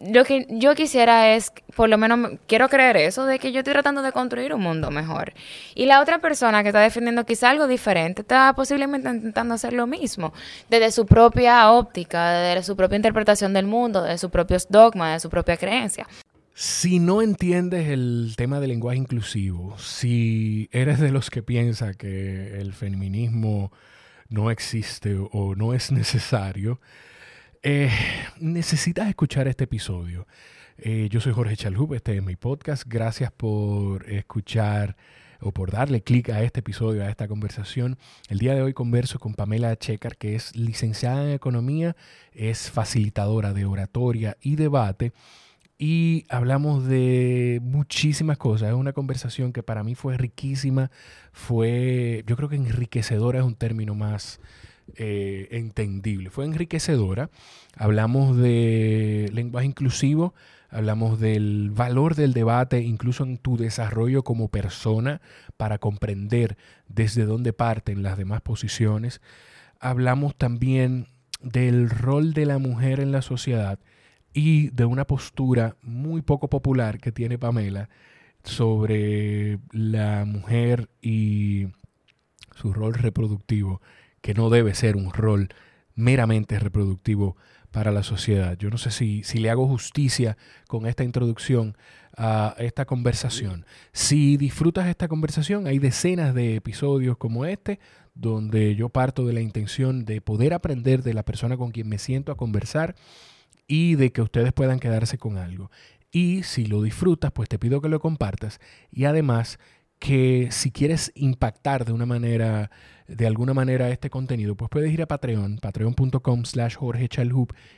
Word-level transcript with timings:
lo 0.00 0.24
que 0.24 0.46
yo 0.48 0.74
quisiera 0.74 1.34
es, 1.34 1.52
por 1.76 1.88
lo 1.88 1.98
menos 1.98 2.38
quiero 2.46 2.68
creer 2.68 2.96
eso, 2.96 3.26
de 3.26 3.38
que 3.38 3.52
yo 3.52 3.58
estoy 3.60 3.74
tratando 3.74 4.02
de 4.02 4.12
construir 4.12 4.54
un 4.54 4.62
mundo 4.62 4.90
mejor. 4.90 5.34
Y 5.74 5.86
la 5.86 6.00
otra 6.00 6.20
persona 6.20 6.62
que 6.62 6.70
está 6.70 6.80
defendiendo 6.80 7.26
quizá 7.26 7.50
algo 7.50 7.66
diferente, 7.66 8.22
está 8.22 8.52
posiblemente 8.54 9.08
intentando 9.10 9.54
hacer 9.54 9.74
lo 9.74 9.86
mismo, 9.86 10.32
desde 10.70 10.90
su 10.90 11.06
propia 11.06 11.70
óptica, 11.70 12.32
desde 12.32 12.62
su 12.62 12.76
propia 12.76 12.96
interpretación 12.96 13.52
del 13.52 13.66
mundo, 13.66 14.02
de 14.02 14.16
sus 14.16 14.30
propios 14.30 14.68
dogmas, 14.68 15.14
de 15.14 15.20
su 15.20 15.28
propia 15.28 15.56
creencia. 15.56 16.06
Si 16.54 16.98
no 16.98 17.22
entiendes 17.22 17.88
el 17.88 18.34
tema 18.36 18.60
del 18.60 18.70
lenguaje 18.70 18.98
inclusivo, 18.98 19.78
si 19.78 20.68
eres 20.72 20.98
de 20.98 21.10
los 21.10 21.30
que 21.30 21.42
piensa 21.42 21.94
que 21.94 22.58
el 22.58 22.72
feminismo 22.72 23.70
no 24.28 24.50
existe 24.50 25.16
o 25.18 25.54
no 25.54 25.74
es 25.74 25.92
necesario, 25.92 26.80
eh, 27.62 27.90
necesitas 28.38 29.08
escuchar 29.08 29.48
este 29.48 29.64
episodio. 29.64 30.26
Eh, 30.78 31.08
yo 31.10 31.20
soy 31.20 31.32
Jorge 31.32 31.56
Chalhub, 31.56 31.94
este 31.94 32.16
es 32.16 32.22
mi 32.22 32.36
podcast. 32.36 32.84
Gracias 32.86 33.30
por 33.32 34.08
escuchar 34.10 34.96
o 35.40 35.52
por 35.52 35.70
darle 35.70 36.02
clic 36.02 36.30
a 36.30 36.42
este 36.42 36.60
episodio, 36.60 37.04
a 37.04 37.10
esta 37.10 37.28
conversación. 37.28 37.98
El 38.28 38.38
día 38.38 38.54
de 38.54 38.62
hoy 38.62 38.72
converso 38.72 39.18
con 39.18 39.34
Pamela 39.34 39.76
Checar, 39.76 40.16
que 40.16 40.34
es 40.34 40.56
licenciada 40.56 41.24
en 41.24 41.30
Economía, 41.30 41.96
es 42.32 42.70
facilitadora 42.70 43.52
de 43.52 43.64
oratoria 43.64 44.36
y 44.40 44.56
debate. 44.56 45.12
Y 45.78 46.26
hablamos 46.28 46.86
de 46.86 47.58
muchísimas 47.62 48.36
cosas. 48.36 48.68
Es 48.68 48.74
una 48.74 48.92
conversación 48.92 49.52
que 49.52 49.62
para 49.62 49.82
mí 49.82 49.94
fue 49.94 50.18
riquísima. 50.18 50.90
Fue, 51.32 52.22
yo 52.26 52.36
creo 52.36 52.50
que 52.50 52.56
enriquecedora 52.56 53.38
es 53.38 53.44
un 53.44 53.54
término 53.54 53.94
más, 53.94 54.40
eh, 54.96 55.48
entendible. 55.52 56.30
Fue 56.30 56.44
enriquecedora. 56.44 57.30
Hablamos 57.76 58.36
de 58.36 59.30
lenguaje 59.32 59.66
inclusivo, 59.66 60.34
hablamos 60.68 61.20
del 61.20 61.70
valor 61.70 62.14
del 62.14 62.32
debate, 62.32 62.80
incluso 62.82 63.24
en 63.24 63.38
tu 63.38 63.56
desarrollo 63.56 64.22
como 64.22 64.48
persona, 64.48 65.20
para 65.56 65.78
comprender 65.78 66.56
desde 66.88 67.24
dónde 67.24 67.52
parten 67.52 68.02
las 68.02 68.16
demás 68.18 68.40
posiciones. 68.40 69.20
Hablamos 69.78 70.36
también 70.36 71.06
del 71.42 71.90
rol 71.90 72.34
de 72.34 72.46
la 72.46 72.58
mujer 72.58 73.00
en 73.00 73.12
la 73.12 73.22
sociedad 73.22 73.78
y 74.32 74.68
de 74.70 74.84
una 74.84 75.06
postura 75.06 75.76
muy 75.82 76.22
poco 76.22 76.48
popular 76.48 77.00
que 77.00 77.12
tiene 77.12 77.38
Pamela 77.38 77.88
sobre 78.44 79.58
la 79.72 80.24
mujer 80.24 80.88
y 81.02 81.68
su 82.54 82.72
rol 82.72 82.94
reproductivo 82.94 83.80
que 84.20 84.34
no 84.34 84.50
debe 84.50 84.74
ser 84.74 84.96
un 84.96 85.12
rol 85.12 85.48
meramente 85.94 86.58
reproductivo 86.58 87.36
para 87.70 87.92
la 87.92 88.02
sociedad. 88.02 88.56
Yo 88.58 88.70
no 88.70 88.78
sé 88.78 88.90
si, 88.90 89.22
si 89.22 89.38
le 89.38 89.50
hago 89.50 89.66
justicia 89.68 90.36
con 90.66 90.86
esta 90.86 91.04
introducción 91.04 91.76
a 92.16 92.54
esta 92.58 92.84
conversación. 92.84 93.64
Si 93.92 94.36
disfrutas 94.36 94.88
esta 94.88 95.08
conversación, 95.08 95.66
hay 95.66 95.78
decenas 95.78 96.34
de 96.34 96.56
episodios 96.56 97.16
como 97.16 97.44
este 97.44 97.78
donde 98.14 98.74
yo 98.74 98.88
parto 98.88 99.24
de 99.26 99.32
la 99.32 99.40
intención 99.40 100.04
de 100.04 100.20
poder 100.20 100.52
aprender 100.52 101.02
de 101.02 101.14
la 101.14 101.24
persona 101.24 101.56
con 101.56 101.70
quien 101.70 101.88
me 101.88 101.98
siento 101.98 102.32
a 102.32 102.36
conversar 102.36 102.96
y 103.66 103.94
de 103.94 104.12
que 104.12 104.20
ustedes 104.20 104.52
puedan 104.52 104.80
quedarse 104.80 105.16
con 105.16 105.38
algo. 105.38 105.70
Y 106.10 106.42
si 106.42 106.66
lo 106.66 106.82
disfrutas, 106.82 107.30
pues 107.30 107.48
te 107.48 107.58
pido 107.58 107.80
que 107.80 107.88
lo 107.88 108.00
compartas 108.00 108.60
y 108.90 109.04
además 109.04 109.60
que 110.00 110.48
si 110.50 110.72
quieres 110.72 111.12
impactar 111.14 111.84
de 111.84 111.92
una 111.92 112.06
manera, 112.06 112.70
de 113.06 113.26
alguna 113.26 113.54
manera 113.54 113.90
este 113.90 114.10
contenido, 114.10 114.56
pues 114.56 114.70
puedes 114.70 114.92
ir 114.92 115.02
a 115.02 115.06
Patreon, 115.06 115.58
patreon.com 115.58 116.44
slash 116.44 116.74
Jorge 116.74 117.08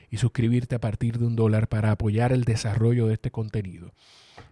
y 0.09 0.17
suscribirte 0.17 0.77
a 0.77 0.81
partir 0.81 1.19
de 1.19 1.27
un 1.27 1.37
dólar 1.37 1.69
para 1.69 1.91
apoyar 1.91 2.33
el 2.33 2.45
desarrollo 2.45 3.09
de 3.09 3.15
este 3.15 3.33
contenido. 3.33 3.93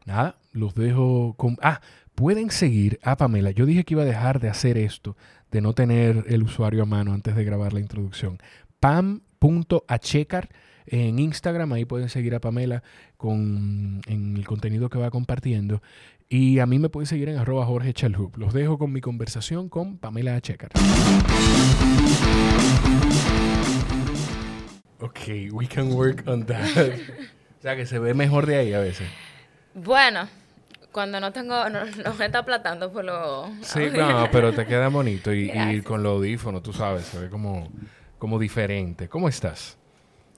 Nada, 0.05 0.37
los 0.53 0.75
dejo 0.75 1.35
con... 1.35 1.57
Ah, 1.63 1.81
pueden 2.17 2.51
seguir 2.51 2.99
a 3.05 3.17
Pamela. 3.17 3.53
Yo 3.53 3.67
dije 3.67 3.85
que 3.85 3.95
iba 3.95 4.03
a 4.03 4.07
dejar 4.07 4.41
de 4.41 4.49
hacer 4.49 4.77
esto, 4.77 5.17
de 5.53 5.61
no 5.61 5.73
tener 5.73 6.25
el 6.27 6.43
usuario 6.43 6.83
a 6.83 6.87
mano 6.87 7.13
antes 7.13 7.37
de 7.37 7.45
grabar 7.45 7.73
la 7.73 7.81
introducción. 7.81 8.39
pam.achecar 8.81 10.49
en 10.87 11.19
Instagram, 11.19 11.73
ahí 11.73 11.85
pueden 11.85 12.09
seguir 12.09 12.35
a 12.35 12.41
Pamela 12.41 12.83
con, 13.17 14.01
en 14.07 14.37
el 14.37 14.47
contenido 14.47 14.89
que 14.89 14.99
va 14.99 15.11
compartiendo. 15.11 15.83
Y 16.29 16.61
a 16.61 16.67
mí 16.67 16.79
me 16.79 16.89
pueden 16.89 17.07
seguir 17.07 17.29
en 17.29 17.39
arroba 17.39 17.67
Jorge 17.67 17.93
Chalhub. 17.93 18.37
Los 18.37 18.55
dejo 18.55 18.79
con 18.79 18.93
mi 18.93 19.01
conversación 19.01 19.69
con 19.69 19.99
Pamela 19.99 20.41
Checar. 20.41 20.71
Ok, 25.01 25.51
we 25.51 25.67
can 25.67 25.93
work 25.93 26.23
on 26.27 26.47
that. 26.47 26.69
o 27.59 27.63
sea, 27.63 27.75
que 27.75 27.85
se 27.85 27.99
ve 27.99 28.15
mejor 28.15 28.47
de 28.47 28.59
ahí 28.59 28.73
a 28.73 28.79
veces. 28.79 29.09
Bueno, 29.75 30.29
cuando 30.93 31.19
no 31.19 31.33
tengo, 31.33 31.69
no, 31.69 31.81
me 32.17 32.27
está 32.27 32.39
aplatando 32.39 32.93
por 32.93 33.05
lo... 33.05 33.51
Sí, 33.63 33.89
no, 33.93 34.29
pero 34.31 34.53
te 34.53 34.67
queda 34.67 34.87
bonito 34.87 35.35
y, 35.35 35.51
y, 35.51 35.81
con 35.85 36.05
los 36.05 36.13
audífonos, 36.13 36.63
tú 36.63 36.73
sabes, 36.73 37.07
se 37.07 37.19
ve 37.19 37.29
como, 37.29 37.69
como 38.19 38.39
diferente. 38.39 39.09
¿Cómo 39.09 39.29
estás? 39.29 39.80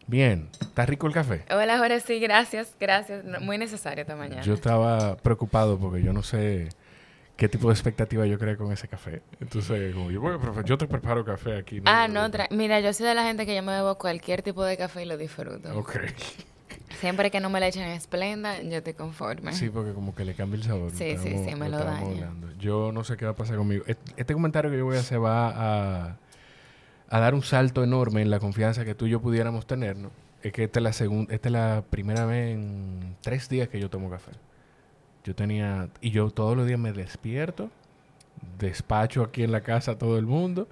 Bien, 0.07 0.49
¿está 0.61 0.87
rico 0.87 1.07
el 1.07 1.13
café? 1.13 1.45
Hola, 1.51 1.79
Jorge, 1.79 2.01
sí, 2.01 2.19
gracias, 2.19 2.75
gracias. 2.79 3.25
Muy 3.41 3.59
necesario 3.59 4.03
esta 4.03 4.17
mañana. 4.17 4.43
Yo 4.43 4.55
estaba 4.55 5.17
preocupado 5.17 5.79
porque 5.79 6.03
yo 6.03 6.13
no 6.13 6.23
sé 6.23 6.69
qué 7.37 7.49
tipo 7.49 7.69
de 7.69 7.75
expectativa 7.75 8.27
yo 8.27 8.39
creo 8.39 8.57
con 8.57 8.73
ese 8.73 8.89
café. 8.89 9.23
Entonces, 9.41 9.95
como 9.95 10.11
yo, 10.11 10.21
bueno, 10.21 10.63
yo 10.65 10.79
te 10.79 10.87
preparo 10.87 11.25
café 11.25 11.57
aquí. 11.57 11.81
Ah, 11.85 12.09
no, 12.09 12.29
mira, 12.51 12.81
yo 12.81 12.93
soy 12.93 13.07
de 13.07 13.15
la 13.15 13.25
gente 13.25 13.47
que 13.47 13.55
yo 13.55 13.63
me 13.63 13.73
bebo 13.73 13.97
cualquier 13.97 14.43
tipo 14.43 14.65
de 14.65 14.77
café 14.77 15.03
y 15.03 15.07
lo 15.07 15.17
disfruto. 15.17 15.77
Ok. 15.79 15.97
Siempre 17.01 17.31
que 17.31 17.41
no 17.41 17.51
me 17.51 17.59
le 17.59 17.69
echen 17.69 17.89
esplenda, 17.89 18.61
yo 18.63 18.79
estoy 18.79 18.95
conforme. 18.95 19.53
Sí, 19.55 19.71
porque 19.71 19.93
como 19.93 20.15
que 20.15 20.25
le 20.25 20.35
cambia 20.35 20.57
el 20.57 20.63
sabor. 20.63 20.91
Sí, 20.93 21.17
sí, 21.17 21.37
sí, 21.49 21.55
me 21.57 21.69
lo, 21.69 21.79
daña. 21.79 22.31
Yo 22.59 22.93
no 22.93 23.03
sé 23.03 23.17
qué 23.17 23.25
va 23.25 23.33
a 23.33 23.37
pasar 23.37 23.57
conmigo. 23.57 23.85
Este 24.17 24.35
comentario 24.35 24.71
que 24.71 24.79
yo 24.79 24.85
voy 24.85 24.97
a 24.97 25.01
hacer 25.01 25.21
va 25.21 25.49
a 25.49 26.17
a 27.13 27.21
dar 27.21 27.35
un 27.35 27.43
salto 27.43 27.85
enorme 27.85 28.23
en 28.23 28.31
la 28.31 28.41
confianza 28.41 28.87
que 28.87 28.95
tú 28.95 29.05
y 29.07 29.11
yo 29.11 29.21
pudiéramos 29.21 29.67
tener, 29.67 29.99
¿no? 29.99 30.11
Es 30.43 30.51
que 30.51 30.65
esta 30.65 30.81
es 30.81 30.83
la 30.83 30.95
segunda, 30.95 31.35
esta 31.35 31.51
es 31.51 31.53
la 31.53 31.85
primera 31.91 32.25
vez 32.25 32.55
en 32.55 33.17
tres 33.21 33.51
días 33.51 33.69
que 33.69 33.79
yo 33.79 33.91
tomo 33.91 34.09
café. 34.09 34.33
Yo 35.23 35.35
tenía, 35.35 35.91
y 36.01 36.11
yo 36.11 36.31
todos 36.31 36.57
los 36.57 36.67
días 36.67 36.79
me 36.79 36.95
despierto, 36.95 37.71
despacho 38.59 39.23
aquí 39.23 39.43
en 39.43 39.53
la 39.53 39.61
casa 39.61 39.93
a 39.93 39.99
todo 39.99 40.19
el 40.19 40.25
mundo 40.25 40.69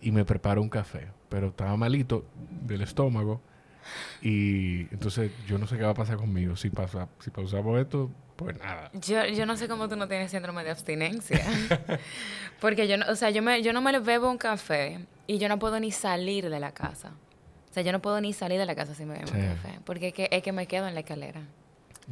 y 0.00 0.12
me 0.12 0.24
preparo 0.24 0.62
un 0.62 0.68
café. 0.68 1.08
Pero 1.28 1.48
estaba 1.48 1.76
malito 1.76 2.24
del 2.64 2.82
estómago 2.82 3.40
y 4.22 4.82
entonces 4.92 5.32
yo 5.48 5.58
no 5.58 5.66
sé 5.66 5.76
qué 5.76 5.82
va 5.82 5.90
a 5.90 5.94
pasar 5.94 6.18
conmigo. 6.18 6.54
Si, 6.54 6.70
pasa, 6.70 7.08
si 7.18 7.30
pausamos 7.30 7.80
esto, 7.80 8.08
pues 8.36 8.56
nada. 8.60 8.92
Yo, 8.92 9.26
yo 9.26 9.44
no 9.44 9.56
sé 9.56 9.66
cómo 9.66 9.88
tú 9.88 9.96
no 9.96 10.06
tienes 10.06 10.30
síndrome 10.30 10.62
de 10.62 10.70
abstinencia. 10.70 11.44
Porque 12.60 12.86
yo 12.86 12.96
no, 12.96 13.06
o 13.08 13.16
sea, 13.16 13.30
yo, 13.30 13.42
me, 13.42 13.60
yo 13.60 13.72
no 13.72 13.80
me 13.82 13.98
bebo 13.98 14.30
un 14.30 14.38
café 14.38 15.00
y 15.30 15.38
yo 15.38 15.48
no 15.48 15.60
puedo 15.60 15.78
ni 15.78 15.92
salir 15.92 16.50
de 16.50 16.58
la 16.58 16.72
casa. 16.72 17.12
O 17.70 17.72
sea, 17.72 17.84
yo 17.84 17.92
no 17.92 18.02
puedo 18.02 18.20
ni 18.20 18.32
salir 18.32 18.58
de 18.58 18.66
la 18.66 18.74
casa 18.74 18.96
si 18.96 19.04
me 19.04 19.14
bebo 19.14 19.30
un 19.30 19.46
café. 19.54 19.78
Porque 19.84 20.08
es 20.08 20.12
que, 20.12 20.28
es 20.28 20.42
que 20.42 20.50
me 20.50 20.66
quedo 20.66 20.88
en 20.88 20.94
la 20.94 21.00
escalera. 21.00 21.42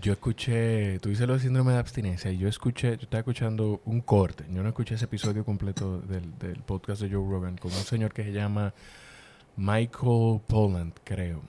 Yo 0.01 0.12
escuché, 0.12 1.01
tú 1.01 1.09
dices 1.09 1.27
lo 1.27 1.34
de 1.34 1.41
síndrome 1.41 1.73
de 1.73 1.79
abstinencia, 1.79 2.31
y 2.31 2.39
yo 2.39 2.47
escuché, 2.47 2.91
yo 2.91 3.03
estaba 3.03 3.19
escuchando 3.19 3.81
un 3.87 4.03
corte, 4.03 4.45
yo 4.53 4.62
no 4.62 4.69
escuché 4.69 4.95
ese 4.95 5.06
episodio 5.06 5.45
completo 5.45 5.99
del, 6.03 6.39
del 6.39 6.62
podcast 6.62 7.03
de 7.03 7.09
Joe 7.09 7.29
Rogan 7.29 7.56
con 7.56 7.73
un 7.73 7.79
señor 7.79 8.12
que 8.12 8.23
se 8.23 8.31
llama 8.31 8.73
Michael 9.56 10.41
Polland, 10.47 10.93
creo 11.03 11.43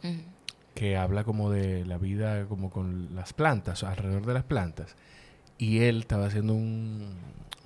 que 0.74 0.98
habla 0.98 1.24
como 1.24 1.52
de 1.52 1.86
la 1.86 2.00
vida 2.00 2.46
como 2.46 2.72
con 2.72 3.14
las 3.14 3.34
plantas, 3.34 3.84
alrededor 3.84 4.26
de 4.26 4.34
las 4.34 4.44
plantas. 4.44 4.96
Y 5.60 5.82
él 5.82 6.00
estaba 6.00 6.26
haciendo 6.26 6.56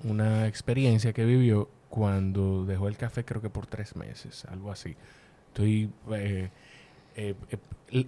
una 0.02 0.46
experiencia 0.46 1.14
que 1.14 1.24
vivió 1.24 1.70
cuando 1.94 2.64
dejó 2.64 2.88
el 2.88 2.96
café 2.96 3.24
creo 3.24 3.40
que 3.40 3.50
por 3.50 3.68
tres 3.68 3.94
meses, 3.94 4.46
algo 4.46 4.72
así. 4.72 4.96
Estoy... 5.46 5.92
Eh, 6.10 6.50
eh, 7.14 7.34
eh, 7.50 7.58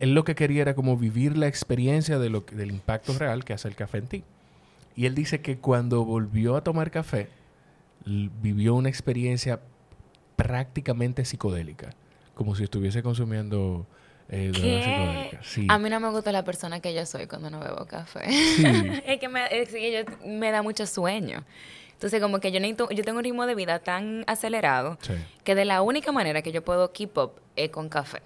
él 0.00 0.12
lo 0.12 0.24
que 0.24 0.34
quería 0.34 0.62
era 0.62 0.74
como 0.74 0.96
vivir 0.96 1.38
la 1.38 1.46
experiencia 1.46 2.18
de 2.18 2.28
lo, 2.28 2.40
del 2.40 2.72
impacto 2.72 3.16
real 3.16 3.44
que 3.44 3.52
hace 3.52 3.68
el 3.68 3.76
café 3.76 3.98
en 3.98 4.08
ti. 4.08 4.24
Y 4.96 5.06
él 5.06 5.14
dice 5.14 5.40
que 5.40 5.58
cuando 5.58 6.04
volvió 6.04 6.56
a 6.56 6.64
tomar 6.64 6.90
café, 6.90 7.28
vivió 8.04 8.74
una 8.74 8.88
experiencia 8.88 9.60
prácticamente 10.34 11.24
psicodélica, 11.24 11.90
como 12.34 12.56
si 12.56 12.64
estuviese 12.64 13.04
consumiendo 13.04 13.86
eh, 14.28 15.30
A 15.68 15.78
mí 15.78 15.88
no 15.88 16.00
me 16.00 16.10
gusta 16.10 16.32
la 16.32 16.42
persona 16.42 16.80
que 16.80 16.92
yo 16.92 17.06
soy 17.06 17.26
cuando 17.26 17.50
no 17.50 17.60
bebo 17.60 17.86
café. 17.86 18.22
es 19.06 19.20
que, 19.20 19.28
me, 19.28 20.50
da 20.50 20.62
mucho 20.62 20.86
sueño. 20.86 21.44
Entonces, 21.96 22.20
como 22.20 22.40
que 22.40 22.52
yo, 22.52 22.60
necesito, 22.60 22.90
yo 22.90 23.02
tengo 23.04 23.18
un 23.18 23.24
ritmo 23.24 23.46
de 23.46 23.54
vida 23.54 23.78
tan 23.78 24.22
acelerado 24.26 24.98
que 25.44 25.54
de 25.54 25.64
la 25.64 25.80
única 25.80 26.12
manera 26.12 26.42
que 26.42 26.52
yo 26.52 26.62
puedo 26.62 26.92
keep 26.92 27.16
up 27.16 27.32
es 27.56 27.70
con 27.70 27.88
café. 27.88 28.20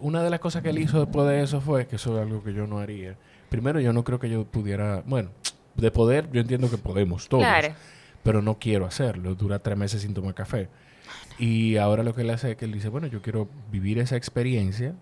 una 0.00 0.22
de 0.22 0.30
las 0.30 0.40
cosas 0.40 0.62
que 0.62 0.70
él 0.70 0.78
hizo 0.78 1.00
después 1.00 1.28
de 1.28 1.42
eso 1.42 1.60
fue, 1.60 1.86
que 1.86 1.96
eso 1.96 2.16
es 2.16 2.22
algo 2.22 2.42
que 2.42 2.54
yo 2.54 2.66
no 2.66 2.78
haría. 2.78 3.16
Primero, 3.50 3.80
yo 3.80 3.92
no 3.92 4.02
creo 4.02 4.18
que 4.18 4.30
yo 4.30 4.46
pudiera, 4.46 5.02
bueno, 5.04 5.28
de 5.74 5.90
poder, 5.90 6.30
yo 6.32 6.40
entiendo 6.40 6.70
que 6.70 6.78
podemos 6.78 7.28
todos, 7.28 7.44
pero 8.22 8.40
no 8.40 8.58
quiero 8.58 8.86
hacerlo. 8.86 9.34
Dura 9.34 9.58
tres 9.58 9.76
meses 9.76 10.00
sin 10.00 10.14
tomar 10.14 10.32
café. 10.32 10.70
Y 11.38 11.76
ahora 11.76 12.02
lo 12.02 12.14
que 12.14 12.22
él 12.22 12.30
hace 12.30 12.52
es 12.52 12.56
que 12.56 12.64
él 12.64 12.72
dice, 12.72 12.88
bueno, 12.88 13.08
yo 13.08 13.20
quiero 13.20 13.46
vivir 13.70 13.98
esa 13.98 14.16
experiencia 14.16 14.94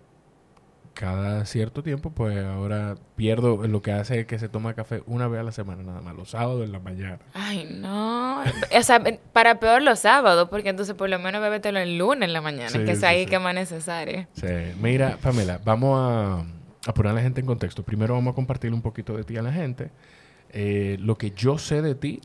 cada 0.93 1.45
cierto 1.45 1.83
tiempo, 1.83 2.11
pues 2.11 2.43
ahora 2.43 2.95
pierdo, 3.15 3.65
lo 3.67 3.81
que 3.81 3.91
hace 3.91 4.21
es 4.21 4.25
que 4.25 4.39
se 4.39 4.49
toma 4.49 4.73
café 4.73 5.03
una 5.05 5.27
vez 5.27 5.39
a 5.39 5.43
la 5.43 5.51
semana 5.51 5.83
nada 5.83 6.01
más, 6.01 6.15
los 6.15 6.31
sábados 6.31 6.63
en 6.63 6.71
la 6.71 6.79
mañana. 6.79 7.19
Ay, 7.33 7.77
no. 7.79 8.41
o 8.41 8.83
sea, 8.83 9.01
para 9.33 9.59
peor 9.59 9.81
los 9.81 9.99
sábados, 9.99 10.49
porque 10.49 10.69
entonces 10.69 10.95
por 10.95 11.09
lo 11.09 11.19
menos 11.19 11.41
bébetelo 11.41 11.79
el 11.79 11.97
lunes 11.97 12.27
en 12.27 12.33
la 12.33 12.41
mañana, 12.41 12.71
que 12.71 12.91
es 12.91 13.03
ahí 13.03 13.25
que 13.25 13.39
más 13.39 13.55
necesario. 13.55 14.27
Sí, 14.33 14.47
mira, 14.81 15.17
Pamela, 15.21 15.59
vamos 15.63 15.97
a, 15.99 16.89
a, 16.89 16.93
poner 16.93 17.11
a 17.11 17.15
la 17.15 17.21
gente 17.21 17.41
en 17.41 17.47
contexto. 17.47 17.83
Primero 17.83 18.13
vamos 18.13 18.33
a 18.33 18.35
compartir 18.35 18.73
un 18.73 18.81
poquito 18.81 19.15
de 19.15 19.23
ti 19.23 19.37
a 19.37 19.41
la 19.41 19.51
gente. 19.53 19.89
Eh, 20.53 20.97
lo 20.99 21.17
que 21.17 21.31
yo 21.31 21.57
sé 21.57 21.81
de 21.81 21.95
ti 21.95 22.19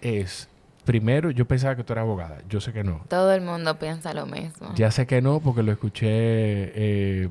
es 0.00 0.48
Primero, 0.84 1.30
yo 1.30 1.46
pensaba 1.46 1.76
que 1.76 1.82
tú 1.82 1.94
eras 1.94 2.02
abogada. 2.02 2.38
Yo 2.48 2.60
sé 2.60 2.72
que 2.72 2.84
no. 2.84 3.00
Todo 3.08 3.32
el 3.32 3.40
mundo 3.40 3.78
piensa 3.78 4.12
lo 4.12 4.26
mismo. 4.26 4.74
Ya 4.74 4.90
sé 4.90 5.06
que 5.06 5.22
no, 5.22 5.40
porque 5.40 5.62
lo 5.62 5.72
escuché 5.72 6.08
eh, 6.10 7.28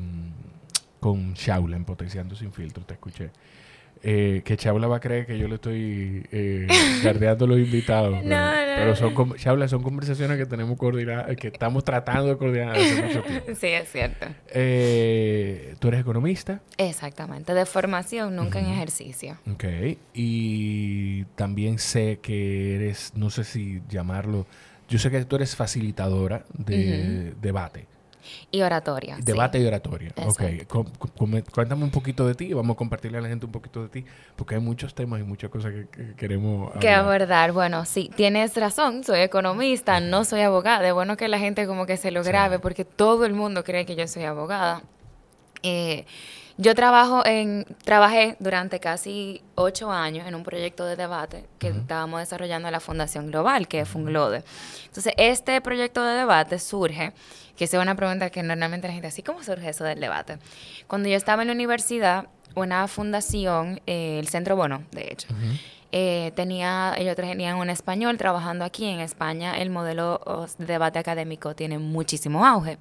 con 1.03 1.33
Shaula 1.33 1.75
en 1.75 1.83
Potenciando 1.83 2.33
Sin 2.33 2.53
Filtro. 2.53 2.85
Te 2.85 2.93
escuché. 2.93 3.29
Eh, 4.01 4.41
que 4.45 4.55
Shaula 4.55 4.87
va 4.87 4.97
a 4.97 4.99
creer 5.01 5.25
que 5.25 5.37
yo 5.37 5.49
le 5.49 5.55
estoy 5.55 6.25
eh, 6.31 6.65
guardeando 7.03 7.45
los 7.45 7.57
invitados. 7.57 8.23
no, 8.23 8.29
pero, 8.29 8.37
no, 8.37 8.75
pero 8.77 8.95
son, 8.95 9.33
Shaula, 9.35 9.67
son 9.67 9.83
conversaciones 9.83 10.37
que 10.37 10.45
tenemos 10.45 10.77
coordinadas, 10.77 11.35
que 11.35 11.49
estamos 11.49 11.83
tratando 11.83 12.27
de 12.29 12.37
coordinar 12.37 12.77
hace 12.77 13.01
mucho 13.01 13.21
tiempo. 13.21 13.51
Sí, 13.59 13.67
es 13.67 13.91
cierto. 13.91 14.27
Eh, 14.47 15.75
¿Tú 15.79 15.89
eres 15.89 15.99
economista? 15.99 16.61
Exactamente, 16.77 17.53
de 17.53 17.65
formación, 17.65 18.33
nunca 18.37 18.61
en 18.61 18.67
ejercicio. 18.67 19.37
Ok, 19.51 19.65
y 20.13 21.25
también 21.35 21.79
sé 21.79 22.19
que 22.21 22.75
eres, 22.75 23.11
no 23.13 23.29
sé 23.29 23.43
si 23.43 23.81
llamarlo, 23.89 24.47
yo 24.87 24.99
sé 24.99 25.11
que 25.11 25.25
tú 25.25 25.35
eres 25.35 25.53
facilitadora 25.57 26.45
de 26.53 27.33
debate. 27.41 27.87
Y 28.51 28.61
oratoria. 28.61 29.17
Debate 29.19 29.59
y 29.59 29.65
oratoria. 29.65 30.13
Ok. 30.17 30.41
cuéntame 31.51 31.83
un 31.83 31.91
poquito 31.91 32.27
de 32.27 32.35
ti 32.35 32.45
y 32.45 32.53
vamos 32.53 32.75
a 32.75 32.77
compartirle 32.77 33.17
a 33.17 33.21
la 33.21 33.27
gente 33.27 33.45
un 33.45 33.51
poquito 33.51 33.83
de 33.83 33.89
ti, 33.89 34.05
porque 34.35 34.55
hay 34.55 34.61
muchos 34.61 34.93
temas 34.93 35.19
y 35.19 35.23
muchas 35.23 35.49
cosas 35.49 35.73
que, 35.73 36.15
queremos 36.15 36.67
hablar. 36.67 36.79
Que 36.79 36.89
abordar. 36.89 37.51
Bueno, 37.51 37.85
sí, 37.85 38.09
tienes 38.15 38.55
razón, 38.55 39.03
soy 39.03 39.21
economista, 39.21 39.99
no 39.99 40.25
soy 40.25 40.41
abogada. 40.41 40.87
Es 40.87 40.93
bueno 40.93 41.17
que 41.17 41.27
la 41.27 41.39
gente 41.39 41.67
como 41.67 41.85
que 41.85 41.97
se 41.97 42.11
lo 42.11 42.23
grabe, 42.23 42.59
porque 42.59 42.85
todo 42.85 43.25
el 43.25 43.33
mundo 43.33 43.63
cree 43.63 43.85
que 43.85 43.95
yo 43.95 44.07
soy 44.07 44.23
abogada. 44.23 44.83
Eh, 45.63 46.05
yo 46.57 46.75
trabajo 46.75 47.25
en, 47.25 47.65
trabajé 47.83 48.35
durante 48.39 48.79
casi 48.79 49.41
ocho 49.55 49.91
años 49.91 50.27
en 50.27 50.35
un 50.35 50.43
proyecto 50.43 50.85
de 50.85 50.95
debate 50.95 51.45
que 51.57 51.69
estábamos 51.69 52.19
desarrollando 52.19 52.67
en 52.67 52.71
la 52.71 52.79
Fundación 52.79 53.27
Global, 53.27 53.67
que 53.67 53.81
es 53.81 53.89
Funglode. 53.89 54.43
Entonces, 54.85 55.13
este 55.17 55.59
proyecto 55.61 56.03
de 56.03 56.13
debate 56.13 56.59
surge, 56.59 57.13
que 57.57 57.65
es 57.65 57.73
una 57.73 57.95
pregunta 57.95 58.29
que 58.29 58.43
normalmente 58.43 58.87
la 58.87 58.93
gente 58.93 59.07
así, 59.07 59.23
¿cómo 59.23 59.43
surge 59.43 59.69
eso 59.69 59.83
del 59.83 59.99
debate? 59.99 60.37
Cuando 60.87 61.09
yo 61.09 61.15
estaba 61.15 61.41
en 61.41 61.47
la 61.47 61.53
universidad, 61.53 62.27
una 62.55 62.87
fundación, 62.87 63.81
eh, 63.87 64.19
el 64.19 64.27
Centro 64.27 64.55
Bono, 64.55 64.83
de 64.91 65.11
hecho, 65.11 65.27
eh, 65.95 66.31
tenía, 66.35 66.95
ellos 66.97 67.15
tenían 67.15 67.57
un 67.57 67.69
español 67.69 68.17
trabajando 68.17 68.65
aquí 68.65 68.85
en 68.85 68.99
España, 68.99 69.59
el 69.59 69.69
modelo 69.69 70.47
de 70.57 70.65
debate 70.65 70.97
académico 70.97 71.53
tiene 71.53 71.77
muchísimo 71.77 72.47
auge. 72.47 72.79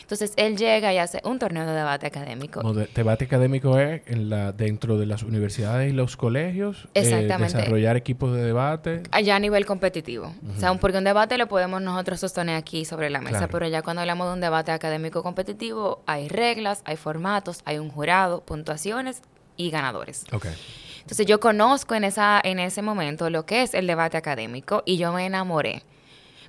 Entonces 0.00 0.32
él 0.36 0.56
llega 0.56 0.90
y 0.94 0.96
hace 0.96 1.20
un 1.24 1.38
torneo 1.38 1.66
de 1.66 1.72
debate 1.72 2.06
académico. 2.06 2.62
debate 2.94 3.26
académico 3.26 3.78
es 3.78 4.00
en 4.06 4.30
la, 4.30 4.52
dentro 4.52 4.96
de 4.96 5.04
las 5.04 5.24
universidades 5.24 5.92
y 5.92 5.94
los 5.94 6.16
colegios. 6.16 6.88
Eh, 6.94 7.00
Exactamente. 7.00 7.54
desarrollar 7.54 7.98
equipos 7.98 8.34
de 8.34 8.42
debate. 8.42 9.02
Allá 9.10 9.36
a 9.36 9.40
nivel 9.40 9.66
competitivo. 9.66 10.32
O 10.56 10.58
sea, 10.58 10.72
porque 10.72 10.96
un 10.96 11.04
debate 11.04 11.36
lo 11.36 11.48
podemos 11.48 11.82
nosotros 11.82 12.20
sostener 12.20 12.56
aquí 12.56 12.86
sobre 12.86 13.10
la 13.10 13.20
mesa, 13.20 13.46
pero 13.48 13.68
ya 13.68 13.82
cuando 13.82 14.00
hablamos 14.00 14.26
de 14.28 14.32
un 14.32 14.40
debate 14.40 14.72
académico 14.72 15.22
competitivo, 15.22 16.02
hay 16.06 16.28
reglas, 16.28 16.80
hay 16.86 16.96
formatos, 16.96 17.60
hay 17.66 17.76
un 17.76 17.90
jurado, 17.90 18.40
puntuaciones 18.40 19.20
y 19.58 19.68
ganadores. 19.68 20.24
Okay. 20.32 20.54
Entonces 21.04 21.26
yo 21.26 21.38
conozco 21.38 21.94
en, 21.94 22.02
esa, 22.04 22.40
en 22.42 22.58
ese 22.58 22.80
momento 22.80 23.28
lo 23.28 23.44
que 23.44 23.60
es 23.60 23.74
el 23.74 23.86
debate 23.86 24.16
académico 24.16 24.82
y 24.86 24.96
yo 24.96 25.12
me 25.12 25.26
enamoré. 25.26 25.82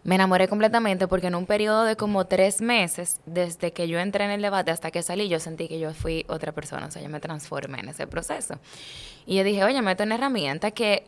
Me 0.06 0.16
enamoré 0.16 0.48
completamente 0.48 1.10
porque 1.10 1.28
en 1.28 1.36
un 1.36 1.46
periodo 1.46 1.84
de 1.84 1.98
como 1.98 2.26
tres 2.26 2.62
meses, 2.62 3.20
desde 3.26 3.74
que 3.74 3.90
yo 3.90 4.00
entré 4.00 4.24
en 4.24 4.32
el 4.32 4.42
debate 4.42 4.72
hasta 4.72 4.92
que 4.92 5.04
salí, 5.04 5.28
yo 5.28 5.42
sentí 5.42 5.68
que 5.68 5.78
yo 5.78 5.94
fui 5.94 6.26
otra 6.30 6.54
persona, 6.54 6.86
o 6.86 6.92
sea, 6.92 7.02
yo 7.02 7.10
me 7.10 7.20
transformé 7.20 7.80
en 7.80 7.90
ese 7.90 8.08
proceso. 8.08 8.56
Y 9.26 9.36
yo 9.36 9.44
dije, 9.44 9.66
oye, 9.66 9.82
meto 9.82 10.04
una 10.04 10.16
herramienta 10.16 10.72
que 10.72 11.04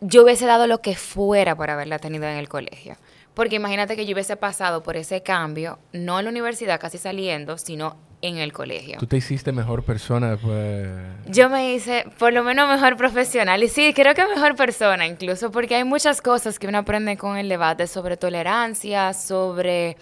yo 0.00 0.22
hubiese 0.22 0.46
dado 0.46 0.66
lo 0.66 0.80
que 0.80 0.96
fuera 0.96 1.54
por 1.54 1.68
haberla 1.68 1.98
tenido 1.98 2.24
en 2.24 2.38
el 2.38 2.48
colegio. 2.48 2.96
Porque 3.34 3.56
imagínate 3.56 3.96
que 3.96 4.06
yo 4.06 4.12
hubiese 4.12 4.36
pasado 4.36 4.82
por 4.82 4.96
ese 4.96 5.22
cambio, 5.22 5.78
no 5.92 6.18
en 6.18 6.26
la 6.26 6.30
universidad 6.30 6.80
casi 6.80 6.98
saliendo, 6.98 7.56
sino 7.58 7.96
en 8.22 8.38
el 8.38 8.52
colegio. 8.52 8.98
¿Tú 8.98 9.06
te 9.06 9.16
hiciste 9.16 9.50
mejor 9.50 9.82
persona 9.82 10.38
pues 10.40 10.88
Yo 11.26 11.50
me 11.50 11.74
hice 11.74 12.06
por 12.18 12.32
lo 12.32 12.44
menos 12.44 12.68
mejor 12.68 12.96
profesional 12.96 13.62
y 13.62 13.68
sí, 13.68 13.92
creo 13.94 14.14
que 14.14 14.24
mejor 14.26 14.54
persona 14.54 15.06
incluso 15.06 15.50
porque 15.50 15.74
hay 15.74 15.84
muchas 15.84 16.22
cosas 16.22 16.58
que 16.58 16.68
uno 16.68 16.78
aprende 16.78 17.16
con 17.16 17.36
el 17.36 17.48
debate 17.48 17.88
sobre 17.88 18.16
tolerancia, 18.16 19.12
sobre 19.12 19.96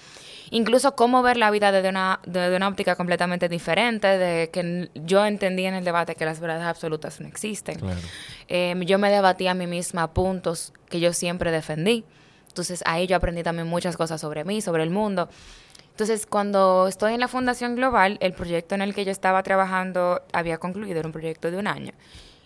incluso 0.50 0.94
cómo 0.94 1.22
ver 1.22 1.38
la 1.38 1.50
vida 1.50 1.72
desde 1.72 1.88
una, 1.88 2.20
desde 2.26 2.54
una 2.54 2.68
óptica 2.68 2.94
completamente 2.94 3.48
diferente, 3.48 4.06
de 4.06 4.50
que 4.50 4.90
yo 4.94 5.24
entendí 5.24 5.64
en 5.64 5.74
el 5.74 5.84
debate 5.84 6.14
que 6.14 6.26
las 6.26 6.40
verdades 6.40 6.66
absolutas 6.66 7.20
no 7.20 7.28
existen. 7.28 7.80
Em, 8.48 8.82
yo 8.82 8.98
me 8.98 9.10
debatí 9.10 9.46
a 9.46 9.54
mí 9.54 9.66
misma 9.66 10.12
puntos 10.12 10.72
que 10.88 11.00
yo 11.00 11.12
siempre 11.12 11.50
defendí. 11.50 12.04
Entonces 12.50 12.82
ahí 12.84 13.06
yo 13.06 13.16
aprendí 13.16 13.42
también 13.42 13.68
muchas 13.68 13.96
cosas 13.96 14.20
sobre 14.20 14.44
mí, 14.44 14.60
sobre 14.60 14.82
el 14.82 14.90
mundo. 14.90 15.28
Entonces, 15.90 16.26
cuando 16.26 16.88
estoy 16.88 17.14
en 17.14 17.20
la 17.20 17.28
Fundación 17.28 17.76
Global, 17.76 18.16
el 18.20 18.32
proyecto 18.32 18.74
en 18.74 18.82
el 18.82 18.94
que 18.94 19.04
yo 19.04 19.10
estaba 19.10 19.42
trabajando 19.42 20.22
había 20.32 20.58
concluido, 20.58 20.98
era 20.98 21.06
un 21.06 21.12
proyecto 21.12 21.50
de 21.50 21.58
un 21.58 21.66
año. 21.66 21.92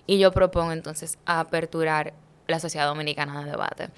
Y 0.06 0.18
yo 0.18 0.32
propongo 0.32 0.72
entonces 0.72 1.18
aperturar 1.24 2.14
la 2.46 2.60
Sociedad 2.60 2.86
Dominicana 2.86 3.44
de 3.44 3.50
Debate. 3.50 3.88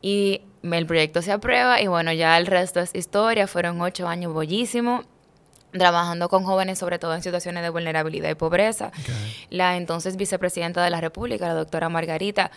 Y 0.00 0.42
el 0.62 0.86
proyecto 0.86 1.22
se 1.22 1.32
aprueba 1.32 1.80
y 1.80 1.86
bueno, 1.86 2.12
ya 2.12 2.38
el 2.38 2.46
resto 2.46 2.80
es 2.80 2.94
historia. 2.94 3.46
Fueron 3.46 3.80
ocho 3.80 4.08
años 4.08 4.32
bollísimos 4.32 5.04
trabajando 5.72 6.28
con 6.28 6.44
jóvenes, 6.44 6.78
sobre 6.78 6.98
todo 6.98 7.14
en 7.14 7.22
situaciones 7.22 7.62
de 7.62 7.70
vulnerabilidad 7.70 8.30
y 8.30 8.34
pobreza. 8.34 8.90
La 9.50 9.76
entonces 9.76 10.16
vicepresidenta 10.16 10.82
de 10.82 10.90
la 10.90 11.00
República, 11.00 11.46
la 11.46 11.54
doctora 11.54 11.88
Margarita, 11.88 12.50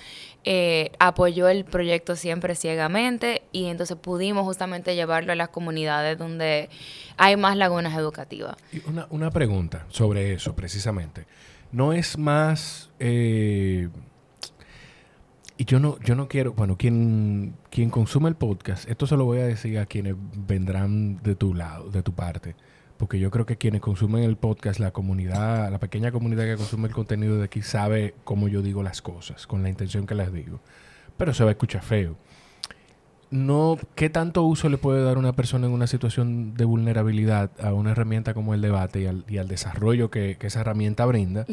eh, 0.43 0.91
apoyó 0.99 1.49
el 1.49 1.65
proyecto 1.65 2.15
siempre 2.15 2.55
ciegamente 2.55 3.43
y 3.51 3.65
entonces 3.65 3.97
pudimos 3.97 4.43
justamente 4.45 4.95
llevarlo 4.95 5.33
a 5.33 5.35
las 5.35 5.49
comunidades 5.49 6.17
donde 6.17 6.69
hay 7.17 7.35
más 7.35 7.57
lagunas 7.57 7.97
educativas. 7.97 8.55
Y 8.71 8.81
una, 8.87 9.07
una 9.09 9.31
pregunta 9.31 9.85
sobre 9.89 10.33
eso, 10.33 10.55
precisamente. 10.55 11.25
¿No 11.71 11.94
es 11.94 12.18
más... 12.18 12.89
Eh, 12.99 13.89
y 15.57 15.65
yo 15.65 15.80
no, 15.80 15.99
yo 15.99 16.15
no 16.15 16.27
quiero, 16.27 16.53
bueno, 16.53 16.75
quien, 16.75 17.56
quien 17.69 17.91
consume 17.91 18.30
el 18.30 18.35
podcast, 18.35 18.89
esto 18.89 19.06
se 19.06 19.15
lo 19.15 19.25
voy 19.25 19.39
a 19.39 19.45
decir 19.45 19.77
a 19.77 19.85
quienes 19.85 20.15
vendrán 20.18 21.21
de 21.21 21.35
tu 21.35 21.53
lado, 21.53 21.91
de 21.91 22.01
tu 22.01 22.13
parte 22.13 22.56
porque 23.01 23.17
yo 23.17 23.31
creo 23.31 23.47
que 23.47 23.57
quienes 23.57 23.81
consumen 23.81 24.21
el 24.21 24.37
podcast, 24.37 24.79
la 24.79 24.91
comunidad, 24.91 25.71
la 25.71 25.79
pequeña 25.79 26.11
comunidad 26.11 26.43
que 26.43 26.55
consume 26.55 26.87
el 26.87 26.93
contenido 26.93 27.39
de 27.39 27.45
aquí 27.45 27.63
sabe 27.63 28.13
cómo 28.23 28.47
yo 28.47 28.61
digo 28.61 28.83
las 28.83 29.01
cosas, 29.01 29.47
con 29.47 29.63
la 29.63 29.69
intención 29.69 30.05
que 30.05 30.13
las 30.13 30.31
digo. 30.31 30.59
Pero 31.17 31.33
se 31.33 31.43
va 31.43 31.49
a 31.49 31.53
escuchar 31.53 31.81
feo. 31.81 32.15
No, 33.31 33.79
¿Qué 33.95 34.11
tanto 34.11 34.43
uso 34.43 34.69
le 34.69 34.77
puede 34.77 35.03
dar 35.03 35.17
una 35.17 35.33
persona 35.33 35.65
en 35.65 35.73
una 35.73 35.87
situación 35.87 36.53
de 36.53 36.63
vulnerabilidad 36.63 37.49
a 37.59 37.73
una 37.73 37.89
herramienta 37.89 38.35
como 38.35 38.53
el 38.53 38.61
debate 38.61 39.11
y 39.27 39.37
al, 39.39 39.47
desarrollo 39.47 40.11
que, 40.11 40.37
esa 40.39 40.61
herramienta 40.61 41.03
brinda 41.07 41.47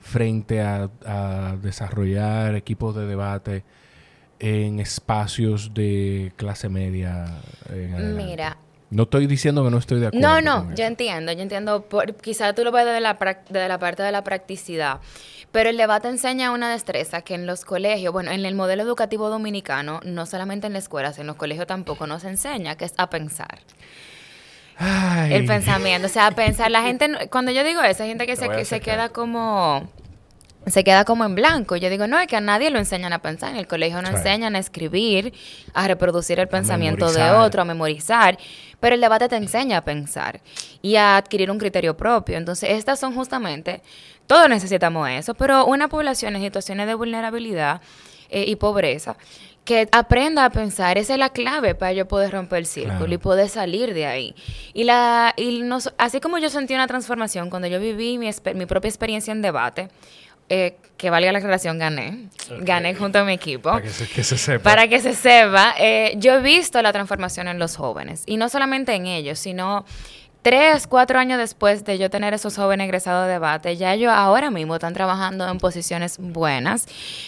frente 0.00 0.60
a, 0.60 0.90
a 1.06 1.56
desarrollar 1.62 2.56
equipos 2.56 2.94
de 2.94 3.06
debate 3.06 3.64
en 4.38 4.80
espacios 4.80 5.72
de 5.72 6.34
clase 6.36 6.68
media? 6.68 7.40
Mira, 8.14 8.58
no 8.90 9.04
estoy 9.04 9.26
diciendo 9.26 9.64
que 9.64 9.70
no 9.70 9.78
estoy 9.78 10.00
de 10.00 10.08
acuerdo. 10.08 10.26
No, 10.26 10.40
no, 10.40 10.74
yo 10.74 10.84
entiendo, 10.84 11.32
yo 11.32 11.40
entiendo. 11.40 11.86
quizás 12.20 12.54
tú 12.54 12.64
lo 12.64 12.72
ves 12.72 12.84
desde 12.84 13.00
la, 13.00 13.16
desde 13.48 13.68
la 13.68 13.78
parte 13.78 14.02
de 14.02 14.10
la 14.10 14.24
practicidad, 14.24 14.98
pero 15.52 15.70
el 15.70 15.76
debate 15.76 16.08
enseña 16.08 16.50
una 16.50 16.70
destreza 16.70 17.22
que 17.22 17.34
en 17.34 17.46
los 17.46 17.64
colegios, 17.64 18.12
bueno, 18.12 18.32
en 18.32 18.44
el 18.44 18.54
modelo 18.54 18.82
educativo 18.82 19.28
dominicano, 19.28 20.00
no 20.04 20.26
solamente 20.26 20.66
en 20.66 20.72
las 20.72 20.84
escuelas, 20.84 21.18
en 21.18 21.28
los 21.28 21.36
colegios 21.36 21.68
tampoco 21.68 22.06
nos 22.08 22.24
enseña, 22.24 22.76
que 22.76 22.84
es 22.84 22.94
a 22.96 23.08
pensar. 23.10 23.60
El 25.28 25.44
pensamiento, 25.44 26.06
o 26.06 26.10
sea, 26.10 26.28
a 26.28 26.30
pensar. 26.30 26.70
La 26.70 26.82
gente, 26.82 27.28
cuando 27.30 27.52
yo 27.52 27.62
digo 27.62 27.82
eso, 27.82 28.02
hay 28.02 28.08
gente 28.08 28.26
que 28.26 28.34
se, 28.34 28.48
que 28.48 28.64
se 28.64 28.80
queda 28.80 29.10
como 29.10 29.88
se 30.66 30.84
queda 30.84 31.04
como 31.04 31.24
en 31.24 31.34
blanco. 31.34 31.76
Yo 31.76 31.88
digo, 31.88 32.06
no, 32.06 32.18
es 32.18 32.26
que 32.26 32.36
a 32.36 32.40
nadie 32.40 32.70
lo 32.70 32.78
enseñan 32.78 33.12
a 33.12 33.20
pensar. 33.20 33.50
En 33.50 33.56
el 33.56 33.66
colegio 33.66 34.02
no 34.02 34.08
enseñan 34.08 34.56
a 34.56 34.58
escribir, 34.58 35.32
a 35.72 35.88
reproducir 35.88 36.38
el 36.38 36.48
pensamiento 36.48 37.10
de 37.12 37.30
otro, 37.30 37.62
a 37.62 37.64
memorizar. 37.64 38.38
Pero 38.80 38.94
el 38.94 39.00
debate 39.00 39.28
te 39.28 39.36
enseña 39.36 39.78
a 39.78 39.84
pensar 39.84 40.40
y 40.82 40.96
a 40.96 41.16
adquirir 41.16 41.50
un 41.50 41.58
criterio 41.58 41.96
propio. 41.96 42.36
Entonces, 42.36 42.70
estas 42.70 42.98
son 42.98 43.14
justamente, 43.14 43.82
todos 44.26 44.48
necesitamos 44.48 45.08
eso, 45.10 45.34
pero 45.34 45.66
una 45.66 45.88
población 45.88 46.34
en 46.36 46.42
situaciones 46.42 46.86
de 46.86 46.94
vulnerabilidad 46.94 47.80
eh, 48.30 48.44
y 48.46 48.56
pobreza 48.56 49.16
que 49.64 49.88
aprenda 49.92 50.44
a 50.44 50.50
pensar. 50.50 50.98
Esa 50.98 51.12
es 51.12 51.18
la 51.18 51.28
clave 51.28 51.74
para 51.74 51.92
yo 51.92 52.08
poder 52.08 52.32
romper 52.32 52.58
el 52.58 52.66
círculo 52.66 53.14
y 53.14 53.18
poder 53.18 53.48
salir 53.48 53.94
de 53.94 54.06
ahí. 54.06 54.34
Y, 54.72 54.84
la, 54.84 55.34
y 55.36 55.62
así 55.98 56.20
como 56.20 56.38
yo 56.38 56.48
sentí 56.48 56.74
una 56.74 56.86
transformación 56.86 57.50
cuando 57.50 57.68
yo 57.68 57.78
viví 57.78 58.18
mi, 58.18 58.30
mi 58.54 58.66
propia 58.66 58.88
experiencia 58.88 59.32
en 59.32 59.42
debate, 59.42 59.88
eh, 60.50 60.76
que 60.96 61.08
valga 61.08 61.32
la 61.32 61.38
aclaración, 61.38 61.78
gané. 61.78 62.28
Gané 62.60 62.94
junto 62.94 63.20
a 63.20 63.24
mi 63.24 63.32
equipo. 63.32 63.70
Para 63.70 63.80
que 63.82 63.88
se, 64.24 64.36
sepa. 64.36 64.62
Para 64.62 64.88
que 64.88 65.00
se 65.00 65.14
sepa. 65.14 65.74
Eh, 65.78 66.14
yo 66.18 66.34
he 66.34 66.42
visto 66.42 66.82
la 66.82 66.92
transformación 66.92 67.48
en 67.48 67.58
los 67.58 67.76
jóvenes. 67.76 68.24
Y 68.26 68.36
no 68.36 68.48
solamente 68.50 68.92
en 68.94 69.06
ellos, 69.06 69.38
sino 69.38 69.86
tres, 70.42 70.86
cuatro 70.86 71.18
años 71.18 71.38
después 71.38 71.84
de 71.84 71.98
yo 71.98 72.10
tener 72.10 72.34
esos 72.34 72.56
jóvenes 72.56 72.86
egresados 72.86 73.26
de 73.26 73.32
debate, 73.32 73.76
ya 73.76 73.94
ellos 73.94 74.12
ahora 74.14 74.50
mismo 74.50 74.74
están 74.74 74.94
trabajando 74.94 75.46
en 75.48 75.58
posiciones 75.58 76.18
buenas, 76.18 76.86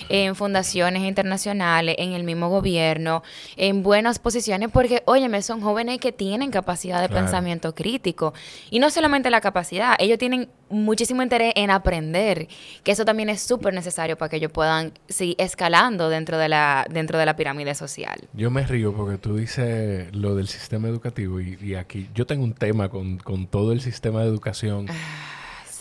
en 0.09 0.35
fundaciones 0.35 1.02
internacionales, 1.02 1.97
en 1.99 2.12
el 2.12 2.25
mismo 2.25 2.49
gobierno, 2.49 3.23
en 3.57 3.83
buenas 3.83 4.19
posiciones, 4.19 4.71
porque, 4.73 5.02
óyeme, 5.04 5.42
son 5.42 5.61
jóvenes 5.61 5.99
que 5.99 6.12
tienen 6.12 6.50
capacidad 6.50 7.00
de 7.00 7.09
pensamiento 7.09 7.75
crítico. 7.75 8.33
Y 8.71 8.78
no 8.78 8.90
solamente 8.90 9.31
la 9.31 9.40
capacidad, 9.40 9.97
ellos 9.99 10.19
tienen 10.19 10.49
muchísimo 10.71 11.23
interés 11.23 11.52
en 11.57 11.71
aprender, 11.71 12.49
que 12.83 12.92
eso 12.92 13.04
también 13.04 13.28
es 13.28 13.42
súper 13.42 13.75
necesario 13.75 14.16
para 14.16 14.31
que 14.31 14.37
ellos 14.37 14.50
puedan 14.50 14.92
seguir 15.09 15.37
escalando 15.38 16.09
dentro 16.09 16.38
de, 16.38 16.49
la, 16.49 16.87
dentro 16.88 17.19
de 17.19 17.26
la 17.26 17.37
pirámide 17.37 17.75
social. 17.75 18.19
Yo 18.33 18.50
me 18.50 18.66
río 18.66 18.95
porque 18.95 19.19
tú 19.19 19.37
dices 19.37 20.14
lo 20.14 20.35
del 20.35 20.49
sistema 20.49 20.88
educativo 20.88 21.40
y, 21.40 21.59
y 21.61 21.75
aquí 21.75 22.09
yo 22.14 22.26
tengo 22.26 22.45
un 22.45 22.54
tema 22.54 22.88
con 22.88 23.01
con, 23.23 23.47
todo 23.47 23.73
el 23.73 23.80
sistema 23.80 24.23
de 24.23 24.28
educación 24.28 24.87
ah, 24.88 24.94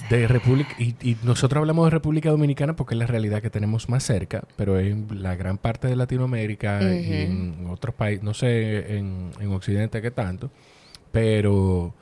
de 0.09 0.27
República. 0.27 0.75
Y, 0.79 1.17
nosotros 1.23 1.61
hablamos 1.61 1.85
de 1.85 1.91
República 1.91 2.29
Dominicana 2.29 2.75
porque 2.75 2.95
es 2.95 2.99
la 2.99 3.07
realidad 3.07 3.41
que 3.41 3.49
tenemos 3.49 3.89
más 3.89 4.03
cerca, 4.03 4.43
pero 4.55 4.79
en 4.79 5.07
la 5.21 5.35
gran 5.35 5.57
parte 5.57 5.87
de 5.87 5.95
Latinoamérica 5.95 6.81
y 6.81 7.13
en 7.13 7.67
otros 7.69 7.95
países, 7.95 8.23
no 8.23 8.33
sé 8.33 8.97
en, 8.97 9.31
Occidente 9.51 10.01
qué 10.01 10.11
tanto, 10.11 10.49
pero 11.11 11.93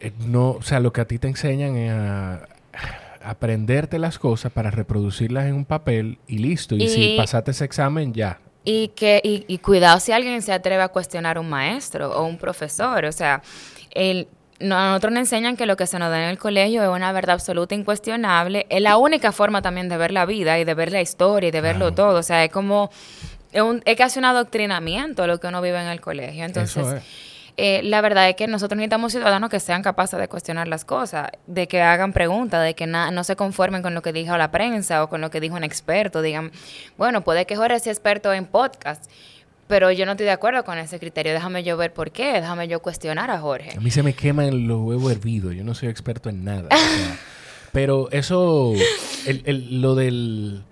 eh, 0.00 0.12
no, 0.26 0.52
o 0.52 0.62
sea, 0.62 0.80
lo 0.80 0.92
que 0.92 1.00
a 1.02 1.04
ti 1.04 1.18
te 1.18 1.28
enseñan 1.28 1.76
es 1.76 1.92
a 1.92 2.48
aprenderte 3.22 3.98
las 3.98 4.18
cosas 4.18 4.50
para 4.52 4.70
reproducirlas 4.70 5.46
en 5.46 5.54
un 5.54 5.64
papel 5.64 6.18
y 6.26 6.38
listo. 6.38 6.74
Y, 6.76 6.88
si 6.88 7.16
pasaste 7.16 7.50
ese 7.50 7.64
examen, 7.64 8.12
ya. 8.12 8.40
Y 8.64 8.88
que 8.88 9.20
y, 9.22 9.44
y, 9.48 9.58
cuidado 9.58 10.00
si 10.00 10.12
alguien 10.12 10.42
se 10.42 10.52
atreve 10.52 10.82
a 10.82 10.88
cuestionar 10.88 11.36
a 11.36 11.40
un 11.40 11.48
maestro 11.48 12.10
o 12.10 12.26
un 12.26 12.36
profesor. 12.36 13.04
O 13.04 13.12
sea, 13.12 13.42
el, 13.92 14.28
nosotros 14.60 15.12
nos 15.12 15.20
enseñan 15.20 15.56
que 15.56 15.66
lo 15.66 15.76
que 15.76 15.86
se 15.86 15.98
nos 15.98 16.10
da 16.10 16.22
en 16.22 16.30
el 16.30 16.38
colegio 16.38 16.82
es 16.82 16.88
una 16.88 17.12
verdad 17.12 17.34
absoluta, 17.34 17.74
incuestionable. 17.74 18.66
Es 18.68 18.82
la 18.82 18.98
única 18.98 19.32
forma 19.32 19.62
también 19.62 19.88
de 19.88 19.96
ver 19.96 20.12
la 20.12 20.26
vida 20.26 20.58
y 20.58 20.64
de 20.64 20.74
ver 20.74 20.92
la 20.92 21.00
historia 21.00 21.48
y 21.48 21.50
de 21.50 21.60
verlo 21.60 21.92
todo. 21.92 22.18
O 22.18 22.22
sea, 22.22 22.44
es 22.44 22.52
como, 22.52 22.90
es, 23.52 23.62
un, 23.62 23.82
es 23.84 23.96
casi 23.96 24.18
un 24.18 24.26
adoctrinamiento 24.26 25.26
lo 25.26 25.40
que 25.40 25.46
uno 25.46 25.62
vive 25.62 25.80
en 25.80 25.88
el 25.88 26.00
colegio. 26.00 26.44
Entonces, 26.44 27.02
eh, 27.56 27.80
la 27.82 28.00
verdad 28.00 28.28
es 28.28 28.36
que 28.36 28.46
nosotros 28.46 28.76
necesitamos 28.76 29.12
ciudadanos 29.12 29.50
que 29.50 29.60
sean 29.60 29.82
capaces 29.82 30.18
de 30.18 30.28
cuestionar 30.28 30.68
las 30.68 30.84
cosas, 30.84 31.28
de 31.46 31.66
que 31.66 31.80
hagan 31.82 32.12
preguntas, 32.12 32.62
de 32.62 32.74
que 32.74 32.86
no 32.86 33.24
se 33.24 33.36
conformen 33.36 33.82
con 33.82 33.94
lo 33.94 34.02
que 34.02 34.12
dijo 34.12 34.36
la 34.36 34.50
prensa 34.50 35.02
o 35.02 35.08
con 35.08 35.20
lo 35.20 35.30
que 35.30 35.40
dijo 35.40 35.56
un 35.56 35.64
experto. 35.64 36.22
Digan, 36.22 36.52
bueno, 36.98 37.22
puede 37.22 37.46
que 37.46 37.56
Jorge 37.56 37.80
sea 37.80 37.92
experto 37.92 38.32
en 38.32 38.46
podcast 38.46 39.10
pero 39.70 39.92
yo 39.92 40.04
no 40.04 40.12
estoy 40.12 40.26
de 40.26 40.32
acuerdo 40.32 40.64
con 40.64 40.76
ese 40.78 40.98
criterio. 40.98 41.32
Déjame 41.32 41.62
yo 41.62 41.76
ver 41.76 41.94
por 41.94 42.10
qué. 42.10 42.32
Déjame 42.32 42.66
yo 42.66 42.82
cuestionar 42.82 43.30
a 43.30 43.38
Jorge. 43.38 43.78
A 43.78 43.80
mí 43.80 43.90
se 43.92 44.02
me 44.02 44.14
queman 44.14 44.66
los 44.66 44.80
huevos 44.80 45.12
hervidos. 45.12 45.54
Yo 45.54 45.62
no 45.62 45.74
soy 45.74 45.88
experto 45.88 46.28
en 46.28 46.44
nada. 46.44 46.68
pero 47.72 48.10
eso, 48.10 48.74
lo 49.46 49.94
del... 49.94 50.64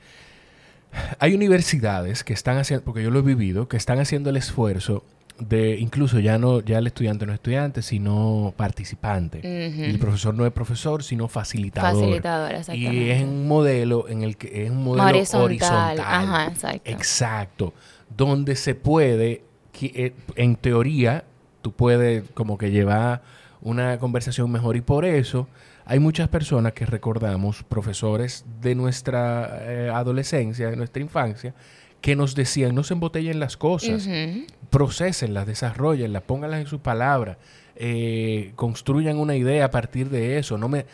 Hay 1.20 1.34
universidades 1.34 2.24
que 2.24 2.32
están 2.32 2.58
haciendo, 2.58 2.84
porque 2.84 3.04
yo 3.04 3.10
lo 3.10 3.20
he 3.20 3.22
vivido, 3.22 3.68
que 3.68 3.76
están 3.76 4.00
haciendo 4.00 4.30
el 4.30 4.36
esfuerzo 4.36 5.04
de 5.40 5.78
incluso 5.78 6.18
ya 6.18 6.38
no 6.38 6.60
ya 6.60 6.78
el 6.78 6.86
estudiante 6.86 7.24
no 7.26 7.32
es 7.32 7.36
estudiante 7.36 7.82
sino 7.82 8.52
participante. 8.56 9.40
El 9.42 9.98
profesor 9.98 10.34
no 10.34 10.46
es 10.46 10.52
profesor 10.52 11.02
sino 11.02 11.28
facilitador. 11.28 12.00
Facilitador 12.00 12.54
exactamente 12.54 12.96
y 12.96 13.10
es 13.10 13.22
un 13.22 13.46
modelo 13.46 14.08
en 14.08 14.22
el 14.22 14.36
que 14.36 14.64
es 14.64 14.70
un 14.70 14.82
modelo 14.82 15.04
horizontal, 15.08 15.44
horizontal. 15.44 16.00
Ajá, 16.00 16.46
exacto. 16.46 16.90
exacto. 16.90 17.74
Donde 18.16 18.56
se 18.56 18.74
puede, 18.74 19.44
eh, 19.80 20.12
en 20.36 20.56
teoría, 20.56 21.24
tú 21.62 21.72
puedes 21.72 22.24
como 22.34 22.58
que 22.58 22.70
llevar 22.70 23.22
una 23.60 23.98
conversación 23.98 24.50
mejor 24.50 24.76
y 24.76 24.80
por 24.80 25.04
eso 25.04 25.48
hay 25.84 26.00
muchas 26.00 26.28
personas 26.28 26.74
que 26.74 26.84
recordamos, 26.84 27.62
profesores 27.62 28.44
de 28.60 28.74
nuestra 28.74 29.58
eh, 29.62 29.90
adolescencia, 29.92 30.68
de 30.68 30.76
nuestra 30.76 31.02
infancia, 31.02 31.54
que 32.00 32.16
nos 32.16 32.34
decían, 32.34 32.74
no 32.74 32.84
se 32.84 32.94
embotellen 32.94 33.40
las 33.40 33.56
cosas, 33.56 34.06
uh 34.06 34.46
procesenlas, 34.70 35.46
desarrollenlas, 35.46 36.22
pónganlas 36.24 36.60
en 36.60 36.66
sus 36.66 36.80
palabras, 36.80 37.38
eh, 37.74 38.52
construyan 38.54 39.16
una 39.16 39.34
idea 39.34 39.64
a 39.64 39.70
partir 39.70 40.10
de 40.10 40.38
eso. 40.38 40.58
No 40.58 40.68
me, 40.68 40.84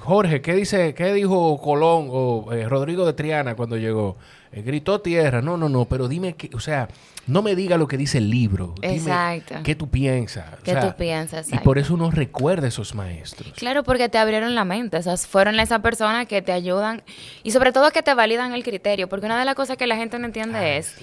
Jorge, 0.00 0.40
¿qué 0.42 0.52
dice, 0.54 0.94
qué 0.94 1.12
dijo 1.12 1.60
Colón 1.60 2.08
o 2.10 2.48
Rodrigo 2.68 3.06
de 3.06 3.12
Triana 3.12 3.54
cuando 3.54 3.76
llegó? 3.76 4.16
Gritó 4.62 5.00
tierra. 5.00 5.42
No, 5.42 5.56
no, 5.56 5.68
no, 5.68 5.84
pero 5.86 6.08
dime 6.08 6.34
que, 6.34 6.50
o 6.54 6.60
sea, 6.60 6.88
no 7.26 7.42
me 7.42 7.54
diga 7.54 7.78
lo 7.78 7.88
que 7.88 7.96
dice 7.96 8.18
el 8.18 8.28
libro. 8.30 8.74
Exacto. 8.82 9.56
¿Qué 9.62 9.74
tú 9.74 9.88
piensas? 9.88 10.44
¿Qué 10.62 10.74
tú 10.76 10.94
piensas? 10.96 11.50
Y 11.52 11.58
por 11.58 11.78
eso 11.78 11.94
uno 11.94 12.10
recuerda 12.10 12.66
a 12.66 12.68
esos 12.68 12.94
maestros. 12.94 13.52
Claro, 13.56 13.82
porque 13.82 14.08
te 14.08 14.18
abrieron 14.18 14.54
la 14.54 14.64
mente. 14.64 14.98
Esas 14.98 15.26
fueron 15.26 15.58
esas 15.58 15.80
personas 15.80 16.26
que 16.26 16.42
te 16.42 16.52
ayudan 16.52 17.02
y 17.42 17.52
sobre 17.52 17.72
todo 17.72 17.90
que 17.90 18.02
te 18.02 18.12
validan 18.14 18.52
el 18.52 18.62
criterio. 18.62 19.08
Porque 19.08 19.26
una 19.26 19.38
de 19.38 19.44
las 19.44 19.54
cosas 19.54 19.76
que 19.76 19.86
la 19.86 19.96
gente 19.96 20.18
no 20.18 20.26
entiende 20.26 20.58
ah, 20.58 20.76
es 20.76 20.96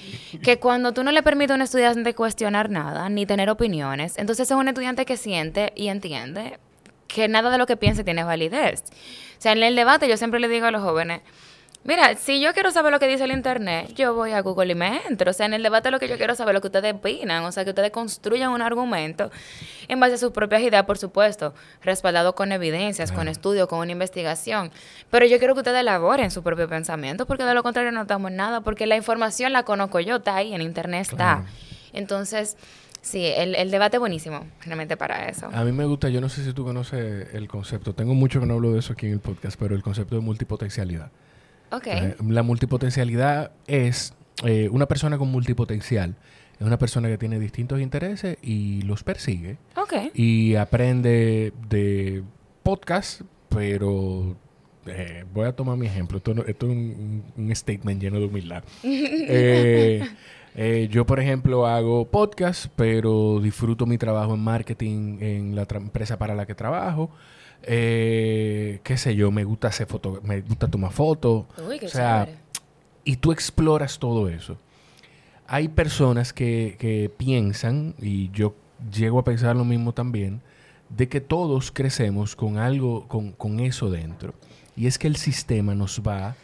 que 0.44 0.60
cuando 0.60 0.94
tú 0.94 1.04
no 1.04 1.12
le 1.12 1.24
permites 1.24 1.52
a 1.52 1.56
un 1.56 1.62
estudiante 1.62 2.14
cuestionar 2.14 2.70
nada 2.70 3.10
ni 3.10 3.26
tener 3.26 3.50
opiniones, 3.50 4.18
entonces 4.18 4.50
es 4.50 4.56
un 4.56 4.68
estudiante 4.68 5.06
que 5.06 5.18
siente 5.18 5.74
y 5.76 5.88
entiende 5.88 6.60
que 7.08 7.28
nada 7.28 7.50
de 7.50 7.58
lo 7.58 7.66
que 7.66 7.78
piense 7.78 8.04
tiene 8.04 8.24
validez. 8.24 8.84
O 9.38 9.42
sea, 9.42 9.54
en 9.54 9.64
el 9.64 9.76
debate 9.76 10.08
yo 10.08 10.18
siempre 10.18 10.40
le 10.40 10.48
digo 10.48 10.68
a 10.68 10.72
los 10.72 10.84
jóvenes, 10.84 11.22
Mira, 11.84 12.16
si 12.16 12.40
yo 12.40 12.54
quiero 12.54 12.70
saber 12.70 12.92
lo 12.92 13.00
que 13.00 13.08
dice 13.08 13.24
el 13.24 13.32
internet, 13.32 13.92
yo 13.96 14.14
voy 14.14 14.34
a 14.34 14.42
Google 14.42 14.72
y 14.72 14.76
me 14.76 15.02
entro. 15.08 15.32
O 15.32 15.34
sea, 15.34 15.48
en 15.48 15.56
el 15.56 15.64
debate 15.64 15.90
lo 15.90 16.00
que 16.00 16.08
yo 16.08 16.18
quiero 16.18 16.36
saber 16.36 16.54
es 16.54 16.58
lo 16.58 16.62
que 16.62 16.68
ustedes 16.68 16.94
opinan. 16.94 17.44
O 17.44 17.52
sea, 17.52 17.64
que 17.64 17.72
ustedes 17.72 17.90
construyan 17.90 18.52
un 18.52 18.62
argumento 18.62 19.32
en 19.88 20.00
base 20.00 20.14
a 20.14 20.18
sus 20.20 20.32
propias 20.32 20.62
ideas, 20.62 20.86
por 20.86 21.00
supuesto, 21.00 21.56
respaldado 21.82 22.36
con 22.36 22.52
evidencias, 22.52 23.12
con 23.12 23.28
estudios, 23.28 23.68
con 23.68 23.80
una 23.80 23.92
investigación. 23.92 24.72
Pero 25.10 25.26
yo 25.26 25.40
quiero 25.40 25.56
que 25.56 25.62
ustedes 25.62 25.80
elaboren 25.80 26.30
su 26.30 26.44
propio 26.44 26.70
pensamiento, 26.70 27.26
porque 27.26 27.46
de 27.46 27.56
lo 27.56 27.64
contrario 27.64 27.92
no 27.92 28.04
estamos 28.04 28.30
en 28.30 28.38
nada, 28.38 28.62
porque 28.62 28.86
la 28.86 28.96
información 28.96 29.52
la 29.52 29.64
conozco 29.64 30.00
yo, 30.00 30.18
está 30.18 30.36
ahí, 30.36 30.54
en 30.54 30.62
internet 30.62 31.08
está. 31.10 31.46
Entonces, 31.94 32.58
sí, 33.02 33.26
el, 33.26 33.56
el 33.56 33.72
debate 33.72 33.98
es 33.98 34.00
buenísimo, 34.00 34.46
realmente 34.64 34.98
para 34.98 35.28
eso. 35.28 35.50
A 35.52 35.64
mí 35.64 35.72
me 35.72 35.86
gusta, 35.86 36.10
yo 36.10 36.22
no 36.22 36.30
sé 36.30 36.44
si 36.44 36.54
tú 36.54 36.64
conoces 36.64 37.34
el 37.34 37.48
concepto, 37.48 37.94
tengo 37.94 38.14
mucho 38.14 38.40
que 38.40 38.46
no 38.46 38.54
hablo 38.54 38.72
de 38.72 38.80
eso 38.80 38.94
aquí 38.94 39.08
en 39.08 39.14
el 39.14 39.20
podcast, 39.20 39.60
pero 39.60 39.74
el 39.76 39.82
concepto 39.82 40.14
de 40.14 40.22
multipotencialidad. 40.22 41.10
Okay. 41.72 42.16
la 42.28 42.44
multipotencialidad 42.44 43.52
es 43.68 44.14
eh, 44.44 44.70
una 44.72 44.88
persona 44.88 45.18
con 45.18 45.30
multipotencial. 45.30 46.16
Es 46.60 46.68
una 46.68 46.78
persona 46.78 47.08
que 47.08 47.18
tiene 47.18 47.40
distintos 47.40 47.80
intereses 47.82 48.38
y 48.42 48.82
los 48.84 49.04
persigue. 49.04 49.58
Okay. 49.76 50.12
Y 50.14 50.56
aprende 50.56 51.54
de 51.70 52.24
podcast, 52.62 53.22
pero 53.50 54.36
eh, 54.86 55.26
voy 55.34 55.48
a 55.48 55.56
tomar 55.56 55.78
mi 55.78 55.88
ejemplo. 55.88 56.18
Esto, 56.18 56.34
es 56.46 56.56
un, 56.62 57.52
statement 57.54 58.02
lleno 58.02 58.20
de 58.20 58.26
humildad. 58.26 58.64
Eh, 60.54 60.90
yo, 60.92 61.06
por 61.06 61.22
ejemplo, 61.22 61.66
hago 61.66 62.06
podcast, 62.10 62.66
pero 62.76 63.40
disfruto 63.40 63.86
mi 63.86 63.98
trabajo 63.98 64.34
en 64.34 64.42
marketing 64.42 65.18
en 65.22 65.56
la 65.56 65.66
empresa 65.70 66.18
para 66.18 66.36
la 66.36 66.46
que 66.46 66.56
trabajo. 66.56 67.10
Eh, 67.64 68.80
qué 68.84 68.98
sé 68.98 69.16
yo, 69.16 69.32
me 69.32 69.44
gusta 69.44 69.68
hacer 69.68 69.88
foto, 69.88 70.20
me 70.24 70.42
gusta 70.42 70.68
tomar 70.68 70.92
fotos. 70.92 71.46
o 71.58 71.88
sea, 71.88 72.28
y 73.04 73.18
tú 73.18 73.32
exploras 73.32 74.00
todo 74.00 74.30
eso. 74.30 74.58
Hay 75.48 75.68
personas 75.68 76.34
que, 76.34 76.78
que 76.80 77.12
piensan, 77.16 77.94
y 78.02 78.32
yo 78.32 78.56
llego 78.92 79.20
a 79.20 79.24
pensar 79.24 79.56
lo 79.56 79.66
mismo 79.66 79.94
también, 79.94 80.42
de 80.90 81.08
que 81.08 81.22
todos 81.22 81.72
crecemos 81.72 82.36
con 82.36 82.58
algo, 82.58 83.08
con, 83.08 83.32
con 83.32 83.60
eso 83.60 83.90
dentro. 83.90 84.34
Y 84.76 84.88
es 84.88 84.98
que 84.98 85.08
el 85.08 85.16
sistema 85.18 85.76
nos 85.76 86.02
va 86.02 86.36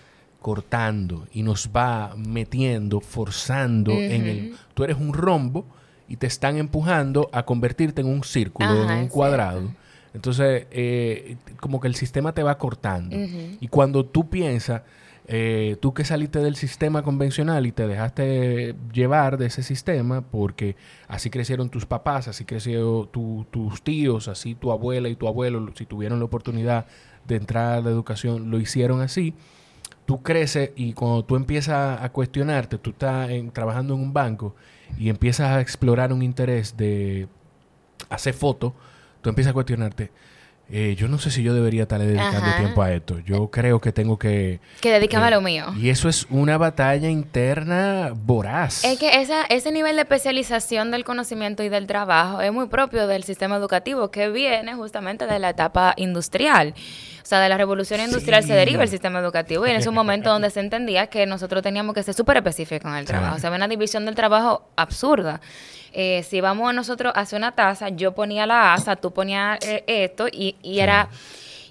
cortando 0.42 1.28
y 1.34 1.44
nos 1.44 1.70
va 1.76 2.14
metiendo, 2.16 3.02
forzando 3.02 3.92
en 3.92 4.28
el... 4.28 4.56
Tú 4.74 4.84
eres 4.84 4.98
un 4.98 5.14
rombo 5.14 5.66
y 6.08 6.18
te 6.18 6.28
están 6.28 6.58
empujando 6.58 7.30
a 7.34 7.44
convertirte 7.44 8.02
en 8.02 8.08
un 8.08 8.24
círculo, 8.24 8.84
en 8.90 8.98
un 8.98 9.08
cuadrado. 9.08 9.72
Entonces, 10.18 10.66
eh, 10.72 11.38
como 11.60 11.80
que 11.80 11.88
el 11.88 11.94
sistema 11.94 12.34
te 12.34 12.42
va 12.42 12.58
cortando. 12.58 13.16
Y 13.62 13.68
cuando 13.68 14.04
tú 14.04 14.32
piensas, 14.32 14.82
eh, 15.28 15.78
tú 15.80 15.94
que 15.94 16.04
saliste 16.06 16.40
del 16.40 16.56
sistema 16.56 17.04
convencional 17.04 17.68
y 17.68 17.72
te 17.72 17.86
dejaste 17.86 18.74
llevar 18.92 19.38
de 19.38 19.46
ese 19.46 19.62
sistema, 19.62 20.22
porque 20.22 20.76
así 21.08 21.30
crecieron 21.30 21.70
tus 21.70 21.86
papás, 21.86 22.28
así 22.28 22.46
crecieron 22.46 23.08
tus 23.12 23.84
tíos, 23.84 24.28
así 24.28 24.56
tu 24.56 24.72
abuela 24.72 25.08
y 25.08 25.16
tu 25.16 25.28
abuelo, 25.28 25.72
si 25.76 25.86
tuvieron 25.86 26.18
la 26.18 26.26
oportunidad 26.26 26.88
de 27.28 27.36
entrar 27.36 27.74
a 27.74 27.82
la 27.82 27.92
educación, 27.92 28.50
lo 28.50 28.60
hicieron 28.60 29.02
así, 29.02 29.36
tú 30.08 30.24
creces 30.24 30.72
y 30.76 30.94
cuando 30.94 31.24
tú 31.26 31.36
empiezas 31.36 32.02
a 32.02 32.10
cuestionarte, 32.12 32.80
tú 32.80 32.90
estás 32.90 33.30
trabajando 33.54 33.94
en 33.94 34.00
un 34.00 34.14
banco 34.14 34.56
y 34.98 35.10
empiezas 35.10 35.52
a 35.52 35.62
explorar 35.62 36.12
un 36.12 36.24
interés 36.24 36.76
de 36.76 37.28
hacer 38.10 38.34
fotos, 38.34 38.74
tú 39.22 39.30
empiezas 39.30 39.52
a 39.52 39.54
cuestionarte 39.54 40.12
eh, 40.70 40.96
yo 40.98 41.08
no 41.08 41.18
sé 41.18 41.32
si 41.32 41.44
yo 41.44 41.54
debería 41.54 41.84
estar 41.84 42.00
dedicando 42.00 42.52
tiempo 42.58 42.82
a 42.82 42.92
esto. 42.92 43.20
Yo 43.20 43.50
creo 43.50 43.80
que 43.80 43.94
tengo 43.94 44.20
que... 44.20 44.60
Que 44.82 44.92
dedicarme 44.92 45.28
a 45.28 45.32
lo 45.32 45.40
mío. 45.40 45.68
Y 45.78 45.90
eso 45.90 46.10
es 46.10 46.28
una 46.30 46.58
batalla 46.58 47.10
interna 47.10 48.12
voraz. 48.14 48.84
Es 48.84 49.00
que 49.00 49.22
esa, 49.22 49.44
ese 49.44 49.72
nivel 49.72 49.96
de 49.96 50.02
especialización 50.02 50.92
del 50.92 51.06
conocimiento 51.06 51.64
y 51.64 51.70
del 51.70 51.88
trabajo 51.88 52.42
es 52.42 52.52
muy 52.52 52.68
propio 52.68 53.08
del 53.08 53.24
sistema 53.24 53.56
educativo 53.56 54.12
que 54.12 54.30
viene 54.30 54.76
justamente 54.76 55.26
de 55.26 55.40
la 55.40 55.52
etapa 55.52 55.94
industrial. 55.96 56.74
O 57.24 57.26
sea, 57.26 57.40
de 57.40 57.48
la 57.48 57.58
revolución 57.58 58.02
industrial 58.02 58.44
se 58.44 58.54
deriva 58.54 58.84
el 58.84 58.90
sistema 58.90 59.20
educativo 59.20 59.66
y 59.68 59.70
en 59.70 59.78
ese 59.78 59.90
momento 59.90 60.30
donde 60.30 60.50
se 60.50 60.60
entendía 60.60 61.08
que 61.08 61.26
nosotros 61.26 61.64
teníamos 61.64 61.94
que 61.94 62.04
ser 62.04 62.14
súper 62.14 62.38
específicos 62.38 62.90
en 62.92 62.98
el 62.98 63.06
trabajo. 63.06 63.36
O 63.36 63.40
sea, 63.40 63.50
había 63.50 63.58
una 63.58 63.68
división 63.70 64.06
del 64.06 64.16
trabajo 64.16 64.70
absurda. 64.76 65.40
Eh, 66.00 66.22
si 66.22 66.42
vamos 66.42 66.70
a 66.70 66.74
nosotros 66.74 67.12
a 67.16 67.22
hacer 67.22 67.38
una 67.38 67.54
taza, 67.54 67.90
yo 67.90 68.12
ponía 68.12 68.46
la 68.46 68.76
asa, 68.76 68.96
tú 68.98 69.12
ponías 69.12 69.58
eh, 69.66 69.84
esto 69.88 70.28
y, 70.32 70.56
era 70.64 71.10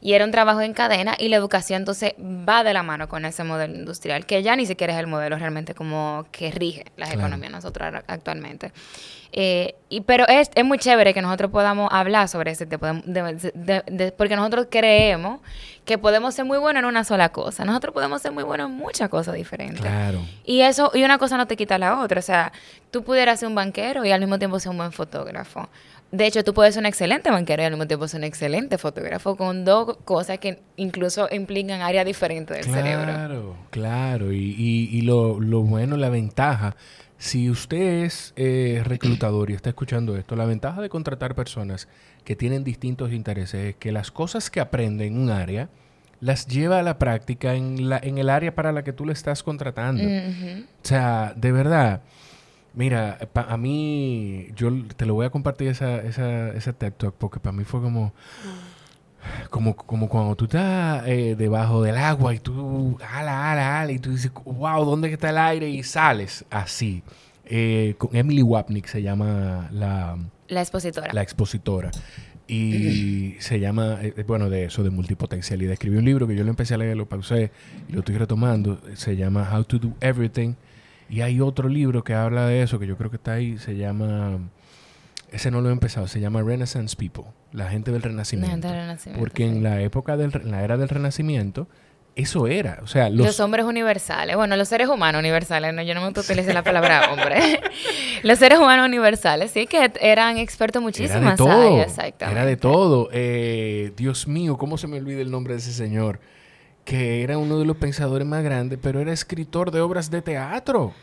y 0.01 0.13
era 0.13 0.25
un 0.25 0.31
trabajo 0.31 0.61
en 0.61 0.73
cadena 0.73 1.15
y 1.19 1.29
la 1.29 1.37
educación 1.37 1.83
entonces 1.83 2.15
va 2.19 2.65
de 2.65 2.73
la 2.75 2.83
mano 2.83 3.09
con 3.09 3.25
ese 3.25 3.45
modelo 3.45 3.75
industrial, 3.75 4.27
que 4.27 4.43
ya 4.43 4.57
ni 4.57 4.67
siquiera 4.67 4.93
es 4.93 4.99
el 4.99 5.07
modelo 5.07 5.37
realmente 5.37 5.75
como 5.75 6.27
que 6.31 6.51
rige 6.51 6.85
las 6.97 7.13
economías 7.13 7.53
nosotros 7.53 8.03
actualmente. 8.07 8.73
Eh, 9.33 9.75
y, 9.89 10.01
pero 10.01 10.27
es, 10.29 10.51
es 10.55 10.65
muy 10.65 10.79
chévere 10.79 11.13
que 11.13 11.21
nosotros 11.21 11.51
podamos 11.51 11.89
hablar 11.93 12.29
sobre 12.29 12.53
ese 12.53 12.65
tipo 12.65 12.87
de, 12.87 14.15
porque 14.17 14.37
nosotros 14.37 14.69
creemos 14.71 15.41
que 15.85 15.99
podemos 15.99 16.35
ser 16.35 16.45
muy 16.45 16.59
buenos 16.59 16.81
en 16.81 16.87
una 16.87 17.05
sola 17.05 17.29
cosa. 17.29 17.65
Nosotros 17.65 17.93
podemos 17.93 18.23
ser 18.23 18.33
muy 18.33 18.45
buenos 18.45 18.71
en 18.71 18.77
muchas 18.77 19.09
cosas 19.09 19.35
diferentes. 19.35 19.81
Claro. 19.81 20.21
Y 20.45 20.63
eso, 20.63 20.91
y 20.95 21.05
una 21.05 21.19
cosa 21.19 21.37
no 21.37 21.47
te 21.47 21.57
quita 21.57 21.79
la 21.79 22.01
otra. 22.01 22.19
O 22.19 22.23
sea, 22.23 22.53
tú 22.91 23.05
pudieras 23.05 23.39
ser 23.39 23.49
un 23.49 23.55
banquero 23.55 24.05
y 24.05 24.11
al 24.11 24.21
mismo 24.21 24.39
tiempo 24.39 24.59
ser 24.59 24.71
un 24.71 24.79
buen 24.79 24.93
fotógrafo. 24.93 25.69
De 26.13 26.27
hecho, 26.27 26.45
tú 26.45 26.55
puedes 26.55 26.75
ser 26.75 26.83
un 26.83 26.87
excelente 26.87 27.31
banquero 27.31 27.63
y 27.63 27.67
al 27.67 27.73
mismo 27.73 27.87
tiempo 27.87 28.07
ser 28.07 28.21
un 28.21 28.25
excelente 28.25 28.79
fotógrafo 28.79 29.37
con 29.37 29.65
dos 29.65 29.97
cosas 30.05 30.39
que 30.39 30.61
incluso 30.77 31.29
implican 31.33 31.83
áreas 31.83 32.07
diferentes 32.07 32.57
del 32.57 32.75
cerebro. 32.75 33.05
Claro, 33.05 33.57
claro. 33.71 34.33
Y, 34.33 34.55
y, 34.57 34.89
y 34.97 35.03
lo, 35.03 35.41
lo 35.41 35.63
bueno, 35.63 35.97
la 35.97 36.09
ventaja 36.09 36.77
si 37.19 37.49
usted 37.49 38.05
es 38.05 38.33
eh, 38.37 38.83
reclutador 38.85 39.51
y 39.51 39.55
está 39.55 39.71
escuchando 39.71 40.17
esto, 40.17 40.37
la 40.37 40.45
ventaja 40.45 40.83
de 40.83 40.89
contratar 40.89 41.35
personas 41.35 41.89
que 42.25 42.37
tienen 42.37 42.63
distintos 42.63 43.13
intereses 43.13 43.71
es 43.71 43.77
que 43.77 43.93
las 43.93 44.11
cosas 44.11 44.51
que 44.51 44.61
aprende 44.61 45.07
en 45.07 45.19
un 45.19 45.31
área 45.31 45.69
las 46.21 46.47
lleva 46.47 46.79
a 46.79 46.83
la 46.83 46.99
práctica 46.99 47.55
en, 47.55 47.89
la, 47.89 47.99
en 48.03 48.19
el 48.19 48.31
área 48.31 48.55
para 48.55 48.73
la 48.73 48.85
que 48.85 48.93
tú 48.93 49.07
le 49.07 49.13
estás 49.13 49.43
contratando. 49.43 50.03
O 50.03 50.87
sea, 50.87 51.33
de 51.37 51.53
verdad, 51.53 52.03
mira, 52.77 53.19
a 53.35 53.57
mí, 53.57 54.49
yo 54.55 54.71
te 54.97 55.07
lo 55.07 55.15
voy 55.15 55.27
a 55.27 55.31
compartir 55.31 55.69
esa, 55.69 55.97
esa, 56.03 56.51
ese 56.51 56.73
TED 56.73 56.93
Talk 56.93 57.15
porque 57.19 57.41
para 57.41 57.57
mí 57.57 57.65
fue 57.65 57.81
como... 57.81 58.13
Como, 59.51 59.75
como 59.75 60.09
cuando 60.09 60.37
tú 60.37 60.45
estás 60.45 61.03
eh, 61.09 61.35
debajo 61.37 61.83
del 61.83 61.97
agua 61.97 62.33
y 62.33 62.39
tú 62.39 62.97
ala, 63.11 63.51
ala, 63.51 63.81
ala, 63.81 63.91
y 63.91 63.99
tú 63.99 64.13
dices, 64.13 64.31
wow, 64.45 64.85
¿dónde 64.85 65.13
está 65.13 65.31
el 65.31 65.39
aire? 65.39 65.69
Y 65.69 65.83
sales 65.83 66.45
así. 66.49 67.03
Eh, 67.45 67.97
con 67.99 68.15
Emily 68.15 68.43
Wapnick 68.43 68.87
se 68.87 69.03
llama 69.03 69.69
la... 69.73 70.17
La 70.47 70.61
expositora. 70.61 71.13
La 71.13 71.23
expositora. 71.23 71.91
Y 72.47 73.35
se 73.41 73.59
llama, 73.59 73.99
eh, 74.01 74.25
bueno, 74.29 74.49
de 74.49 74.67
eso, 74.67 74.85
de 74.85 74.91
multipotencialidad. 74.91 75.73
Escribió 75.73 75.99
un 75.99 76.05
libro 76.05 76.29
que 76.29 76.37
yo 76.37 76.45
lo 76.45 76.51
empecé 76.51 76.75
a 76.75 76.79
leer, 76.79 76.97
lo 76.97 77.07
pausé 77.07 77.51
y 77.89 77.93
lo 77.95 78.01
estoy 78.01 78.17
retomando. 78.17 78.81
Se 78.95 79.17
llama 79.17 79.51
How 79.53 79.65
to 79.65 79.79
Do 79.81 79.93
Everything. 80.01 80.55
Y 81.09 81.21
hay 81.21 81.41
otro 81.41 81.69
libro 81.69 82.03
que 82.05 82.15
habla 82.15 82.47
de 82.47 82.63
eso, 82.63 82.79
que 82.79 82.87
yo 82.87 82.97
creo 82.97 83.11
que 83.11 83.17
está 83.17 83.35
ahí, 83.35 83.59
se 83.59 83.77
llama 83.77 84.39
ese 85.33 85.51
no 85.51 85.61
lo 85.61 85.69
he 85.69 85.73
empezado, 85.73 86.07
se 86.09 86.21
llama 86.21 86.43
Renaissance 86.43 86.97
People, 86.97 87.25
la 87.53 87.69
gente 87.69 87.91
del 87.91 88.03
Renacimiento. 88.03 88.69
porque 89.19 89.45
en 89.45 89.63
la 89.63 89.81
época 89.81 90.17
del 90.17 90.33
la 90.45 90.63
era 90.63 90.77
del 90.77 90.89
Renacimiento, 90.89 91.69
eso 92.15 92.47
era, 92.47 92.79
o 92.83 92.87
sea, 92.87 93.11
los, 93.11 93.41
hombres 93.41 93.67
universales, 93.67 94.37
bueno, 94.37 94.57
los 94.57 94.69
seres 94.69 94.89
humanos 94.89 95.19
universales, 95.19 95.75
no, 95.75 95.83
yo 95.83 95.95
no 95.95 96.01
me 96.01 96.09
utilizo 96.09 96.53
la 96.53 96.63
palabra 96.63 97.11
hombre. 97.13 97.61
los 98.23 98.39
seres 98.39 98.59
humanos 98.59 98.87
universales, 98.87 99.51
sí, 99.51 99.67
que 99.67 99.93
eran 100.01 100.39
expertos 100.39 100.81
muchísimas 100.81 101.21
era 101.21 101.31
de 101.33 101.37
todo, 101.37 102.31
Era 102.31 102.47
de 102.47 102.57
todo. 102.57 103.09
Eh, 103.13 103.93
Dios 103.97 104.27
mío, 104.27 104.57
¿cómo 104.57 104.79
se 104.79 104.87
me 104.87 104.97
olvida 104.97 105.21
el 105.21 105.31
nombre 105.31 105.55
de 105.55 105.61
ese 105.61 105.73
señor? 105.73 106.21
Que 106.87 107.23
era 107.23 107.37
uno 107.37 107.59
de 107.59 107.67
los 107.67 107.77
pensadores 107.77 108.27
más 108.27 108.43
grandes, 108.43 108.79
pero 108.81 109.01
era 109.01 109.13
escritor 109.13 109.71
de 109.71 109.83
obras 109.83 110.11
de 110.11 110.23
teatro. 110.23 110.95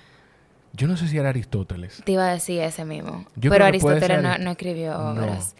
Yo 0.72 0.88
no 0.88 0.98
sé 0.98 1.08
si 1.08 1.19
era 1.19 1.30
Aristóteles. 1.30 2.02
Te 2.04 2.13
iba 2.13 2.28
a 2.28 2.34
decir 2.34 2.60
ese 2.62 2.84
mismo. 2.84 3.26
pero 3.39 3.65
Aristóteles 3.65 4.24
no, 4.39 4.52
escribió 4.52 4.98
obras. 4.98 5.56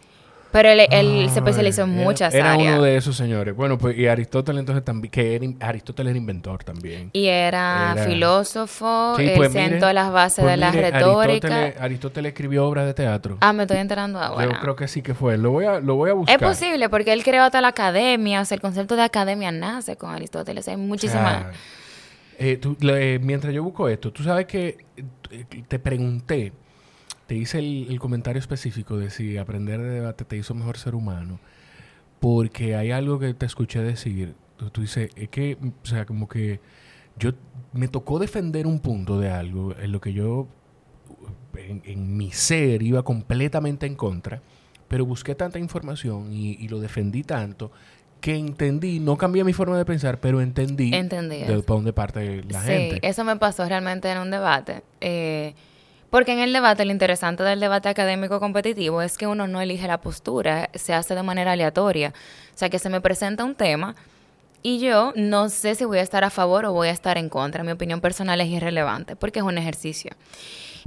Pero 0.54 0.68
él, 0.68 0.86
se 0.88 0.94
ah, 0.94 1.24
especializó 1.34 1.82
en 1.82 1.88
muchas 1.88 2.32
áreas. 2.32 2.56
Era 2.60 2.74
uno 2.74 2.82
de 2.84 2.96
esos 2.96 3.16
señores. 3.16 3.56
Bueno, 3.56 3.76
pues 3.76 3.98
y 3.98 4.06
Aristóteles 4.06 4.60
entonces 4.60 4.84
también, 4.84 5.10
que 5.10 5.34
era, 5.34 5.46
Aristóteles 5.58 6.12
era 6.12 6.18
inventor 6.18 6.62
también. 6.62 7.10
Y 7.12 7.26
era, 7.26 7.96
filósofo, 8.06 9.16
sí, 9.16 9.32
pues 9.34 9.50
sentó 9.50 9.92
las 9.92 10.12
bases 10.12 10.44
pues 10.44 10.52
de 10.52 10.56
la 10.56 10.70
retórica. 10.70 11.74
Aristóteles, 11.80 12.30
escribió 12.30 12.68
obras 12.68 12.86
de 12.86 12.94
teatro. 12.94 13.36
Ah, 13.40 13.52
me 13.52 13.64
estoy 13.64 13.78
enterando 13.78 14.20
ahora. 14.20 14.44
Yo 14.44 14.60
creo 14.60 14.76
que 14.76 14.86
sí 14.86 15.02
que 15.02 15.12
fue. 15.12 15.36
Lo 15.36 15.50
voy 15.50 15.64
a, 15.64 15.80
lo 15.80 15.96
voy 15.96 16.10
a 16.10 16.12
buscar. 16.12 16.36
Es 16.36 16.40
posible, 16.40 16.88
porque 16.88 17.12
él 17.12 17.24
creó 17.24 17.48
toda 17.48 17.60
la 17.60 17.68
academia. 17.68 18.40
O 18.40 18.44
sea, 18.44 18.54
el 18.54 18.60
concepto 18.60 18.94
de 18.94 19.02
academia 19.02 19.50
nace 19.50 19.96
con 19.96 20.10
Aristóteles. 20.10 20.68
Hay 20.68 20.76
muchísimas... 20.76 21.46
Eh, 22.38 22.60
eh, 22.80 23.18
mientras 23.20 23.52
yo 23.52 23.64
busco 23.64 23.88
esto, 23.88 24.12
tú 24.12 24.22
sabes 24.22 24.46
que 24.46 24.78
eh, 25.30 25.64
te 25.66 25.78
pregunté, 25.80 26.52
te 27.26 27.34
hice 27.34 27.58
el, 27.58 27.98
comentario 27.98 28.38
específico 28.38 28.98
de 28.98 29.10
si 29.10 29.38
aprender 29.38 29.80
de 29.80 29.90
debate 29.90 30.24
te 30.24 30.36
hizo 30.36 30.54
mejor 30.54 30.76
ser 30.76 30.94
humano, 30.94 31.40
porque 32.20 32.76
hay 32.76 32.90
algo 32.90 33.18
que 33.18 33.34
te 33.34 33.46
escuché 33.46 33.82
decir. 33.82 34.34
Tú, 34.72 34.82
dices, 34.82 35.10
es 35.16 35.28
que, 35.28 35.58
o 35.82 35.86
sea, 35.86 36.06
como 36.06 36.28
que 36.28 36.60
yo 37.18 37.32
me 37.72 37.88
tocó 37.88 38.18
defender 38.18 38.66
un 38.66 38.78
punto 38.78 39.18
de 39.18 39.30
algo 39.30 39.74
en 39.78 39.92
lo 39.92 40.00
que 40.00 40.12
yo, 40.12 40.46
en, 41.56 42.16
mi 42.16 42.30
ser, 42.30 42.82
iba 42.82 43.02
completamente 43.02 43.86
en 43.86 43.96
contra, 43.96 44.42
pero 44.88 45.06
busqué 45.06 45.34
tanta 45.34 45.58
información 45.58 46.32
y, 46.32 46.52
y 46.52 46.68
lo 46.68 46.80
defendí 46.80 47.22
tanto 47.24 47.72
que 48.24 48.36
entendí, 48.36 49.00
no 49.00 49.18
cambié 49.18 49.44
mi 49.44 49.52
forma 49.52 49.76
de 49.76 49.84
pensar, 49.84 50.18
pero 50.18 50.40
entendí, 50.40 50.94
entendí 50.94 51.40
de 51.40 51.60
dónde 51.60 51.92
parte 51.92 52.42
la 52.48 52.62
gente. 52.62 52.94
Sí, 52.94 53.00
eso 53.02 53.22
me 53.22 53.36
pasó 53.36 53.68
realmente 53.68 54.10
en 54.10 54.16
un 54.16 54.30
debate. 54.30 54.82
Eh, 55.02 55.54
porque 56.14 56.30
en 56.30 56.38
el 56.38 56.52
debate, 56.52 56.84
lo 56.84 56.92
interesante 56.92 57.42
del 57.42 57.58
debate 57.58 57.88
académico 57.88 58.38
competitivo 58.38 59.02
es 59.02 59.18
que 59.18 59.26
uno 59.26 59.48
no 59.48 59.60
elige 59.60 59.88
la 59.88 60.00
postura, 60.00 60.70
se 60.72 60.94
hace 60.94 61.16
de 61.16 61.24
manera 61.24 61.50
aleatoria. 61.50 62.14
O 62.54 62.56
sea, 62.56 62.70
que 62.70 62.78
se 62.78 62.88
me 62.88 63.00
presenta 63.00 63.42
un 63.42 63.56
tema 63.56 63.96
y 64.62 64.78
yo 64.78 65.12
no 65.16 65.48
sé 65.48 65.74
si 65.74 65.84
voy 65.84 65.98
a 65.98 66.02
estar 66.02 66.22
a 66.22 66.30
favor 66.30 66.66
o 66.66 66.72
voy 66.72 66.86
a 66.86 66.92
estar 66.92 67.18
en 67.18 67.28
contra. 67.28 67.64
Mi 67.64 67.72
opinión 67.72 68.00
personal 68.00 68.40
es 68.40 68.46
irrelevante 68.46 69.16
porque 69.16 69.40
es 69.40 69.44
un 69.44 69.58
ejercicio. 69.58 70.12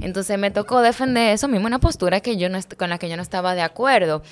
Entonces 0.00 0.38
me 0.38 0.50
tocó 0.50 0.80
defender 0.80 1.34
eso 1.34 1.46
mismo, 1.46 1.66
una 1.66 1.78
postura 1.78 2.20
que 2.20 2.38
yo 2.38 2.48
con 2.78 2.88
la 2.88 2.96
que 2.96 3.10
yo 3.10 3.16
no 3.16 3.22
estaba 3.22 3.54
de 3.54 3.60
acuerdo. 3.60 4.22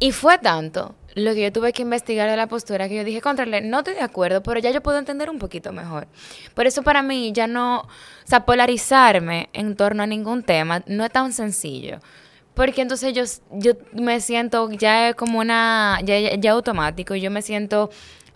Y 0.00 0.10
fue 0.10 0.38
tanto 0.38 0.96
lo 1.16 1.32
que 1.32 1.40
yo 1.40 1.52
tuve 1.52 1.72
que 1.72 1.80
investigar 1.80 2.28
de 2.28 2.36
la 2.36 2.46
postura 2.46 2.90
que 2.90 2.96
yo 2.96 3.02
dije, 3.02 3.22
contrale, 3.22 3.62
no 3.62 3.78
estoy 3.78 3.94
de 3.94 4.02
acuerdo, 4.02 4.42
pero 4.42 4.60
ya 4.60 4.70
yo 4.70 4.82
puedo 4.82 4.98
entender 4.98 5.30
un 5.30 5.38
poquito 5.38 5.72
mejor. 5.72 6.06
Por 6.54 6.66
eso 6.66 6.82
para 6.82 7.00
mí 7.00 7.32
ya 7.32 7.46
no, 7.46 7.78
o 7.78 7.88
sea, 8.26 8.44
polarizarme 8.44 9.48
en 9.54 9.76
torno 9.76 10.02
a 10.02 10.06
ningún 10.06 10.42
tema 10.42 10.82
no 10.86 11.06
es 11.06 11.10
tan 11.10 11.32
sencillo. 11.32 12.00
Porque 12.52 12.82
entonces 12.82 13.14
yo, 13.14 13.24
yo 13.50 13.72
me 13.92 14.20
siento 14.20 14.70
ya 14.72 15.14
como 15.14 15.38
una, 15.38 16.00
ya, 16.04 16.36
ya, 16.36 16.52
automático, 16.52 17.14
yo 17.14 17.30
me 17.30 17.40
siento 17.40 17.88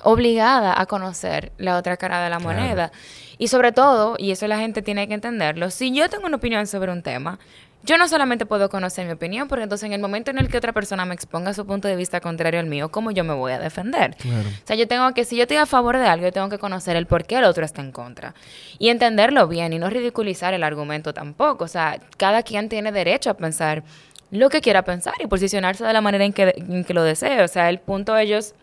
obligada 0.03 0.81
a 0.81 0.87
conocer 0.87 1.53
la 1.59 1.77
otra 1.77 1.99
cara 1.99 2.25
de 2.25 2.31
la 2.31 2.39
moneda. 2.39 2.93
Y 3.37 3.49
sobre 3.49 3.73
todo, 3.73 4.17
y 4.19 4.31
eso 4.31 4.47
la 4.47 4.59
gente 4.59 4.81
tiene 4.81 5.07
que 5.07 5.13
entenderlo, 5.13 5.71
si 5.71 5.93
yo 5.93 6.09
tengo 6.09 6.27
una 6.27 6.37
opinión 6.37 6.67
sobre 6.67 6.93
un 6.93 7.03
tema, 7.03 7.39
yo 7.83 7.97
no 7.97 8.09
solamente 8.09 8.45
puedo 8.45 8.69
conocer 8.69 9.07
mi 9.07 9.13
opinión, 9.13 9.49
porque 9.49 9.63
entonces 9.63 9.87
en 9.87 9.93
el 9.93 10.01
momento 10.01 10.31
en 10.31 10.39
el 10.39 10.49
que 10.49 10.59
otra 10.59 10.73
persona 10.73 11.05
me 11.07 11.15
exponga 11.15 11.55
su 11.55 11.67
punto 11.67 11.89
de 11.89 11.97
vista 11.97 12.21
contrario 12.21 12.61
al 12.61 12.67
mío, 12.67 12.91
¿cómo 12.91 13.11
yo 13.11 13.25
me 13.25 13.33
voy 13.33 13.53
a 13.53 13.59
defender? 13.59 14.17
O 14.21 14.67
sea, 14.67 14.77
yo 14.77 14.87
tengo 14.87 15.13
que, 15.15 15.25
si 15.25 15.37
yo 15.37 15.43
estoy 15.43 15.57
a 15.57 15.67
favor 15.67 15.97
de 15.97 16.07
algo, 16.07 16.27
yo 16.27 16.33
tengo 16.33 16.51
que 16.51 16.59
conocer 16.59 16.97
el 16.97 17.07
por 17.07 17.25
qué 17.25 17.37
el 17.39 17.45
otro 17.45 17.65
está 17.65 17.81
en 17.81 17.93
contra. 17.93 18.35
Y 18.79 18.91
entenderlo 18.91 19.49
bien 19.49 19.73
y 19.73 19.79
no 19.79 19.89
ridiculizar 19.89 20.53
el 20.53 20.63
argumento 20.63 21.15
tampoco. 21.15 21.65
O 21.65 21.69
sea, 21.69 21.99
cada 22.19 22.43
quien 22.43 22.69
tiene 22.69 22.93
derecho 22.93 23.31
a 23.31 23.35
pensar 23.35 23.83
lo 24.31 24.51
que 24.51 24.61
quiera 24.61 24.83
pensar 24.83 25.15
y 25.21 25.27
posicionarse 25.27 25.85
de 25.85 25.93
la 25.93 26.01
manera 26.01 26.25
en 26.25 26.33
que, 26.33 26.55
en 26.57 26.85
que 26.85 26.95
lo 26.95 27.03
desee. 27.03 27.43
O 27.43 27.49
sea, 27.49 27.71
el 27.71 27.79
punto 27.79 28.15
de 28.15 28.23
ellos, 28.25 28.55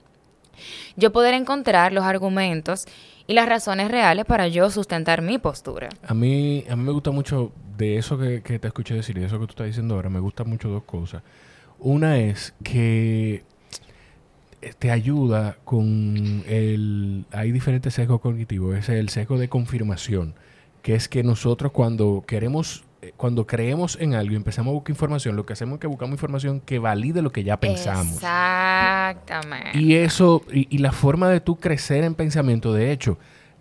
yo 0.95 1.11
poder 1.11 1.33
encontrar 1.33 1.91
los 1.91 2.03
argumentos 2.03 2.85
y 3.27 3.33
las 3.33 3.47
razones 3.47 3.91
reales 3.91 4.25
para 4.25 4.47
yo 4.47 4.69
sustentar 4.69 5.21
mi 5.21 5.37
postura. 5.37 5.89
A 6.07 6.13
mí, 6.13 6.63
a 6.69 6.75
mí 6.75 6.83
me 6.83 6.91
gusta 6.91 7.11
mucho 7.11 7.51
de 7.77 7.97
eso 7.97 8.17
que, 8.17 8.39
te 8.39 8.67
escuché 8.67 8.95
decir 8.95 9.17
y 9.17 9.21
de 9.21 9.27
eso 9.27 9.39
que 9.39 9.45
tú 9.45 9.51
estás 9.51 9.67
diciendo 9.67 9.95
ahora, 9.95 10.09
me 10.09 10.19
gustan 10.19 10.49
mucho 10.49 10.69
dos 10.69 10.83
cosas. 10.83 11.21
Una 11.79 12.17
es 12.17 12.53
que 12.63 13.43
eh, 14.61 14.73
te 14.79 14.89
ayuda 14.89 15.57
con 15.65 16.43
el... 16.47 17.25
Hay 17.31 17.51
diferentes 17.51 17.93
sesgos 17.93 18.21
cognitivos. 18.21 18.75
Es 18.77 18.89
el 18.89 19.09
sesgo 19.09 19.37
de 19.37 19.49
confirmación, 19.49 20.33
que 20.81 20.95
es 20.95 21.09
que 21.09 21.21
nosotros 21.21 21.71
cuando 21.73 22.23
queremos 22.25 22.83
cuando 23.15 23.45
creemos 23.45 23.97
en 23.99 24.15
algo 24.15 24.33
y 24.33 24.35
empezamos 24.35 24.71
a 24.71 24.73
buscar 24.73 24.91
información, 24.91 25.35
lo 25.35 25.45
que 25.45 25.53
hacemos 25.53 25.75
es 25.75 25.79
que 25.81 25.87
buscamos 25.87 26.13
información 26.13 26.59
que 26.61 26.79
valide 26.79 27.21
lo 27.21 27.31
que 27.31 27.43
ya 27.43 27.59
pensamos. 27.59 28.15
Exactamente. 28.15 29.77
Y 29.77 29.95
eso, 29.95 30.43
y, 30.51 30.67
y 30.69 30.79
la 30.79 30.91
forma 30.91 31.29
de 31.29 31.39
tú 31.39 31.57
crecer 31.57 32.03
en 32.03 32.15
pensamiento, 32.15 32.73
de 32.73 32.91
hecho, 32.91 33.17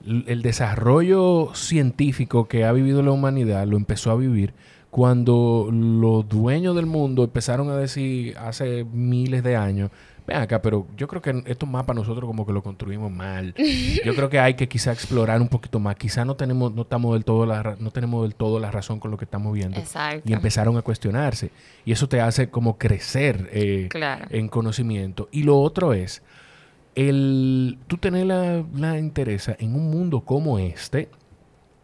el 0.07 0.43
desarrollo 0.43 1.51
científico 1.55 2.47
que 2.47 2.65
ha 2.65 2.73
vivido 2.73 3.03
la 3.03 3.11
humanidad 3.11 3.67
lo 3.67 3.77
empezó 3.77 4.11
a 4.11 4.17
vivir 4.17 4.55
cuando 4.91 5.69
los 5.71 6.27
dueños 6.29 6.75
del 6.75 6.87
mundo 6.87 7.25
empezaron 7.25 7.69
a 7.69 7.77
decir 7.77 8.35
hace 8.39 8.85
miles 8.85 9.43
de 9.43 9.57
años, 9.57 9.91
ven 10.27 10.39
acá, 10.39 10.61
pero 10.61 10.87
yo 10.97 11.07
creo 11.07 11.23
que 11.23 11.43
estos 11.47 11.69
mapas 11.69 11.95
nosotros 11.95 12.27
como 12.27 12.45
que 12.47 12.53
lo 12.53 12.63
construimos 12.63 13.11
mal. 13.13 13.55
Yo 14.05 14.15
creo 14.15 14.29
que 14.29 14.39
hay 14.41 14.55
que 14.55 14.69
quizá 14.69 14.93
explorar 14.93 15.41
un 15.41 15.49
poquito 15.49 15.79
más. 15.79 15.97
Quizá 15.97 16.25
no 16.25 16.35
tenemos, 16.35 16.75
no 16.75 16.83
estamos 16.83 17.13
del 17.15 17.25
todo 17.25 17.47
la, 17.47 17.77
no 17.79 17.91
tenemos 17.91 18.23
del 18.25 18.35
todo 18.35 18.59
la 18.59 18.71
razón 18.71 18.99
con 18.99 19.11
lo 19.11 19.17
que 19.17 19.25
estamos 19.25 19.55
viendo. 19.55 19.79
Exacto. 19.79 20.29
Y 20.29 20.33
empezaron 20.33 20.77
a 20.77 20.83
cuestionarse. 20.83 21.51
Y 21.85 21.93
eso 21.93 22.09
te 22.09 22.21
hace 22.21 22.51
como 22.51 22.77
crecer 22.79 23.49
eh, 23.53 23.87
Claro. 23.89 24.27
en 24.31 24.49
conocimiento. 24.49 25.29
Y 25.31 25.45
lo 25.45 25.59
otro 25.61 25.93
es, 25.93 26.23
el, 26.95 27.79
tú 27.87 27.99
tener 27.99 28.27
la, 28.27 28.65
la 28.75 28.99
interés 28.99 29.49
en 29.59 29.75
un 29.75 29.91
mundo 29.91 30.21
como 30.23 30.59
este, 30.59 31.09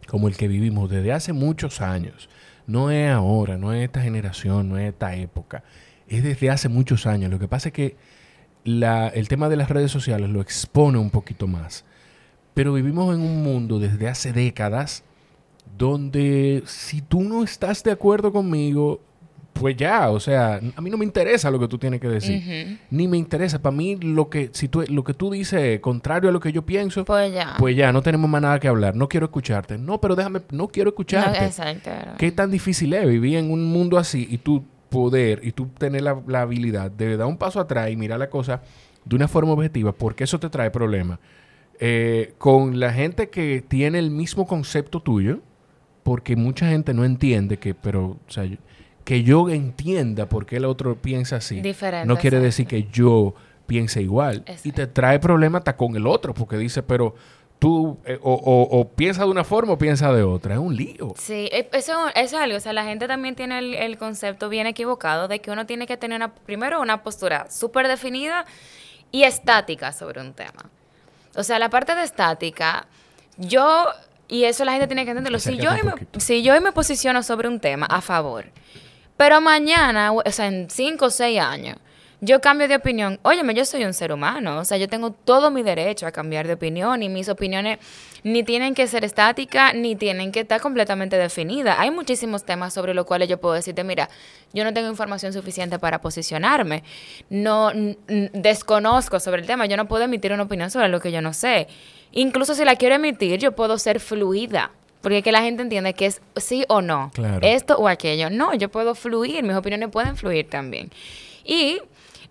como 0.07 0.27
el 0.27 0.35
que 0.35 0.47
vivimos 0.47 0.89
desde 0.89 1.13
hace 1.13 1.33
muchos 1.33 1.81
años. 1.81 2.29
No 2.65 2.91
es 2.91 3.11
ahora, 3.11 3.57
no 3.57 3.73
es 3.73 3.83
esta 3.83 4.01
generación, 4.01 4.69
no 4.69 4.77
es 4.77 4.89
esta 4.89 5.15
época. 5.15 5.63
Es 6.07 6.23
desde 6.23 6.49
hace 6.49 6.69
muchos 6.69 7.05
años. 7.05 7.29
Lo 7.31 7.39
que 7.39 7.47
pasa 7.47 7.69
es 7.69 7.73
que 7.73 7.95
la- 8.63 9.07
el 9.09 9.27
tema 9.27 9.49
de 9.49 9.55
las 9.57 9.69
redes 9.69 9.91
sociales 9.91 10.29
lo 10.29 10.41
expone 10.41 10.97
un 10.97 11.09
poquito 11.09 11.47
más. 11.47 11.83
Pero 12.53 12.73
vivimos 12.73 13.13
en 13.15 13.21
un 13.21 13.43
mundo 13.43 13.79
desde 13.79 14.07
hace 14.07 14.31
décadas 14.31 15.03
donde 15.77 16.63
si 16.65 17.01
tú 17.01 17.21
no 17.21 17.43
estás 17.43 17.83
de 17.83 17.91
acuerdo 17.91 18.31
conmigo, 18.31 19.01
pues 19.53 19.75
ya, 19.77 20.09
o 20.09 20.19
sea, 20.19 20.59
a 20.75 20.81
mí 20.81 20.89
no 20.89 20.97
me 20.97 21.05
interesa 21.05 21.49
lo 21.51 21.59
que 21.59 21.67
tú 21.67 21.77
tienes 21.77 21.99
que 22.01 22.07
decir. 22.09 22.79
Ni 22.89 23.07
me 23.07 23.17
interesa. 23.17 23.61
Para 23.61 23.75
mí, 23.75 23.95
lo 23.97 24.29
que, 24.29 24.49
si 24.51 24.67
tú, 24.67 24.83
lo 24.87 25.03
que 25.03 25.13
tú 25.13 25.31
dices, 25.31 25.79
contrario 25.79 26.29
a 26.29 26.33
lo 26.33 26.39
que 26.39 26.51
yo 26.51 26.63
pienso, 26.65 27.05
Pues 27.05 27.33
ya. 27.33 27.55
pues 27.59 27.75
ya, 27.75 27.91
no 27.91 28.01
tenemos 28.01 28.29
más 28.29 28.41
nada 28.41 28.59
que 28.59 28.67
hablar. 28.67 28.95
No 28.95 29.07
quiero 29.07 29.27
escucharte. 29.27 29.77
No, 29.77 29.99
pero 30.01 30.15
déjame, 30.15 30.41
no 30.51 30.67
quiero 30.67 30.87
No, 30.87 30.93
escucharte. 30.93 31.45
exacto. 31.45 31.91
¿Qué 32.17 32.31
tan 32.31 32.49
difícil 32.51 32.93
es 32.93 33.07
vivir 33.07 33.37
en 33.37 33.51
un 33.51 33.65
mundo 33.65 33.97
así 33.97 34.27
y 34.29 34.37
tú 34.39 34.63
poder 34.93 35.41
y 35.43 35.51
tú 35.51 35.67
tener 35.67 36.03
la, 36.03 36.21
la 36.27 36.41
habilidad 36.41 36.91
de 36.91 37.17
dar 37.17 37.25
un 37.25 37.37
paso 37.37 37.59
atrás 37.59 37.89
y 37.89 37.95
mirar 37.95 38.19
la 38.19 38.29
cosa 38.29 38.61
de 39.03 39.15
una 39.15 39.27
forma 39.27 39.53
objetiva? 39.53 39.91
Porque 39.91 40.23
eso 40.23 40.39
te 40.39 40.49
trae 40.49 40.69
problemas. 40.69 41.17
Eh, 41.79 42.35
con 42.37 42.79
la 42.79 42.93
gente 42.93 43.29
que 43.29 43.63
tiene 43.67 43.97
el 43.97 44.11
mismo 44.11 44.45
concepto 44.45 44.99
tuyo, 45.01 45.39
porque 46.03 46.35
mucha 46.35 46.69
gente 46.69 46.93
no 46.93 47.03
entiende 47.03 47.57
que, 47.57 47.73
pero, 47.73 48.05
o 48.05 48.31
sea, 48.31 48.45
que 49.03 49.23
yo 49.23 49.49
entienda 49.49 50.29
por 50.29 50.45
qué 50.45 50.57
el 50.57 50.65
otro 50.65 50.95
piensa 50.95 51.37
así. 51.37 51.59
Diferente, 51.59 52.07
no 52.07 52.15
quiere 52.17 52.37
exacto. 52.37 52.45
decir 52.45 52.67
que 52.67 52.87
yo 52.91 53.33
piense 53.65 54.01
igual. 54.01 54.45
Y 54.63 54.71
te 54.71 54.85
trae 54.85 55.19
problemas 55.19 55.61
hasta 55.61 55.75
con 55.75 55.95
el 55.95 56.05
otro, 56.05 56.33
porque 56.33 56.57
dice, 56.57 56.83
pero 56.83 57.15
tú 57.59 57.97
eh, 58.05 58.19
o, 58.21 58.33
o- 58.33 58.79
o 58.79 58.87
piensa 58.89 59.23
de 59.23 59.29
una 59.29 59.43
forma 59.43 59.73
o 59.73 59.77
piensa 59.77 60.11
de 60.13 60.23
otra. 60.23 60.55
Es 60.55 60.59
un 60.59 60.75
lío. 60.75 61.13
Sí, 61.17 61.49
eh, 61.51 61.69
eso, 61.73 62.07
eso 62.09 62.15
es 62.15 62.33
algo. 62.33 62.57
O 62.57 62.59
sea, 62.59 62.73
la 62.73 62.83
gente 62.83 63.07
también 63.07 63.35
tiene 63.35 63.59
el, 63.59 63.73
el 63.75 63.97
concepto 63.97 64.49
bien 64.49 64.67
equivocado 64.67 65.27
de 65.27 65.39
que 65.39 65.51
uno 65.51 65.65
tiene 65.65 65.87
que 65.87 65.95
tener 65.97 66.17
una, 66.17 66.33
primero 66.33 66.81
una 66.81 67.03
postura 67.03 67.49
súper 67.49 67.87
definida 67.87 68.45
y 69.11 69.23
estática 69.23 69.91
sobre 69.93 70.19
un 70.21 70.33
tema. 70.33 70.69
O 71.35 71.43
sea, 71.43 71.57
la 71.59 71.69
parte 71.69 71.95
de 71.95 72.03
estática, 72.03 72.85
yo, 73.37 73.85
y 74.27 74.43
eso 74.43 74.65
la 74.65 74.73
gente 74.73 74.87
tiene 74.87 75.05
que 75.05 75.11
entenderlo, 75.11 75.39
si 75.39 75.57
yo, 75.57 75.71
hoy 75.71 75.79
me, 75.83 76.19
si 76.19 76.43
yo 76.43 76.53
hoy 76.53 76.59
me 76.59 76.71
posiciono 76.71 77.23
sobre 77.23 77.47
un 77.47 77.59
tema 77.59 77.85
a 77.87 78.01
favor, 78.01 78.45
pero 79.17 79.41
mañana, 79.41 80.11
o 80.11 80.21
sea, 80.31 80.47
en 80.47 80.69
cinco 80.69 81.05
o 81.05 81.09
seis 81.09 81.39
años, 81.39 81.77
yo 82.23 82.39
cambio 82.39 82.69
de 82.69 82.77
opinión. 82.77 83.19
Óyeme, 83.23 83.53
yo 83.53 83.65
soy 83.65 83.83
un 83.83 83.93
ser 83.93 84.13
humano. 84.13 84.57
O 84.57 84.63
sea, 84.63 84.77
yo 84.77 84.87
tengo 84.87 85.11
todo 85.11 85.51
mi 85.51 85.61
derecho 85.61 86.07
a 86.07 86.11
cambiar 86.11 86.47
de 86.47 86.53
opinión 86.53 87.03
y 87.03 87.09
mis 87.09 87.27
opiniones 87.27 87.79
ni 88.23 88.43
tienen 88.43 88.73
que 88.73 88.87
ser 88.87 89.03
estáticas 89.03 89.75
ni 89.75 89.97
tienen 89.97 90.31
que 90.31 90.39
estar 90.39 90.61
completamente 90.61 91.17
definidas. 91.17 91.75
Hay 91.77 91.91
muchísimos 91.91 92.45
temas 92.45 92.73
sobre 92.73 92.93
los 92.93 93.05
cuales 93.05 93.27
yo 93.27 93.41
puedo 93.41 93.55
decirte, 93.55 93.83
mira, 93.83 94.09
yo 94.53 94.63
no 94.63 94.73
tengo 94.73 94.87
información 94.87 95.33
suficiente 95.33 95.79
para 95.79 95.99
posicionarme. 95.99 96.83
No 97.29 97.71
desconozco 98.07 99.19
sobre 99.19 99.41
el 99.41 99.47
tema. 99.47 99.65
Yo 99.65 99.75
no 99.75 99.89
puedo 99.89 100.05
emitir 100.05 100.31
una 100.31 100.43
opinión 100.43 100.71
sobre 100.71 100.87
lo 100.87 101.01
que 101.01 101.11
yo 101.11 101.21
no 101.21 101.33
sé. 101.33 101.67
Incluso 102.13 102.55
si 102.55 102.63
la 102.63 102.77
quiero 102.77 102.95
emitir, 102.95 103.37
yo 103.37 103.51
puedo 103.51 103.77
ser 103.77 103.99
fluida. 103.99 104.71
Porque 105.01 105.17
es 105.17 105.23
que 105.25 105.33
la 105.33 105.41
gente 105.41 105.61
entiende 105.61 105.93
que 105.93 106.05
es 106.05 106.21
sí 106.37 106.63
o 106.69 106.81
no. 106.81 107.11
Claro. 107.13 107.39
Esto 107.41 107.75
o 107.75 107.89
aquello. 107.89 108.29
No, 108.29 108.53
yo 108.53 108.69
puedo 108.69 108.95
fluir. 108.95 109.43
Mis 109.43 109.57
opiniones 109.57 109.89
pueden 109.89 110.15
fluir 110.15 110.49
también. 110.49 110.89
Y 111.43 111.81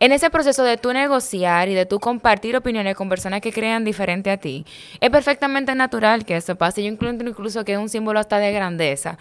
en 0.02 0.10
ese 0.10 0.30
proceso 0.30 0.64
de 0.64 0.76
tú 0.78 0.92
negociar 0.92 1.68
y 1.68 1.74
de 1.74 1.86
tú 1.86 2.00
compartir 2.00 2.56
opiniones 2.56 2.96
con 2.96 3.08
personas 3.08 3.40
que 3.40 3.52
crean 3.52 3.84
diferente 3.84 4.32
a 4.32 4.36
ti, 4.36 4.66
es 5.00 5.10
perfectamente 5.10 5.76
natural 5.76 6.24
que 6.24 6.34
eso 6.34 6.56
pase. 6.56 6.82
Yo 6.82 6.88
encuentro 6.88 7.28
incluso 7.28 7.64
que 7.64 7.74
es 7.74 7.78
un 7.78 7.88
símbolo 7.88 8.18
hasta 8.18 8.38
de 8.38 8.50
grandeza. 8.50 9.16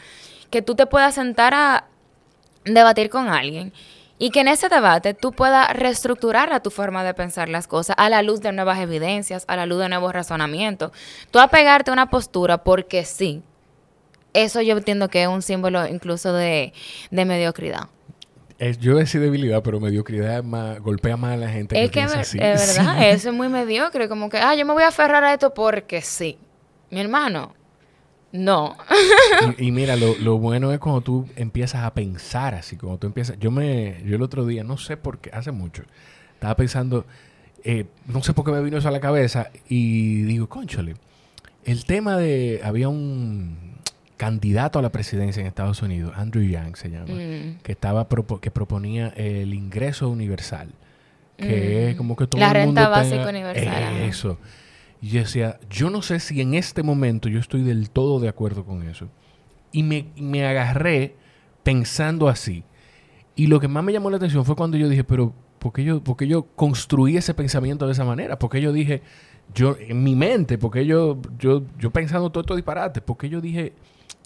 Que 0.50 0.64
tú 0.64 0.74
te 0.74 0.88
puedas 0.88 1.14
sentar 1.14 1.54
a 1.54 1.86
debatir 2.66 3.12
con 3.12 3.30
alguien 3.30 3.72
y 4.18 4.32
que 4.32 4.40
en 4.40 4.48
ese 4.48 4.70
debate 4.70 5.14
tú 5.14 5.34
puedas 5.34 5.72
reestructurar 5.72 6.52
a 6.52 6.62
tu 6.62 6.72
forma 6.72 7.04
de 7.04 7.14
pensar 7.14 7.48
las 7.48 7.68
cosas 7.68 7.96
a 8.00 8.10
la 8.10 8.24
luz 8.24 8.42
de 8.42 8.52
nuevas 8.52 8.80
evidencias, 8.80 9.46
a 9.48 9.58
la 9.58 9.68
luz 9.68 9.82
de 9.82 9.90
nuevos 9.90 10.14
razonamientos. 10.14 10.94
Tú 11.30 11.38
apegarte 11.38 11.92
a 11.92 11.94
una 11.94 12.10
postura 12.10 12.64
porque 12.64 13.06
sí. 13.06 13.44
Eso 14.34 14.62
yo 14.62 14.76
entiendo 14.76 15.10
que 15.10 15.22
es 15.22 15.28
un 15.28 15.44
símbolo 15.44 15.86
incluso 15.86 16.34
de, 16.34 16.74
de 17.12 17.26
mediocridad. 17.26 17.90
Es- 18.62 18.78
yo 18.80 18.96
decía 18.96 19.20
debilidad, 19.20 19.64
pero 19.64 19.80
mediocridad 19.80 20.38
es 20.40 20.46
más, 20.46 20.80
golpea 20.82 21.18
más 21.18 21.34
a 21.34 21.38
la 21.38 21.50
gente 21.50 21.76
Es 21.84 21.90
que 21.90 22.00
que 22.00 22.02
así. 22.04 22.38
es 22.40 22.78
verdad, 22.78 22.98
Sí. 23.00 23.06
eso 23.06 23.30
es 23.30 23.36
muy 23.36 23.50
mediocre, 23.50 24.08
como 24.08 24.30
que, 24.30 24.38
ah, 24.38 24.54
yo 24.56 24.66
me 24.66 24.74
voy 24.74 24.84
a 24.84 24.90
aferrar 24.90 25.24
a 25.24 25.34
esto 25.34 25.54
porque 25.54 26.02
sí. 26.02 26.38
Mi 26.92 27.00
hermano, 27.00 27.54
no. 28.32 28.78
Y, 29.58 29.68
y 29.68 29.72
mira, 29.72 29.96
lo, 29.96 30.16
lo 30.20 30.38
bueno 30.38 30.72
es 30.72 30.80
cuando 30.80 31.02
tú 31.02 31.28
empiezas 31.36 31.84
a 31.84 31.94
pensar 31.94 32.54
así, 32.54 32.78
cuando 32.78 33.00
tú 33.00 33.08
empiezas... 33.08 33.40
Yo 33.40 33.50
me... 33.50 34.02
Yo 34.06 34.16
el 34.16 34.22
otro 34.22 34.46
día, 34.46 34.64
no 34.64 34.78
sé 34.78 34.96
por 34.96 35.18
qué, 35.18 35.32
hace 35.34 35.52
mucho, 35.52 35.84
estaba 36.36 36.56
pensando, 36.56 37.06
eh, 37.64 37.86
no 38.06 38.22
sé 38.22 38.34
por 38.34 38.46
qué 38.46 38.52
me 38.52 38.62
vino 38.62 38.78
eso 38.78 38.88
a 38.88 38.92
la 38.92 39.00
cabeza 39.00 39.50
y 39.68 40.22
digo, 40.24 40.48
conchole, 40.50 40.96
el 41.66 41.86
tema 41.86 42.16
de... 42.18 42.62
Había 42.64 42.90
un 42.90 43.71
candidato 44.26 44.78
a 44.78 44.84
la 44.84 44.92
presidencia 44.92 45.42
en 45.42 45.48
Estados 45.48 45.82
Unidos, 45.82 46.14
Andrew 46.16 46.44
Yang 46.48 46.76
se 46.76 46.90
llama, 46.92 47.08
Mm. 47.12 47.58
que 47.64 47.72
estaba 47.72 48.08
propo- 48.08 48.40
que 48.40 48.52
proponía 48.52 49.08
el 49.18 49.52
ingreso 49.56 50.10
universal, 50.10 50.70
que 51.38 51.46
Mm. 51.46 51.90
es 51.90 51.96
como 51.96 52.16
que 52.16 52.28
todo 52.28 52.40
La 52.40 52.52
el 52.52 52.68
mundo 52.68 52.82
renta 52.82 52.90
básica 52.90 53.28
universal. 53.28 53.94
Eso. 54.04 54.38
Y 55.02 55.10
yo 55.10 55.22
decía, 55.22 55.60
yo 55.72 55.90
no 55.90 56.04
sé 56.04 56.20
si 56.20 56.40
en 56.40 56.54
este 56.54 56.84
momento 56.84 57.30
yo 57.30 57.40
estoy 57.40 57.64
del 57.64 57.90
todo 57.90 58.20
de 58.20 58.30
acuerdo 58.30 58.64
con 58.64 58.88
eso. 58.88 59.10
Y 59.72 59.82
me, 59.82 60.06
me 60.18 60.46
agarré 60.46 61.16
pensando 61.64 62.30
así. 62.30 62.64
Y 63.36 63.48
lo 63.48 63.60
que 63.60 63.68
más 63.68 63.84
me 63.84 63.92
llamó 63.92 64.12
la 64.12 64.18
atención 64.18 64.46
fue 64.46 64.56
cuando 64.56 64.78
yo 64.78 64.88
dije, 64.88 65.04
pero 65.04 65.34
¿por 65.58 65.74
qué 65.74 65.84
yo, 65.84 66.04
por 66.04 66.16
qué 66.16 66.28
yo 66.28 66.44
construí 66.56 67.18
ese 67.18 67.34
pensamiento 67.34 67.88
de 67.88 67.94
esa 67.94 68.06
manera? 68.06 68.38
Porque 68.38 68.62
yo 68.62 68.72
dije, 68.72 69.02
yo 69.56 69.76
en 69.80 70.04
mi 70.04 70.16
mente, 70.16 70.60
porque 70.60 70.86
yo, 70.86 71.20
yo, 71.40 71.64
yo 71.80 71.90
pensando 71.90 72.30
todo 72.30 72.42
esto 72.42 72.56
disparate, 72.56 73.02
porque 73.02 73.28
yo 73.28 73.42
dije 73.42 73.74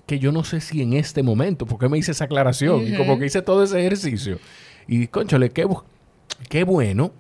que 0.05 0.19
yo 0.19 0.31
no 0.31 0.43
sé 0.43 0.61
si 0.61 0.81
en 0.81 0.93
este 0.93 1.23
momento, 1.23 1.65
porque 1.65 1.89
me 1.89 1.97
hice 1.97 2.11
esa 2.11 2.25
aclaración 2.25 2.87
y 2.87 2.95
como 2.95 3.17
que 3.17 3.25
hice 3.25 3.41
todo 3.41 3.63
ese 3.63 3.79
ejercicio. 3.79 4.39
Y, 4.87 5.07
conchale, 5.07 5.49
qué, 5.49 5.67
qué 6.49 6.63
bueno 6.63 7.11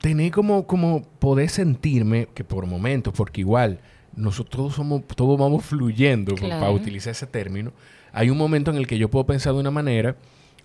tener 0.00 0.32
como, 0.32 0.66
como 0.66 1.02
poder 1.18 1.48
sentirme 1.48 2.28
que 2.34 2.44
por 2.44 2.66
momentos, 2.66 3.14
porque 3.16 3.40
igual 3.42 3.78
nosotros 4.16 4.56
todos 4.56 4.74
somos, 4.74 5.02
todos 5.16 5.38
vamos 5.38 5.64
fluyendo, 5.64 6.34
Claro. 6.34 6.60
para 6.60 6.72
utilizar 6.72 7.12
ese 7.12 7.26
término, 7.26 7.72
hay 8.12 8.30
un 8.30 8.38
momento 8.38 8.70
en 8.70 8.76
el 8.76 8.86
que 8.86 8.98
yo 8.98 9.08
puedo 9.08 9.24
pensar 9.26 9.54
de 9.54 9.60
una 9.60 9.70
manera 9.70 10.16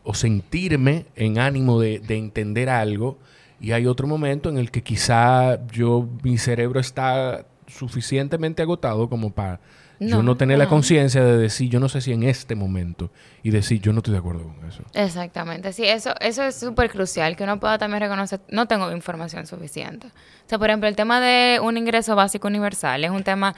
o 0.03 0.13
sentirme 0.13 1.05
en 1.15 1.39
ánimo 1.39 1.79
de, 1.79 1.99
de 1.99 2.17
entender 2.17 2.69
algo 2.69 3.17
y 3.61 3.71
hay 3.71 3.85
otro 3.87 4.07
momento 4.07 4.49
en 4.49 4.57
el 4.57 4.71
que 4.71 4.81
quizá 4.83 5.65
yo, 5.67 6.07
mi 6.23 6.37
cerebro 6.37 6.79
está 6.79 7.45
suficientemente 7.67 8.61
agotado 8.61 9.09
como 9.09 9.31
para 9.31 9.59
yo 9.99 10.17
No, 10.17 10.23
no 10.23 10.37
tener 10.37 10.57
la 10.57 10.67
conciencia 10.67 11.23
de 11.23 11.37
decir, 11.37 11.69
yo 11.69 11.79
no 11.79 11.89
sé 11.89 12.01
si 12.01 12.13
en 12.13 12.23
este 12.23 12.55
momento, 12.55 13.11
y 13.43 13.51
decir, 13.51 13.81
yo 13.81 13.93
no 13.93 13.99
estoy 13.99 14.13
de 14.13 14.19
acuerdo 14.19 14.43
con 14.43 14.67
eso. 14.67 14.83
Exactamente, 14.93 15.73
sí, 15.73 15.85
eso, 15.85 16.13
eso 16.19 16.43
es 16.43 16.55
súper 16.55 16.89
crucial, 16.89 17.35
que 17.35 17.43
uno 17.43 17.59
pueda 17.59 17.77
también 17.77 18.01
reconocer, 18.01 18.39
no 18.49 18.67
tengo 18.67 18.91
información 18.91 19.45
suficiente. 19.45 20.07
O 20.07 20.49
sea, 20.49 20.57
por 20.57 20.69
ejemplo, 20.69 20.87
el 20.87 20.95
tema 20.95 21.19
de 21.19 21.59
un 21.61 21.77
ingreso 21.77 22.15
básico 22.15 22.47
universal 22.47 23.03
es 23.03 23.11
un 23.11 23.23
tema 23.23 23.55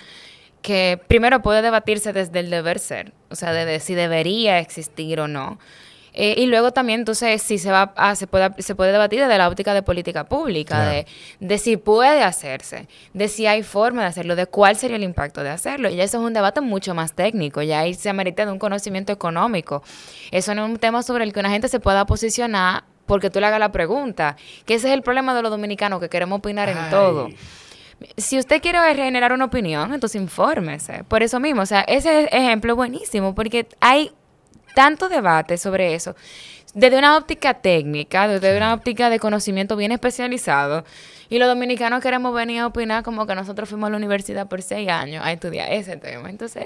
que 0.62 1.00
primero 1.08 1.42
puede 1.42 1.62
debatirse 1.62 2.14
desde 2.14 2.40
el 2.40 2.50
deber 2.50 2.80
ser, 2.80 3.14
o 3.30 3.36
sea, 3.36 3.54
desde 3.54 3.80
si 3.80 3.96
debería 3.96 4.60
existir 4.60 5.20
o 5.20 5.28
no. 5.28 5.60
Eh, 6.14 6.36
y 6.38 6.46
luego 6.48 6.72
también, 6.72 7.02
entonces, 7.02 7.42
si 7.42 7.58
se 7.58 7.72
va 7.72 7.94
a, 7.96 8.16
se 8.16 8.28
puede, 8.28 8.50
se 8.62 8.76
puede 8.76 8.92
debatir 8.92 9.22
desde 9.22 9.38
la 9.38 9.48
óptica 9.48 9.74
de 9.74 9.82
política 9.82 10.26
pública, 10.26 10.90
de, 10.90 11.08
de, 11.40 11.58
si 11.58 11.78
puede 11.78 12.24
hacerse, 12.24 12.88
de 13.14 13.28
si 13.30 13.48
hay 13.48 13.64
forma 13.64 14.02
de 14.02 14.08
hacerlo, 14.08 14.36
de 14.36 14.46
cuál 14.46 14.76
sería 14.76 14.98
el 14.98 15.04
impacto 15.04 15.44
de 15.44 15.50
hacerlo. 15.50 15.90
Y 15.90 16.02
eso 16.02 16.20
es 16.20 16.24
un 16.24 16.34
debate 16.34 16.60
mucho 16.60 16.94
más 16.94 17.14
técnico, 17.14 17.62
ya 17.62 17.80
ahí 17.80 17.94
se 17.94 18.10
amerita 18.10 18.46
de 18.46 18.52
un 18.52 18.60
conocimiento 18.60 19.14
económico. 19.14 19.84
Eso 20.32 20.54
no 20.54 20.66
es 20.66 20.72
un 20.72 20.78
tema 20.78 21.02
sobre 21.04 21.24
el 21.24 21.32
que 21.32 21.40
una 21.40 21.50
gente 21.50 21.70
se 21.70 21.80
pueda 21.80 22.06
posicionar 22.06 22.84
porque 23.06 23.30
tú 23.30 23.40
le 23.40 23.48
hagas 23.48 23.60
la 23.60 23.72
pregunta, 23.72 24.38
que 24.66 24.76
ese 24.76 24.88
es 24.88 24.94
el 24.94 25.02
problema 25.02 25.34
de 25.36 25.42
los 25.42 25.52
dominicanos, 25.52 26.00
que 26.00 26.10
queremos 26.10 26.40
opinar 26.40 26.70
en 26.70 26.90
todo. 26.90 27.30
Si 28.18 28.40
usted 28.40 28.62
quiere 28.62 28.80
generar 28.96 29.34
una 29.34 29.46
opinión, 29.46 29.94
entonces 29.94 30.20
infórmese. 30.22 31.04
Por 31.04 31.22
eso 31.22 31.40
mismo, 31.40 31.62
o 31.62 31.66
sea, 31.66 31.82
ese 31.82 32.30
ejemplo 32.32 32.72
es 32.72 32.78
buenísimo, 32.78 33.36
porque 33.36 33.68
hay 33.80 34.12
tanto 34.76 35.10
debate 35.10 35.58
sobre 35.58 35.94
eso, 35.96 36.16
desde 36.74 36.98
una 36.98 37.18
óptica 37.18 37.56
técnica, 37.56 38.28
desde 38.28 38.56
una 38.56 38.74
óptica 38.74 39.10
de 39.10 39.20
conocimiento 39.20 39.76
bien 39.76 39.92
especializado, 39.92 40.86
y 41.30 41.40
los 41.40 41.48
dominicanos 41.48 42.02
queremos 42.02 42.36
venir 42.36 42.60
a 42.60 42.68
opinar 42.68 43.04
como 43.04 43.26
que 43.26 43.34
nosotros 43.36 43.70
fuimos 43.70 43.88
a 43.88 43.92
la 43.92 43.98
universidad 43.98 44.50
por 44.50 44.62
seis 44.62 44.90
años 44.90 45.24
a 45.26 45.32
estudiar 45.32 45.72
ese 45.72 45.96
tema. 45.96 46.30
Entonces, 46.30 46.66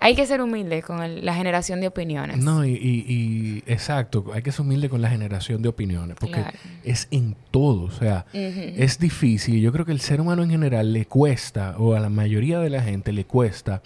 hay 0.00 0.14
que 0.14 0.24
ser 0.26 0.40
humilde 0.40 0.80
con 0.80 1.22
la 1.22 1.34
generación 1.34 1.82
de 1.82 1.88
opiniones. 1.88 2.38
No, 2.38 2.64
y, 2.64 3.62
exacto, 3.66 4.24
hay 4.32 4.40
que 4.40 4.52
ser 4.52 4.62
humilde 4.62 4.88
con 4.88 5.02
la 5.02 5.10
generación 5.10 5.60
de 5.60 5.68
opiniones, 5.68 6.16
porque 6.18 6.42
es 6.82 7.08
en 7.10 7.36
todo, 7.50 7.82
o 7.82 7.90
sea, 7.90 8.24
es 8.32 8.98
difícil. 8.98 9.60
Yo 9.60 9.70
creo 9.70 9.84
que 9.84 9.92
el 9.92 10.00
ser 10.00 10.22
humano 10.22 10.42
en 10.42 10.50
general 10.50 10.94
le 10.94 11.04
cuesta, 11.04 11.74
o 11.76 11.94
a 11.94 12.00
la 12.00 12.08
mayoría 12.08 12.58
de 12.58 12.70
la 12.70 12.82
gente 12.82 13.12
le 13.12 13.26
cuesta, 13.26 13.82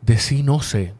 decir 0.00 0.42
no 0.46 0.62
sé, 0.62 0.94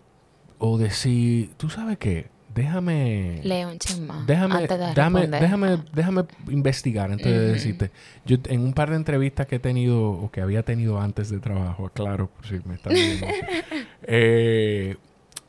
o 0.59 0.79
decir, 0.79 1.51
¿tú 1.57 1.71
sabes 1.71 1.99
qué? 1.99 2.27
déjame. 2.59 3.41
León 3.45 3.79
Déjame, 4.27 4.67
déjame, 4.67 5.27
déjame, 5.27 5.79
déjame 5.93 6.25
investigar 6.51 7.11
antes 7.11 7.27
de 7.27 7.53
decirte. 7.53 7.91
Yo 8.27 8.37
en 8.49 8.61
un 8.61 8.73
par 8.73 8.91
de 8.91 8.97
entrevistas 8.97 9.47
que 9.47 9.57
he 9.57 9.59
tenido 9.59 10.11
o 10.11 10.31
que 10.31 10.41
había 10.41 10.63
tenido 10.63 11.01
antes 11.01 11.31
de 11.31 11.39
trabajo, 11.39 11.91
claro, 11.91 12.29
por 12.29 12.47
si 12.47 12.61
me 12.65 12.75
están 12.75 12.95
viendo, 12.95 13.27
eh, 14.03 14.97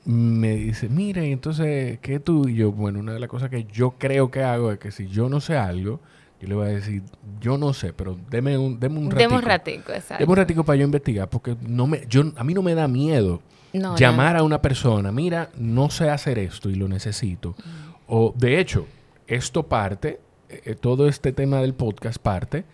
me 0.05 0.55
dice, 0.55 0.89
mire, 0.89 1.31
entonces, 1.31 1.99
¿qué 1.99 2.19
tú? 2.19 2.47
Y 2.47 2.55
yo, 2.55 2.71
bueno, 2.71 2.99
una 2.99 3.13
de 3.13 3.19
las 3.19 3.29
cosas 3.29 3.49
que 3.49 3.65
yo 3.65 3.91
creo 3.97 4.31
que 4.31 4.43
hago 4.43 4.71
es 4.71 4.79
que 4.79 4.91
si 4.91 5.07
yo 5.07 5.29
no 5.29 5.41
sé 5.41 5.57
algo, 5.57 5.99
yo 6.39 6.47
le 6.47 6.55
voy 6.55 6.67
a 6.67 6.71
decir, 6.71 7.03
yo 7.41 7.57
no 7.57 7.73
sé, 7.73 7.91
pero 7.91 8.17
deme 8.29 8.57
un, 8.57 8.79
deme 8.79 8.99
un 8.99 9.11
ratico. 9.11 9.29
Deme 9.29 9.35
un 9.35 9.41
ratico, 9.41 9.91
exacto. 9.91 10.23
Deme 10.23 10.31
un 10.31 10.37
ratico 10.37 10.63
para 10.63 10.77
yo 10.77 10.85
investigar, 10.85 11.27
porque 11.29 11.57
no 11.67 11.87
me, 11.87 12.05
yo, 12.07 12.31
a 12.35 12.43
mí 12.43 12.53
no 12.53 12.61
me 12.61 12.75
da 12.75 12.87
miedo 12.87 13.41
llamar 13.71 14.38
a 14.38 14.43
una 14.43 14.62
persona, 14.62 15.12
mira, 15.12 15.49
no 15.58 15.89
sé 15.89 16.10
hacer 16.10 16.39
esto 16.39 16.69
y 16.69 16.75
lo 16.75 16.88
necesito. 16.88 17.51
Mm. 17.51 17.93
O 18.08 18.34
de 18.36 18.60
hecho, 18.60 18.88
esto 19.27 19.67
parte, 19.67 20.19
eh, 20.49 20.75
todo 20.75 21.08
este 21.08 21.32
tema 21.32 21.62
del 21.62 21.73
podcast 21.73 22.17
parte 22.17 22.65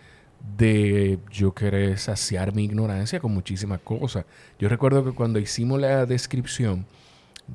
de 0.56 1.18
yo 1.30 1.52
querer 1.52 1.98
saciar 1.98 2.54
mi 2.54 2.64
ignorancia 2.64 3.20
con 3.20 3.34
muchísimas 3.34 3.80
cosas. 3.80 4.24
Yo 4.58 4.68
recuerdo 4.68 5.04
que 5.04 5.12
cuando 5.12 5.38
hicimos 5.38 5.80
la 5.80 6.06
descripción, 6.06 6.86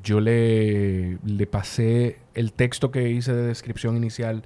yo 0.02 0.20
le, 0.20 1.18
le 1.24 1.46
pasé 1.46 2.18
el 2.34 2.52
texto 2.52 2.90
que 2.90 3.10
hice 3.10 3.32
de 3.32 3.42
descripción 3.42 3.96
inicial 3.96 4.42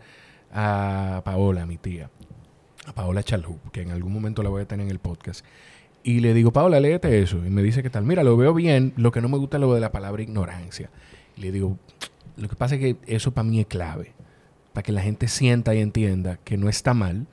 a 0.53 1.23
Paola, 1.25 1.67
mi 1.67 1.77
tía, 1.77 2.11
a 2.87 2.93
Paola 2.95 3.23
Chalhub, 3.23 3.71
que 3.73 3.83
en 3.83 3.91
algún 3.91 4.13
momento 4.13 4.43
la 4.43 4.49
voy 4.49 4.63
a 4.63 4.67
tener 4.67 4.87
en 4.87 4.91
el 4.91 4.99
podcast. 4.99 5.45
Y 6.07 6.21
le 6.21 6.35
digo, 6.35 6.53
Paola, 6.53 6.79
léete 6.79 7.21
eso. 7.21 7.39
Y 7.45 7.51
me 7.51 7.65
dice 7.65 7.83
que 7.83 7.91
tal. 7.91 8.05
Mira, 8.05 8.23
lo 8.23 8.37
veo 8.37 8.55
bien. 8.55 8.93
Lo 8.97 9.11
que 9.11 9.21
no 9.21 9.29
me 9.29 9.39
gusta 9.39 9.57
es 9.57 9.61
lo 9.61 9.75
de 9.75 9.81
la 9.81 9.91
palabra 9.91 10.23
ignorancia. 10.23 10.89
Y 11.37 11.41
le 11.41 11.51
digo, 11.51 11.79
lo 12.37 12.49
que 12.49 12.55
pasa 12.55 12.77
es 12.77 12.81
que 12.81 12.97
eso 13.09 13.33
para 13.33 13.49
mí 13.49 13.59
es 13.59 13.67
clave. 13.67 14.13
Para 14.73 14.85
que 14.85 14.93
la 14.93 15.01
gente 15.03 15.27
sienta 15.27 15.75
y 15.75 15.81
entienda 15.81 16.39
que 16.45 16.57
no 16.57 16.69
está 16.69 16.95
mal 16.95 17.27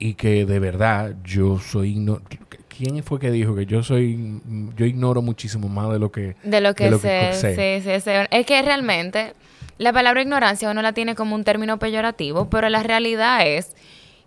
y 0.00 0.14
que 0.14 0.44
de 0.44 0.58
verdad 0.58 1.14
yo 1.22 1.60
soy 1.60 1.94
¿Quién 2.66 3.04
fue 3.04 3.20
que 3.20 3.30
dijo 3.30 3.54
que 3.54 3.66
yo 3.66 3.84
soy 3.84 4.40
yo 4.76 4.84
ignoro 4.84 5.22
muchísimo 5.22 5.68
más 5.68 5.92
de 5.92 6.00
lo 6.00 6.10
que 6.10 6.34
de 6.42 6.60
lo 6.60 6.74
que, 6.74 6.90
sé, 6.98 7.34
Sí, 7.34 7.88
sí, 7.88 8.00
sí. 8.00 8.10
Es 8.32 8.46
que 8.46 8.60
realmente 8.62 9.34
la 9.78 9.92
palabra 9.92 10.22
ignorancia 10.22 10.68
uno 10.68 10.82
la 10.82 10.92
tiene 10.92 11.14
como 11.14 11.36
un 11.36 11.44
término 11.44 11.78
peyorativo, 11.78 12.50
pero 12.50 12.68
la 12.68 12.82
realidad 12.82 13.46
es 13.46 13.76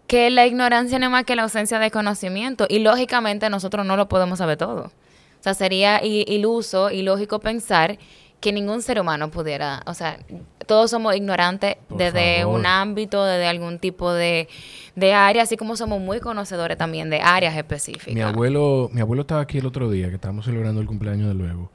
que 0.07 0.29
la 0.29 0.45
ignorancia 0.45 0.99
no 0.99 1.05
es 1.05 1.11
más 1.11 1.25
que 1.25 1.35
la 1.35 1.43
ausencia 1.43 1.79
de 1.79 1.91
conocimiento 1.91 2.65
y 2.69 2.79
lógicamente 2.79 3.49
nosotros 3.49 3.85
no 3.85 3.97
lo 3.97 4.07
podemos 4.07 4.39
saber 4.39 4.57
todo. 4.57 4.85
O 4.85 5.43
sea, 5.45 5.53
sería 5.53 6.03
iluso 6.03 6.89
y 6.89 7.03
lógico 7.03 7.39
pensar 7.39 7.97
que 8.39 8.51
ningún 8.51 8.81
ser 8.81 8.99
humano 8.99 9.31
pudiera, 9.31 9.81
o 9.87 9.93
sea, 9.93 10.19
todos 10.67 10.91
somos 10.91 11.15
ignorantes 11.15 11.77
desde 11.89 12.45
un 12.45 12.65
ámbito, 12.65 13.23
desde 13.23 13.47
algún 13.47 13.79
tipo 13.79 14.13
de, 14.13 14.47
de, 14.95 15.13
área, 15.13 15.43
así 15.43 15.57
como 15.57 15.75
somos 15.75 15.99
muy 15.99 16.19
conocedores 16.19 16.77
también 16.77 17.09
de 17.09 17.21
áreas 17.21 17.55
específicas. 17.57 18.13
Mi 18.13 18.21
abuelo, 18.21 18.89
mi 18.93 19.01
abuelo 19.01 19.21
estaba 19.21 19.41
aquí 19.41 19.57
el 19.57 19.65
otro 19.65 19.89
día, 19.89 20.09
que 20.09 20.15
estábamos 20.15 20.45
celebrando 20.45 20.81
el 20.81 20.87
cumpleaños 20.87 21.27
de 21.27 21.33
luego, 21.33 21.71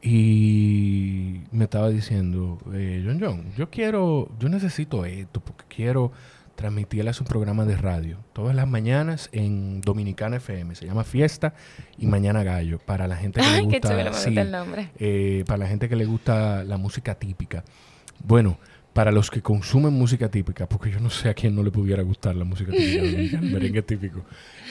y 0.00 1.40
me 1.52 1.64
estaba 1.64 1.90
diciendo, 1.90 2.58
eh, 2.72 3.02
John 3.04 3.18
John, 3.20 3.52
yo 3.56 3.68
quiero, 3.70 4.30
yo 4.38 4.48
necesito 4.48 5.04
esto, 5.04 5.40
porque 5.40 5.64
quiero 5.68 6.12
transmitirle 6.56 7.10
a 7.10 7.12
su 7.12 7.24
programa 7.24 7.64
de 7.64 7.76
radio 7.76 8.18
todas 8.32 8.56
las 8.56 8.66
mañanas 8.66 9.28
en 9.32 9.80
Dominicana 9.82 10.36
FM. 10.36 10.74
Se 10.74 10.86
llama 10.86 11.04
Fiesta 11.04 11.54
y 11.98 12.06
Mañana 12.06 12.42
Gallo. 12.42 12.78
Para 12.78 13.06
la 13.06 13.16
gente 13.16 13.40
que 13.40 13.46
le 13.46 13.62
gusta. 13.62 14.40
el 14.42 14.50
nombre. 14.50 14.90
Eh, 14.98 15.44
para 15.46 15.58
la 15.58 15.66
gente 15.68 15.88
que 15.88 15.96
le 15.96 16.06
gusta 16.06 16.64
la 16.64 16.78
música 16.78 17.14
típica. 17.14 17.62
Bueno, 18.24 18.58
para 18.92 19.12
los 19.12 19.30
que 19.30 19.42
consumen 19.42 19.92
música 19.92 20.30
típica, 20.30 20.66
porque 20.66 20.90
yo 20.90 20.98
no 21.00 21.10
sé 21.10 21.28
a 21.28 21.34
quién 21.34 21.54
no 21.54 21.62
le 21.62 21.70
pudiera 21.70 22.02
gustar 22.02 22.34
la 22.34 22.44
música 22.44 22.72
típica 22.72 23.38
el 23.38 23.52
merengue 23.52 23.82
típico, 23.82 24.24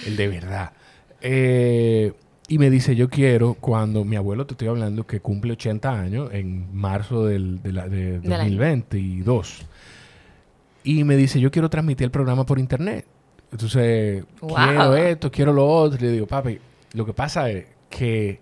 el 0.07 0.17
de 0.17 0.27
verdad. 0.27 0.73
Eh, 1.21 2.11
y 2.47 2.57
me 2.57 2.69
dice, 2.69 2.95
yo 2.95 3.09
quiero, 3.09 3.55
cuando 3.55 4.03
mi 4.03 4.15
abuelo, 4.15 4.45
te 4.45 4.53
estoy 4.53 4.67
hablando, 4.67 5.05
que 5.07 5.19
cumple 5.19 5.53
80 5.53 5.99
años, 5.99 6.29
en 6.31 6.75
marzo 6.75 7.25
del, 7.25 7.61
de, 7.61 7.71
la, 7.71 7.87
de 7.87 8.19
2022. 8.19 9.65
Y 10.85 11.03
me 11.03 11.17
dice, 11.17 11.39
yo 11.39 11.51
quiero 11.51 11.69
transmitir 11.69 12.05
el 12.05 12.11
programa 12.11 12.45
por 12.45 12.59
internet. 12.59 13.05
Entonces, 13.51 14.23
quiero 14.39 14.95
esto, 14.95 15.31
quiero 15.31 15.51
lo 15.51 15.67
otro. 15.67 15.97
Y 15.99 16.03
le 16.03 16.11
digo, 16.11 16.27
papi, 16.27 16.59
lo 16.93 17.05
que 17.05 17.13
pasa 17.13 17.49
es 17.49 17.65
que 17.89 18.39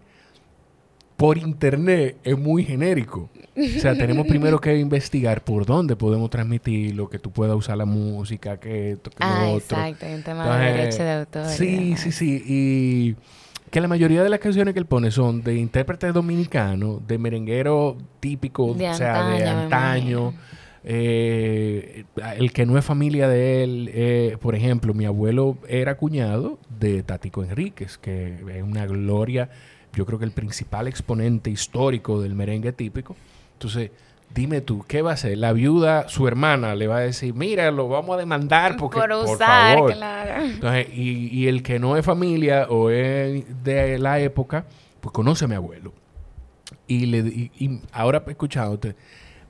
por 1.15 1.37
internet 1.37 2.17
es 2.23 2.37
muy 2.37 2.65
genérico. 2.65 3.29
O 3.55 3.79
sea, 3.79 3.95
tenemos 3.95 4.27
primero 4.27 4.59
que 4.59 4.77
investigar 4.77 5.41
por 5.43 5.65
dónde 5.65 5.95
podemos 5.95 6.29
transmitir 6.29 6.95
lo 6.95 7.07
que 7.07 7.17
tú 7.17 7.31
puedas 7.31 7.55
usar 7.55 7.77
la 7.77 7.85
música, 7.85 8.59
que 8.59 8.91
esto, 8.91 9.09
que 9.09 9.17
ah, 9.19 9.45
lo 9.45 9.51
otro. 9.53 9.77
Exacto, 9.77 10.05
en 10.05 10.23
tema 10.23 10.57
de 10.57 10.71
derecho 10.73 11.03
de 11.03 11.11
autor. 11.11 11.45
Sí, 11.45 11.95
sí, 11.95 12.11
sí. 12.11 12.43
Y 12.45 13.15
que 13.69 13.79
la 13.79 13.87
mayoría 13.87 14.21
de 14.21 14.29
las 14.29 14.39
canciones 14.39 14.73
que 14.73 14.79
él 14.79 14.85
pone 14.85 15.11
son 15.11 15.43
de 15.43 15.55
intérpretes 15.55 16.13
dominicanos, 16.13 17.07
de 17.07 17.17
merenguero 17.17 17.95
típico, 18.19 18.65
o 18.65 18.93
sea, 18.93 19.29
de 19.29 19.47
antaño 19.47 20.33
eh, 20.85 22.05
el 22.37 22.51
que 22.51 22.65
no 22.65 22.77
es 22.77 22.83
familia 22.83 23.27
de 23.29 23.63
él, 23.63 23.89
eh, 23.93 24.37
por 24.41 24.55
ejemplo, 24.55 24.93
mi 24.93 25.05
abuelo 25.05 25.57
era 25.67 25.95
cuñado 25.95 26.59
de 26.79 27.03
Tático 27.03 27.43
Enríquez, 27.43 27.97
que 27.97 28.35
es 28.55 28.63
una 28.63 28.85
gloria, 28.85 29.49
yo 29.93 30.05
creo 30.05 30.19
que 30.19 30.25
el 30.25 30.31
principal 30.31 30.87
exponente 30.87 31.49
histórico 31.49 32.21
del 32.21 32.35
merengue 32.35 32.73
típico. 32.73 33.15
Entonces, 33.53 33.91
dime 34.33 34.61
tú, 34.61 34.83
¿qué 34.87 35.01
va 35.01 35.11
a 35.11 35.13
hacer? 35.13 35.37
La 35.37 35.53
viuda, 35.53 36.09
su 36.09 36.27
hermana, 36.27 36.75
le 36.75 36.87
va 36.87 36.97
a 36.97 37.01
decir, 37.01 37.33
mira, 37.33 37.71
lo 37.71 37.87
vamos 37.87 38.15
a 38.15 38.19
demandar 38.19 38.75
porque, 38.77 38.99
por, 38.99 39.11
usar, 39.11 39.77
favor. 39.77 39.93
Claro. 39.93 40.43
Entonces, 40.43 40.87
y, 40.93 41.47
el 41.47 41.63
que 41.63 41.79
no 41.79 41.95
es 41.95 42.05
familia 42.05 42.67
o 42.69 42.89
es 42.89 43.45
de 43.63 43.99
la 43.99 44.19
época, 44.19 44.65
pues 44.99 45.13
conoce 45.13 45.45
a 45.45 45.47
mi 45.47 45.55
abuelo. 45.55 45.93
Y, 46.87 47.05
le, 47.05 47.19
y, 47.19 47.81
ahora 47.91 48.23
escuchándote, 48.27 48.95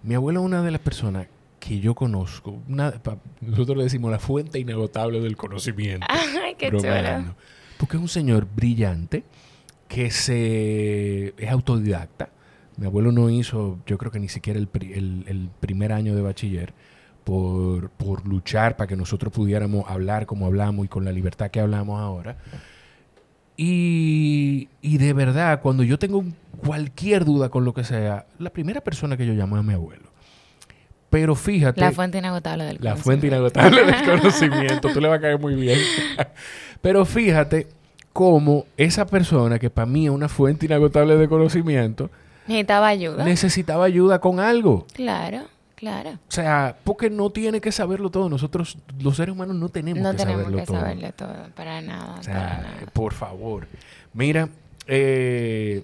mi 0.04 0.16
abuelo 0.16 0.42
es 0.42 0.46
una 0.46 0.62
de 0.62 0.72
las 0.72 0.82
personas 0.82 1.28
que 1.60 1.80
yo 1.80 1.96
conozco. 1.96 2.62
nosotros 2.68 3.78
le 3.78 3.84
decimos 3.84 4.12
la 4.12 4.20
fuente 4.20 4.60
inagotable 4.60 5.22
del 5.22 5.38
conocimiento. 5.38 6.06
Ay, 6.10 6.56
qué 6.58 6.70
chulo. 6.70 7.36
Porque 7.78 7.98
es 7.98 8.02
un 8.02 8.10
señor 8.10 8.48
brillante 8.54 9.24
que 9.88 10.12
se 10.12 11.34
es 11.38 11.50
autodidacta. 11.50 12.30
Mi 12.76 12.88
abuelo 12.88 13.12
no 13.12 13.30
hizo, 13.30 13.80
yo 13.86 13.98
creo 13.98 14.12
que 14.12 14.20
ni 14.20 14.30
siquiera 14.30 14.60
el, 14.60 14.68
el, 14.74 15.50
primer 15.60 15.94
año 15.94 16.16
de 16.16 16.22
bachiller 16.22 16.74
por, 17.24 17.92
por, 17.92 18.28
luchar 18.28 18.76
para 18.76 18.88
que 18.88 18.96
nosotros 18.96 19.32
pudiéramos 19.32 19.88
hablar 19.88 20.26
como 20.26 20.48
hablamos 20.48 20.86
y 20.86 20.88
con 20.89 21.06
la 21.06 21.12
libertad 21.12 21.52
que 21.52 21.60
hablamos 21.60 22.02
ahora. 22.02 22.38
Y, 23.56 24.70
y 24.82 24.98
de 24.98 25.13
verdad, 25.13 25.62
cuando 25.62 25.84
yo 25.84 26.00
tengo 26.00 26.26
cualquier 26.65 27.26
duda 27.26 27.49
con 27.49 27.65
lo 27.65 27.73
que 27.73 27.84
sea, 27.84 28.26
la 28.39 28.49
primera 28.52 28.82
persona 28.82 29.17
que 29.17 29.26
yo 29.26 29.34
llamo 29.34 29.56
es 29.56 29.60
a 29.60 29.63
mi 29.63 29.73
abuelo. 29.73 30.10
Pero 31.10 31.36
fíjate. 31.36 31.80
La 31.80 31.91
fuente 31.91 32.17
inagotable 32.17 32.63
del 32.65 32.78
conocimiento. 32.80 32.97
La 32.97 33.04
fuente 33.04 33.28
inagotable 33.28 33.86
del 33.86 34.06
conocimiento. 34.19 34.89
Tú 34.93 34.99
le 34.99 35.08
vas 35.08 35.17
a 35.19 35.21
caer 35.21 35.39
muy 35.39 35.54
bien. 35.56 35.80
Pero 36.82 37.06
fíjate 37.06 37.67
cómo 38.12 38.65
esa 38.78 39.06
persona, 39.06 39.60
que 39.60 39.69
para 39.69 39.86
mí 39.86 40.06
es 40.06 40.12
una 40.12 40.28
fuente 40.28 40.65
inagotable 40.65 41.15
de 41.17 41.28
conocimiento, 41.28 42.10
Necesitaba 42.47 42.88
ayuda. 42.88 43.23
necesitaba 43.26 43.86
ayuda 43.86 44.19
con 44.19 44.39
algo. 44.39 44.86
Claro, 44.93 45.43
claro. 45.76 46.10
O 46.12 46.32
sea, 46.32 46.76
porque 46.84 47.10
no 47.10 47.30
tiene 47.30 47.62
que 47.62 47.71
saberlo 47.71 48.10
todo. 48.10 48.28
Nosotros, 48.28 48.78
los 48.99 49.15
seres 49.15 49.34
humanos, 49.34 49.56
no 49.56 49.69
tenemos 49.69 50.02
No 50.04 50.12
que 50.12 50.17
tenemos 50.17 50.41
saberlo 50.41 50.58
que 50.60 50.65
todo. 50.65 50.80
saberlo 50.80 51.12
todo, 51.13 51.36
para 51.56 51.82
nada, 51.82 52.15
O 52.19 52.23
para 52.23 52.58
nada. 52.58 52.73
por 52.91 53.13
favor. 53.13 53.67
Mira, 54.13 54.49
eh, 54.88 55.84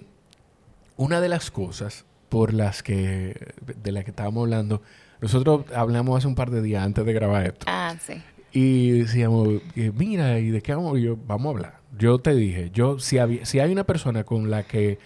una 1.00 1.20
de 1.22 1.28
las 1.30 1.50
cosas 1.50 2.04
por 2.28 2.52
las 2.52 2.82
que, 2.82 3.54
de 3.82 3.90
las 3.92 4.04
que 4.04 4.10
estábamos 4.10 4.42
hablando, 4.44 4.82
nosotros 5.20 5.64
hablamos 5.74 6.18
hace 6.18 6.28
un 6.28 6.34
par 6.34 6.50
de 6.50 6.60
días 6.62 6.84
antes 6.84 7.04
de 7.06 7.12
grabar 7.12 7.46
esto. 7.46 7.66
Ah, 7.68 7.94
sí. 8.06 8.14
Y 8.52 8.90
decíamos, 9.00 9.48
mira, 9.94 10.38
¿y 10.38 10.50
de 10.50 10.60
qué 10.60 10.74
vamos? 10.74 10.98
Y 10.98 11.02
yo, 11.02 11.16
vamos 11.26 11.46
a 11.46 11.50
hablar. 11.50 11.74
Yo 11.98 12.18
te 12.18 12.34
dije, 12.34 12.70
yo, 12.72 12.98
si, 12.98 13.18
había- 13.18 13.46
si 13.46 13.60
hay 13.60 13.72
una 13.72 13.84
persona 13.84 14.24
con 14.24 14.50
la 14.50 14.62
que 14.64 14.98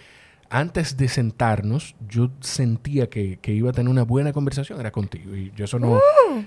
antes 0.50 0.96
de 0.96 1.08
sentarnos, 1.08 1.94
yo 2.08 2.30
sentía 2.40 3.08
que, 3.08 3.38
que 3.40 3.52
iba 3.52 3.70
a 3.70 3.72
tener 3.72 3.88
una 3.90 4.02
buena 4.04 4.32
conversación, 4.32 4.78
era 4.80 4.90
contigo. 4.92 5.34
Y 5.36 5.52
yo 5.56 5.64
eso 5.64 5.78
no, 5.78 6.00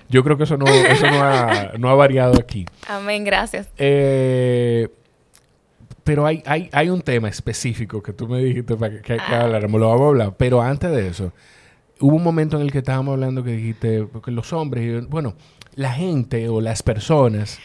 yo 0.08 0.22
creo 0.24 0.36
que 0.36 0.44
eso 0.44 0.56
no, 0.56 0.66
eso 0.66 1.06
no 1.10 1.22
ha, 1.22 1.72
no 1.78 1.88
ha 1.88 1.94
variado 1.94 2.38
aquí. 2.38 2.66
Amén, 2.86 3.24
gracias. 3.24 3.68
Eh, 3.76 4.88
pero 6.08 6.24
hay, 6.24 6.42
hay, 6.46 6.70
hay 6.72 6.88
un 6.88 7.02
tema 7.02 7.28
específico 7.28 8.02
que 8.02 8.14
tú 8.14 8.26
me 8.26 8.38
dijiste 8.42 8.74
para 8.76 8.94
que, 8.94 9.02
que, 9.02 9.18
Ah. 9.20 9.42
habláramos, 9.42 9.78
lo 9.78 9.88
vamos 9.90 10.02
a 10.04 10.08
hablar. 10.08 10.34
Pero 10.38 10.62
antes 10.62 10.90
de 10.90 11.06
eso, 11.06 11.34
hubo 12.00 12.16
un 12.16 12.22
momento 12.22 12.56
en 12.56 12.62
el 12.62 12.72
que 12.72 12.78
estábamos 12.78 13.12
hablando 13.12 13.44
que 13.44 13.50
dijiste, 13.50 14.04
porque 14.04 14.30
los 14.30 14.50
hombres, 14.54 15.06
bueno, 15.06 15.34
la 15.74 15.92
gente 15.92 16.48
o 16.48 16.62
las 16.62 16.82
personas 16.82 17.58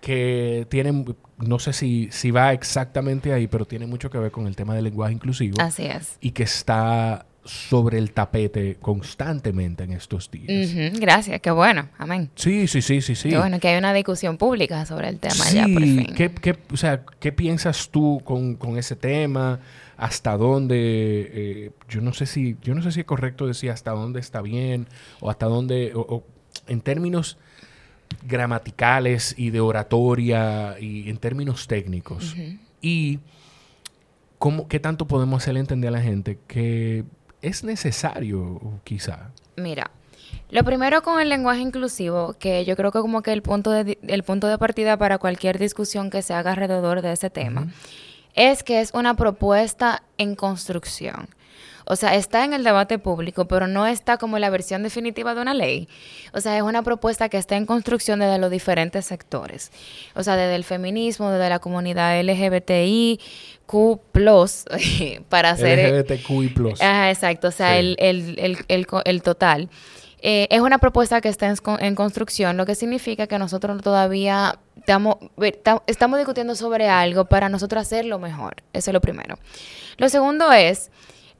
que 0.00 0.66
tienen, 0.70 1.04
no 1.36 1.58
sé 1.58 1.74
si, 1.74 2.08
si 2.12 2.30
va 2.30 2.54
exactamente 2.54 3.34
ahí, 3.34 3.46
pero 3.46 3.66
tiene 3.66 3.86
mucho 3.86 4.08
que 4.08 4.16
ver 4.16 4.30
con 4.30 4.46
el 4.46 4.56
tema 4.56 4.74
del 4.74 4.84
lenguaje 4.84 5.12
inclusivo 5.12 5.60
Así 5.60 5.84
es. 5.84 6.16
y 6.22 6.30
que 6.30 6.44
está 6.44 7.26
sobre 7.46 7.98
el 7.98 8.12
tapete 8.12 8.76
constantemente 8.80 9.84
en 9.84 9.92
estos 9.92 10.30
días. 10.30 10.74
Gracias, 11.00 11.40
qué 11.40 11.50
bueno. 11.50 11.88
Amén. 11.98 12.30
Sí, 12.34 12.66
sí, 12.66 12.82
sí, 12.82 13.00
sí, 13.00 13.14
sí. 13.14 13.30
Qué 13.30 13.38
bueno 13.38 13.58
que 13.60 13.68
hay 13.68 13.78
una 13.78 13.92
discusión 13.94 14.36
pública 14.36 14.84
sobre 14.84 15.08
el 15.08 15.18
tema 15.18 15.48
ya 15.50 15.62
por 15.72 15.82
Sí, 15.82 15.96
fin. 16.04 16.14
¿qué, 16.14 16.30
qué- 16.30 16.58
o 16.72 16.76
sea, 16.76 17.04
¿qué 17.20 17.32
piensas 17.32 17.88
tú 17.90 18.20
con, 18.24 18.56
con 18.56 18.76
ese 18.78 18.96
tema? 18.96 19.60
¿Hasta 19.96 20.36
dónde? 20.36 20.76
eh, 20.78 21.70
yo 21.88 22.00
no 22.02 22.12
sé 22.12 22.26
si, 22.26 22.56
yo 22.62 22.74
no 22.74 22.82
sé 22.82 22.92
si 22.92 23.00
es 23.00 23.06
correcto 23.06 23.46
decir 23.46 23.70
hasta 23.70 23.92
dónde 23.92 24.20
está 24.20 24.42
bien 24.42 24.86
o 25.20 25.30
hasta 25.30 25.46
dónde, 25.46 25.92
o- 25.94 26.00
o 26.00 26.24
en 26.68 26.80
términos 26.80 27.38
gramaticales 28.26 29.34
y 29.38 29.50
de 29.50 29.60
oratoria 29.60 30.76
y 30.80 31.08
en 31.08 31.16
términos 31.18 31.66
técnicos. 31.66 32.34
Y 32.80 33.20
cómo, 34.38 34.68
qué 34.68 34.80
tanto 34.80 35.06
podemos 35.06 35.42
hacerle 35.42 35.60
entender 35.60 35.88
a 35.88 35.92
la 35.92 36.02
gente 36.02 36.38
que 36.46 37.04
es 37.42 37.64
necesario, 37.64 38.80
quizá. 38.84 39.30
Mira, 39.56 39.90
lo 40.50 40.62
primero 40.64 41.02
con 41.02 41.20
el 41.20 41.28
lenguaje 41.28 41.60
inclusivo, 41.60 42.34
que 42.38 42.64
yo 42.64 42.76
creo 42.76 42.92
que 42.92 43.00
como 43.00 43.22
que 43.22 43.32
el 43.32 43.42
punto 43.42 43.70
de, 43.70 43.98
el 44.06 44.22
punto 44.22 44.46
de 44.46 44.58
partida 44.58 44.96
para 44.96 45.18
cualquier 45.18 45.58
discusión 45.58 46.10
que 46.10 46.22
se 46.22 46.34
haga 46.34 46.52
alrededor 46.52 47.02
de 47.02 47.12
ese 47.12 47.30
tema, 47.30 47.68
es 48.34 48.62
que 48.62 48.80
es 48.80 48.92
una 48.94 49.14
propuesta 49.14 50.02
en 50.18 50.36
construcción. 50.36 51.28
O 51.88 51.94
sea, 51.94 52.16
está 52.16 52.44
en 52.44 52.52
el 52.52 52.64
debate 52.64 52.98
público, 52.98 53.46
pero 53.46 53.68
no 53.68 53.86
está 53.86 54.16
como 54.16 54.38
la 54.40 54.50
versión 54.50 54.82
definitiva 54.82 55.34
de 55.34 55.40
una 55.40 55.54
ley. 55.54 55.88
O 56.32 56.40
sea, 56.40 56.56
es 56.56 56.62
una 56.62 56.82
propuesta 56.82 57.28
que 57.28 57.38
está 57.38 57.56
en 57.56 57.64
construcción 57.64 58.18
desde 58.18 58.38
los 58.38 58.50
diferentes 58.50 59.06
sectores. 59.06 59.70
O 60.14 60.22
sea, 60.24 60.34
desde 60.36 60.56
el 60.56 60.64
feminismo, 60.64 61.30
desde 61.30 61.48
la 61.48 61.60
comunidad 61.60 62.20
LGBTI, 62.20 63.20
Q+, 63.66 64.00
para 65.28 65.50
hacer... 65.50 65.94
LGBTQI+. 65.94 66.74
Ajá, 66.80 67.10
exacto. 67.10 67.48
O 67.48 67.52
sea, 67.52 67.74
Sí. 67.74 67.78
el, 67.78 67.96
el, 67.98 68.56
el, 68.68 68.86
el, 69.04 69.22
total. 69.22 69.68
Eh, 70.22 70.48
es 70.50 70.60
una 70.60 70.78
propuesta 70.78 71.20
que 71.20 71.28
está 71.28 71.46
en, 71.46 71.56
en 71.78 71.94
construcción, 71.94 72.56
lo 72.56 72.66
que 72.66 72.74
significa 72.74 73.28
que 73.28 73.38
nosotros 73.38 73.80
todavía 73.82 74.58
estamos, 74.76 75.16
estamos 75.86 76.18
discutiendo 76.18 76.54
sobre 76.56 76.88
algo 76.88 77.26
para 77.26 77.48
nosotros 77.48 77.82
hacerlo 77.82 78.18
mejor. 78.18 78.56
Eso 78.72 78.90
es 78.90 78.94
lo 78.94 79.00
primero. 79.00 79.38
Lo 79.98 80.08
segundo 80.08 80.52
es 80.52 80.90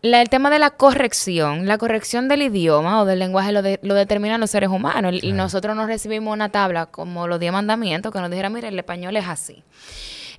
la- 0.03 0.21
el 0.23 0.29
tema 0.29 0.51
de 0.51 0.59
la 0.59 0.71
corrección. 0.71 1.67
La 1.67 1.79
corrección 1.79 2.29
del 2.29 2.43
idioma 2.43 3.01
o 3.01 3.05
del 3.05 3.19
lenguaje 3.19 3.53
lo, 3.53 3.63
de- 3.63 3.81
lo 3.83 3.95
determinan 3.95 4.41
los 4.41 4.51
seres 4.51 4.69
humanos. 4.71 5.15
Y 5.23 5.33
nosotros 5.33 5.75
no 5.77 5.87
recibimos 5.87 6.33
una 6.33 6.51
tabla 6.51 6.87
como 6.87 7.27
los 7.29 7.41
diez 7.41 7.53
mandamientos 7.53 8.13
que 8.13 8.21
nos 8.21 8.31
dijera, 8.31 8.51
mire, 8.51 8.69
el 8.69 8.79
español 8.79 9.17
es 9.17 9.27
así. 9.27 9.63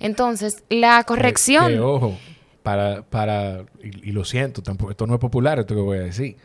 Entonces, 0.00 0.64
la 0.68 1.02
corrección... 1.04 1.66
Que, 1.66 1.72
que, 1.74 1.80
ojo, 1.80 2.16
para, 2.62 3.02
para 3.02 3.62
y, 3.82 4.10
y 4.10 4.12
lo 4.12 4.24
siento, 4.24 4.62
tampoco, 4.62 4.90
esto 4.90 5.06
no 5.06 5.14
es 5.14 5.20
popular, 5.20 5.58
esto 5.58 5.74
que 5.74 5.80
voy 5.80 5.98
a 5.98 6.02
decir. 6.02 6.36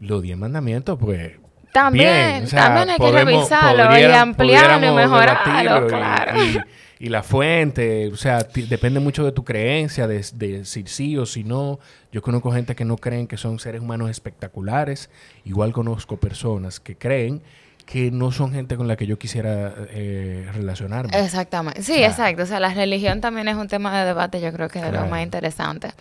Los 0.00 0.22
diez 0.22 0.38
mandamientos, 0.38 0.98
pues. 0.98 1.32
También, 1.72 2.32
bien, 2.32 2.44
o 2.44 2.46
sea, 2.46 2.64
también 2.64 2.90
hay 2.90 2.98
que 2.98 3.12
revisarlo 3.12 3.98
y 3.98 4.04
ampliarlo 4.04 4.86
y 4.86 4.94
mejorarlo, 4.94 5.86
claro. 5.86 6.42
Y, 6.44 6.58
y 7.00 7.08
la 7.10 7.22
fuente, 7.22 8.08
o 8.08 8.16
sea, 8.16 8.38
depende 8.68 8.98
mucho 9.00 9.24
de 9.24 9.32
tu 9.32 9.44
creencia, 9.44 10.06
de, 10.06 10.24
de 10.34 10.58
decir 10.58 10.88
sí 10.88 11.16
o 11.16 11.26
si 11.26 11.44
no. 11.44 11.78
Yo 12.12 12.22
conozco 12.22 12.50
gente 12.50 12.74
que 12.74 12.84
no 12.84 12.96
creen 12.96 13.26
que 13.26 13.36
son 13.36 13.58
seres 13.58 13.80
humanos 13.80 14.10
espectaculares. 14.10 15.10
Igual 15.44 15.72
conozco 15.72 16.16
personas 16.16 16.80
que 16.80 16.96
creen 16.96 17.40
que 17.86 18.10
no 18.10 18.32
son 18.32 18.52
gente 18.52 18.76
con 18.76 18.86
la 18.86 18.96
que 18.96 19.06
yo 19.06 19.18
quisiera 19.18 19.72
eh, 19.90 20.46
relacionarme. 20.52 21.18
Exactamente. 21.18 21.82
Sí, 21.82 21.94
Claro. 21.94 22.10
exacto. 22.10 22.42
O 22.42 22.46
sea, 22.46 22.60
la 22.60 22.74
religión 22.74 23.20
también 23.22 23.48
es 23.48 23.56
un 23.56 23.66
tema 23.68 23.98
de 23.98 24.04
debate, 24.06 24.40
yo 24.42 24.52
creo 24.52 24.68
que 24.68 24.78
es 24.78 24.84
de 24.84 24.90
Claro. 24.90 25.06
lo 25.06 25.10
más 25.10 25.22
interesante. 25.22 25.92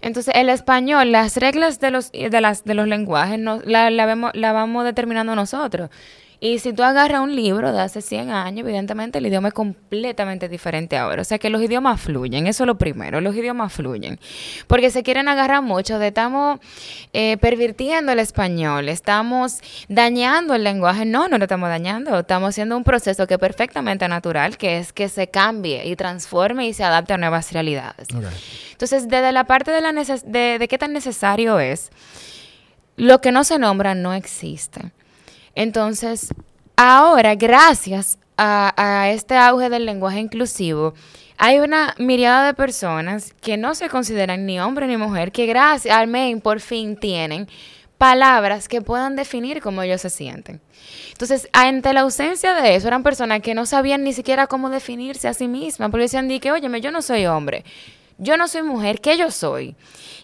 Entonces, 0.00 0.32
el 0.36 0.48
español, 0.48 1.12
las 1.12 1.36
reglas 1.36 1.80
de 1.80 1.90
los, 1.90 2.12
de 2.12 2.40
las, 2.40 2.64
de 2.64 2.72
los 2.74 2.86
lenguajes, 2.88 3.38
no, 3.38 3.60
la, 3.64 3.90
la, 3.90 4.06
vemos, 4.06 4.30
la 4.34 4.52
vamos 4.52 4.84
determinando 4.84 5.34
nosotros. 5.34 5.90
Y 6.40 6.60
si 6.60 6.72
tú 6.72 6.84
agarras 6.84 7.20
un 7.20 7.34
libro 7.34 7.72
de 7.72 7.80
hace 7.80 8.00
100 8.00 8.30
años, 8.30 8.60
evidentemente 8.64 9.18
el 9.18 9.26
idioma 9.26 9.48
es 9.48 9.54
completamente 9.54 10.48
diferente 10.48 10.96
ahora. 10.96 11.22
O 11.22 11.24
sea 11.24 11.38
que 11.40 11.50
los 11.50 11.60
idiomas 11.60 12.00
fluyen, 12.00 12.46
eso 12.46 12.62
es 12.62 12.66
lo 12.68 12.78
primero, 12.78 13.20
los 13.20 13.34
idiomas 13.34 13.72
fluyen. 13.72 14.20
Porque 14.68 14.90
se 14.92 15.02
quieren 15.02 15.26
agarrar 15.26 15.62
mucho 15.62 15.98
de 15.98 16.08
estamos 16.08 16.60
eh, 17.12 17.38
pervirtiendo 17.38 18.12
el 18.12 18.20
español, 18.20 18.88
estamos 18.88 19.58
dañando 19.88 20.54
el 20.54 20.62
lenguaje. 20.62 21.04
No, 21.04 21.26
no 21.26 21.38
lo 21.38 21.44
estamos 21.44 21.68
dañando, 21.70 22.16
estamos 22.20 22.50
haciendo 22.50 22.76
un 22.76 22.84
proceso 22.84 23.26
que 23.26 23.34
es 23.34 23.40
perfectamente 23.40 24.06
natural, 24.06 24.56
que 24.56 24.78
es 24.78 24.92
que 24.92 25.08
se 25.08 25.26
cambie 25.28 25.88
y 25.88 25.96
transforme 25.96 26.68
y 26.68 26.72
se 26.72 26.84
adapte 26.84 27.14
a 27.14 27.18
nuevas 27.18 27.50
realidades. 27.52 28.06
Entonces, 28.72 29.08
desde 29.08 29.32
la 29.32 29.42
parte 29.42 29.72
de, 29.72 29.80
la 29.80 29.90
neces- 29.90 30.22
de, 30.22 30.58
de 30.60 30.68
qué 30.68 30.78
tan 30.78 30.92
necesario 30.92 31.58
es, 31.58 31.90
lo 32.96 33.20
que 33.20 33.32
no 33.32 33.42
se 33.42 33.58
nombra 33.58 33.96
no 33.96 34.12
existe. 34.14 34.92
Entonces, 35.58 36.32
ahora, 36.76 37.34
gracias 37.34 38.16
a, 38.36 39.10
este 39.12 39.34
auge 39.36 39.68
del 39.68 39.86
lenguaje 39.86 40.20
inclusivo, 40.20 40.94
hay 41.36 41.58
una 41.58 41.96
mirada 41.98 42.46
de 42.46 42.54
personas 42.54 43.34
que 43.40 43.56
no 43.56 43.74
se 43.74 43.88
consideran 43.88 44.46
ni 44.46 44.60
hombre 44.60 44.86
ni 44.86 44.96
mujer, 44.96 45.32
que 45.32 45.46
gracias 45.46 45.96
al 45.96 46.06
MEN 46.06 46.40
por 46.40 46.60
fin 46.60 46.96
tienen 46.96 47.48
palabras 47.98 48.68
que 48.68 48.82
puedan 48.82 49.16
definir 49.16 49.60
cómo 49.60 49.82
ellos 49.82 50.00
se 50.00 50.10
sienten. 50.10 50.60
Entonces, 51.10 51.48
ante 51.52 51.92
la 51.92 52.02
ausencia 52.02 52.54
de 52.54 52.76
eso, 52.76 52.86
eran 52.86 53.02
personas 53.02 53.40
que 53.40 53.54
no 53.54 53.66
sabían 53.66 54.04
ni 54.04 54.12
siquiera 54.12 54.46
cómo 54.46 54.70
definirse 54.70 55.26
a 55.26 55.34
sí 55.34 55.48
mismas, 55.48 55.90
porque 55.90 56.02
decían, 56.02 56.28
que, 56.38 56.52
óyeme, 56.52 56.80
yo 56.80 56.92
no 56.92 57.02
soy 57.02 57.26
hombre, 57.26 57.64
yo 58.18 58.36
no 58.36 58.48
soy 58.48 58.62
mujer, 58.62 59.00
¿qué 59.00 59.16
yo 59.16 59.30
soy? 59.30 59.74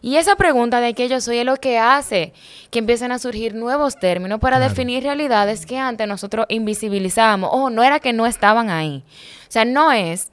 Y 0.02 0.16
esa 0.16 0.36
pregunta 0.36 0.80
de 0.80 0.92
qué 0.94 1.08
yo 1.08 1.20
soy 1.20 1.38
es 1.38 1.46
lo 1.46 1.56
que 1.56 1.78
hace 1.78 2.32
que 2.70 2.80
empiecen 2.80 3.10
a 3.12 3.18
surgir 3.18 3.54
nuevos 3.54 3.96
términos 3.98 4.38
para 4.40 4.58
Claro. 4.58 4.70
definir 4.70 5.02
realidades 5.02 5.64
que 5.64 5.78
antes 5.78 6.06
nosotros 6.06 6.44
invisibilizábamos. 6.48 7.50
Oh, 7.52 7.70
no 7.70 7.82
era 7.82 8.00
que 8.00 8.12
no 8.12 8.26
estaban 8.26 8.68
ahí. 8.68 9.02
O 9.48 9.52
sea, 9.54 9.64
no 9.64 9.92
es 9.92 10.30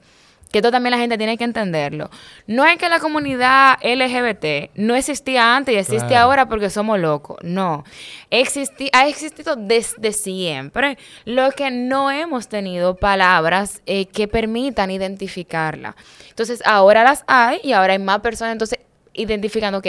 que 0.52 0.58
esto 0.58 0.70
también 0.70 0.92
la 0.92 0.98
gente 0.98 1.18
tiene 1.18 1.36
que 1.36 1.44
entenderlo. 1.44 2.10
No 2.46 2.64
es 2.64 2.76
que 2.78 2.88
la 2.88 3.00
comunidad 3.00 3.78
LGBT 3.82 4.70
no 4.76 4.94
existía 4.94 5.56
antes 5.56 5.74
y 5.74 5.78
existe 5.78 6.06
Claro. 6.08 6.24
ahora 6.26 6.48
porque 6.48 6.70
somos 6.70 6.98
locos. 7.00 7.38
No. 7.42 7.84
Existi 8.30 8.88
ha 8.92 9.08
existido 9.08 9.56
desde 9.56 10.12
siempre. 10.12 10.98
Lo 11.24 11.50
que 11.52 11.70
no 11.70 12.10
hemos 12.10 12.48
tenido 12.48 12.96
palabras 12.96 13.80
eh, 13.86 14.06
que 14.06 14.28
permitan 14.28 14.90
identificarla. 14.90 15.96
Entonces, 16.28 16.62
ahora 16.64 17.02
las 17.02 17.24
hay 17.26 17.60
y 17.64 17.72
ahora 17.72 17.94
hay 17.94 17.98
más 17.98 18.20
personas. 18.20 18.52
Entonces, 18.52 18.78
identificando, 19.14 19.78
ok, 19.78 19.86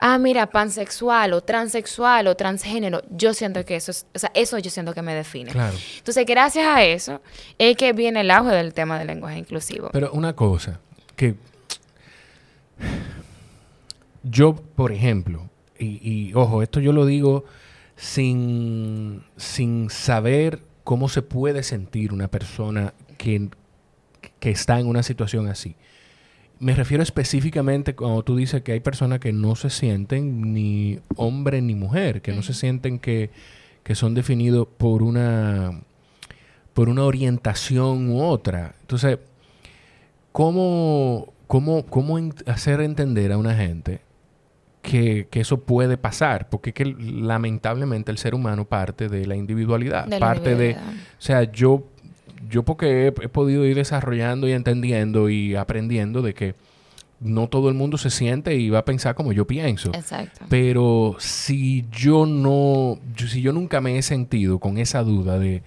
ah, 0.00 0.18
mira, 0.18 0.46
pansexual 0.48 1.32
o 1.32 1.42
transexual 1.42 2.26
o 2.26 2.36
transgénero, 2.36 3.02
yo 3.10 3.34
siento 3.34 3.64
que 3.64 3.76
eso 3.76 3.90
es, 3.90 4.06
o 4.14 4.18
sea, 4.18 4.30
eso 4.34 4.58
yo 4.58 4.70
siento 4.70 4.94
que 4.94 5.02
me 5.02 5.14
define. 5.14 5.50
Claro. 5.50 5.76
Entonces, 5.98 6.24
gracias 6.26 6.66
a 6.66 6.84
eso 6.84 7.20
es 7.58 7.76
que 7.76 7.92
viene 7.92 8.20
el 8.20 8.30
auge 8.30 8.54
del 8.54 8.74
tema 8.74 8.98
del 8.98 9.08
lenguaje 9.08 9.38
inclusivo. 9.38 9.90
Pero 9.92 10.12
una 10.12 10.34
cosa, 10.34 10.80
que 11.16 11.34
yo, 14.22 14.54
por 14.54 14.92
ejemplo, 14.92 15.48
y, 15.78 16.00
y, 16.02 16.34
ojo, 16.34 16.62
esto 16.62 16.80
yo 16.80 16.92
lo 16.92 17.06
digo 17.06 17.44
sin, 17.96 19.24
sin 19.36 19.90
saber 19.90 20.62
cómo 20.84 21.08
se 21.08 21.22
puede 21.22 21.62
sentir 21.62 22.12
una 22.12 22.28
persona 22.28 22.94
que, 23.16 23.48
que 24.40 24.50
está 24.50 24.78
en 24.80 24.86
una 24.86 25.02
situación 25.02 25.48
así. 25.48 25.76
Me 26.60 26.74
refiero 26.74 27.02
específicamente 27.02 27.94
cuando 27.94 28.22
tú 28.22 28.36
dices 28.36 28.62
que 28.62 28.72
hay 28.72 28.80
personas 28.80 29.20
que 29.20 29.32
no 29.32 29.54
se 29.54 29.70
sienten 29.70 30.52
ni 30.52 30.98
hombre 31.16 31.62
ni 31.62 31.74
mujer, 31.74 32.20
que 32.20 32.32
no 32.32 32.42
se 32.42 32.52
sienten 32.52 32.98
que, 32.98 33.30
que 33.84 33.94
son 33.94 34.14
definidos 34.14 34.66
por 34.76 35.02
una, 35.02 35.80
por 36.74 36.88
una 36.88 37.04
orientación 37.04 38.10
u 38.10 38.22
otra. 38.22 38.74
Entonces, 38.80 39.18
¿cómo, 40.32 41.32
cómo, 41.46 41.86
cómo 41.86 42.18
hacer 42.46 42.80
entender 42.80 43.32
a 43.32 43.38
una 43.38 43.54
gente 43.54 44.00
que, 44.82 45.28
eso 45.32 45.60
puede 45.60 45.96
pasar? 45.96 46.48
Porque 46.48 46.72
que 46.72 46.84
lamentablemente 46.84 48.10
el 48.10 48.18
ser 48.18 48.34
humano 48.34 48.64
parte 48.64 49.08
de 49.08 49.26
la 49.26 49.36
individualidad, 49.36 50.08
parte 50.18 50.56
de... 50.56 50.74
O 50.74 51.20
sea, 51.20 51.44
yo 51.44 51.84
yo 52.48 52.62
porque 52.62 53.08
he, 53.08 53.12
podido 53.12 53.64
ir 53.64 53.76
desarrollando 53.76 54.48
y 54.48 54.52
entendiendo 54.52 55.28
y 55.28 55.54
aprendiendo 55.56 56.22
de 56.22 56.34
que 56.34 56.54
no 57.20 57.48
todo 57.48 57.68
el 57.68 57.74
mundo 57.74 57.98
se 57.98 58.10
siente 58.10 58.54
y 58.54 58.70
va 58.70 58.80
a 58.80 58.84
pensar 58.84 59.14
como 59.14 59.32
yo 59.32 59.46
pienso. 59.46 59.90
Exacto. 59.94 60.46
Pero 60.48 61.16
si 61.18 61.84
yo 61.90 62.26
no, 62.26 62.98
si 63.16 63.42
yo 63.42 63.52
nunca 63.52 63.80
me 63.80 63.98
he 63.98 64.02
sentido 64.02 64.58
con 64.58 64.78
esa 64.78 65.02
duda 65.02 65.38
de, 65.38 65.62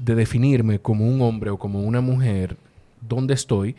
de 0.00 0.14
definirme 0.14 0.80
como 0.80 1.06
un 1.06 1.22
hombre 1.22 1.50
o 1.50 1.58
como 1.58 1.82
una 1.82 2.00
mujer, 2.00 2.56
¿dónde 3.00 3.34
estoy? 3.34 3.76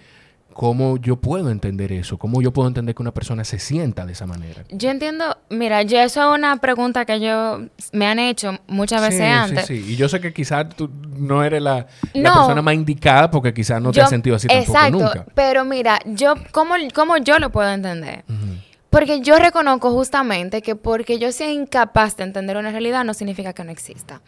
¿Cómo 0.53 0.97
yo 0.97 1.15
puedo 1.15 1.49
entender 1.49 1.91
eso? 1.91 2.17
¿Cómo 2.17 2.41
yo 2.41 2.51
puedo 2.51 2.67
entender 2.67 2.93
que 2.95 3.01
una 3.01 3.13
persona 3.13 3.43
se 3.43 3.59
sienta 3.59 4.05
de 4.05 4.13
esa 4.13 4.25
manera? 4.25 4.63
Yo 4.69 4.89
entiendo, 4.89 5.37
mira, 5.49 5.81
yo 5.83 5.99
eso 5.99 6.31
es 6.31 6.37
una 6.37 6.57
pregunta 6.57 7.05
que 7.05 7.19
yo 7.19 7.61
me 7.93 8.05
han 8.05 8.19
hecho 8.19 8.59
muchas 8.67 9.01
veces 9.01 9.21
antes. 9.21 9.65
Sí, 9.65 9.81
sí, 9.81 9.93
y 9.93 9.95
yo 9.95 10.09
sé 10.09 10.19
que 10.19 10.33
quizás 10.33 10.69
tú 10.69 10.89
no 11.17 11.43
eres 11.43 11.61
la, 11.61 11.87
persona 12.13 12.61
más 12.61 12.73
indicada 12.73 13.31
porque 13.31 13.53
quizás 13.53 13.81
no 13.81 13.91
te 13.91 14.01
has 14.01 14.09
sentido 14.09 14.35
así 14.35 14.47
tampoco 14.47 14.71
exacto, 14.71 14.99
nunca. 14.99 15.25
Pero 15.35 15.65
mira, 15.65 15.99
yo, 16.05 16.35
¿cómo, 16.51 16.75
cómo 16.93 17.17
yo 17.17 17.39
lo 17.39 17.51
puedo 17.51 17.69
entender? 17.71 18.23
Porque 18.91 19.21
yo 19.21 19.37
reconozco 19.39 19.89
justamente 19.91 20.61
que 20.61 20.75
porque 20.75 21.17
yo 21.17 21.31
sea 21.31 21.49
incapaz 21.49 22.17
de 22.17 22.23
entender 22.25 22.57
una 22.57 22.71
realidad 22.71 23.05
no 23.05 23.13
significa 23.13 23.53
que 23.53 23.63
no 23.63 23.71
exista. 23.71 24.21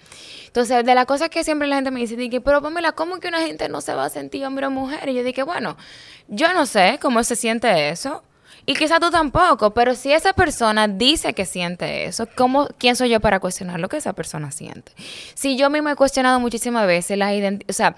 Entonces, 0.47 0.85
de 0.85 0.95
la 0.95 1.05
cosa 1.05 1.27
que 1.27 1.43
siempre 1.43 1.67
la 1.67 1.75
gente 1.75 1.91
me 1.91 1.99
dice, 1.99 2.15
dije, 2.15 2.39
pero 2.39 2.61
Pamela, 2.61 2.93
¿cómo 2.93 3.19
que 3.19 3.27
una 3.27 3.41
gente 3.41 3.67
no 3.67 3.81
se 3.81 3.93
va 3.93 4.05
a 4.05 4.09
sentir 4.09 4.45
hombre 4.45 4.65
o 4.67 4.71
mujer? 4.71 5.09
Y 5.09 5.15
yo 5.15 5.23
dije, 5.23 5.43
bueno, 5.43 5.75
yo 6.29 6.53
no 6.53 6.65
sé 6.65 6.97
cómo 7.01 7.21
se 7.25 7.35
siente 7.35 7.89
eso. 7.89 8.23
Y 8.65 8.75
quizá 8.75 8.99
tú 8.99 9.11
tampoco, 9.11 9.73
pero 9.73 9.93
si 9.93 10.13
esa 10.13 10.31
persona 10.31 10.87
dice 10.87 11.33
que 11.33 11.45
siente 11.45 12.05
eso, 12.05 12.27
¿cómo, 12.35 12.69
¿quién 12.77 12.95
soy 12.95 13.09
yo 13.09 13.19
para 13.19 13.41
cuestionar 13.41 13.79
lo 13.79 13.89
que 13.89 13.97
esa 13.97 14.13
persona 14.13 14.51
siente? 14.51 14.93
Si 15.33 15.57
yo 15.57 15.69
misma 15.69 15.91
he 15.91 15.95
cuestionado 15.95 16.39
muchísimas 16.39 16.87
veces 16.87 17.17
la 17.17 17.33
o 17.33 17.73
sea, 17.73 17.95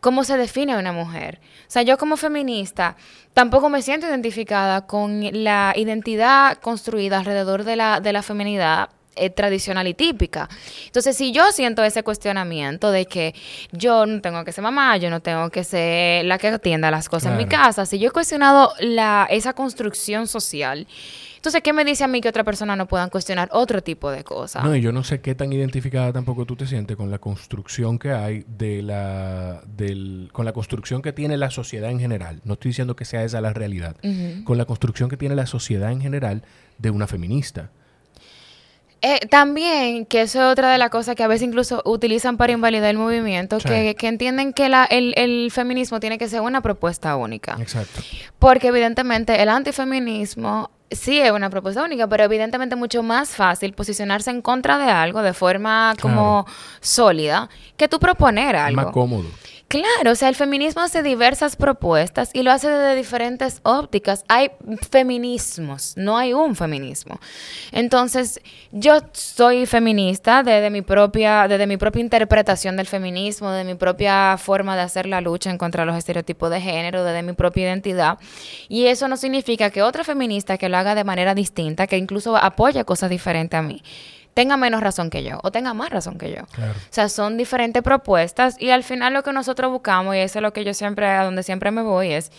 cómo 0.00 0.24
se 0.24 0.36
define 0.36 0.76
una 0.76 0.92
mujer. 0.92 1.40
O 1.68 1.70
sea, 1.70 1.82
yo 1.82 1.98
como 1.98 2.16
feminista 2.16 2.96
tampoco 3.32 3.68
me 3.68 3.82
siento 3.82 4.08
identificada 4.08 4.86
con 4.86 5.22
la 5.44 5.72
identidad 5.76 6.58
construida 6.58 7.18
alrededor 7.18 7.62
de 7.62 7.76
la, 7.76 8.00
de 8.00 8.12
la 8.12 8.22
feminidad 8.22 8.90
eh, 9.18 9.30
tradicional 9.30 9.86
y 9.86 9.94
típica. 9.94 10.48
Entonces, 10.86 11.16
si 11.16 11.32
yo 11.32 11.50
siento 11.52 11.82
ese 11.84 12.02
cuestionamiento 12.02 12.90
de 12.90 13.06
que 13.06 13.34
yo 13.72 14.06
no 14.06 14.20
tengo 14.20 14.44
que 14.44 14.52
ser 14.52 14.62
mamá, 14.62 14.96
yo 14.96 15.10
no 15.10 15.20
tengo 15.20 15.50
que 15.50 15.64
ser 15.64 16.24
la 16.24 16.38
que 16.38 16.48
atienda 16.48 16.90
las 16.90 17.08
cosas 17.08 17.32
en 17.32 17.38
mi 17.38 17.46
casa, 17.46 17.86
si 17.86 17.98
yo 17.98 18.08
he 18.08 18.12
cuestionado 18.12 18.72
la, 18.80 19.26
esa 19.30 19.52
construcción 19.52 20.26
social, 20.26 20.86
entonces, 21.38 21.62
¿qué 21.62 21.72
me 21.72 21.84
dice 21.84 22.02
a 22.02 22.08
mí 22.08 22.20
que 22.20 22.28
otra 22.28 22.42
persona 22.42 22.74
no 22.74 22.88
puedan 22.88 23.10
cuestionar 23.10 23.48
otro 23.52 23.80
tipo 23.80 24.10
de 24.10 24.24
cosas? 24.24 24.64
No, 24.64 24.74
y 24.74 24.80
yo 24.80 24.90
no 24.90 25.04
sé 25.04 25.20
qué 25.20 25.36
tan 25.36 25.52
identificada 25.52 26.12
tampoco 26.12 26.44
tú 26.46 26.56
te 26.56 26.66
sientes 26.66 26.96
con 26.96 27.12
la 27.12 27.20
construcción 27.20 28.00
que 28.00 28.10
hay 28.10 28.44
de 28.48 28.82
la, 28.82 29.62
del, 29.64 30.30
con 30.32 30.44
la 30.44 30.52
construcción 30.52 31.00
que 31.00 31.12
tiene 31.12 31.36
la 31.36 31.50
sociedad 31.50 31.90
en 31.92 32.00
general. 32.00 32.40
No 32.44 32.54
estoy 32.54 32.70
diciendo 32.70 32.96
que 32.96 33.04
sea 33.04 33.22
esa 33.22 33.40
la 33.40 33.52
realidad. 33.52 33.96
Con 34.44 34.58
la 34.58 34.64
construcción 34.64 35.08
que 35.08 35.16
tiene 35.16 35.36
la 35.36 35.46
sociedad 35.46 35.92
en 35.92 36.00
general 36.00 36.42
de 36.78 36.90
una 36.90 37.06
feminista. 37.06 37.70
Eh, 39.00 39.20
también, 39.28 40.06
que 40.06 40.22
eso 40.22 40.40
es 40.40 40.52
otra 40.52 40.72
de 40.72 40.78
las 40.78 40.90
cosas 40.90 41.14
que 41.14 41.22
a 41.22 41.28
veces 41.28 41.46
incluso 41.46 41.82
utilizan 41.84 42.36
para 42.36 42.52
invalidar 42.52 42.90
el 42.90 42.98
movimiento, 42.98 43.58
que, 43.58 43.94
entienden 44.00 44.52
que 44.52 44.68
la, 44.68 44.84
el, 44.84 45.14
el, 45.16 45.50
feminismo 45.52 46.00
tiene 46.00 46.18
que 46.18 46.28
ser 46.28 46.40
una 46.40 46.62
propuesta 46.62 47.14
única. 47.14 47.56
Exacto. 47.60 48.00
Porque 48.40 48.68
evidentemente 48.68 49.40
el 49.40 49.50
antifeminismo 49.50 50.70
sí 50.90 51.20
es 51.20 51.30
una 51.30 51.50
propuesta 51.50 51.84
única, 51.84 52.08
pero 52.08 52.24
evidentemente 52.24 52.74
mucho 52.74 53.02
más 53.02 53.30
fácil 53.30 53.72
posicionarse 53.72 54.30
en 54.30 54.42
contra 54.42 54.78
de 54.78 54.90
algo 54.90 55.22
de 55.22 55.32
forma 55.32 55.94
como 56.00 56.46
sólida 56.80 57.48
que 57.76 57.88
tú 57.88 58.00
proponer 58.00 58.56
algo. 58.56 58.82
Más 58.82 58.92
cómodo. 58.92 59.28
Claro, 59.68 60.12
o 60.12 60.14
sea, 60.14 60.30
el 60.30 60.34
feminismo 60.34 60.80
hace 60.80 61.02
diversas 61.02 61.54
propuestas 61.54 62.30
y 62.32 62.42
lo 62.42 62.50
hace 62.52 62.70
desde 62.70 62.94
diferentes 62.94 63.60
ópticas. 63.64 64.24
Hay 64.26 64.50
feminismos, 64.90 65.92
no 65.94 66.16
hay 66.16 66.32
un 66.32 66.56
feminismo. 66.56 67.20
Entonces, 67.70 68.40
yo 68.72 68.94
soy 69.12 69.66
feminista 69.66 70.42
desde 70.42 70.70
mi 70.70 70.80
propia, 70.80 71.48
desde 71.48 71.66
mi 71.66 71.76
propia 71.76 72.00
interpretación 72.00 72.78
del 72.78 72.86
feminismo, 72.86 73.50
de 73.50 73.64
mi 73.64 73.74
propia 73.74 74.38
forma 74.38 74.74
de 74.74 74.80
hacer 74.80 75.04
la 75.04 75.20
lucha 75.20 75.50
en 75.50 75.58
contra 75.58 75.82
de 75.82 75.86
los 75.88 75.98
estereotipos 75.98 76.50
de 76.50 76.62
género, 76.62 77.04
desde 77.04 77.22
mi 77.22 77.34
propia 77.34 77.64
identidad. 77.64 78.18
Y 78.70 78.86
eso 78.86 79.06
no 79.06 79.18
significa 79.18 79.68
que 79.68 79.82
otra 79.82 80.02
feminista 80.02 80.56
que 80.56 80.70
lo 80.70 80.78
haga 80.78 80.94
de 80.94 81.04
manera 81.04 81.34
distinta, 81.34 81.86
que 81.86 81.98
incluso 81.98 82.38
apoya 82.38 82.84
cosas 82.84 83.10
diferentes 83.10 83.58
a 83.58 83.62
mí, 83.62 83.82
tenga 84.38 84.56
menos 84.56 84.80
razón 84.80 85.10
que 85.10 85.24
yo 85.24 85.40
o 85.42 85.50
tenga 85.50 85.74
más 85.74 85.90
razón 85.90 86.16
que 86.16 86.30
yo. 86.30 86.42
O 86.42 86.74
sea, 86.90 87.08
son 87.08 87.36
diferentes 87.36 87.82
propuestas 87.82 88.54
y 88.60 88.70
al 88.70 88.84
final 88.84 89.12
lo 89.12 89.24
que 89.24 89.32
nosotros 89.32 89.68
buscamos, 89.68 90.14
y 90.14 90.18
eso 90.18 90.38
es 90.38 90.44
lo 90.44 90.52
que 90.52 90.62
yo 90.62 90.74
siempre, 90.74 91.08
a 91.08 91.24
donde 91.24 91.42
siempre 91.42 91.72
me 91.72 91.82
voy, 91.82 92.12
es 92.12 92.30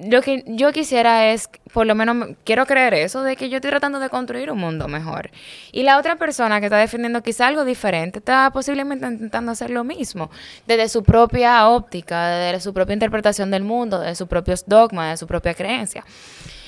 lo 0.00 0.22
que 0.22 0.44
yo 0.46 0.70
quisiera 0.70 1.32
es, 1.32 1.50
por 1.72 1.84
lo 1.84 1.96
menos 1.96 2.36
quiero 2.44 2.64
creer 2.64 2.94
eso, 2.94 3.24
de 3.24 3.34
que 3.34 3.48
yo 3.48 3.56
estoy 3.56 3.72
tratando 3.72 3.98
de 3.98 4.08
construir 4.08 4.52
un 4.52 4.60
mundo 4.60 4.86
mejor. 4.86 5.32
Y 5.72 5.82
la 5.82 5.98
otra 5.98 6.14
persona 6.14 6.60
que 6.60 6.66
está 6.66 6.78
defendiendo 6.78 7.24
quizá 7.24 7.48
algo 7.48 7.64
diferente, 7.64 8.20
está 8.20 8.48
posiblemente 8.52 9.04
intentando 9.04 9.50
hacer 9.50 9.70
lo 9.70 9.82
mismo, 9.82 10.30
desde 10.68 10.88
su 10.88 11.02
propia 11.02 11.66
óptica, 11.66 12.28
desde 12.28 12.60
su 12.60 12.72
propia 12.72 12.92
interpretación 12.92 13.50
del 13.50 13.64
mundo, 13.64 13.98
de 13.98 14.14
sus 14.14 14.28
propios 14.28 14.62
dogmas, 14.64 15.10
de 15.10 15.16
su 15.16 15.26
propia 15.26 15.54
creencia. 15.54 16.04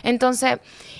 Entonces, 0.02 0.58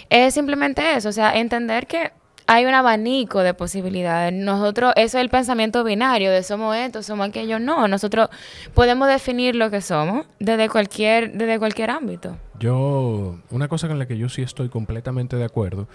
es 0.08 0.32
simplemente 0.32 0.94
eso, 0.94 1.08
o 1.08 1.12
sea, 1.12 1.36
entender 1.36 1.88
que 1.88 2.12
hay 2.52 2.66
un 2.66 2.74
abanico 2.74 3.42
de 3.42 3.54
posibilidades. 3.54 4.30
Nosotros, 4.34 4.92
eso 4.96 5.16
es 5.16 5.22
el 5.22 5.30
pensamiento 5.30 5.82
binario 5.84 6.30
de 6.30 6.42
somos 6.42 6.76
esto, 6.76 7.02
somos 7.02 7.26
aquello. 7.30 7.58
No, 7.58 7.88
nosotros 7.88 8.28
podemos 8.74 9.08
definir 9.08 9.56
lo 9.56 9.70
que 9.70 9.80
somos 9.80 10.26
desde 10.38 10.68
cualquier, 10.68 11.32
desde 11.32 11.58
cualquier 11.58 11.88
ámbito. 11.88 12.36
Yo, 12.60 13.38
una 13.50 13.68
cosa 13.68 13.88
con 13.88 13.98
la 13.98 14.06
que 14.06 14.18
yo 14.18 14.28
sí 14.28 14.42
estoy 14.42 14.68
completamente 14.68 15.36
de 15.36 15.44
acuerdo 15.44 15.88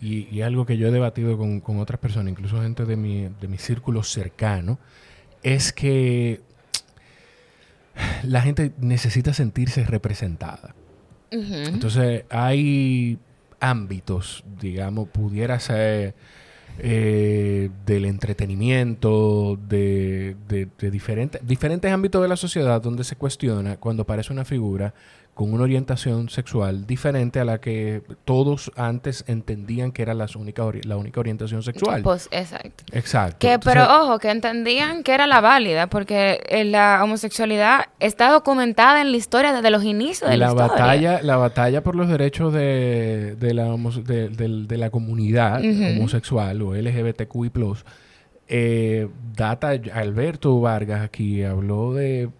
y, 0.00 0.40
algo 0.42 0.66
que 0.66 0.76
yo 0.76 0.88
he 0.88 0.90
debatido 0.90 1.38
con, 1.38 1.62
otras 1.78 2.00
personas, 2.00 2.32
incluso 2.32 2.60
gente 2.60 2.84
de 2.86 2.96
mi, 2.96 3.28
de 3.40 3.46
mi 3.46 3.58
círculo 3.58 4.02
cercano, 4.02 4.80
es 5.44 5.72
que 5.72 6.40
la 8.24 8.40
gente 8.40 8.72
necesita 8.80 9.32
sentirse 9.32 9.84
representada. 9.84 10.74
Entonces, 11.30 12.24
hay 12.30 13.18
ámbitos, 13.64 14.44
digamos, 14.60 15.08
pudiera 15.08 15.58
ser 15.60 16.14
eh, 16.78 17.70
del 17.86 18.04
entretenimiento, 18.04 19.56
de, 19.68 20.36
de, 20.48 20.90
diferentes 20.90 21.92
ámbitos 21.92 22.20
de 22.20 22.28
la 22.28 22.36
sociedad 22.36 22.82
donde 22.82 23.04
se 23.04 23.16
cuestiona 23.16 23.76
cuando 23.76 24.02
aparece 24.02 24.32
una 24.32 24.44
figura 24.44 24.92
con 25.34 25.52
una 25.52 25.64
orientación 25.64 26.28
sexual 26.28 26.86
diferente 26.86 27.40
a 27.40 27.44
la 27.44 27.60
que 27.60 28.02
todos 28.24 28.70
antes 28.76 29.24
entendían 29.26 29.90
que 29.90 30.02
era 30.02 30.14
la 30.14 30.26
única, 30.36 30.62
la 30.84 30.96
única 30.96 31.18
orientación 31.18 31.62
sexual. 31.62 32.02
Pues, 32.02 32.28
exacto. 32.30 32.84
Exacto. 32.92 33.38
Que, 33.40 33.58
pero 33.58 33.84
ojo, 34.02 34.18
que 34.20 34.30
entendían 34.30 35.02
que 35.02 35.12
era 35.12 35.26
la 35.26 35.40
válida, 35.40 35.88
porque 35.88 36.40
eh, 36.48 36.64
la 36.64 37.00
homosexualidad 37.02 37.86
está 37.98 38.30
documentada 38.30 39.00
en 39.00 39.10
la 39.10 39.16
historia 39.16 39.52
desde 39.52 39.70
los 39.70 39.82
inicios 39.84 40.30
de 40.30 40.36
la, 40.36 40.46
la 40.48 40.54
batalla 40.54 41.20
La 41.22 41.36
batalla 41.36 41.82
por 41.82 41.96
los 41.96 42.08
derechos 42.08 42.52
de, 42.52 43.34
de, 43.38 43.54
la, 43.54 43.64
de, 43.74 44.78
la 44.78 44.90
comunidad 44.90 45.60
homosexual 45.60 46.62
o 46.62 46.74
LGBTQI+, 46.74 47.50
eh, 48.48 49.08
data 49.34 49.70
Alberto 49.92 50.60
Vargas 50.60 51.02
aquí 51.02 51.42
habló 51.42 51.94
de, 51.94 52.30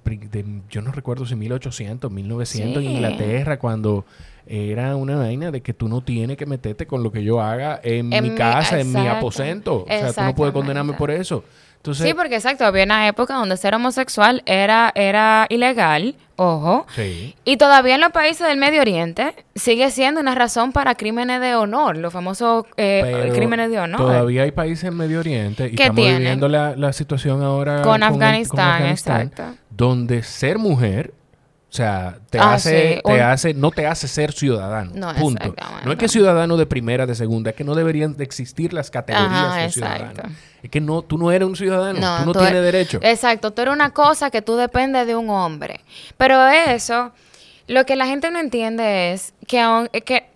yo 0.70 0.82
no 0.82 0.92
recuerdo 0.92 1.26
si 1.26 1.34
1800, 1.34 2.10
1900 2.10 2.82
en 2.82 2.90
Inglaterra 2.90 3.58
cuando 3.58 4.04
era 4.46 4.96
una 4.96 5.16
vaina 5.16 5.50
de 5.50 5.62
que 5.62 5.72
tú 5.72 5.88
no 5.88 6.02
tienes 6.02 6.36
que 6.36 6.46
meterte 6.46 6.86
con 6.86 7.02
lo 7.02 7.10
que 7.10 7.24
yo 7.24 7.40
haga 7.40 7.80
en, 7.82 8.08
mi 8.08 8.34
casa, 8.34 8.78
en 8.78 8.92
mi 8.92 9.06
aposento. 9.06 9.84
O 9.84 9.86
sea, 9.88 10.12
tú 10.12 10.20
no 10.20 10.34
puedes 10.34 10.52
condenarme 10.52 10.92
por 10.92 11.10
eso. 11.10 11.44
Sí, 11.92 12.14
porque 12.14 12.36
exacto, 12.36 12.64
había 12.64 12.84
una 12.84 13.06
época 13.08 13.34
donde 13.34 13.56
ser 13.58 13.74
homosexual 13.74 14.42
era, 14.46 14.90
era 14.94 15.46
ilegal, 15.50 16.16
ojo. 16.36 16.86
Sí. 16.94 17.34
Y 17.44 17.56
todavía 17.56 17.94
en 17.94 18.00
los 18.00 18.12
países 18.12 18.46
del 18.46 18.58
Medio 18.58 18.80
Oriente 18.80 19.34
sigue 19.54 19.90
siendo 19.90 20.20
una 20.20 20.34
razón 20.34 20.72
para 20.72 20.94
crímenes 20.94 21.40
de 21.40 21.54
honor, 21.54 21.96
los 21.96 22.12
famosos 22.12 22.66
eh, 22.76 23.30
crímenes 23.34 23.70
de 23.70 23.78
honor. 23.78 24.00
Todavía 24.00 24.42
hay 24.42 24.52
países 24.52 24.84
en 24.84 24.96
Medio 24.96 25.20
Oriente 25.20 25.68
y 25.68 25.74
estamos 25.74 25.96
viviendo 25.96 26.48
la, 26.48 26.92
situación 26.92 27.42
ahora 27.42 27.82
con, 27.82 28.02
Afganistán, 28.02 28.86
exacto. 28.86 29.42
donde 29.70 30.22
ser 30.22 30.58
mujer 30.58 31.12
O 31.74 31.76
sea, 31.76 32.18
te 32.30 32.38
Ah, 32.38 32.54
hace, 32.54 32.94
sí. 32.94 33.00
te 33.04 33.20
hace, 33.20 33.52
no 33.52 33.72
te 33.72 33.84
hace 33.88 34.06
ser 34.06 34.30
ciudadano. 34.30 34.92
No, 34.94 35.12
punto. 35.16 35.52
No 35.84 35.90
es 35.90 35.98
que 35.98 36.06
ciudadano 36.08 36.56
de 36.56 36.66
primera, 36.66 37.04
de 37.04 37.16
segunda, 37.16 37.50
es 37.50 37.56
que 37.56 37.64
no 37.64 37.74
deberían 37.74 38.16
de 38.16 38.22
existir 38.22 38.72
las 38.72 38.92
categorías 38.92 39.28
Ajá, 39.32 39.56
de 39.56 39.64
exacto. 39.64 39.96
ciudadano. 40.06 40.34
Es 40.62 40.70
que 40.70 40.80
no, 40.80 41.02
tú 41.02 41.18
no 41.18 41.32
eres 41.32 41.48
un 41.48 41.56
ciudadano, 41.56 41.98
No, 41.98 42.18
tú 42.20 42.26
no 42.26 42.32
tú 42.32 42.38
tienes 42.38 42.54
eres- 42.60 42.72
derecho. 42.72 43.00
Exacto, 43.02 43.50
tú 43.52 43.62
eres 43.62 43.74
una 43.74 43.90
cosa 43.90 44.30
que 44.30 44.40
tú 44.40 44.54
dependes 44.54 45.04
de 45.08 45.16
un 45.16 45.28
hombre. 45.30 45.80
Pero 46.16 46.46
eso, 46.46 47.10
lo 47.66 47.84
que 47.84 47.96
la 47.96 48.06
gente 48.06 48.30
no 48.30 48.38
entiende 48.38 49.12
es 49.12 49.34
que, 49.48 49.58
aun- 49.60 49.88
que 50.04 50.26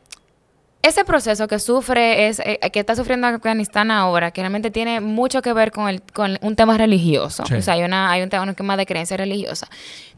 ese 0.89 1.05
proceso 1.05 1.47
que 1.49 1.59
sufre, 1.59 2.28
es, 2.28 2.41
eh, 2.41 2.59
que 2.72 2.80
está 2.80 2.97
sufriendo 2.97 3.26
Afganistán 3.26 3.91
ahora, 3.91 4.30
que 4.30 4.41
realmente 4.41 4.70
tiene 4.70 5.01
mucho 5.01 5.43
que 5.43 5.53
ver 5.53 5.70
con, 5.70 5.89
el, 5.89 6.03
con 6.03 6.39
un 6.43 6.57
tema 6.57 6.76
religioso. 6.76 7.45
Sí. 7.47 7.55
O 7.55 7.62
sea, 7.62 7.74
hay, 7.74 7.82
una, 7.82 8.11
hay 8.11 8.22
un 8.22 8.28
tema 8.28 8.43
un 8.45 8.55
tema 8.55 8.76
de 8.76 8.86
creencia 8.86 9.16
religiosa. 9.16 9.68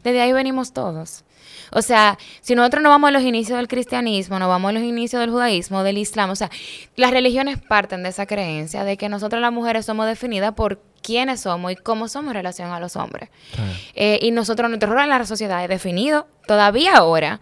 Desde 0.03 0.21
ahí 0.21 0.33
venimos 0.33 0.73
todos. 0.73 1.23
O 1.71 1.81
sea, 1.81 2.17
si 2.41 2.53
nosotros 2.53 2.83
no 2.83 2.89
vamos 2.89 3.07
a 3.07 3.11
los 3.11 3.23
inicios 3.23 3.57
del 3.57 3.67
cristianismo, 3.67 4.39
no 4.39 4.49
vamos 4.49 4.69
a 4.69 4.73
los 4.73 4.83
inicios 4.83 5.21
del 5.21 5.29
judaísmo, 5.29 5.83
del 5.83 5.97
islam, 5.97 6.29
o 6.29 6.35
sea, 6.35 6.49
las 6.97 7.11
religiones 7.11 7.59
parten 7.59 8.03
de 8.03 8.09
esa 8.09 8.25
creencia 8.25 8.83
de 8.83 8.97
que 8.97 9.07
nosotros 9.07 9.41
las 9.41 9.53
mujeres 9.53 9.85
somos 9.85 10.05
definidas 10.05 10.53
por 10.53 10.81
quiénes 11.01 11.41
somos 11.41 11.71
y 11.71 11.75
cómo 11.77 12.09
somos 12.09 12.31
en 12.31 12.35
relación 12.35 12.71
a 12.71 12.79
los 12.79 12.97
hombres. 12.97 13.29
Sí. 13.55 13.61
Eh, 13.95 14.19
y 14.21 14.31
nosotros, 14.31 14.69
nuestro 14.69 14.91
rol 14.91 15.03
en 15.03 15.09
la 15.09 15.25
sociedad 15.25 15.63
es 15.63 15.69
definido 15.69 16.27
todavía 16.45 16.95
ahora. 16.95 17.39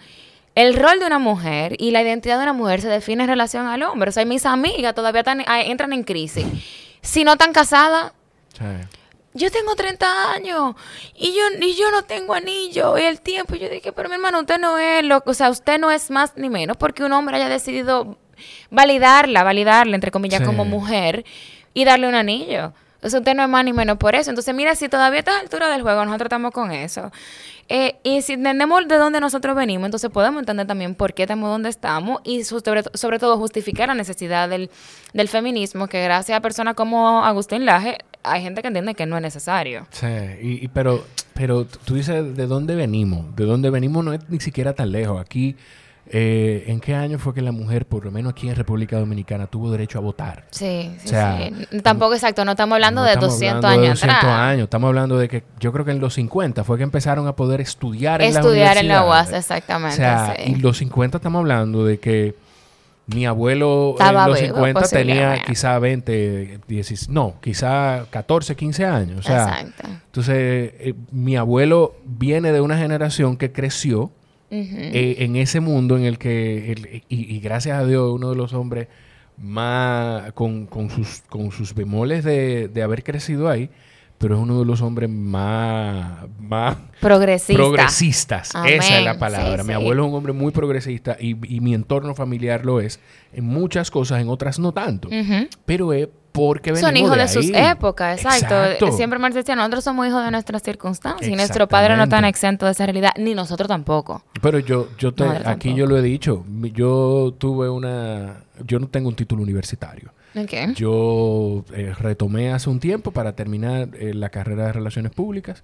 El 0.55 0.75
rol 0.75 0.99
de 0.99 1.05
una 1.05 1.19
mujer 1.19 1.75
y 1.79 1.91
la 1.91 2.01
identidad 2.01 2.37
de 2.37 2.43
una 2.43 2.53
mujer 2.53 2.81
se 2.81 2.89
define 2.89 3.23
en 3.23 3.29
relación 3.29 3.67
al 3.67 3.81
hombre. 3.83 4.09
O 4.09 4.11
sea, 4.11 4.25
mis 4.25 4.45
amigas 4.45 4.93
todavía 4.95 5.21
están- 5.21 5.43
ah, 5.47 5.61
entran 5.61 5.93
en 5.93 6.03
crisis. 6.03 6.45
Si 7.01 7.23
no 7.23 7.33
están 7.33 7.53
casadas, 7.53 8.11
Sí. 8.57 8.65
yo 9.33 9.51
tengo 9.51 9.75
30 9.75 10.33
años 10.33 10.75
y 11.15 11.33
yo, 11.33 11.43
y 11.61 11.75
yo 11.75 11.91
no 11.91 12.01
tengo 12.03 12.33
anillo 12.33 12.97
y 12.97 13.03
el 13.03 13.21
tiempo. 13.21 13.55
Y 13.55 13.59
yo 13.59 13.69
dije, 13.69 13.91
pero 13.93 14.09
mi 14.09 14.15
hermano, 14.15 14.39
usted 14.41 14.59
no 14.59 14.77
es 14.77 15.03
lo, 15.05 15.23
o 15.25 15.33
sea, 15.33 15.49
usted 15.49 15.79
no 15.79 15.91
es 15.91 16.09
más 16.11 16.33
ni 16.35 16.49
menos 16.49 16.75
porque 16.77 17.03
un 17.03 17.13
hombre 17.13 17.37
haya 17.37 17.47
decidido 17.47 18.17
validarla, 18.69 19.43
validarla, 19.43 19.95
entre 19.95 20.11
comillas, 20.11 20.39
Sí. 20.41 20.45
como 20.45 20.65
mujer 20.65 21.23
y 21.73 21.85
darle 21.85 22.07
un 22.07 22.15
anillo. 22.15 22.73
O 23.01 23.09
sea, 23.09 23.19
usted 23.19 23.33
no 23.33 23.43
es 23.43 23.49
más 23.49 23.63
ni 23.63 23.71
menos 23.71 23.97
por 23.97 24.15
eso. 24.15 24.29
Entonces, 24.29 24.53
mira, 24.53 24.75
si 24.75 24.89
todavía 24.89 25.19
a 25.19 25.19
esta 25.19 25.39
altura 25.39 25.69
del 25.69 25.83
juego 25.83 26.03
nosotros 26.03 26.25
estamos 26.25 26.51
con 26.51 26.71
eso. 26.71 27.11
Eh, 27.69 27.97
y 28.03 28.21
si 28.23 28.33
entendemos 28.33 28.87
de 28.87 28.95
dónde 28.97 29.19
nosotros 29.19 29.55
venimos, 29.55 29.85
entonces 29.85 30.09
podemos 30.09 30.39
entender 30.39 30.65
también 30.67 30.95
por 30.95 31.13
qué 31.13 31.23
estamos 31.23 31.49
donde 31.49 31.69
estamos 31.69 32.19
y 32.23 32.43
sobre, 32.43 32.83
sobre 32.95 33.19
todo 33.19 33.37
justificar 33.37 33.87
la 33.89 33.95
necesidad 33.95 34.49
del, 34.49 34.69
del 35.13 35.27
feminismo, 35.27 35.87
que 35.87 36.03
gracias 36.03 36.37
a 36.37 36.41
personas 36.41 36.73
como 36.73 37.23
Agustín 37.23 37.65
Laje, 37.65 37.99
hay 38.23 38.41
gente 38.41 38.61
que 38.61 38.67
entiende 38.69 38.95
que 38.95 39.05
no 39.05 39.15
es 39.15 39.21
necesario. 39.21 39.87
Sí, 39.91 40.07
y, 40.41 40.65
y- 40.65 40.67
pero, 40.69 41.05
pero 41.33 41.65
tú 41.65 41.95
dices 41.95 42.35
de 42.35 42.47
dónde 42.47 42.75
venimos. 42.75 43.35
De 43.35 43.45
dónde 43.45 43.69
venimos 43.69 44.03
no 44.03 44.13
es 44.13 44.27
ni 44.29 44.39
siquiera 44.39 44.73
tan 44.73 44.91
lejos. 44.91 45.21
Aquí, 45.21 45.55
eh, 46.11 46.63
¿en 46.67 46.79
qué 46.79 46.95
año 46.95 47.19
fue 47.19 47.33
que 47.33 47.41
la 47.41 47.51
mujer, 47.51 47.85
por 47.85 48.03
lo 48.05 48.11
menos 48.11 48.31
aquí 48.31 48.49
en 48.49 48.55
República 48.55 48.97
Dominicana, 48.97 49.47
tuvo 49.47 49.71
derecho 49.71 49.99
a 49.99 50.01
votar? 50.01 50.45
Sí, 50.51 50.91
sí, 50.99 51.05
O 51.05 51.09
sea, 51.09 51.49
sí. 51.69 51.81
Tampoco 51.81 52.13
exacto, 52.15 52.43
no 52.45 52.51
estamos 52.51 52.75
hablando 52.75 53.01
No 53.01 53.07
de 53.07 53.13
estamos 53.13 53.33
200 53.33 53.55
hablando 53.65 53.81
de 53.81 53.87
años 53.87 53.99
200 53.99 54.17
atrás. 54.17 54.39
años. 54.39 54.63
Estamos 54.63 54.87
hablando 54.87 55.17
de 55.17 55.27
que 55.29 55.43
yo 55.59 55.71
creo 55.71 55.85
que 55.85 55.91
en 55.91 55.99
los 55.99 56.15
50 56.15 56.63
fue 56.63 56.77
que 56.77 56.83
empezaron 56.83 57.27
a 57.27 57.35
poder 57.35 57.61
estudiar 57.61 58.21
en 58.21 58.29
Estudiar 58.35 58.77
en 58.77 58.87
la 58.87 59.05
UAS, 59.05 59.33
exactamente. 59.33 59.93
O 59.95 59.97
sea, 59.97 60.35
sí. 60.35 60.51
y 60.51 60.55
los 60.55 60.77
50 60.77 61.17
estamos 61.17 61.39
hablando 61.39 61.85
de 61.85 61.99
que 61.99 62.35
mi 63.07 63.25
abuelo 63.25 63.91
Estaba 63.97 64.25
en 64.25 64.29
los 64.29 64.41
vivo, 64.41 64.55
50 64.55 64.87
tenía 64.89 65.41
quizá 65.43 65.79
20, 65.79 66.59
10, 66.67 67.09
no, 67.09 67.35
quizá 67.41 68.05
14, 68.09 68.55
15 68.55 68.85
años. 68.85 69.19
O 69.19 69.23
sea, 69.23 69.43
Exacto. 69.61 69.83
entonces 69.87 70.35
eh, 70.79 70.93
mi 71.11 71.35
abuelo 71.35 71.95
viene 72.05 72.51
de 72.51 72.61
una 72.61 72.77
generación 72.77 73.37
que 73.37 73.51
creció 73.51 74.11
Eh, 74.51 75.15
en 75.19 75.35
ese 75.35 75.59
mundo 75.59 75.97
en 75.97 76.03
el 76.05 76.17
que, 76.17 76.71
el- 76.71 77.03
y, 77.09 77.35
y 77.35 77.39
gracias 77.39 77.77
a 77.79 77.85
Dios, 77.85 78.11
uno 78.13 78.29
de 78.31 78.35
los 78.35 78.53
hombres 78.53 78.87
más, 79.37 80.33
con, 80.33 80.65
con 80.65 80.89
sus, 80.89 81.21
con 81.29 81.51
sus 81.51 81.73
bemoles 81.73 82.23
de, 82.23 82.67
de 82.67 82.81
haber 82.83 83.03
crecido 83.03 83.49
ahí, 83.49 83.69
pero 84.17 84.35
es 84.35 84.41
uno 84.41 84.59
de 84.59 84.65
los 84.65 84.81
hombres 84.81 85.09
más, 85.09 86.25
más 86.39 86.75
Progresista. 86.99 87.53
progresistas. 87.53 88.49
Esa 88.67 88.99
es 88.99 89.05
la 89.05 89.17
palabra. 89.17 89.63
Sí, 89.63 89.67
mi 89.67 89.73
sí. 89.73 89.73
abuelo 89.73 90.03
es 90.03 90.09
un 90.09 90.15
hombre 90.15 90.33
muy 90.33 90.51
progresista 90.51 91.15
y, 91.19 91.37
y 91.55 91.61
mi 91.61 91.73
entorno 91.73 92.13
familiar 92.15 92.65
lo 92.65 92.81
es 92.81 92.99
en 93.31 93.45
muchas 93.45 93.89
cosas, 93.91 94.21
en 94.21 94.27
otras 94.27 94.59
no 94.59 94.73
tanto. 94.73 95.09
Pero 95.65 95.93
es 95.93 96.09
porque 96.39 96.71
venimos 96.71 96.89
Son 96.89 96.97
hijos 96.97 97.17
de, 97.17 97.27
sus 97.27 97.51
épocas, 97.53 98.23
exacto. 98.23 98.91
Siempre 98.93 99.19
Marx 99.19 99.35
decía, 99.35 99.55
nosotros 99.55 99.83
somos 99.83 100.07
hijos 100.07 100.23
de 100.23 100.31
nuestras 100.31 100.63
circunstancias 100.63 101.29
y 101.29 101.35
nuestros 101.35 101.67
padres 101.67 101.97
no 101.97 102.03
Exactamente. 102.03 102.29
exentos 102.29 102.67
de 102.67 102.71
esa 102.71 102.85
realidad, 102.85 103.11
ni 103.17 103.35
nosotros 103.35 103.67
tampoco. 103.67 104.23
Pero 104.41 104.59
yo, 104.59 104.87
yo 104.97 105.13
te- 105.13 105.25
Madre 105.25 105.39
aquí 105.39 105.69
tampoco. 105.69 105.77
yo 105.77 105.85
lo 105.87 105.97
he 105.97 106.01
dicho. 106.01 106.45
Yo 106.73 107.33
tuve 107.37 107.69
una, 107.69 108.43
yo 108.65 108.79
no 108.79 108.87
tengo 108.87 109.09
un 109.09 109.15
título 109.15 109.43
universitario. 109.43 110.11
Ok. 110.35 110.75
Yo 110.75 111.65
eh, 111.73 111.93
retomé 111.99 112.51
hace 112.53 112.69
un 112.69 112.79
tiempo 112.79 113.11
para 113.11 113.33
terminar 113.33 113.89
eh, 113.93 114.13
la 114.13 114.29
carrera 114.29 114.67
de 114.67 114.73
Relaciones 114.73 115.11
Públicas 115.11 115.63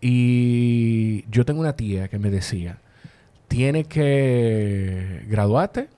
y 0.00 1.24
yo 1.30 1.44
tengo 1.44 1.60
una 1.60 1.74
tía 1.74 2.08
que 2.08 2.18
me 2.18 2.30
decía, 2.30 2.78
tiene 3.48 3.84
que 3.84 5.24
graduarte, 5.28 5.88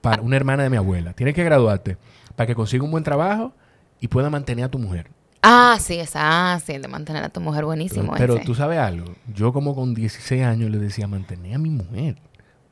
para 0.00 0.20
una 0.20 0.36
hermana 0.36 0.64
de 0.64 0.70
mi 0.70 0.76
abuela, 0.76 1.12
tiene 1.12 1.32
que 1.32 1.44
graduarte 1.44 1.96
para 2.36 2.46
que 2.46 2.54
consiga 2.54 2.84
un 2.84 2.90
buen 2.90 3.04
trabajo 3.04 3.52
y 4.00 4.08
pueda 4.08 4.30
mantener 4.30 4.64
a 4.64 4.68
tu 4.68 4.78
mujer. 4.78 5.10
Ah, 5.42 5.76
sí, 5.80 5.94
esa, 5.94 6.54
ah, 6.54 6.60
sí, 6.60 6.72
el 6.72 6.82
de 6.82 6.88
mantener 6.88 7.24
a 7.24 7.28
tu 7.28 7.40
mujer 7.40 7.64
buenísimo. 7.64 8.12
Pero 8.16 8.36
ese. 8.36 8.44
tú 8.44 8.54
sabes 8.54 8.78
algo, 8.78 9.12
yo 9.34 9.52
como 9.52 9.74
con 9.74 9.92
16 9.92 10.42
años 10.44 10.70
le 10.70 10.78
decía, 10.78 11.08
mantener 11.08 11.56
a 11.56 11.58
mi 11.58 11.70
mujer. 11.70 12.16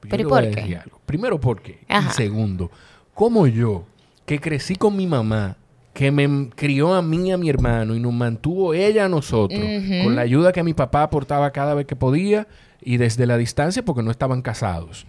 Yo 0.02 0.08
¿Pero 0.08 0.22
y 0.22 0.26
por 0.26 0.50
qué? 0.50 0.76
algo. 0.76 1.00
Primero, 1.04 1.40
¿por 1.40 1.60
qué? 1.60 1.80
Ajá. 1.88 2.10
Y 2.10 2.12
segundo, 2.14 2.70
como 3.12 3.46
yo, 3.46 3.84
que 4.24 4.38
crecí 4.38 4.76
con 4.76 4.96
mi 4.96 5.06
mamá, 5.06 5.56
que 5.92 6.12
me 6.12 6.50
crió 6.50 6.94
a 6.94 7.02
mí 7.02 7.28
y 7.28 7.32
a 7.32 7.36
mi 7.36 7.50
hermano 7.50 7.94
y 7.96 8.00
nos 8.00 8.12
mantuvo 8.12 8.72
ella 8.72 9.06
a 9.06 9.08
nosotros, 9.08 9.60
con 10.04 10.14
la 10.14 10.22
ayuda 10.22 10.52
que 10.52 10.62
mi 10.62 10.72
papá 10.72 11.02
aportaba 11.02 11.50
cada 11.50 11.74
vez 11.74 11.86
que 11.86 11.96
podía 11.96 12.46
y 12.80 12.96
desde 12.96 13.26
la 13.26 13.36
distancia 13.36 13.84
porque 13.84 14.02
no 14.02 14.10
estaban 14.10 14.42
casados. 14.42 15.06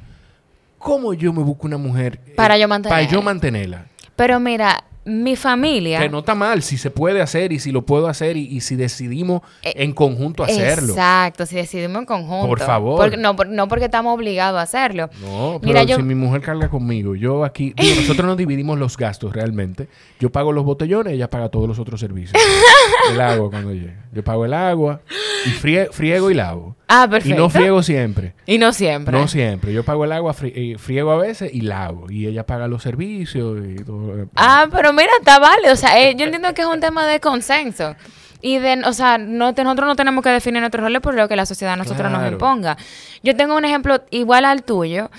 ¿Cómo 0.80 1.14
yo 1.14 1.32
me 1.32 1.44
busco 1.44 1.68
una 1.68 1.78
mujer 1.78 2.20
eh, 2.26 2.34
Para 2.36 2.58
yo 2.58 2.64
Para 2.68 2.80
mantenerla? 2.80 3.12
yo 3.12 3.22
mantenerla. 3.22 3.86
Pero 4.16 4.40
mira, 4.40 4.84
mi 5.04 5.36
familia... 5.36 6.00
Que 6.00 6.10
no 6.10 6.20
está 6.20 6.36
mal, 6.36 6.62
si 6.62 6.78
se 6.78 6.92
puede 6.92 7.22
hacer 7.22 7.52
y 7.52 7.60
si 7.60 7.72
lo 7.72 7.82
puedo 7.84 8.08
hacer 8.08 8.38
y, 8.38 8.42
y 8.46 8.62
si 8.62 8.76
decidimos 8.76 9.42
Eh, 9.64 9.74
en 9.78 9.94
conjunto 9.94 10.44
hacerlo. 10.44 10.90
Exacto, 10.94 11.46
si 11.48 11.56
decidimos 11.56 11.98
en 12.02 12.06
conjunto. 12.06 12.48
Por 12.48 12.60
favor. 12.60 12.98
Porque- 13.00 13.18
no, 13.18 13.36
por- 13.36 13.48
no 13.48 13.68
porque 13.68 13.86
estamos 13.86 14.14
obligados 14.14 14.60
a 14.60 14.62
hacerlo. 14.62 15.10
No, 15.22 15.58
pero 15.60 15.74
Mira, 15.74 15.84
yo- 15.84 15.96
si 15.96 16.04
mi 16.04 16.14
mujer 16.14 16.42
carga 16.42 16.70
conmigo, 16.70 17.16
yo 17.16 17.44
aquí, 17.44 17.74
digo, 17.76 17.96
nosotros 18.02 18.26
nos 18.28 18.38
dividimos 18.38 18.78
los 18.78 18.96
gastos 18.96 19.34
realmente. 19.34 19.88
Yo 20.20 20.32
pago 20.32 20.52
los 20.52 20.64
botellones, 20.66 21.14
ella 21.14 21.30
paga 21.30 21.50
todos 21.50 21.68
los 21.68 21.80
otros 21.80 22.00
servicios. 22.00 22.40
el 23.12 23.20
agua 23.22 23.50
cuando 23.50 23.74
llegue. 23.74 23.96
Yo 24.12 24.24
pago 24.24 24.46
el 24.46 24.54
agua 24.54 25.02
y 25.46 25.50
frie- 25.50 25.90
friego 25.92 26.30
y 26.30 26.34
lavo. 26.34 26.76
Ah, 26.88 27.06
Y 27.08 27.12
perfecto. 27.12 27.38
no 27.42 27.50
friego 27.50 27.82
siempre. 27.82 28.34
Y 28.46 28.58
no 28.58 28.74
siempre. 28.74 29.18
No 29.18 29.28
siempre. 29.28 29.72
Yo 29.74 29.84
pago 29.84 30.04
el 30.04 30.12
agua, 30.12 30.34
fri- 30.34 30.52
eh, 30.56 30.78
friego 30.78 31.12
a 31.12 31.18
veces 31.18 31.50
y 31.54 31.62
lavo. 31.62 32.08
Y 32.12 32.28
ella 32.28 32.46
paga 32.46 32.68
los 32.68 32.84
servicios 32.84 33.58
y 33.66 33.76
todo. 33.84 34.28
Ah, 34.36 34.68
pero 34.72 34.92
mira, 34.92 35.10
está 35.20 35.40
vale. 35.40 35.72
O 35.72 35.76
sea, 35.76 36.00
eh, 36.02 36.16
yo 36.18 36.26
entiendo 36.26 36.54
que 36.54 36.62
es 36.62 36.68
un 36.68 36.80
tema 36.82 37.06
de 37.08 37.20
consenso. 37.22 37.96
Y 38.42 38.58
de, 38.58 38.82
o 38.86 38.92
sea, 38.94 39.18
no, 39.18 39.52
nosotros 39.54 39.88
no 39.88 39.96
tenemos 39.96 40.24
que 40.24 40.30
definir 40.32 40.60
nuestros 40.62 40.84
roles 40.84 41.00
por 41.02 41.14
lo 41.14 41.28
que 41.28 41.36
la 41.36 41.46
sociedad 41.46 41.76
a 41.76 41.78
nosotros 41.78 42.12
nos 42.12 42.30
imponga. 42.32 42.76
Yo 43.24 43.36
tengo 43.36 43.56
un 43.56 43.64
ejemplo 43.66 44.02
igual 44.10 44.46
al 44.46 44.64
tuyo. 44.64 45.10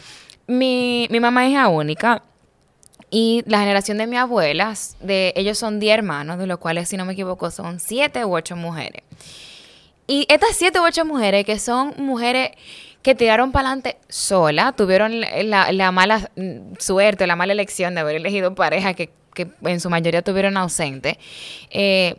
Mi, 0.49 1.07
mi 1.11 1.21
mamá 1.21 1.47
es 1.47 1.53
hija 1.53 1.69
única. 1.69 2.23
Y 3.15 3.45
la 3.47 3.59
generación 3.61 3.99
de 3.99 4.07
mi 4.07 4.17
abuela, 4.17 4.73
de, 5.01 5.35
ellos 5.37 5.59
son 5.59 5.79
10 5.79 5.99
hermanos, 5.99 6.39
de 6.39 6.47
los 6.47 6.59
cuales, 6.59 6.89
si 6.89 6.97
no 6.97 7.05
me 7.05 7.13
equivoco, 7.13 7.51
son 7.51 7.79
7 7.79 8.25
u 8.25 8.35
8 8.35 8.57
mujeres. 8.57 9.03
Y 10.07 10.25
estas 10.31 10.57
7 10.57 10.81
u 10.81 10.85
8 10.85 11.05
mujeres, 11.05 11.45
que 11.45 11.59
son 11.59 11.93
mujeres 11.99 12.53
que 13.03 13.15
tiraron 13.15 13.53
para 13.53 13.69
adelante 13.69 13.99
sola, 14.09 14.73
tuvieron 14.73 15.21
la, 15.21 15.43
la- 15.43 15.73
la 15.73 15.93
mala 15.93 16.31
mm, 16.37 16.77
suerte, 16.79 17.27
la 17.27 17.37
mala 17.37 17.53
elección 17.53 17.95
de 17.95 18.01
haber 18.01 18.17
elegido 18.17 18.55
pareja 18.55 18.95
que, 18.95 19.11
que 19.35 19.47
en 19.65 19.81
su 19.81 19.91
mayoría 19.91 20.23
tuvieron 20.23 20.57
ausente. 20.57 21.19
eh, 21.71 22.17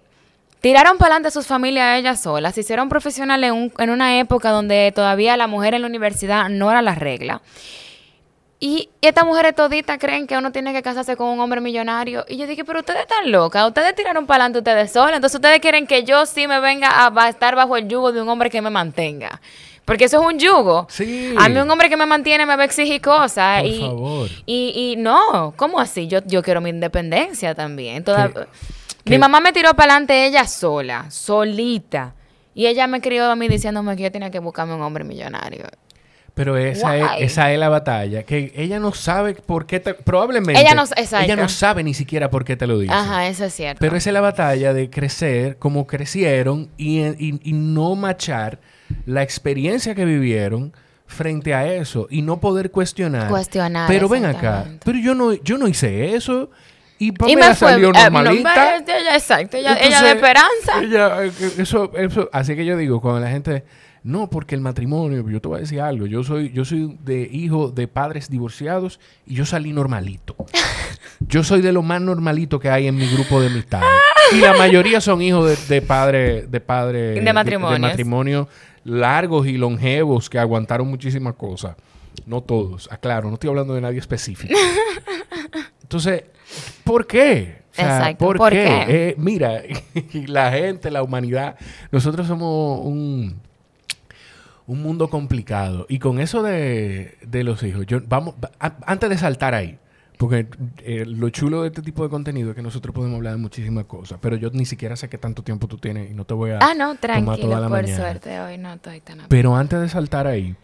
Tiraron 0.61 0.97
para 0.99 1.15
adelante 1.15 1.31
sus 1.31 1.45
familias 1.47 1.99
ellas 1.99 2.21
solas, 2.21 2.53
se 2.55 2.61
hicieron 2.61 2.87
profesionales 2.87 3.51
en, 3.51 3.73
en 3.79 3.89
una 3.89 4.19
época 4.19 4.51
donde 4.51 4.93
todavía 4.95 5.35
la 5.37 5.47
mujer 5.47 5.73
en 5.73 5.81
la 5.81 5.87
universidad 5.87 6.47
no 6.49 6.69
era 6.71 6.81
la 6.83 6.95
regla. 6.95 7.41
Y 8.61 8.89
estas 9.07 9.25
mujeres 9.25 9.53
toditas 9.55 9.97
creen 9.97 10.27
que 10.27 10.37
uno 10.37 10.51
tiene 10.51 10.71
que 10.73 10.81
casarse 10.81 11.15
con 11.15 11.27
un 11.27 11.39
hombre 11.39 11.59
millonario. 11.61 12.25
Y 12.27 12.37
yo 12.37 12.47
dije, 12.47 12.63
pero 12.63 12.79
ustedes 12.79 13.01
están 13.01 13.31
locas, 13.31 13.67
ustedes 13.67 13.95
tiraron 13.95 14.25
para 14.25 14.45
adelante 14.45 14.59
ustedes 14.59 14.91
solas. 14.91 15.15
Entonces 15.15 15.35
ustedes 15.35 15.59
quieren 15.59 15.87
que 15.87 16.03
yo 16.03 16.25
sí 16.25 16.47
me 16.47 16.59
venga 16.59 16.89
a, 17.07 17.29
estar 17.29 17.55
bajo 17.55 17.75
el 17.77 17.87
yugo 17.87 18.11
de 18.11 18.21
un 18.21 18.29
hombre 18.29 18.49
que 18.49 18.61
me 18.61 18.69
mantenga. 18.69 19.41
Porque 19.85 20.05
eso 20.05 20.21
es 20.21 20.25
un 20.25 20.39
yugo. 20.39 20.87
Sí. 20.89 21.35
A 21.37 21.49
mí 21.49 21.57
un 21.57 21.69
hombre 21.69 21.89
que 21.89 21.97
me 21.97 22.05
mantiene 22.05 22.45
me 22.45 22.55
va 22.55 22.61
a 22.61 22.65
exigir 22.65 23.01
cosas. 23.01 23.61
Por 23.61 23.69
y, 23.69 23.79
favor. 23.81 24.29
Y, 24.45 24.93
y 24.93 25.01
no, 25.01 25.53
¿cómo 25.57 25.79
así? 25.79 26.07
Yo, 26.07 26.19
yo 26.25 26.41
quiero 26.41 26.61
mi 26.61 26.69
independencia 26.69 27.53
también. 27.53 28.03
Toda- 28.03 28.31
mi 29.05 29.17
mamá 29.17 29.41
me 29.41 29.51
tiró 29.51 29.73
para 29.73 29.93
adelante 29.93 30.25
ella 30.25 30.47
sola, 30.47 31.11
solita. 31.11 32.13
Y 32.55 32.67
ella 32.67 32.87
me 32.87 33.01
crió 33.01 33.29
a 33.29 33.35
mí 33.35 33.47
diciéndome 33.47 33.95
que 33.97 34.03
yo 34.03 34.11
tenía 34.11 34.29
que 34.29 34.39
buscarme 34.39 34.75
un 34.75 34.81
hombre 34.81 35.03
millonario. 35.03 35.65
Pero 36.35 36.57
esa 36.57 36.97
es, 36.97 37.05
esa 37.19 37.51
es 37.53 37.59
la 37.59 37.69
batalla. 37.69 38.23
Que 38.23 38.51
ella 38.55 38.79
no 38.79 38.91
sabe 38.93 39.35
por 39.35 39.67
qué 39.67 39.79
te... 39.79 39.93
Probablemente... 39.93 40.59
Ella 40.59 40.73
no- 40.73 40.83
ella 41.21 41.35
no 41.35 41.47
sabe 41.47 41.83
ni 41.83 41.93
siquiera 41.93 42.29
por 42.31 42.43
qué 42.43 42.55
te 42.57 42.65
lo 42.65 42.79
dice. 42.79 42.91
Ajá, 42.93 43.27
eso 43.27 43.45
es 43.45 43.53
cierto. 43.53 43.79
Pero 43.79 43.95
esa 43.95 44.09
es 44.09 44.13
la 44.15 44.21
batalla 44.21 44.73
de 44.73 44.89
crecer 44.89 45.57
como 45.57 45.85
crecieron 45.85 46.69
y, 46.75 47.01
y- 47.01 47.39
y 47.43 47.53
no 47.53 47.95
machar 47.95 48.59
la 49.05 49.21
experiencia 49.21 49.93
que 49.93 50.05
vivieron 50.05 50.73
frente 51.05 51.53
a 51.53 51.71
eso 51.71 52.07
y 52.09 52.23
no 52.23 52.39
poder 52.39 52.71
cuestionar. 52.71 53.29
Cuestionar, 53.29 53.87
Pero 53.87 54.09
ven 54.09 54.25
acá, 54.25 54.65
pero 54.83 54.97
yo 54.97 55.13
no, 55.13 55.33
yo 55.33 55.59
no 55.59 55.67
hice 55.67 56.15
eso 56.15 56.49
y 56.97 57.11
Pamela 57.11 57.49
me 57.49 57.55
fue 57.55 57.69
salió 57.69 57.89
eh, 57.89 57.91
no, 57.93 58.09
normalita. 58.09 58.77
ella, 58.77 59.15
exacto, 59.15 59.57
ella, 59.57 59.73
Entonces, 59.73 59.87
ella 59.99 60.01
de 60.03 60.11
esperanza. 60.13 60.81
ella, 60.81 61.25
eh, 61.25 61.31
eso, 61.59 61.91
eso, 61.95 62.29
así 62.33 62.55
que 62.55 62.65
yo 62.65 62.75
digo, 62.77 63.01
cuando 63.01 63.19
la 63.19 63.29
gente, 63.29 63.63
no, 64.03 64.29
porque 64.29 64.53
el 64.55 64.61
matrimonio, 64.61 65.27
yo 65.29 65.39
te 65.41 65.47
voy 65.47 65.57
a 65.57 65.61
decir 65.61 65.79
algo, 65.81 66.05
yo 66.05 66.23
soy, 66.23 66.51
yo 66.51 66.65
soy 66.65 66.97
de 67.03 67.21
hijo 67.31 67.69
de 67.69 67.87
padres 67.87 68.29
divorciados 68.29 68.99
y 69.25 69.35
yo 69.35 69.45
salí 69.45 69.71
normalito. 69.73 70.35
Yo 71.25 71.41
soy 71.43 71.61
de 71.61 71.71
lo 71.71 71.83
más 71.83 72.01
normalito 72.01 72.59
que 72.59 72.69
hay 72.69 72.87
en 72.87 72.95
mi 72.97 73.07
grupo 73.07 73.39
de 73.39 73.47
amistades. 73.47 73.87
Y 74.33 74.39
la 74.39 74.53
mayoría 74.53 74.99
son 74.99 75.21
hijos 75.21 75.47
de, 75.69 75.75
de 75.75 75.81
padre, 75.81 76.47
de 76.47 76.59
padre, 76.59 76.99
De 77.21 77.33
matrimonios. 77.33 77.79
matrimonio 77.79 78.49
largos 78.83 79.47
y 79.47 79.57
longevos 79.57 80.29
que 80.29 80.37
aguantaron 80.37 80.87
muchísimas 80.87 81.35
cosas. 81.35 81.75
No 82.25 82.41
todos, 82.41 82.91
aclaro, 82.91 83.29
no 83.29 83.35
estoy 83.35 83.49
hablando 83.49 83.73
de 83.73 83.81
nadie 83.81 83.99
específico. 83.99 84.53
Entonces, 85.81 86.23
¿por 86.83 87.07
qué? 87.07 87.63
O 87.71 87.75
sea, 87.75 87.97
Exacto, 87.97 88.25
¿por, 88.25 88.37
¿por 88.37 88.51
qué? 88.51 88.83
qué? 88.85 89.09
Eh, 89.09 89.15
mira, 89.17 89.61
la 90.27 90.51
gente, 90.51 90.91
la 90.91 91.03
humanidad, 91.03 91.55
nosotros 91.91 92.27
somos 92.27 92.81
un, 92.85 93.39
un 94.67 94.81
mundo 94.81 95.09
complicado. 95.09 95.85
Y 95.89 95.99
con 95.99 96.19
eso 96.19 96.41
de, 96.43 97.17
de 97.25 97.43
los 97.43 97.61
hijos, 97.63 97.85
yo, 97.85 97.99
vamos, 98.07 98.35
a- 98.59 98.77
antes 98.85 99.09
de 99.09 99.17
saltar 99.17 99.53
ahí, 99.53 99.77
porque 100.17 100.47
eh, 100.83 101.05
lo 101.05 101.29
chulo 101.29 101.63
de 101.63 101.67
este 101.69 101.81
tipo 101.81 102.03
de 102.03 102.09
contenido 102.09 102.51
es 102.51 102.55
que 102.55 102.61
nosotros 102.61 102.93
podemos 102.95 103.17
hablar 103.17 103.33
de 103.33 103.39
muchísimas 103.39 103.85
cosas, 103.85 104.19
pero 104.21 104.35
yo 104.37 104.49
ni 104.53 104.65
siquiera 104.65 104.95
sé 104.95 105.09
qué 105.09 105.17
tanto 105.17 105.43
tiempo 105.43 105.67
tú 105.67 105.77
tienes 105.77 106.09
y 106.11 106.13
no 106.13 106.23
te 106.25 106.33
voy 106.33 106.51
a 106.51 106.59
Ah, 106.61 106.73
no, 106.75 106.95
toda 106.95 106.97
tranquilo, 106.97 107.49
la 107.59 107.67
por 107.67 107.81
mañana. 107.81 107.95
suerte. 107.97 108.39
Hoy 108.39 108.57
no 108.57 108.73
estoy 108.73 109.01
tan 109.01 109.19
Pero 109.27 109.55
antes 109.55 109.81
de 109.81 109.89
saltar 109.89 110.27
ahí, 110.27 110.55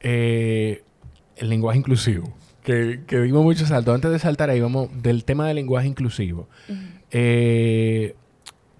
eh, 0.00 0.82
el 1.36 1.48
lenguaje 1.48 1.78
inclusivo, 1.78 2.32
que, 2.62 3.00
que 3.06 3.20
dimos 3.20 3.42
mucho 3.44 3.64
salto. 3.64 3.94
Antes 3.94 4.10
de 4.10 4.18
saltar 4.18 4.50
ahí, 4.50 4.60
vamos 4.60 4.90
del 5.02 5.24
tema 5.24 5.46
del 5.46 5.56
lenguaje 5.56 5.88
inclusivo. 5.88 6.48
Eh, 7.10 8.14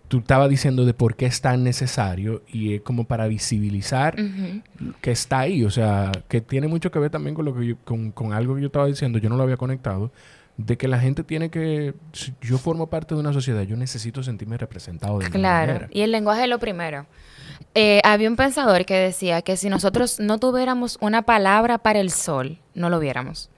tú 0.08 0.18
estabas 0.18 0.48
diciendo 0.50 0.84
de 0.84 0.94
por 0.94 1.14
qué 1.16 1.26
es 1.26 1.40
tan 1.40 1.62
necesario 1.62 2.42
y 2.48 2.74
es 2.74 2.80
como 2.82 3.04
para 3.04 3.26
visibilizar 3.28 4.16
que 5.00 5.10
está 5.10 5.40
ahí. 5.40 5.64
O 5.64 5.70
sea, 5.70 6.10
que 6.28 6.40
tiene 6.40 6.66
mucho 6.68 6.90
que 6.90 6.98
ver 6.98 7.10
también 7.10 7.34
con, 7.34 7.44
lo 7.44 7.54
que 7.54 7.66
yo- 7.66 7.76
con, 7.84 8.10
con 8.12 8.32
algo 8.32 8.54
que 8.54 8.62
yo 8.62 8.66
estaba 8.68 8.86
diciendo, 8.86 9.18
yo 9.18 9.28
no 9.28 9.36
lo 9.36 9.42
había 9.44 9.56
conectado, 9.56 10.10
de 10.56 10.76
que 10.76 10.88
la 10.88 10.98
gente 10.98 11.22
tiene 11.22 11.50
que... 11.50 11.94
si 12.12 12.34
yo 12.40 12.58
formo 12.58 12.88
parte 12.88 13.14
de 13.14 13.20
una 13.20 13.32
sociedad, 13.32 13.62
yo 13.62 13.76
necesito 13.76 14.22
sentirme 14.24 14.56
representado 14.56 15.18
de 15.20 15.30
Claro, 15.30 15.72
manera. 15.74 15.88
y 15.92 16.00
el 16.00 16.10
lenguaje 16.10 16.42
es 16.42 16.48
lo 16.48 16.58
primero. 16.58 17.06
Eh, 17.74 18.00
había 18.02 18.28
un 18.28 18.34
pensador 18.36 18.84
que 18.84 18.94
decía 18.94 19.42
que 19.42 19.56
si 19.56 19.68
nosotros 19.68 20.18
no 20.18 20.38
tuviéramos 20.38 20.98
una 21.00 21.22
palabra 21.22 21.78
para 21.78 22.00
el 22.00 22.10
sol, 22.10 22.58
no 22.74 22.90
lo 22.90 22.98
viéramos. 22.98 23.50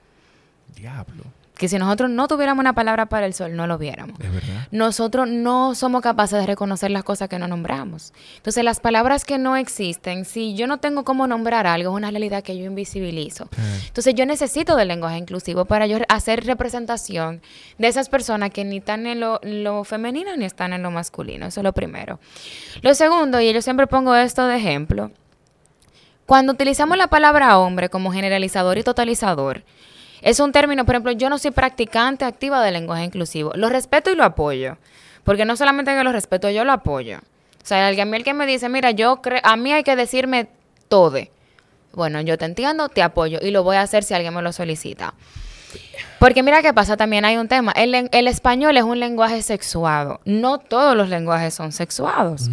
Diablo, 0.77 1.25
Que 1.61 1.69
si 1.69 1.77
nosotros 1.79 2.09
no 2.09 2.27
tuviéramos 2.27 2.63
una 2.63 2.73
palabra 2.73 3.05
para 3.11 3.27
el 3.27 3.35
sol, 3.35 3.55
no 3.55 3.67
lo 3.67 3.77
viéramos. 3.77 4.19
es 4.19 4.33
verdad. 4.33 4.67
Nosotros 4.71 5.29
no 5.29 5.75
somos 5.75 6.01
capaces 6.01 6.41
de 6.41 6.47
reconocer 6.47 6.91
las 6.91 7.05
cosas 7.05 7.29
que 7.29 7.39
no 7.39 7.49
nombramos. 7.49 8.15
Entonces, 8.39 8.65
las 8.65 8.81
palabras 8.81 9.27
que 9.27 9.37
no 9.37 9.57
existen, 9.57 10.25
si 10.25 10.55
yo 10.55 10.67
no 10.67 10.79
tengo 10.79 11.05
cómo 11.05 11.27
nombrar 11.27 11.67
algo, 11.67 11.91
es 11.91 11.97
una 11.99 12.11
realidad 12.11 12.43
que 12.43 12.57
yo 12.57 12.65
invisibilizo. 12.65 13.51
Sí. 13.55 13.87
Entonces, 13.89 14.15
yo 14.15 14.25
necesito 14.25 14.75
del 14.75 14.89
lenguaje 14.89 15.19
inclusivo 15.19 15.67
para 15.67 15.87
yo 15.87 15.99
hacer 16.09 16.47
representación 16.47 17.43
de 17.77 17.89
esas 17.89 18.09
personas 18.09 18.53
que 18.53 18.65
ni 18.65 18.79
están 18.79 19.07
en 19.07 19.21
lo, 19.21 19.39
en 19.43 19.63
lo 19.63 19.85
femenino 19.85 20.35
ni 20.39 20.47
están 20.47 20.73
en 20.73 20.83
lo 20.83 20.91
masculino. 20.91 21.45
Eso 21.45 21.61
es 21.61 21.65
lo 21.65 21.75
primero. 21.75 22.21
Lo 22.81 22.95
segundo, 22.95 23.39
y 23.39 23.53
yo 23.53 23.61
siempre 23.61 23.87
pongo 23.87 24.15
esto 24.15 24.47
de 24.47 24.57
ejemplo, 24.57 25.11
cuando 26.25 26.53
utilizamos 26.53 26.97
la 26.97 27.09
palabra 27.09 27.59
hombre 27.59 27.91
como 27.91 28.13
generalizador 28.13 28.79
y 28.79 28.83
totalizador, 28.83 29.65
es 30.23 30.41
un 30.41 30.53
término, 30.53 30.85
por 30.85 30.95
ejemplo, 30.95 31.13
yo 31.13 31.29
no 31.31 31.39
soy 31.39 31.51
practicante 31.51 32.25
activa 32.25 32.63
del 32.63 32.75
lenguaje 32.75 33.05
inclusivo. 33.05 33.53
Lo 33.55 33.69
respeto 33.69 34.11
y 34.11 34.17
lo 34.17 34.25
apoyo. 34.25 34.77
Porque 35.25 35.45
no 35.45 35.57
solamente 35.57 35.95
que 35.95 36.03
lo 36.05 36.13
respeto, 36.13 36.49
yo 36.51 36.65
lo 36.65 36.73
apoyo. 36.73 37.19
O 37.63 37.67
sea, 37.67 37.87
alguien 37.89 38.09
a 38.09 38.11
mí 38.11 38.17
el 38.17 38.25
que 38.25 38.33
me 38.35 38.47
dice, 38.47 38.69
mira, 38.69 38.91
yo 38.91 39.21
a 39.43 39.57
mí 39.57 39.73
hay 39.73 39.83
que 39.83 39.95
decirme 39.97 40.49
todo. 40.89 41.19
Bueno, 41.93 42.21
yo 42.21 42.39
te 42.39 42.45
entiendo, 42.47 42.89
te 42.89 43.03
apoyo 43.03 43.39
y 43.43 43.51
lo 43.51 43.63
voy 43.63 43.77
a 43.77 43.83
hacer 43.83 44.03
si 44.05 44.15
alguien 44.15 44.33
me 44.35 44.43
lo 44.43 44.53
solicita. 44.53 45.15
Porque 46.19 46.43
mira 46.43 46.63
qué 46.63 46.73
pasa, 46.75 46.97
también 46.97 47.25
hay 47.25 47.37
un 47.37 47.49
tema. 47.49 47.73
El, 47.73 47.95
español 48.29 48.77
es 48.77 48.83
un 48.83 48.99
lenguaje 49.01 49.43
sexuado. 49.43 50.21
No 50.25 50.59
todos 50.59 50.97
los 50.97 51.09
lenguajes 51.09 51.55
son 51.55 51.73
sexuados. 51.73 52.51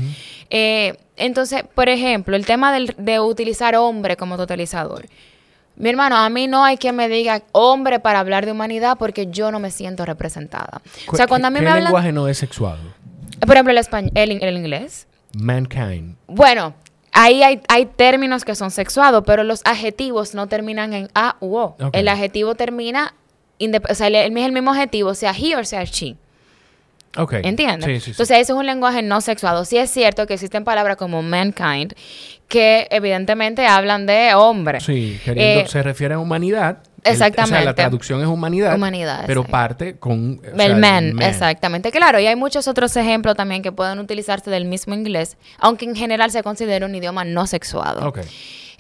Eh, 0.49 0.97
entonces, 1.17 1.63
por 1.75 1.89
ejemplo, 1.89 2.35
el 2.35 2.45
tema 2.45 2.71
del- 2.71 2.95
de 2.97 3.19
utilizar 3.19 3.75
hombre 3.75 4.15
como 4.17 4.37
totalizador. 4.37 5.05
Mi 5.77 5.89
hermano, 5.89 6.15
a 6.17 6.27
mí 6.29 6.47
no 6.47 6.63
hay 6.65 6.77
quien 6.77 6.95
me 6.95 7.07
diga 7.07 7.43
hombre 7.51 7.99
para 7.99 8.19
hablar 8.19 8.45
de 8.45 8.51
humanidad 8.51 8.97
porque 8.97 9.27
yo 9.27 9.51
no 9.51 9.59
me 9.59 9.69
siento 9.71 10.05
representada. 10.05 10.81
O 11.07 11.15
sea, 11.15 11.27
cuando 11.27 11.47
a 11.47 11.51
mí 11.51 11.59
¿Qué 11.59 11.65
me 11.65 11.69
hablan... 11.69 11.83
lenguaje 11.85 12.11
no 12.11 12.27
es 12.27 12.39
sexuado? 12.39 12.81
Por 13.41 13.51
ejemplo, 13.51 13.71
el, 13.71 13.77
español, 13.77 14.11
el, 14.15 14.31
in- 14.31 14.39
el 14.43 14.57
inglés. 14.57 15.07
Mankind. 15.37 16.15
Bueno, 16.25 16.73
ahí 17.11 17.43
hay, 17.43 17.61
hay 17.67 17.85
términos 17.85 18.43
que 18.43 18.55
son 18.55 18.71
sexuados, 18.71 19.23
pero 19.25 19.43
los 19.43 19.61
adjetivos 19.65 20.33
no 20.33 20.47
terminan 20.47 20.93
en 20.93 21.09
A 21.13 21.35
u 21.41 21.55
O. 21.55 21.75
El 21.93 22.07
adjetivo 22.07 22.55
termina, 22.55 23.13
o 23.89 23.93
sea, 23.93 24.07
el, 24.07 24.15
el- 24.15 24.51
mismo 24.51 24.71
adjetivo, 24.71 25.13
sea 25.13 25.35
he 25.39 25.55
o 25.55 25.63
sea 25.63 25.83
she. 25.83 26.15
Ok. 27.17 27.33
¿Entiendes? 27.43 27.85
Sí, 27.85 27.95
sí, 27.95 28.01
sí. 28.05 28.11
Entonces, 28.11 28.37
eso 28.39 28.53
es 28.53 28.59
un 28.59 28.65
lenguaje 28.65 29.01
no 29.01 29.21
sexuado. 29.21 29.65
Sí 29.65 29.77
es 29.77 29.89
cierto 29.89 30.27
que 30.27 30.35
existen 30.35 30.63
palabras 30.63 30.97
como 30.97 31.21
mankind 31.23 31.93
que 32.47 32.87
evidentemente 32.91 33.65
hablan 33.67 34.05
de 34.05 34.33
hombre. 34.35 34.79
Sí, 34.79 35.19
queriendo, 35.23 35.65
Eh, 35.65 35.67
se 35.67 35.83
refiere 35.83 36.13
a 36.13 36.19
humanidad. 36.19 36.77
El- 37.03 37.11
o 37.11 37.13
exactamente. 37.13 37.55
sea, 37.57 37.65
la 37.65 37.73
traducción 37.75 38.21
es 38.21 38.27
humanidad. 38.27 38.75
Humanidad, 38.75 39.23
Pero 39.27 39.43
parte 39.45 39.97
con. 39.97 40.39
o 40.39 40.55
sea, 40.57 40.65
el 40.65 40.75
man, 40.77 41.21
exactamente. 41.21 41.91
Claro, 41.91 42.19
y 42.19 42.25
hay 42.27 42.35
muchos 42.35 42.67
otros 42.67 42.95
ejemplos 42.97 43.35
también 43.35 43.61
que 43.61 43.71
pueden 43.71 43.99
utilizarse 43.99 44.49
del 44.49 44.65
mismo 44.65 44.93
inglés, 44.93 45.37
aunque 45.59 45.85
en 45.85 45.95
general 45.95 46.31
se 46.31 46.43
considera 46.43 46.85
un 46.85 46.95
idioma 46.95 47.23
no 47.23 47.47
sexuado. 47.47 48.07
Ok. 48.07 48.19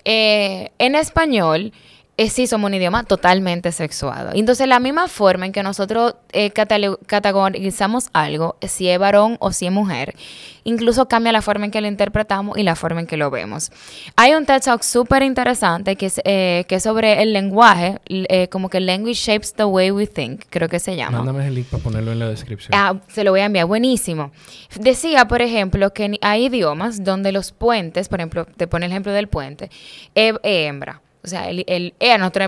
Eh, 0.05 0.71
en 0.77 0.95
español, 0.95 1.73
eh, 2.17 2.29
sí 2.29 2.47
somos 2.47 2.67
un 2.67 2.73
idioma 2.73 3.03
totalmente 3.03 3.71
sexuado. 3.71 4.31
Entonces, 4.33 4.67
la 4.67 4.79
misma 4.79 5.07
forma 5.07 5.45
en 5.45 5.51
que 5.51 5.61
nosotros 5.61 6.15
eh, 6.33 6.49
categorizamos 6.51 8.09
algo, 8.11 8.57
si 8.67 8.89
es 8.89 8.97
varón 8.97 9.37
o 9.39 9.51
si 9.51 9.67
es 9.67 9.71
mujer, 9.71 10.15
incluso 10.63 11.07
cambia 11.07 11.31
la 11.31 11.43
forma 11.43 11.65
en 11.65 11.71
que 11.71 11.79
lo 11.79 11.87
interpretamos 11.87 12.57
y 12.57 12.63
la 12.63 12.75
forma 12.75 13.01
en 13.01 13.07
que 13.07 13.17
lo 13.17 13.29
vemos. 13.29 13.71
Hay 14.15 14.33
un 14.33 14.47
TED 14.47 14.61
Talk 14.61 14.81
súper 14.81 15.21
interesante 15.21 15.95
que 15.95 16.07
es, 16.07 16.19
eh, 16.25 16.65
que 16.67 16.75
es 16.75 16.83
sobre 16.83 17.21
el 17.21 17.33
lenguaje, 17.33 17.99
eh, 18.07 18.47
como 18.49 18.69
que 18.69 18.79
Language 18.79 19.13
Shapes 19.13 19.53
the 19.53 19.65
Way 19.65 19.91
We 19.91 20.07
Think, 20.07 20.45
creo 20.49 20.69
que 20.69 20.79
se 20.79 20.95
llama. 20.95 21.19
Mándame 21.19 21.47
el 21.47 21.53
link 21.53 21.67
para 21.67 21.83
ponerlo 21.83 22.11
en 22.11 22.19
la 22.19 22.29
descripción. 22.29 22.71
Ah, 22.73 22.95
se 23.07 23.23
lo 23.23 23.31
voy 23.31 23.41
a 23.41 23.45
enviar, 23.45 23.67
buenísimo. 23.67 24.31
Decía, 24.79 25.27
por 25.27 25.43
ejemplo, 25.43 25.93
que 25.93 26.17
hay 26.21 26.45
idiomas 26.45 27.03
donde 27.03 27.31
los 27.31 27.51
puentes, 27.51 28.09
por 28.09 28.19
ejemplo, 28.19 28.45
te 28.45 28.67
pone 28.67 28.87
el 28.87 28.91
ejemplo 28.91 29.11
del 29.11 29.27
puente, 29.27 29.69
hembra. 30.15 31.01
O 31.27 31.29
sea, 31.29 31.49
el, 31.49 31.63
el 31.67 31.93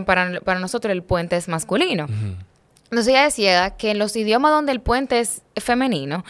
para, 0.05 0.39
para 0.41 0.59
nosotros 0.59 0.91
el 0.91 1.03
puente 1.03 1.35
es 1.35 1.47
masculino. 1.47 2.05
Ujú. 2.05 2.35
Entonces 2.85 3.07
ella 3.09 3.23
decía 3.23 3.69
que 3.71 3.91
en 3.91 3.99
los 3.99 4.15
idiomas 4.15 4.51
donde 4.51 4.71
el 4.71 4.79
puente 4.79 5.19
es 5.19 5.41
femenino, 5.57 6.23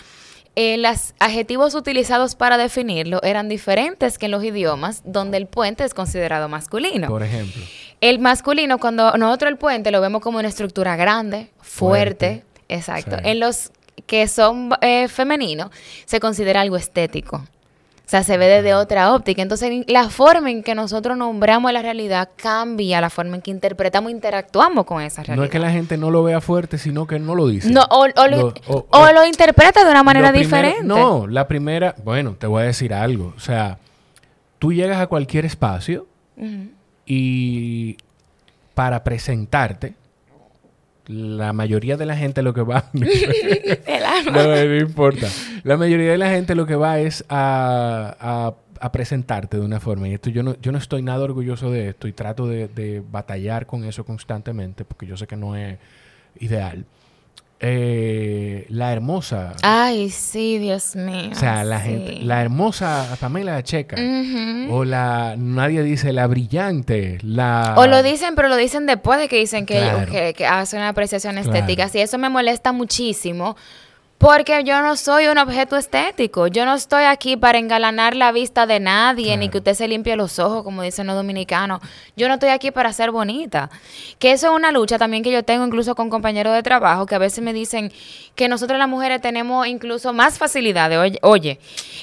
eh, 0.55 0.77
los 0.77 1.13
adjetivos 1.19 1.73
utilizados 1.75 2.35
para 2.35 2.57
definirlo 2.57 3.21
eran 3.23 3.47
diferentes 3.47 4.17
que 4.17 4.25
en 4.25 4.31
los 4.31 4.43
idiomas 4.43 5.01
donde 5.05 5.37
el 5.37 5.45
puente 5.47 5.85
es 5.85 5.93
considerado 5.93 6.49
masculino. 6.49 7.07
Por 7.07 7.23
ejemplo. 7.23 7.61
El 8.01 8.19
masculino, 8.19 8.77
cuando 8.77 9.13
nosotros 9.13 9.51
el 9.51 9.57
puente 9.57 9.91
lo 9.91 10.01
vemos 10.01 10.21
como 10.21 10.39
una 10.39 10.47
estructura 10.47 10.95
grande, 10.95 11.49
fuerte, 11.61 12.43
Fuerte. 12.43 12.45
exacto. 12.67 13.15
Sí. 13.17 13.21
En 13.29 13.39
los 13.39 13.71
que 14.05 14.27
son 14.27 14.71
eh, 14.81 15.07
femeninos, 15.07 15.69
se 16.05 16.19
considera 16.19 16.61
algo 16.61 16.75
estético. 16.75 17.45
O 18.09 18.11
sea, 18.11 18.23
se 18.23 18.39
ve 18.39 18.47
desde 18.47 18.73
otra 18.73 19.13
óptica. 19.13 19.43
Entonces, 19.43 19.83
la 19.85 20.09
forma 20.09 20.49
en 20.49 20.63
que 20.63 20.73
nosotros 20.73 21.15
nombramos 21.15 21.71
la 21.71 21.83
realidad 21.83 22.29
cambia 22.37 22.99
la 23.01 23.11
forma 23.11 23.35
en 23.35 23.43
que 23.43 23.51
interpretamos 23.51 24.09
e 24.09 24.15
interactuamos 24.15 24.85
con 24.87 24.99
esa 25.03 25.21
realidad. 25.21 25.37
No 25.37 25.43
es 25.43 25.51
que 25.51 25.59
la 25.59 25.69
gente 25.69 25.95
no 25.95 26.09
lo 26.09 26.23
vea 26.23 26.41
fuerte, 26.41 26.79
sino 26.79 27.05
que 27.05 27.19
no 27.19 27.35
lo 27.35 27.45
dice. 27.47 27.69
No, 27.69 27.83
o, 27.91 28.05
o 28.05 28.27
lo, 28.27 28.37
Lo- 28.37 28.47
o- 28.65 28.77
o 28.89 28.99
o- 28.99 29.13
lo 29.13 29.27
interpreta 29.27 29.83
de 29.85 29.91
una 29.91 30.01
manera 30.01 30.31
primero- 30.31 30.47
diferente. 30.67 30.83
No, 30.87 31.27
la 31.27 31.47
primera, 31.47 31.93
bueno, 32.03 32.33
te 32.33 32.47
voy 32.47 32.63
a 32.63 32.65
decir 32.65 32.95
algo. 32.95 33.31
O 33.37 33.39
sea, 33.39 33.77
tú 34.57 34.73
llegas 34.73 34.99
a 34.99 35.05
cualquier 35.05 35.45
espacio 35.45 36.07
y 37.05 37.95
para 38.73 39.03
presentarte, 39.03 39.93
la 41.09 41.53
mayoría 41.53 41.97
de 41.97 42.05
la 42.05 42.15
gente 42.15 42.43
lo 42.43 42.53
que 42.53 42.61
va... 42.61 42.85
No, 44.31 44.43
no 44.43 44.75
importa. 44.75 45.27
La 45.63 45.75
mayoría 45.75 46.11
de 46.11 46.17
la 46.17 46.29
gente 46.29 46.53
lo 46.53 46.65
que 46.65 46.75
va 46.75 46.99
es 46.99 47.25
a, 47.29 48.53
a 48.79 48.91
presentarte 48.91 49.57
de 49.57 49.65
una 49.65 49.79
forma, 49.79 50.07
y 50.07 50.13
esto 50.13 50.29
yo 50.29 50.43
no, 50.43 50.55
yo 50.61 50.71
no 50.71 50.77
estoy 50.77 51.01
nada 51.01 51.23
orgulloso 51.23 51.71
de 51.71 51.89
esto 51.89 52.07
y 52.07 52.13
trato 52.13 52.47
de, 52.47 52.67
de 52.67 53.01
batallar 53.09 53.65
con 53.65 53.83
eso 53.83 54.05
constantemente, 54.05 54.85
porque 54.85 55.05
yo 55.05 55.17
sé 55.17 55.27
que 55.27 55.35
no 55.35 55.55
es 55.55 55.77
ideal. 56.39 56.85
Eh, 57.61 58.65
la 58.69 58.93
hermosa. 58.93 59.53
Ay, 59.63 60.09
sí, 60.11 60.59
Dios 60.59 60.95
mío. 60.95 61.29
O 61.31 61.35
sea, 61.35 61.63
la 61.65 61.81
sí. 61.83 61.89
gente, 61.89 62.19
la 62.23 62.41
hermosa 62.41 63.17
Pamela 63.19 63.61
Checa. 63.63 63.97
Ujú. 63.97 64.73
O 64.73 64.85
la, 64.85 65.35
nadie 65.37 65.83
dice 65.83 66.13
la 66.13 66.25
brillante, 66.27 67.17
la... 67.21 67.75
O 67.77 67.85
lo 67.85 68.01
dicen, 68.01 68.35
pero 68.35 68.47
lo 68.47 68.55
dicen 68.55 68.85
después 68.85 69.19
de 69.19 69.27
que 69.27 69.37
dicen 69.37 69.65
que, 69.65 69.75
Claro. 69.77 70.09
que, 70.11 70.33
que 70.33 70.45
hacen 70.45 70.79
una 70.79 70.89
apreciación 70.89 71.33
Claro. 71.35 71.51
estética. 71.51 71.89
Sí, 71.89 71.99
eso 71.99 72.17
me 72.17 72.29
molesta 72.29 72.71
muchísimo. 72.71 73.57
Porque 74.19 74.65
yo 74.65 74.81
no 74.81 74.97
soy 74.97 75.27
un 75.27 75.37
objeto 75.37 75.77
estético. 75.77 76.47
Yo 76.47 76.65
no 76.65 76.73
estoy 76.73 77.05
aquí 77.05 77.37
para 77.37 77.57
engalanar 77.57 78.17
la 78.17 78.33
vista 78.33 78.65
de 78.65 78.81
nadie, 78.81 79.37
ni 79.37 79.47
que 79.47 79.59
usted 79.59 79.73
se 79.75 79.87
limpie 79.87 80.17
los 80.17 80.39
ojos, 80.39 80.63
como 80.65 80.81
dicen 80.81 81.07
los 81.07 81.15
dominicanos. 81.15 81.79
Yo 82.17 82.27
no 82.27 82.33
estoy 82.33 82.49
aquí 82.49 82.69
para 82.69 82.91
ser 82.91 83.11
bonita. 83.11 83.69
Que 84.19 84.33
eso 84.33 84.47
es 84.47 84.53
una 84.53 84.73
lucha 84.73 84.97
también 84.97 85.23
que 85.23 85.31
yo 85.31 85.43
tengo 85.43 85.65
incluso 85.65 85.95
con 85.95 86.09
compañeros 86.09 86.53
de 86.53 86.61
trabajo, 86.63 87.05
que 87.05 87.15
a 87.15 87.17
veces 87.17 87.41
me 87.41 87.53
dicen 87.53 87.93
que 88.35 88.49
nosotros 88.49 88.77
las 88.77 88.89
mujeres 88.89 89.21
tenemos 89.21 89.65
incluso 89.67 90.11
más 90.11 90.37
facilidades. 90.37 90.97
Oye, 90.97 91.19
oye, 91.21 91.59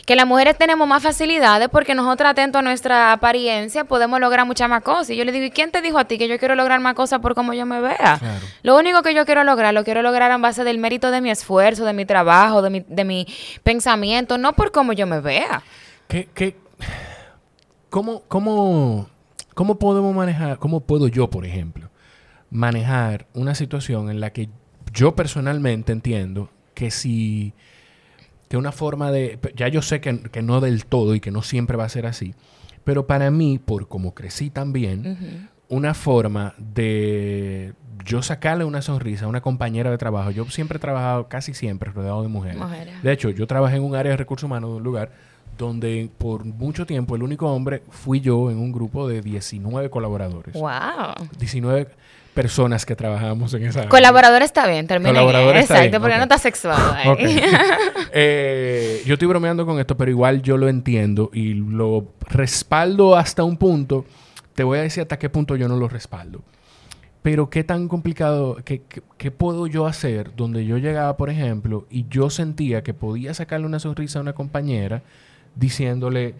que 0.07 0.17
las 0.17 0.27
mujeres 0.27 0.57
tenemos 0.57 0.89
más 0.89 1.03
facilidades 1.03 1.69
porque 1.69 1.95
nosotros, 1.95 2.31
atentos 2.31 2.61
a 2.61 2.62
nuestra 2.62 3.12
apariencia, 3.12 3.85
podemos 3.85 4.21
lograr 4.21 4.47
muchas 4.47 4.71
más 4.71 4.83
cosas. 4.83 5.11
Y 5.11 5.17
yo 5.17 5.25
le 5.27 5.33
digo, 5.33 5.45
¿y 5.45 5.51
quién 5.51 5.71
te 5.71 5.83
dijo 5.83 5.99
a 5.99 6.07
ti 6.07 6.17
que 6.17 6.29
yo 6.29 6.39
quiero 6.39 6.55
lograr 6.55 6.81
más 6.81 6.95
cosas 6.95 7.21
por 7.21 7.35
cómo 7.35 7.53
yo 7.53 7.67
me 7.67 7.79
vea? 7.79 8.17
Claro. 8.19 8.41
Lo 8.62 8.79
único 8.79 9.03
que 9.03 9.12
yo 9.12 9.27
quiero 9.27 9.45
lograr, 9.45 9.75
lo 9.75 9.85
quiero 9.85 10.01
lograr 10.01 10.31
en 10.31 10.41
base 10.41 10.64
del 10.64 10.79
mérito 10.79 11.11
de 11.11 11.21
mi 11.21 11.31
esfuerzo, 11.31 11.85
de 11.85 11.93
mi 11.93 12.05
trabajo, 12.07 12.62
de 12.62 12.70
mi, 12.70 12.80
de 12.80 13.04
mi 13.04 13.26
pensamiento, 13.62 14.38
no 14.38 14.54
por 14.54 14.72
cómo 14.72 14.92
yo 14.92 15.07
me 15.07 15.20
vea. 15.20 15.62
¿Qué, 16.09 16.28
qué, 16.32 16.57
cómo, 17.90 18.22
cómo, 18.28 19.09
¿Cómo 19.57 19.78
podemos 19.78 20.14
manejar, 20.14 20.59
cómo 20.59 20.80
puedo 20.80 21.09
yo, 21.09 21.30
por 21.30 21.46
ejemplo, 21.46 21.88
manejar 22.50 23.26
una 23.32 23.54
situación 23.54 24.11
en 24.11 24.20
la 24.20 24.30
que 24.30 24.50
yo 24.92 25.16
personalmente 25.16 25.92
entiendo 25.92 26.50
que 26.74 26.90
si, 26.90 27.54
que 28.50 28.59
una 28.59 28.70
forma 28.70 29.11
de, 29.11 29.38
ya 29.54 29.68
yo 29.68 29.80
sé 29.80 30.02
que, 30.02 30.20
que 30.20 30.42
no 30.42 30.61
del 30.61 30.84
todo 30.84 31.14
y 31.14 31.20
que 31.20 31.30
no 31.30 31.40
siempre 31.40 31.78
va 31.78 31.84
a 31.84 31.88
ser 31.88 32.04
así, 32.04 32.34
pero 32.84 33.07
para 33.07 33.30
mí, 33.30 33.59
por 33.59 33.88
como 33.88 34.14
crecí 34.14 34.50
también, 34.50 35.48
una 35.69 35.95
forma 35.95 36.55
de 36.59 37.73
yo 38.05 38.23
sacarle 38.23 38.64
una 38.64 38.83
sonrisa 38.83 39.25
a 39.25 39.29
una 39.29 39.41
compañera 39.41 39.91
de 39.91 39.99
trabajo. 39.99 40.31
Yo 40.31 40.45
siempre 40.47 40.77
he 40.77 40.81
trabajado, 40.81 41.29
casi 41.29 41.55
siempre, 41.55 41.91
rodeado 41.91 42.23
de 42.23 42.29
mujeres. 42.29 42.59
Mujeres. 42.59 43.03
De 43.03 43.12
hecho, 43.12 43.31
yo 43.31 43.47
trabajé 43.47 43.77
en 43.77 43.83
un 43.83 43.95
área 43.95 44.11
de 44.11 44.17
recursos 44.17 44.45
humanos 44.45 44.71
de 44.71 44.77
un 44.77 44.83
lugar 44.83 45.11
donde 45.59 46.11
por 46.19 46.45
mucho 46.45 46.87
tiempo 46.87 47.17
el 47.17 47.23
único 47.23 47.51
hombre 47.51 47.83
fui 47.89 48.21
yo 48.21 48.51
en 48.51 48.59
un 48.59 48.73
grupo 48.73 49.09
de 49.09 49.23
19 49.23 49.91
colaboradores. 49.91 50.55
Wow. 50.55 51.14
19 51.39 51.89
personas 52.35 52.85
que 52.85 52.95
trabajábamos 52.95 53.55
en 53.55 53.64
esa 53.64 53.81
área. 53.81 53.89
Colaborador 53.89 54.43
está 54.43 54.67
bien, 54.69 54.87
termina 54.87 55.11
en 55.11 55.17
Colaborador 55.17 55.57
E. 55.57 55.61
está 55.61 55.77
Exacto, 55.77 55.91
bien, 55.93 56.03
porque 56.03 56.17
no 56.19 56.23
está 56.25 56.39
sexuado 56.39 56.93
ahí. 56.95 57.43
Eh, 58.12 59.03
yo 59.07 59.14
estoy 59.14 59.27
bromeando 59.27 59.64
con 59.64 59.81
esto, 59.81 59.97
pero 59.97 60.11
igual 60.11 60.43
yo 60.43 60.59
lo 60.59 60.69
entiendo 60.69 61.31
y 61.33 61.55
lo 61.55 62.09
respaldo 62.29 63.17
hasta 63.17 63.43
un 63.43 63.57
punto. 63.57 64.05
Te 64.57 64.64
voy 64.64 64.78
a 64.78 64.82
decir 64.82 65.02
hasta 65.02 65.18
qué 65.18 65.28
punto 65.30 65.54
yo 65.54 65.68
no 65.68 65.76
lo 65.76 65.88
respaldo. 65.88 66.42
Pero 67.22 67.50
qué 67.50 67.62
tan 67.64 67.86
complicado, 67.88 68.57
qué, 68.64 68.82
qué- 68.88 69.02
qué 69.18 69.30
puedo 69.30 69.66
yo 69.68 69.86
hacer 69.86 70.34
donde 70.36 70.64
yo 70.64 70.78
llegaba, 70.78 71.16
por 71.16 71.30
ejemplo, 71.30 71.86
y 71.90 72.07
yo 72.09 72.30
sentía 72.30 72.82
que 72.82 72.94
podía 72.94 73.34
sacarle 73.34 73.66
una 73.66 73.78
sonrisa 73.80 74.18
a 74.18 74.22
una 74.22 74.32
compañera 74.32 75.02
diciéndole, 75.57 76.34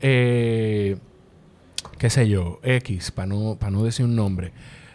eh, 0.00 0.96
qué 1.98 2.10
sé 2.10 2.28
yo, 2.28 2.58
X, 2.62 3.10
para 3.10 3.26
no, 3.26 3.56
pa' 3.58 3.70
no 3.70 3.84
decir 3.84 4.04
un 4.04 4.16
nombre. 4.16 4.52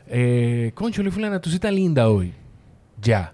Eh, 0.08 0.72
Concho, 0.74 1.02
fulana, 1.12 1.40
tú 1.42 1.50
sí 1.50 1.56
estás 1.56 1.74
linda 1.74 2.10
hoy. 2.10 2.34
Ya. 3.02 3.34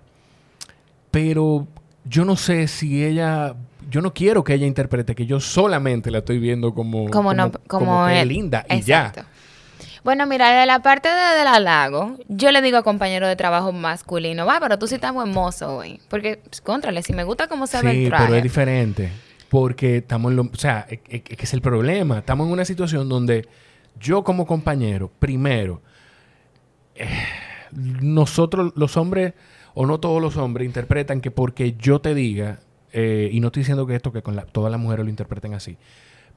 Pero 1.12 1.68
yo 2.06 2.26
no 2.26 2.36
sé 2.36 2.68
si 2.68 3.04
ella. 3.04 3.56
Yo 3.90 4.02
no 4.02 4.14
quiero 4.14 4.44
que 4.44 4.54
ella 4.54 4.66
interprete 4.66 5.14
que 5.14 5.26
yo 5.26 5.40
solamente 5.40 6.10
la 6.10 6.20
estoy 6.20 6.40
viendo 6.40 6.74
como. 6.74 7.10
como 7.10 7.34
no, 7.34 7.52
como, 7.68 8.06
que 8.08 8.16
es 8.16 8.22
él. 8.22 8.28
linda 8.30 8.66
y 8.70 8.82
ya. 8.82 9.14
Bueno, 10.04 10.26
mira, 10.28 10.60
de 10.60 10.66
la 10.66 10.82
parte 10.82 11.08
de, 11.08 11.38
del 11.38 11.48
halago, 11.48 12.18
yo 12.28 12.52
le 12.52 12.62
digo 12.62 12.78
a 12.78 12.84
compañero 12.84 13.28
de 13.28 13.36
trabajo 13.38 13.72
masculino, 13.72 14.46
va, 14.46 14.60
pero 14.60 14.78
tú 14.78 14.88
sí 14.88 14.96
estás 14.96 15.14
buen 15.14 15.32
mozo 15.32 15.78
hoy. 15.78 16.00
Porque, 16.10 16.42
pues, 16.44 16.60
contrale, 16.62 17.02
si 17.04 17.14
me 17.14 17.24
gusta 17.24 17.48
cómo 17.48 17.68
se 17.68 17.82
ve 17.82 17.92
Sí, 17.92 18.04
el 18.04 18.10
traje. 18.10 18.26
pero 18.26 18.36
es 18.38 18.44
diferente. 18.44 19.10
Porque 19.50 19.98
estamos 19.98 20.32
en 20.32 20.36
lo. 20.38 20.42
O 20.44 20.56
sea, 20.56 20.86
es, 20.90 21.00
es- 21.08 21.22
es 21.30 21.38
que 21.38 21.44
es 21.46 21.54
el 21.54 21.62
problema. 21.62 22.20
Estamos 22.20 22.48
en 22.48 22.54
una 22.54 22.66
situación 22.66 23.08
donde 23.08 23.48
yo, 24.00 24.24
como 24.24 24.46
compañero, 24.46 25.10
primero. 25.20 25.82
eh, 26.96 27.08
nosotros, 27.72 28.74
los 28.76 28.98
hombres, 28.98 29.34
o 29.74 29.86
no 29.86 30.00
todos 30.00 30.22
los 30.22 30.38
hombres, 30.38 30.66
interpretan 30.68 31.22
que 31.22 31.32
porque 31.32 31.74
yo 31.80 32.02
te 32.02 32.14
diga. 32.14 32.60
eh, 32.96 33.30
y 33.32 33.40
no 33.40 33.48
estoy 33.48 33.62
diciendo 33.62 33.88
que 33.88 33.96
esto 33.96 34.12
que 34.12 34.22
con 34.22 34.36
la- 34.36 34.46
todas 34.46 34.70
las 34.72 34.80
mujeres 34.80 35.04
lo 35.04 35.10
interpreten 35.10 35.56
así. 35.56 35.78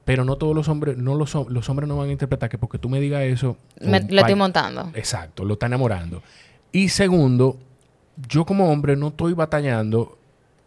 Pero 0.07 0.25
no 0.25 0.37
todos 0.37 0.55
los 0.55 0.69
hombres, 0.69 0.97
no 0.97 1.15
los, 1.17 1.35
los 1.35 1.69
hombres 1.69 1.87
no 1.89 1.99
van 1.99 2.09
a 2.09 2.13
interpretar 2.13 2.49
que 2.49 2.57
porque 2.57 2.79
tú 2.79 2.89
me 2.89 3.01
digas 3.01 3.23
eso. 3.25 3.59
Me- 3.81 4.01
lo 4.01 4.21
estoy 4.21 4.35
montando. 4.37 4.91
Exacto, 4.95 5.45
lo 5.45 5.53
está 5.55 5.67
enamorando. 5.67 6.23
Y 6.73 6.89
segundo, 6.89 7.59
yo 8.29 8.47
como 8.47 8.71
hombre 8.71 8.97
no 8.97 9.09
estoy 9.09 9.35
batallando 9.35 10.17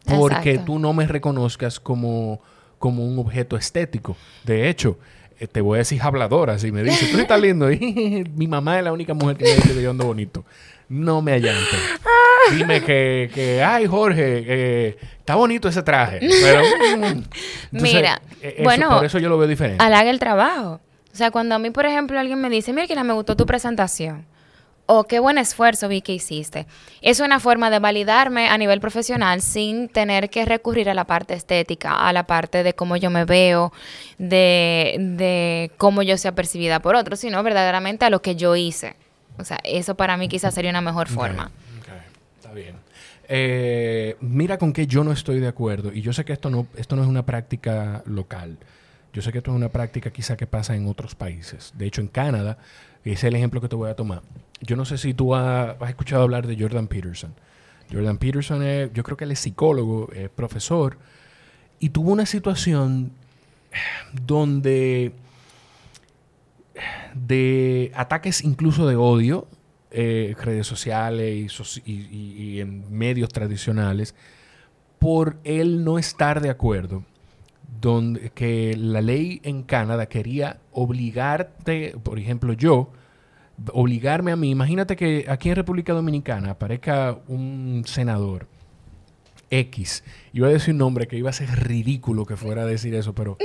porque 0.05 0.51
Exacto. 0.51 0.73
tú 0.73 0.79
no 0.79 0.93
me 0.93 1.07
reconozcas 1.07 1.79
como, 1.79 2.41
como 2.79 3.05
un 3.05 3.17
objeto 3.17 3.55
estético. 3.57 4.15
De 4.43 4.69
hecho, 4.69 4.99
eh, 5.39 5.47
te 5.47 5.61
voy 5.61 5.77
a 5.77 5.79
decir 5.79 6.01
habladora. 6.01 6.59
Si 6.59 6.71
me 6.71 6.83
dices, 6.83 7.09
tú 7.11 7.17
estás 7.19 7.39
lindo. 7.39 7.71
Y 7.71 8.25
mi 8.35 8.47
mamá 8.47 8.77
es 8.77 8.83
la 8.83 8.91
única 8.91 9.13
mujer 9.13 9.37
que 9.37 9.45
me 9.45 9.55
dice 9.55 9.73
que 9.73 9.81
yo 9.81 9.91
ando 9.91 10.05
bonito. 10.05 10.43
No 10.89 11.21
me 11.21 11.31
allante. 11.31 11.77
Dime 12.51 12.81
que, 12.81 13.29
que, 13.33 13.63
ay, 13.63 13.85
Jorge, 13.87 14.43
eh, 14.47 14.97
está 15.19 15.35
bonito 15.35 15.67
ese 15.69 15.83
traje. 15.83 16.19
Pero, 16.41 16.61
mm, 16.61 17.03
entonces, 17.03 17.27
Mira, 17.71 18.21
eh, 18.41 18.53
eso- 18.57 18.63
bueno, 18.63 18.89
por 18.89 19.05
eso 19.05 19.19
yo 19.19 19.29
lo 19.29 19.37
veo 19.37 19.47
diferente. 19.47 19.83
Halaga 19.83 20.09
el 20.09 20.19
trabajo. 20.19 20.79
O 21.11 21.15
sea, 21.15 21.31
cuando 21.31 21.55
a 21.55 21.59
mí, 21.59 21.69
por 21.71 21.85
ejemplo, 21.85 22.19
alguien 22.19 22.39
me 22.39 22.49
dice, 22.49 22.71
mira, 22.73 22.87
que 22.87 22.95
me 23.03 23.13
gustó 23.13 23.35
tu 23.35 23.45
presentación. 23.45 24.25
O 24.91 25.03
qué 25.03 25.19
buen 25.19 25.37
esfuerzo 25.37 25.87
vi 25.87 26.01
que 26.01 26.13
hiciste. 26.13 26.65
Es 27.01 27.19
una 27.19 27.39
forma 27.39 27.69
de 27.69 27.77
validarme 27.77 28.47
a 28.49 28.57
nivel 28.57 28.79
profesional 28.79 29.41
sin 29.43 29.87
tener 29.87 30.31
que 30.31 30.45
recurrir 30.45 30.89
a 30.89 30.95
la 30.95 31.03
parte 31.05 31.35
estética, 31.35 32.07
a 32.07 32.11
la 32.11 32.23
parte 32.25 32.63
de 32.63 32.73
cómo 32.73 32.97
yo 32.97 33.11
me 33.11 33.23
veo, 33.23 33.71
de, 34.17 34.95
de 34.99 35.71
cómo 35.77 36.01
yo 36.01 36.17
sea 36.17 36.33
percibida 36.33 36.79
por 36.79 36.95
otros, 36.95 37.19
sino 37.19 37.41
verdaderamente 37.43 38.05
a 38.05 38.09
lo 38.09 38.21
que 38.23 38.35
yo 38.35 38.55
hice. 38.55 38.95
O 39.37 39.43
sea, 39.43 39.59
eso 39.63 39.95
para 39.95 40.17
mí 40.17 40.27
quizás 40.27 40.53
sería 40.55 40.71
una 40.71 40.81
mejor 40.81 41.07
forma. 41.07 41.51
Bien. 42.54 42.76
Eh, 43.28 44.16
mira 44.22 44.58
con 44.58 44.74
qué 44.74 44.88
yo 44.88 45.04
no 45.04 45.12
estoy 45.12 45.39
de 45.39 45.47
acuerdo. 45.47 45.91
Y 45.93 46.02
yo 46.02 46.14
sé 46.14 46.26
que 46.26 46.34
esto 46.34 46.50
no, 46.50 46.68
esto 46.76 46.95
no 46.95 47.04
es 47.04 47.08
una 47.08 47.26
práctica 47.26 48.04
local. 48.06 48.58
Yo 49.14 49.22
sé 49.22 49.32
que 49.32 49.39
esto 49.39 49.52
es 49.52 49.58
una 49.58 49.70
práctica 49.70 50.12
quizá 50.12 50.38
que 50.38 50.47
pasa 50.47 50.76
en 50.76 50.88
otros 50.88 51.16
países. 51.16 51.74
De 51.78 51.86
hecho, 51.88 52.02
en 52.02 52.08
Canadá, 52.08 52.58
ese 53.04 53.14
es 53.14 53.24
el 53.26 53.36
ejemplo 53.36 53.62
que 53.62 53.68
te 53.70 53.76
voy 53.76 53.89
a 53.89 53.95
tomar. 53.95 54.22
Yo 54.62 54.76
no 54.76 54.86
sé 54.86 54.97
si 54.97 55.14
tú 55.14 55.36
ha- 55.36 55.72
has 55.72 55.89
escuchado 55.89 56.24
hablar 56.24 56.45
de 56.47 56.58
Jordan 56.60 56.88
Peterson. 56.88 57.34
Jordan 57.91 58.18
Peterson, 58.18 58.62
es, 58.64 58.91
yo 58.93 59.04
creo 59.04 59.18
que 59.18 59.24
él 59.24 59.32
es 59.32 59.39
psicólogo, 59.39 60.10
es 60.14 60.30
profesor, 60.30 60.97
y 61.80 61.89
tuvo 61.89 62.12
una 62.12 62.26
situación 62.28 63.12
donde 64.14 65.14
de 67.14 67.91
ataques 67.95 68.43
incluso 68.43 68.88
de 68.88 68.95
odio, 68.95 69.47
eh, 69.91 70.35
redes 70.43 70.67
sociales 70.67 71.35
y, 71.35 71.45
soci- 71.45 71.81
y- 71.85 72.07
y- 72.15 72.43
y 72.55 72.59
en 72.61 72.91
medios 72.95 73.29
tradicionales, 73.29 74.13
por 74.99 75.37
él 75.43 75.83
no 75.83 75.97
estar 75.97 76.41
de 76.41 76.49
acuerdo, 76.49 77.03
donde 77.81 78.29
que 78.31 78.75
la 78.77 79.01
ley 79.01 79.39
en 79.43 79.63
Canadá 79.63 80.07
quería 80.07 80.57
obligarte, 80.71 81.95
por 82.03 82.19
ejemplo 82.19 82.53
yo, 82.53 82.91
obligarme 83.73 84.31
a 84.31 84.35
mí, 84.35 84.49
imagínate 84.51 84.95
que 84.95 85.25
aquí 85.27 85.49
en 85.49 85.55
República 85.55 85.93
Dominicana 85.93 86.51
aparezca 86.51 87.17
un 87.27 87.83
senador 87.85 88.47
X, 89.51 90.03
iba 90.33 90.47
a 90.47 90.51
decir 90.51 90.73
un 90.73 90.77
nombre 90.77 91.07
que 91.07 91.17
iba 91.17 91.29
a 91.31 91.33
ser 91.33 91.49
ridículo 91.67 92.25
que 92.25 92.37
fuera 92.37 92.61
a 92.61 92.65
decir 92.65 92.93
eso, 92.93 93.13
pero 93.15 93.37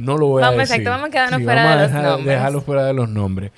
no 0.00 0.18
lo 0.18 0.26
voy 0.26 0.42
a 0.42 0.46
Vamos, 0.46 0.60
decir. 0.68 0.76
exacto, 0.80 0.90
vamos 0.90 1.06
a 1.08 1.10
quedarnos 1.10 1.38
Sí, 1.38 1.44
fuera 1.44 1.64
vamos 1.64 1.78
de 1.78 1.84
a 1.84 1.86
los 1.86 2.02
nombres. 2.16 2.26
dejarlo 2.36 2.60
fuera 2.62 2.84
de 2.86 2.92
los 2.94 3.08
nombres. 3.08 3.52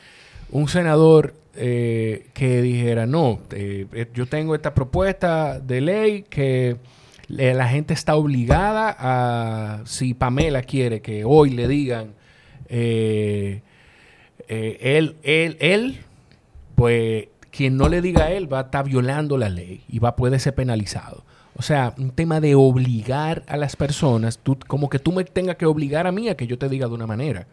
Un 0.51 0.69
senador 0.69 1.35
eh, 1.57 2.29
que 2.35 2.63
dijera, 2.63 3.07
no, 3.07 3.41
eh, 3.53 3.87
eh, 3.93 4.07
yo 4.15 4.27
tengo 4.27 4.55
esta 4.55 4.75
propuesta 4.75 5.59
de 5.61 5.81
ley 5.81 6.23
que 6.23 6.77
la 7.29 7.69
gente 7.69 7.95
está 7.95 8.15
obligada 8.15 8.95
a, 8.99 9.83
si 9.85 10.15
Pamela 10.15 10.63
quiere 10.63 11.01
que 11.01 11.25
hoy 11.25 11.51
le 11.51 11.67
digan, 11.67 12.15
él, 12.69 13.63
él, 14.49 15.57
él, 15.61 15.99
pues 16.75 17.29
quien 17.51 17.77
no 17.77 17.89
le 17.89 18.01
diga 18.01 18.25
a 18.25 18.31
él 18.31 18.53
va 18.53 18.61
a 18.61 18.63
estar 18.63 18.85
violando 18.85 19.39
la 19.39 19.49
ley 19.49 19.83
y 19.89 19.99
va 19.99 20.15
a 20.17 20.39
ser 20.39 20.55
penalizado. 20.55 21.25
O 21.59 21.63
sea, 21.63 21.95
un 21.97 22.11
tema 22.11 22.41
de 22.41 22.55
obligar 22.55 23.43
a 23.49 23.57
las 23.57 23.77
personas, 23.77 24.39
tú, 24.39 24.59
como 24.67 24.91
que 24.91 24.99
tú 24.99 25.11
me 25.11 25.25
tengas 25.25 25.57
que 25.57 25.65
obligar 25.65 26.07
a 26.07 26.13
mí 26.13 26.29
a 26.29 26.37
que 26.37 26.47
yo 26.47 26.59
te 26.59 26.69
diga 26.69 26.87
de 26.87 26.95
una 26.95 27.07
manera. 27.07 27.47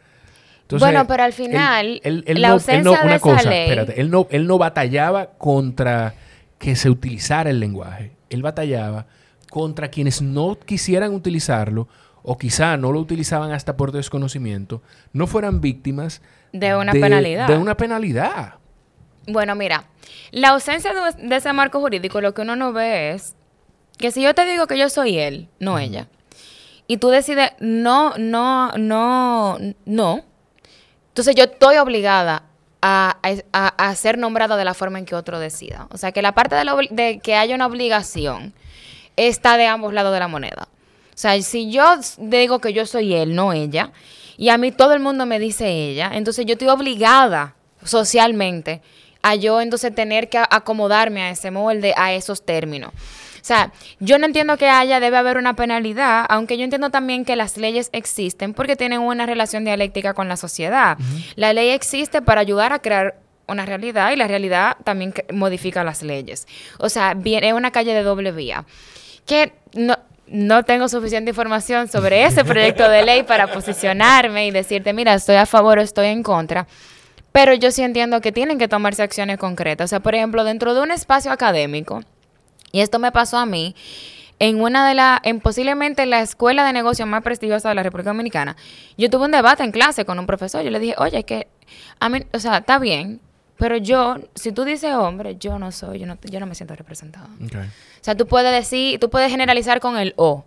Entonces, 0.64 0.88
bueno, 0.88 1.06
pero 1.08 1.24
al 1.24 1.34
final, 1.34 2.02
él- 2.04 2.24
él 2.26 2.42
la 2.42 2.48
no- 2.50 2.54
él 2.56 2.60
ausencia 2.60 2.84
no- 2.84 2.92
de 2.98 3.04
una 3.06 3.16
esa 3.16 3.22
cosa, 3.22 3.50
ley... 3.50 3.62
espérate, 3.70 4.02
él 4.02 4.10
no, 4.10 4.28
él 4.32 4.48
no 4.48 4.58
batallaba 4.58 5.28
contra 5.38 6.14
que 6.58 6.76
se 6.76 6.90
utilizara 6.90 7.50
el 7.50 7.60
lenguaje. 7.60 8.12
Él 8.30 8.42
batallaba 8.42 9.06
contra 9.50 9.90
quienes 9.90 10.22
no 10.22 10.58
quisieran 10.58 11.14
utilizarlo 11.14 11.88
o 12.24 12.38
quizá 12.38 12.78
no 12.78 12.92
lo 12.92 13.00
utilizaban 13.00 13.52
hasta 13.52 13.76
por 13.78 13.92
desconocimiento, 13.92 14.82
no 15.12 15.28
fueran 15.28 15.60
víctimas 15.62 16.22
De 16.54 16.74
una 16.76 16.94
penalidad. 16.94 17.48
De 17.48 17.58
una 17.58 17.76
penalidad. 17.78 18.56
Bueno, 19.28 19.56
mira, 19.56 19.86
la 20.32 20.50
ausencia 20.50 20.92
de, 20.94 21.28
de 21.28 21.36
ese 21.36 21.52
marco 21.54 21.80
jurídico, 21.82 22.22
lo 22.22 22.34
que 22.34 22.42
uno 22.42 22.56
no 22.56 22.72
ve 22.74 23.12
es 23.12 23.36
que 23.98 24.12
si 24.12 24.22
yo 24.24 24.34
te 24.34 24.46
digo 24.46 24.68
que 24.68 24.78
yo 24.78 24.90
soy 24.90 25.20
él, 25.20 25.50
no 25.60 25.78
ella, 25.80 26.08
y 26.88 26.98
tú 26.98 27.10
decides 27.10 27.52
no, 27.60 28.14
no, 28.18 28.72
no, 28.78 29.58
no, 29.86 30.22
entonces 31.14 31.36
yo 31.36 31.44
estoy 31.44 31.78
obligada 31.78 32.42
a, 32.82 33.94
ser 33.96 34.18
nombrada 34.18 34.58
de 34.58 34.66
la 34.66 34.74
forma 34.74 34.98
en 34.98 35.06
que 35.06 35.14
otro 35.14 35.38
decida. 35.38 35.88
O 35.92 35.98
sea, 35.98 36.12
que 36.12 36.24
la 36.24 36.34
parte 36.34 36.56
de, 36.56 36.66
la 36.66 36.76
de 36.90 37.20
que 37.20 37.36
haya 37.36 37.54
una 37.54 37.68
obligación 37.68 38.52
está 39.16 39.56
de 39.58 39.68
ambos 39.68 39.94
lados 39.94 40.12
de 40.12 40.20
la 40.20 40.28
moneda. 40.28 40.68
O 41.10 41.16
sea, 41.18 41.40
si 41.44 41.72
yo 41.72 41.84
digo 42.18 42.58
que 42.58 42.74
yo 42.74 42.88
soy 42.88 43.14
él, 43.14 43.36
no 43.36 43.54
ella, 43.54 43.92
y 44.38 44.50
a 44.50 44.58
mí 44.58 44.72
todo 44.72 44.94
el 44.94 45.02
mundo 45.02 45.28
me 45.28 45.38
dice 45.38 45.70
ella, 45.70 46.10
entonces 46.16 46.48
yo 46.48 46.54
estoy 46.54 46.70
obligada 46.70 47.54
socialmente 47.84 48.82
a 49.22 49.36
yo 49.36 49.62
entonces 49.62 49.94
tener 49.94 50.30
que 50.30 50.40
acomodarme 50.40 51.22
a 51.22 51.30
ese 51.30 51.52
molde, 51.52 51.94
a 51.96 52.12
esos 52.14 52.44
términos. 52.44 52.92
O 53.44 53.46
sea, 53.46 53.74
yo 54.00 54.18
no 54.20 54.26
entiendo 54.26 54.56
que 54.56 54.70
haya, 54.70 55.02
debe 55.02 55.18
haber 55.18 55.36
una 55.36 55.54
penalidad, 55.54 56.26
aunque 56.30 56.58
yo 56.58 56.64
entiendo 56.64 56.92
también 56.92 57.26
que 57.26 57.36
las 57.36 57.58
leyes 57.58 57.90
existen 57.92 58.54
porque 58.54 58.78
tienen 58.78 59.02
una 59.02 59.26
relación 59.26 59.66
dialéctica 59.66 60.14
con 60.14 60.30
la 60.30 60.38
sociedad. 60.38 60.98
La 61.36 61.52
ley 61.52 61.72
existe 61.72 62.22
para 62.22 62.40
ayudar 62.40 62.72
a 62.72 62.80
crear 62.80 63.18
una 63.50 63.66
realidad 63.66 64.14
y 64.14 64.16
la 64.16 64.30
realidad 64.30 64.78
también 64.86 65.14
modifica 65.34 65.84
las 65.84 66.04
leyes. 66.04 66.48
O 66.80 66.88
sea, 66.88 67.18
es 67.22 67.54
una 67.54 67.72
calle 67.72 67.94
de 67.94 68.04
doble 68.04 68.32
vía. 68.32 68.64
Que 69.26 69.52
no, 69.74 69.98
no 70.28 70.64
tengo 70.64 70.88
suficiente 70.88 71.32
información 71.32 71.90
sobre 71.90 72.24
ese 72.24 72.46
proyecto 72.46 72.88
de 72.88 73.04
ley 73.04 73.24
para 73.24 73.48
posicionarme 73.48 74.48
y 74.48 74.52
decirte, 74.52 74.94
mira, 74.94 75.16
estoy 75.16 75.36
a 75.36 75.46
favor 75.46 75.80
o 75.80 75.82
estoy 75.82 76.08
en 76.08 76.24
contra. 76.24 76.66
Pero 77.34 77.54
yo 77.56 77.72
sí 77.72 77.84
entiendo 77.84 78.22
que 78.22 78.32
tienen 78.32 78.58
que 78.58 78.70
tomarse 78.70 79.04
acciones 79.04 79.38
concretas. 79.38 79.84
O 79.84 79.90
sea, 79.90 80.00
por 80.00 80.16
ejemplo, 80.16 80.46
dentro 80.46 80.74
de 80.74 80.80
un 80.80 80.92
espacio 80.92 81.30
académico, 81.30 82.04
y 82.74 82.82
esto 82.82 83.00
me 83.00 83.14
pasó 83.14 83.38
a 83.38 83.46
mí 83.46 83.76
en 84.40 84.60
una 84.60 84.86
de 84.88 84.96
las, 84.96 85.22
en 85.24 85.40
posiblemente 85.40 86.06
la 86.06 86.20
escuela 86.20 86.66
de 86.66 86.74
negocios 86.74 87.08
más 87.08 87.24
prestigiosa 87.24 87.70
de 87.70 87.76
la 87.76 87.84
República 87.84 88.10
Dominicana. 88.10 88.58
Yo 88.98 89.10
tuve 89.10 89.26
un 89.26 89.32
debate 89.32 89.64
en 89.64 89.72
clase 89.72 90.04
con 90.04 90.20
un 90.20 90.26
profesor. 90.26 90.64
Yo 90.64 90.72
le 90.72 90.80
dije, 90.80 90.96
oye, 90.98 91.24
que 91.24 91.48
a 92.00 92.10
mí, 92.10 92.20
o 92.34 92.40
sea, 92.40 92.58
está 92.58 92.80
bien, 92.80 93.22
pero 93.58 93.78
yo, 93.78 94.18
si 94.34 94.52
tú 94.52 94.66
dices 94.66 94.94
hombre, 94.96 95.38
yo 95.38 95.60
no 95.60 95.72
soy, 95.72 96.00
yo 96.00 96.08
no, 96.08 96.18
yo 96.24 96.40
no 96.40 96.48
me 96.48 96.56
siento 96.56 96.76
representada. 96.76 97.30
Ok. 97.46 97.56
O 97.56 98.04
sea, 98.04 98.16
tú 98.16 98.28
puedes 98.28 98.52
decir, 98.52 99.00
tú 99.00 99.10
puedes 99.10 99.30
generalizar 99.30 99.80
con 99.80 99.98
el 99.98 100.14
o, 100.18 100.44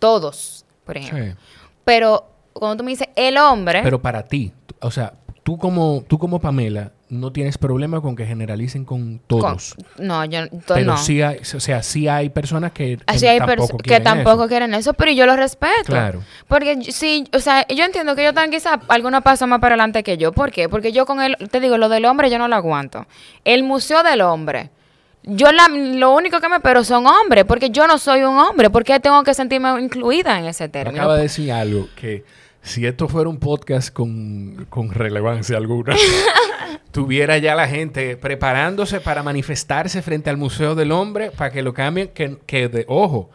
todos, 0.00 0.66
por 0.84 0.96
ejemplo. 0.96 1.24
Sí. 1.24 1.38
Pero 1.84 2.26
cuando 2.52 2.78
tú 2.78 2.84
me 2.84 2.90
dices 2.90 3.08
el 3.14 3.38
hombre, 3.38 3.80
Pero 3.82 4.02
para 4.02 4.24
ti, 4.24 4.52
o 4.80 4.90
sea, 4.90 5.14
tú 5.44 5.56
como, 5.56 6.04
tú 6.08 6.18
como 6.18 6.40
Pamela 6.40 6.92
no 7.10 7.32
tienes 7.32 7.58
problema 7.58 8.00
con 8.00 8.16
que 8.16 8.24
generalicen 8.24 8.84
con 8.84 9.18
con- 9.18 9.18
todos. 9.26 9.74
no, 9.98 10.24
yo 10.24 10.48
to- 10.48 10.74
pero 10.74 10.92
no. 10.92 10.96
sí 10.96 11.20
hay, 11.22 11.38
o 11.38 11.60
sea, 11.60 11.82
sí 11.82 12.08
hay 12.08 12.30
personas 12.30 12.72
que, 12.72 12.96
que 12.96 13.02
Así 13.06 13.26
hay 13.26 13.38
tampoco 13.38 13.62
perso- 13.68 13.76
que 13.78 13.88
quieren 13.88 14.04
tampoco 14.04 14.42
eso. 14.44 14.48
quieren 14.48 14.74
eso, 14.74 14.94
pero 14.94 15.12
yo 15.12 15.26
lo 15.26 15.36
respeto. 15.36 15.84
Claro. 15.86 16.22
Porque 16.48 16.76
yo- 16.80 16.92
sí, 16.92 17.24
o 17.34 17.40
sea, 17.40 17.66
yo 17.68 17.84
entiendo 17.84 18.14
que 18.14 18.22
ellos 18.22 18.30
están 18.32 18.50
quizás 18.50 18.78
algunos 18.88 19.22
pasos 19.22 19.46
más 19.48 19.60
para 19.60 19.74
adelante 19.74 20.02
que 20.02 20.16
yo. 20.16 20.32
¿Por 20.32 20.50
qué? 20.50 20.68
Porque 20.68 20.92
yo 20.92 21.04
con 21.06 21.20
él, 21.20 21.36
te 21.50 21.60
digo, 21.60 21.76
lo 21.78 21.88
del 21.88 22.04
hombre 22.06 22.30
yo 22.30 22.38
no 22.38 22.48
lo 22.48 22.56
aguanto. 22.56 23.06
El 23.44 23.62
Museo 23.64 24.02
del 24.02 24.20
Hombre. 24.22 24.70
Yo 25.22 25.52
la- 25.52 25.68
lo 25.68 26.14
único 26.14 26.40
que 26.40 26.48
me 26.48 26.56
espero 26.56 26.82
son 26.82 27.06
hombres, 27.06 27.44
porque 27.44 27.68
yo 27.68 27.86
no 27.86 27.98
soy 27.98 28.22
un 28.22 28.38
hombre, 28.38 28.70
porque 28.70 28.98
tengo 29.00 29.22
que 29.22 29.34
sentirme 29.34 29.78
incluida 29.82 30.38
en 30.38 30.46
ese 30.46 30.68
término. 30.70 30.98
acaba 31.02 31.16
de 31.16 31.22
decir 31.24 31.52
algo 31.52 31.88
que 31.94 32.24
si 32.62 32.86
esto 32.86 33.08
fuera 33.08 33.28
un 33.28 33.38
podcast 33.38 33.92
con, 33.92 34.66
con 34.68 34.90
relevancia 34.90 35.56
alguna, 35.56 35.94
tuviera 36.90 37.38
ya 37.38 37.54
la 37.54 37.68
gente 37.68 38.16
preparándose 38.16 39.00
para 39.00 39.22
manifestarse 39.22 40.02
frente 40.02 40.30
al 40.30 40.36
Museo 40.36 40.74
del 40.74 40.92
Hombre 40.92 41.30
para 41.30 41.50
que 41.50 41.62
lo 41.62 41.72
cambien, 41.72 42.08
que, 42.08 42.38
que 42.46 42.68
de, 42.68 42.84
ojo, 42.88 43.30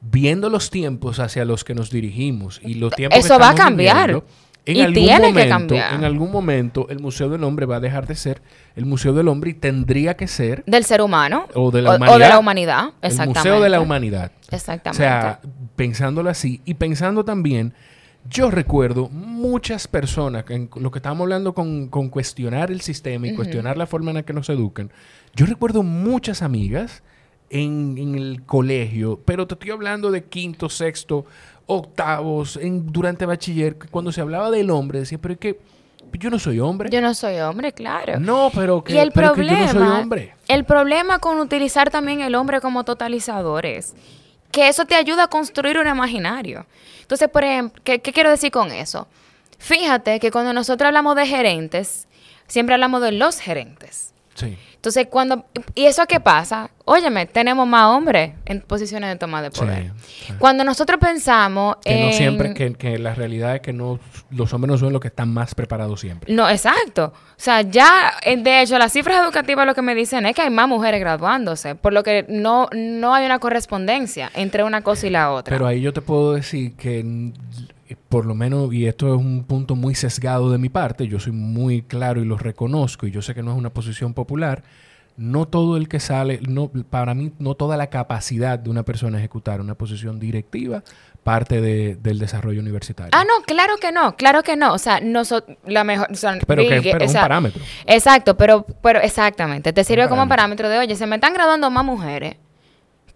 viendo 0.00 0.48
los 0.50 0.70
tiempos 0.70 1.18
hacia 1.20 1.44
los 1.44 1.64
que 1.64 1.74
nos 1.74 1.90
dirigimos 1.90 2.60
y 2.62 2.74
los 2.74 2.92
tiempos 2.94 3.18
Eso 3.18 3.36
que 3.36 3.42
va 3.42 3.50
a 3.50 3.54
cambiar. 3.54 4.06
viviendo, 4.08 4.26
en 4.66 4.76
Y 4.76 4.80
algún 4.82 4.94
tiene 4.94 5.20
que 5.20 5.28
momento, 5.28 5.48
cambiar. 5.48 5.94
En 5.94 6.04
algún 6.04 6.30
momento 6.30 6.86
el 6.90 6.98
Museo 7.00 7.28
del 7.30 7.42
Hombre 7.44 7.64
va 7.66 7.76
a 7.76 7.80
dejar 7.80 8.06
de 8.06 8.14
ser 8.14 8.42
el 8.76 8.84
Museo 8.86 9.12
del 9.14 9.28
Hombre 9.28 9.50
y 9.50 9.54
tendría 9.54 10.14
que 10.16 10.26
ser 10.28 10.62
Del 10.66 10.84
ser 10.84 11.00
humano. 11.00 11.46
o 11.54 11.70
de 11.70 11.82
la 11.82 11.92
o 11.92 11.96
humanidad. 11.96 12.18
de 12.18 12.28
la 12.28 12.38
humanidad, 12.38 12.84
el 13.00 13.08
exactamente. 13.10 13.38
Museo 13.40 13.60
de 13.62 13.68
la 13.70 13.80
Humanidad. 13.80 14.32
O 14.50 14.54
Exactamente. 14.54 14.98
sea, 15.02 15.40
pensándolo 15.76 16.28
así 16.30 16.60
y 16.64 16.74
pensando 16.74 17.24
también, 17.24 17.72
yo 18.28 18.50
recuerdo 18.50 19.08
muchas 19.08 19.88
personas, 19.88 20.44
que 20.44 20.54
en 20.54 20.70
lo 20.76 20.90
que 20.90 20.98
estábamos 20.98 21.24
hablando 21.24 21.54
con, 21.54 21.88
con 21.88 22.08
cuestionar 22.08 22.70
el 22.70 22.80
sistema 22.80 23.26
y 23.26 23.34
cuestionar 23.34 23.76
la 23.76 23.86
forma 23.86 24.10
en 24.10 24.16
la 24.16 24.22
que 24.22 24.32
nos 24.32 24.48
educan, 24.48 24.90
yo 25.34 25.46
recuerdo 25.46 25.82
muchas 25.82 26.42
amigas 26.42 27.02
en, 27.50 27.96
en 27.98 28.14
el 28.14 28.42
colegio, 28.44 29.20
pero 29.24 29.46
te 29.46 29.54
estoy 29.54 29.70
hablando 29.70 30.10
de 30.10 30.24
quinto, 30.24 30.68
sexto, 30.68 31.24
octavos, 31.66 32.56
en, 32.56 32.86
durante 32.92 33.26
bachiller, 33.26 33.76
cuando 33.90 34.12
se 34.12 34.20
hablaba 34.20 34.50
del 34.50 34.70
hombre, 34.70 35.00
decía, 35.00 35.18
pero 35.18 35.34
es 35.34 35.40
que 35.40 35.60
yo 36.12 36.30
no 36.30 36.38
soy 36.38 36.58
hombre. 36.60 36.88
yo 36.90 37.00
no 37.00 37.14
soy 37.14 37.38
hombre, 37.40 37.72
claro. 37.72 38.18
no, 38.18 38.50
pero 38.54 38.82
que, 38.82 38.94
y 38.94 38.98
el 38.98 39.12
pero 39.12 39.28
que 39.28 39.42
problema, 39.42 39.72
yo 39.72 39.78
no 39.78 39.90
soy 39.90 40.00
hombre. 40.00 40.34
el 40.48 40.64
problema 40.64 41.18
con 41.18 41.38
utilizar 41.38 41.90
también 41.90 42.20
el 42.20 42.34
hombre 42.34 42.60
como 42.60 42.84
totalizador 42.84 43.66
es 43.66 43.94
que 44.50 44.68
eso 44.68 44.86
te 44.86 44.94
ayuda 44.94 45.24
a 45.24 45.28
construir 45.28 45.78
un 45.78 45.86
imaginario. 45.86 46.66
Entonces, 47.08 47.30
por 47.30 47.42
ejemplo, 47.42 47.80
¿qué, 47.84 48.02
quiero 48.02 48.28
decir 48.28 48.50
con 48.50 48.70
eso? 48.70 49.08
Fíjate 49.58 50.20
que 50.20 50.30
cuando 50.30 50.52
nosotros 50.52 50.88
hablamos 50.88 51.16
de 51.16 51.26
gerentes, 51.26 52.06
siempre 52.48 52.74
hablamos 52.74 53.00
de 53.00 53.12
los 53.12 53.40
gerentes. 53.40 54.12
Sí. 54.34 54.58
Entonces, 54.78 55.08
cuando... 55.10 55.44
¿Y 55.74 55.86
eso 55.86 56.06
qué 56.06 56.20
pasa? 56.20 56.70
Óyeme, 56.84 57.26
tenemos 57.26 57.66
más 57.66 57.86
hombres 57.86 58.34
en 58.46 58.60
posiciones 58.60 59.10
de 59.10 59.16
toma 59.16 59.42
de 59.42 59.50
poder. 59.50 59.90
sí. 60.06 60.32
Cuando 60.38 60.62
nosotros 60.62 61.00
pensamos 61.00 61.76
Que 61.84 62.06
no 62.06 62.12
siempre, 62.12 62.54
que, 62.54 62.74
que 62.74 62.96
la 62.96 63.12
realidad 63.12 63.56
es 63.56 63.60
que 63.60 63.72
no, 63.72 63.98
los 64.30 64.52
hombres 64.52 64.70
no 64.70 64.78
son 64.78 64.92
los 64.92 65.02
que 65.02 65.08
están 65.08 65.34
más 65.34 65.56
preparados 65.56 66.00
siempre. 66.00 66.32
No, 66.32 66.48
exacto. 66.48 67.12
O 67.12 67.34
sea, 67.36 67.62
ya, 67.62 68.14
eh, 68.22 68.36
de 68.36 68.62
hecho, 68.62 68.78
las 68.78 68.92
cifras 68.92 69.20
educativas 69.20 69.66
lo 69.66 69.74
que 69.74 69.82
me 69.82 69.96
dicen 69.96 70.26
es 70.26 70.36
que 70.36 70.42
hay 70.42 70.50
más 70.50 70.68
mujeres 70.68 71.00
graduándose, 71.00 71.74
por 71.74 71.92
lo 71.92 72.04
que 72.04 72.24
no, 72.28 72.68
no 72.72 73.14
hay 73.14 73.26
una 73.26 73.40
correspondencia 73.40 74.30
entre 74.34 74.62
una 74.62 74.82
cosa 74.82 75.08
y 75.08 75.10
la 75.10 75.32
otra. 75.32 75.56
Pero 75.56 75.66
ahí 75.66 75.80
yo 75.80 75.92
te 75.92 76.02
puedo 76.02 76.34
decir 76.34 76.76
que, 76.76 77.32
por 78.08 78.26
lo 78.26 78.34
menos, 78.34 78.72
y 78.72 78.86
esto 78.86 79.14
es 79.14 79.20
un 79.20 79.44
punto 79.44 79.74
muy 79.76 79.94
sesgado 79.94 80.50
de 80.50 80.58
mi 80.58 80.68
parte, 80.68 81.06
yo 81.08 81.18
soy 81.20 81.32
muy 81.32 81.82
claro 81.82 82.20
y 82.20 82.24
lo 82.24 82.36
reconozco, 82.36 83.06
y 83.06 83.10
yo 83.10 83.22
sé 83.22 83.34
que 83.34 83.42
no 83.42 83.52
es 83.52 83.58
una 83.58 83.70
posición 83.70 84.14
popular, 84.14 84.62
no 85.16 85.46
todo 85.46 85.76
el 85.76 85.88
que 85.88 85.98
sale, 85.98 86.38
no, 86.48 86.68
para 86.68 87.12
mí, 87.14 87.32
no 87.40 87.54
toda 87.54 87.76
la 87.76 87.88
capacidad 87.88 88.58
de 88.58 88.70
una 88.70 88.84
persona 88.84 89.18
ejecutar 89.18 89.60
una 89.60 89.74
posición 89.74 90.20
directiva 90.20 90.84
parte 91.24 91.60
de- 91.60 91.96
del 91.96 92.18
desarrollo 92.20 92.60
universitario. 92.60 93.10
Ah, 93.12 93.24
no, 93.24 93.42
claro 93.44 93.78
que 93.80 93.90
no, 93.90 94.14
claro 94.16 94.42
que 94.44 94.54
no. 94.56 94.72
O 94.72 94.78
sea, 94.78 95.00
nosotros, 95.00 95.58
la 95.66 95.82
mejor... 95.82 96.06
o 96.10 96.14
sea, 96.14 96.38
Pero 96.46 96.62
que- 96.62 96.80
pero 96.92 97.04
o 97.04 97.08
un 97.08 97.14
parámetro. 97.14 97.60
Exacto, 97.86 98.36
pero, 98.36 98.64
pero 98.80 99.00
exactamente. 99.00 99.72
Te 99.72 99.82
sirve 99.82 100.08
como 100.08 100.28
parámetro 100.28 100.68
de, 100.68 100.78
oye, 100.78 100.94
se 100.94 101.06
me 101.06 101.16
están 101.16 101.34
graduando 101.34 101.68
más 101.68 101.84
mujeres 101.84 102.36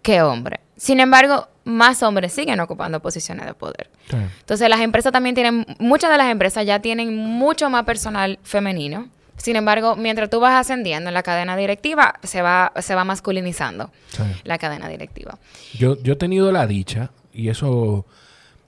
que 0.02 0.20
hombres. 0.22 0.58
Sin 0.76 0.98
embargo, 0.98 1.46
más 1.64 2.02
hombres 2.02 2.32
siguen 2.32 2.60
ocupando 2.60 3.00
posiciones 3.00 3.46
de 3.46 3.54
poder. 3.54 3.90
Sí. 4.10 4.16
Entonces 4.40 4.68
las 4.68 4.80
empresas 4.80 5.12
también 5.12 5.34
tienen, 5.34 5.64
muchas 5.78 6.10
de 6.10 6.18
las 6.18 6.30
empresas 6.30 6.66
ya 6.66 6.80
tienen 6.80 7.16
mucho 7.16 7.70
más 7.70 7.84
personal 7.84 8.38
femenino. 8.42 9.08
Sin 9.36 9.56
embargo, 9.56 9.96
mientras 9.96 10.30
tú 10.30 10.38
vas 10.40 10.54
ascendiendo 10.60 11.08
en 11.10 11.14
la 11.14 11.22
cadena 11.22 11.56
directiva, 11.56 12.14
se 12.22 12.42
va, 12.42 12.72
se 12.80 12.94
va 12.94 13.04
masculinizando 13.04 13.90
Sí. 14.08 14.22
la 14.44 14.58
cadena 14.58 14.88
directiva. 14.88 15.38
Yo, 15.74 16.00
yo 16.02 16.12
he 16.12 16.16
tenido 16.16 16.52
la 16.52 16.66
dicha, 16.66 17.10
y 17.32 17.48
eso 17.48 18.04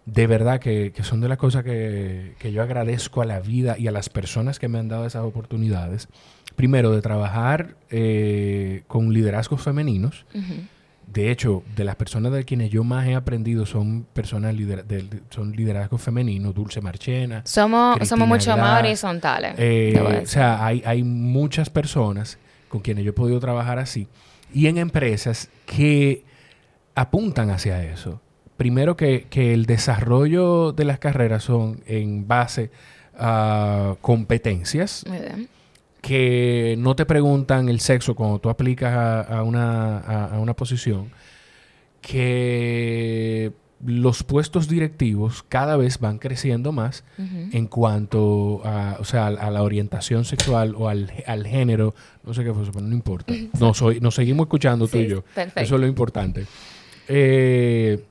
de 0.06 0.26
verdad 0.26 0.60
que, 0.60 0.92
que 0.92 1.02
son 1.04 1.20
de 1.20 1.28
las 1.28 1.38
cosas 1.38 1.64
que, 1.64 2.34
que 2.38 2.50
yo 2.52 2.62
agradezco 2.62 3.22
a 3.22 3.24
la 3.24 3.40
vida 3.40 3.76
y 3.78 3.86
a 3.88 3.92
las 3.92 4.08
personas 4.08 4.58
que 4.58 4.68
me 4.68 4.78
han 4.78 4.88
dado 4.88 5.06
esas 5.06 5.22
oportunidades. 5.24 6.08
Primero, 6.56 6.90
de 6.92 7.02
trabajar 7.02 7.74
eh, 7.90 8.82
con 8.86 9.12
liderazgos 9.12 9.62
femeninos. 9.62 10.24
De 11.06 11.30
hecho, 11.30 11.62
de 11.76 11.84
las 11.84 11.96
personas 11.96 12.32
de 12.32 12.44
quienes 12.44 12.70
yo 12.70 12.82
más 12.84 13.06
he 13.06 13.14
aprendido 13.14 13.66
son 13.66 14.04
personas 14.12 14.54
lider- 14.54 15.22
son 15.30 15.52
liderazgos 15.52 16.02
femeninos, 16.02 16.54
Dulce 16.54 16.80
Marchena. 16.80 17.42
Somos, 17.44 17.96
Cristina 17.96 18.08
somos 18.08 18.28
mucho 18.28 18.56
más 18.56 18.80
horizontales. 18.80 19.54
eh, 19.58 20.20
o 20.22 20.26
sea, 20.26 20.64
hay, 20.66 20.82
hay 20.84 21.02
muchas 21.04 21.70
personas 21.70 22.38
con 22.68 22.80
quienes 22.80 23.04
yo 23.04 23.10
he 23.10 23.14
podido 23.14 23.38
trabajar 23.40 23.78
así 23.78 24.08
y 24.52 24.66
en 24.66 24.78
empresas 24.78 25.48
que 25.66 26.24
apuntan 26.94 27.50
hacia 27.50 27.82
eso. 27.84 28.20
Primero 28.56 28.96
que, 28.96 29.26
que 29.30 29.52
el 29.54 29.66
desarrollo 29.66 30.72
de 30.72 30.84
las 30.84 30.98
carreras 30.98 31.42
son 31.44 31.80
en 31.86 32.26
base 32.28 32.70
a 33.16 33.94
competencias 34.00 35.04
Muy 35.08 35.18
bien. 35.18 35.48
Que 36.06 36.74
no 36.78 36.94
te 36.94 37.06
preguntan 37.06 37.70
el 37.70 37.80
sexo 37.80 38.14
cuando 38.14 38.38
tú 38.38 38.50
aplicas 38.50 38.92
a, 38.92 39.20
a 39.22 39.42
una, 39.42 39.98
a- 40.00 40.34
a 40.36 40.38
una 40.38 40.52
posición, 40.54 41.08
que 42.02 43.52
los 43.84 44.22
puestos 44.22 44.68
directivos 44.68 45.42
cada 45.48 45.76
vez 45.76 45.98
van 46.00 46.18
creciendo 46.18 46.72
más 46.72 47.04
en 47.18 47.66
cuanto 47.66 48.62
a, 48.64 48.96
o 49.00 49.04
sea, 49.04 49.26
a 49.26 49.50
la 49.50 49.62
orientación 49.62 50.24
sexual 50.24 50.74
o 50.76 50.88
al, 50.88 51.10
al 51.26 51.46
género, 51.46 51.94
no 52.24 52.32
sé 52.34 52.44
qué 52.44 52.52
fue 52.54 52.62
eso, 52.62 52.72
pero 52.72 52.86
no 52.86 52.94
importa. 52.94 53.34
No 53.58 53.74
soy, 53.74 54.00
nos 54.00 54.14
seguimos 54.14 54.44
escuchando 54.44 54.88
tú 54.88 54.98
y 54.98 55.06
yo. 55.08 55.22
perfecto. 55.22 55.60
Eso 55.60 55.74
es 55.76 55.80
lo 55.80 55.86
importante. 55.86 56.46
Eh, 57.08 58.04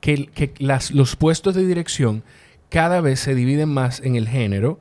que 0.00 0.26
que 0.26 0.52
las, 0.58 0.90
los 0.92 1.14
puestos 1.16 1.54
de 1.54 1.64
dirección 1.66 2.22
cada 2.68 3.00
vez 3.00 3.20
se 3.20 3.34
dividen 3.34 3.68
más 3.68 4.00
en 4.00 4.16
el 4.16 4.26
género. 4.28 4.80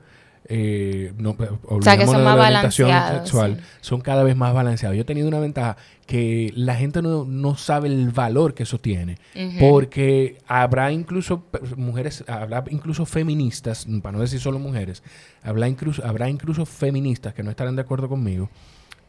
Eh, 0.52 1.14
no, 1.16 1.38
O 1.68 1.80
sea, 1.80 1.96
que 1.96 2.08
son 2.08 2.18
de 2.18 2.24
más 2.24 2.36
la 2.36 2.44
orientación 2.44 2.90
balanceados, 2.90 3.30
sexual, 3.30 3.58
sí. 3.58 3.78
son 3.82 4.02
cada 4.02 4.24
vez 4.24 4.36
más 4.36 4.52
balanceados. 4.52 4.96
Yo 4.96 5.04
he 5.04 5.06
tenido 5.06 5.28
una 5.28 5.40
ventaja 5.40 5.78
que 6.08 6.52
la 6.56 6.74
gente 6.74 7.04
no, 7.04 7.24
no 7.24 7.56
sabe 7.56 7.88
el 7.88 8.10
valor 8.10 8.56
que 8.56 8.64
eso 8.64 8.80
tiene. 8.80 9.20
Porque 9.60 10.40
habrá 10.48 10.92
incluso 10.92 11.44
mujeres, 11.78 12.24
habrá 12.28 12.64
incluso 12.72 13.06
feministas, 13.06 13.86
para 14.02 14.18
no 14.18 14.22
decir 14.22 14.40
solo 14.40 14.58
mujeres, 14.58 15.04
habrá 15.44 15.68
incluso, 15.68 16.04
habrá 16.04 16.28
incluso 16.28 16.66
feministas 16.66 17.36
que 17.36 17.44
no 17.44 17.52
estarán 17.52 17.76
de 17.76 17.84
acuerdo 17.84 18.10
conmigo, 18.10 18.50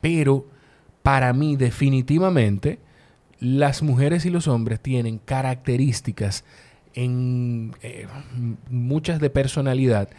pero 0.03 0.47
para 1.03 1.33
mí 1.33 1.57
definitivamente 1.57 2.81
las 3.39 3.83
mujeres 3.83 4.27
y 4.27 4.31
los 4.31 4.47
hombres 4.47 4.79
tienen 4.81 5.17
características 5.17 6.45
en 6.93 7.75
eh, 7.81 8.07
muchas 8.69 9.21
de 9.21 9.31
personalidad 9.31 10.11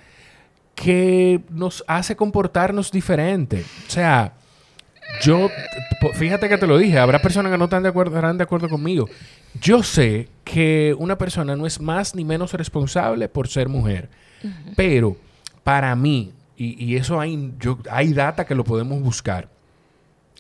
que 0.75 1.41
nos 1.49 1.83
hace 1.87 2.15
comportarnos 2.15 2.91
diferente. 2.91 3.63
O 3.87 3.89
sea, 3.91 4.33
yo, 5.21 5.49
fíjate 6.13 6.47
que 6.49 6.57
te 6.57 6.67
lo 6.67 6.77
dije, 6.77 6.97
habrá 6.97 7.19
personas 7.19 7.51
que 7.51 7.57
no 7.57 7.65
están 7.65 7.83
de 7.83 7.89
acuerdo, 7.89 8.15
estarán 8.15 8.37
de 8.37 8.43
acuerdo 8.43 8.69
conmigo. 8.69 9.07
Yo 9.59 9.83
sé 9.83 10.29
que 10.43 10.95
una 10.97 11.17
persona 11.17 11.55
no 11.55 11.65
es 11.67 11.79
más 11.81 12.15
ni 12.15 12.23
menos 12.23 12.53
responsable 12.53 13.27
por 13.29 13.47
ser 13.47 13.67
mujer, 13.69 14.09
pero 14.75 15.17
para 15.63 15.95
mí, 15.95 16.31
y, 16.57 16.83
y 16.83 16.95
eso 16.95 17.19
hay, 17.19 17.53
yo, 17.59 17.77
hay 17.91 18.13
data 18.13 18.45
que 18.45 18.55
lo 18.55 18.63
podemos 18.63 19.01
buscar, 19.01 19.49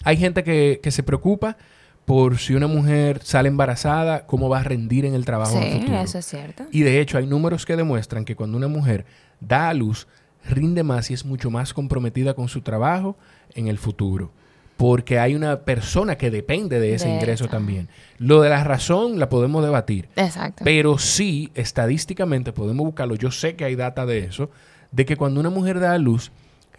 hay 0.03 0.17
gente 0.17 0.43
que, 0.43 0.79
que 0.81 0.89
se 0.91 1.03
preocupa 1.03 1.57
por 2.05 2.39
si 2.39 2.55
una 2.55 2.65
mujer 2.67 3.19
sale 3.23 3.47
embarazada, 3.49 4.25
cómo 4.25 4.49
va 4.49 4.61
a 4.61 4.63
rendir 4.63 5.05
en 5.05 5.13
el 5.13 5.23
trabajo 5.25 5.55
en 5.57 5.63
el 5.63 5.71
Sí, 5.73 5.79
futuro. 5.81 5.99
eso 6.01 6.17
es 6.17 6.25
cierto. 6.25 6.65
Y 6.71 6.81
de 6.81 6.99
hecho 6.99 7.17
hay 7.19 7.27
números 7.27 7.65
que 7.65 7.75
demuestran 7.75 8.25
que 8.25 8.35
cuando 8.35 8.57
una 8.57 8.67
mujer 8.67 9.05
da 9.39 9.69
a 9.69 9.73
luz, 9.75 10.07
rinde 10.47 10.83
más 10.83 11.11
y 11.11 11.13
es 11.13 11.25
mucho 11.25 11.49
más 11.51 11.73
comprometida 11.73 12.33
con 12.33 12.47
su 12.47 12.61
trabajo 12.61 13.17
en 13.53 13.67
el 13.67 13.77
futuro. 13.77 14.31
Porque 14.77 15.19
hay 15.19 15.35
una 15.35 15.59
persona 15.59 16.17
que 16.17 16.31
depende 16.31 16.79
de 16.79 16.95
ese 16.95 17.07
De 17.07 17.13
ingreso 17.13 17.43
eso. 17.45 17.51
también. 17.51 17.87
Lo 18.17 18.41
de 18.41 18.49
la 18.49 18.63
razón 18.63 19.19
la 19.19 19.29
podemos 19.29 19.63
debatir. 19.63 20.09
Exacto. 20.15 20.63
Pero 20.63 20.97
sí, 20.97 21.51
estadísticamente 21.53 22.51
podemos 22.51 22.85
buscarlo. 22.85 23.13
Yo 23.15 23.29
sé 23.29 23.55
que 23.55 23.65
hay 23.65 23.75
data 23.75 24.05
de 24.07 24.19
eso, 24.19 24.49
de 24.91 25.05
que 25.05 25.17
cuando 25.17 25.39
una 25.39 25.51
mujer 25.51 25.79
da 25.79 25.93
a 25.93 25.97
luz, 25.99 26.31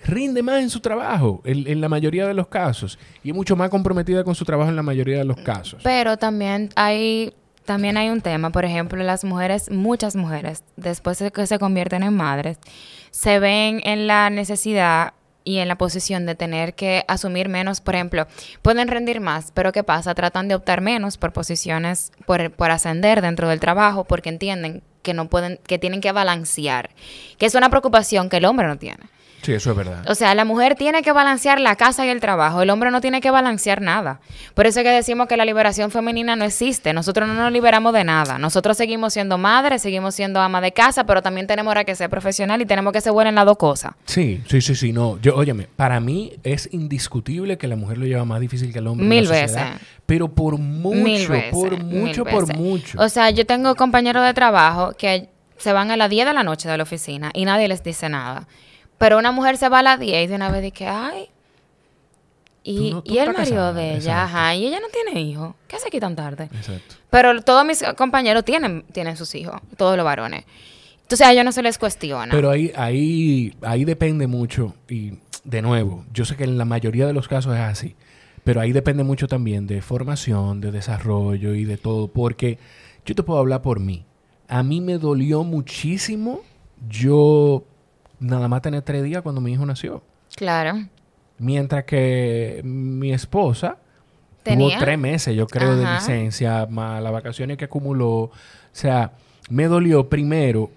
rinde 0.04 0.42
más 0.42 0.60
en 0.62 0.70
su 0.70 0.80
trabajo, 0.80 1.42
en, 1.44 1.64
en 1.68 1.80
la 1.80 1.88
mayoría 1.88 2.26
de 2.26 2.34
los 2.34 2.48
casos. 2.48 2.98
Y 3.22 3.30
es 3.30 3.36
mucho 3.36 3.54
más 3.54 3.70
comprometida 3.70 4.24
con 4.24 4.34
su 4.34 4.44
trabajo 4.44 4.70
en 4.70 4.76
la 4.76 4.82
mayoría 4.82 5.18
de 5.18 5.24
los 5.24 5.36
casos. 5.36 5.80
Pero 5.84 6.16
también 6.16 6.70
hay, 6.74 7.32
también 7.64 7.96
hay 7.96 8.08
un 8.08 8.20
tema, 8.20 8.50
por 8.50 8.64
ejemplo, 8.64 9.00
las 9.04 9.22
mujeres, 9.22 9.70
muchas 9.70 10.16
mujeres, 10.16 10.64
después 10.76 11.20
de 11.20 11.30
que 11.30 11.46
se 11.46 11.60
convierten 11.60 12.02
en 12.02 12.16
madres, 12.16 12.58
se 13.12 13.38
ven 13.38 13.80
en 13.84 14.08
la 14.08 14.30
necesidad 14.30 15.12
y 15.44 15.58
en 15.58 15.68
la 15.68 15.76
posición 15.76 16.26
de 16.26 16.34
tener 16.34 16.74
que 16.74 17.04
asumir 17.08 17.48
menos, 17.48 17.80
por 17.80 17.94
ejemplo, 17.94 18.26
pueden 18.62 18.88
rendir 18.88 19.20
más, 19.20 19.52
pero 19.52 19.72
¿qué 19.72 19.84
pasa? 19.84 20.14
Tratan 20.14 20.48
de 20.48 20.54
optar 20.54 20.80
menos 20.80 21.18
por 21.18 21.32
posiciones, 21.32 22.12
por, 22.26 22.50
por 22.52 22.70
ascender 22.70 23.20
dentro 23.20 23.48
del 23.48 23.60
trabajo, 23.60 24.04
porque 24.04 24.28
entienden 24.28 24.82
que 25.02 25.14
no 25.14 25.28
pueden, 25.28 25.58
que 25.66 25.78
tienen 25.78 26.00
que 26.00 26.12
balancear, 26.12 26.90
que 27.38 27.46
es 27.46 27.54
una 27.54 27.70
preocupación 27.70 28.28
que 28.28 28.38
el 28.38 28.44
hombre 28.44 28.66
no 28.66 28.78
tiene. 28.78 29.04
Sí, 29.42 29.52
eso 29.52 29.72
es 29.72 29.76
verdad. 29.76 30.08
O 30.08 30.14
sea, 30.14 30.34
la 30.36 30.44
mujer 30.44 30.76
tiene 30.76 31.02
que 31.02 31.10
balancear 31.10 31.60
la 31.60 31.74
casa 31.74 32.06
y 32.06 32.10
el 32.10 32.20
trabajo. 32.20 32.62
El 32.62 32.70
hombre 32.70 32.92
no 32.92 33.00
tiene 33.00 33.20
que 33.20 33.30
balancear 33.30 33.80
nada. 33.80 34.20
Por 34.54 34.66
eso 34.66 34.80
es 34.80 34.84
que 34.84 34.90
decimos 34.90 35.26
que 35.26 35.36
la 35.36 35.44
liberación 35.44 35.90
femenina 35.90 36.36
no 36.36 36.44
existe. 36.44 36.92
Nosotros 36.92 37.26
no 37.26 37.34
nos 37.34 37.50
liberamos 37.50 37.92
de 37.92 38.04
nada. 38.04 38.38
Nosotros 38.38 38.76
seguimos 38.76 39.12
siendo 39.12 39.38
madres, 39.38 39.82
seguimos 39.82 40.14
siendo 40.14 40.40
ama 40.40 40.60
de 40.60 40.72
casa, 40.72 41.04
pero 41.04 41.22
también 41.22 41.48
tenemos 41.48 41.70
ahora 41.72 41.84
que 41.84 41.96
ser 41.96 42.08
profesional 42.08 42.62
y 42.62 42.66
tenemos 42.66 42.92
que 42.92 43.00
ser 43.00 43.12
buena 43.12 43.30
en 43.30 43.34
las 43.34 43.44
dos 43.44 43.56
cosas. 43.56 43.94
Sí, 44.04 44.40
sí, 44.48 44.60
sí, 44.60 44.76
sí, 44.76 44.92
no. 44.92 45.18
Yo, 45.20 45.34
óyeme, 45.34 45.66
para 45.74 45.98
mí 45.98 46.34
es 46.44 46.68
indiscutible 46.72 47.58
que 47.58 47.66
la 47.66 47.74
mujer 47.74 47.98
lo 47.98 48.06
lleva 48.06 48.24
más 48.24 48.40
difícil 48.40 48.72
que 48.72 48.78
el 48.78 48.86
hombre. 48.86 49.04
en 49.04 49.08
Mil 49.08 49.24
la 49.24 49.30
veces. 49.30 49.62
Pero 50.06 50.28
por 50.28 50.56
mucho, 50.58 50.98
Mil 51.02 51.26
veces, 51.26 51.50
por 51.50 51.82
mil 51.82 52.00
mucho, 52.00 52.24
por 52.24 52.56
mucho. 52.56 52.98
O 53.00 53.08
sea, 53.08 53.30
yo 53.30 53.44
tengo 53.44 53.74
compañeros 53.74 54.24
de 54.24 54.34
trabajo 54.34 54.92
que 54.92 55.28
se 55.56 55.72
van 55.72 55.90
a 55.90 55.96
las 55.96 56.10
10 56.10 56.26
de 56.26 56.32
la 56.32 56.44
noche 56.44 56.68
de 56.68 56.76
la 56.76 56.82
oficina 56.84 57.30
y 57.34 57.44
nadie 57.44 57.66
les 57.66 57.82
dice 57.82 58.08
nada. 58.08 58.46
Pero 59.02 59.18
una 59.18 59.32
mujer 59.32 59.56
se 59.56 59.68
va 59.68 59.80
a 59.80 59.82
las 59.82 59.98
10 59.98 60.24
y 60.24 60.26
de 60.28 60.34
una 60.36 60.48
vez 60.48 60.62
dice, 60.62 60.86
ay. 60.86 61.28
Y, 62.62 62.90
Tú 62.90 62.94
no- 62.96 63.02
tú 63.02 63.12
y 63.12 63.18
el 63.18 63.32
marido 63.32 63.74
de 63.74 63.96
ella, 63.96 64.22
ajá, 64.22 64.54
y 64.54 64.64
ella 64.64 64.78
no 64.78 64.86
tiene 64.90 65.20
hijos. 65.20 65.56
¿Qué 65.66 65.74
hace 65.74 65.88
aquí 65.88 65.98
tan 65.98 66.14
tarde? 66.14 66.44
Exacto. 66.54 66.94
Pero 67.10 67.42
todos 67.42 67.66
mis 67.66 67.82
compañeros 67.96 68.44
tienen, 68.44 68.84
tienen 68.92 69.16
sus 69.16 69.34
hijos, 69.34 69.60
todos 69.76 69.96
los 69.96 70.04
varones. 70.04 70.44
Entonces 71.00 71.26
a 71.26 71.32
ellos 71.32 71.44
no 71.44 71.50
se 71.50 71.64
les 71.64 71.78
cuestiona. 71.78 72.30
Pero 72.32 72.48
ahí, 72.48 72.70
ahí, 72.76 73.52
ahí 73.62 73.84
depende 73.84 74.28
mucho. 74.28 74.76
Y 74.88 75.14
de 75.42 75.62
nuevo, 75.62 76.04
yo 76.12 76.24
sé 76.24 76.36
que 76.36 76.44
en 76.44 76.56
la 76.56 76.64
mayoría 76.64 77.04
de 77.08 77.12
los 77.12 77.26
casos 77.26 77.54
es 77.56 77.60
así. 77.60 77.96
Pero 78.44 78.60
ahí 78.60 78.70
depende 78.70 79.02
mucho 79.02 79.26
también 79.26 79.66
de 79.66 79.82
formación, 79.82 80.60
de 80.60 80.70
desarrollo 80.70 81.54
y 81.56 81.64
de 81.64 81.76
todo. 81.76 82.06
Porque 82.06 82.58
yo 83.04 83.16
te 83.16 83.24
puedo 83.24 83.40
hablar 83.40 83.62
por 83.62 83.80
mí. 83.80 84.04
A 84.46 84.62
mí 84.62 84.80
me 84.80 84.98
dolió 84.98 85.42
muchísimo 85.42 86.42
yo 86.88 87.64
nada 88.22 88.48
más 88.48 88.62
tener 88.62 88.82
tres 88.82 89.02
días 89.04 89.22
cuando 89.22 89.40
mi 89.40 89.52
hijo 89.52 89.66
nació. 89.66 90.02
claro. 90.36 90.74
Mientras 91.38 91.84
que 91.84 92.60
mi 92.62 93.12
esposa 93.12 93.78
Tenía. 94.44 94.68
tuvo 94.68 94.78
tres 94.78 94.96
meses, 94.98 95.34
yo 95.34 95.46
creo, 95.48 95.76
de 95.76 95.84
licencia, 95.92 96.66
más 96.70 97.02
las 97.02 97.10
vacaciones 97.12 97.56
que 97.56 97.64
acumuló. 97.64 98.08
O 98.10 98.30
sea, 98.70 99.12
me 99.50 99.64
dolió 99.66 100.08
primero 100.08 100.70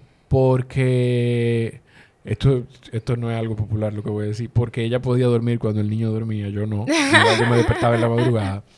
porque 0.56 1.80
esto, 2.24 2.64
esto 2.90 3.16
no 3.16 3.30
es 3.30 3.38
algo 3.38 3.54
popular 3.54 3.92
lo 3.92 4.02
que 4.02 4.10
voy 4.10 4.24
a 4.24 4.28
decir, 4.28 4.50
porque 4.52 4.82
ella 4.82 5.00
podía 5.00 5.26
dormir 5.26 5.58
cuando 5.60 5.80
el 5.80 5.88
niño 5.88 6.10
dormía, 6.10 6.48
yo 6.48 6.66
no. 6.66 6.84
Yo 6.86 7.46
me 7.48 7.56
despertaba 7.56 7.94
en 7.94 8.00
la 8.00 8.08
madrugada. 8.08 8.62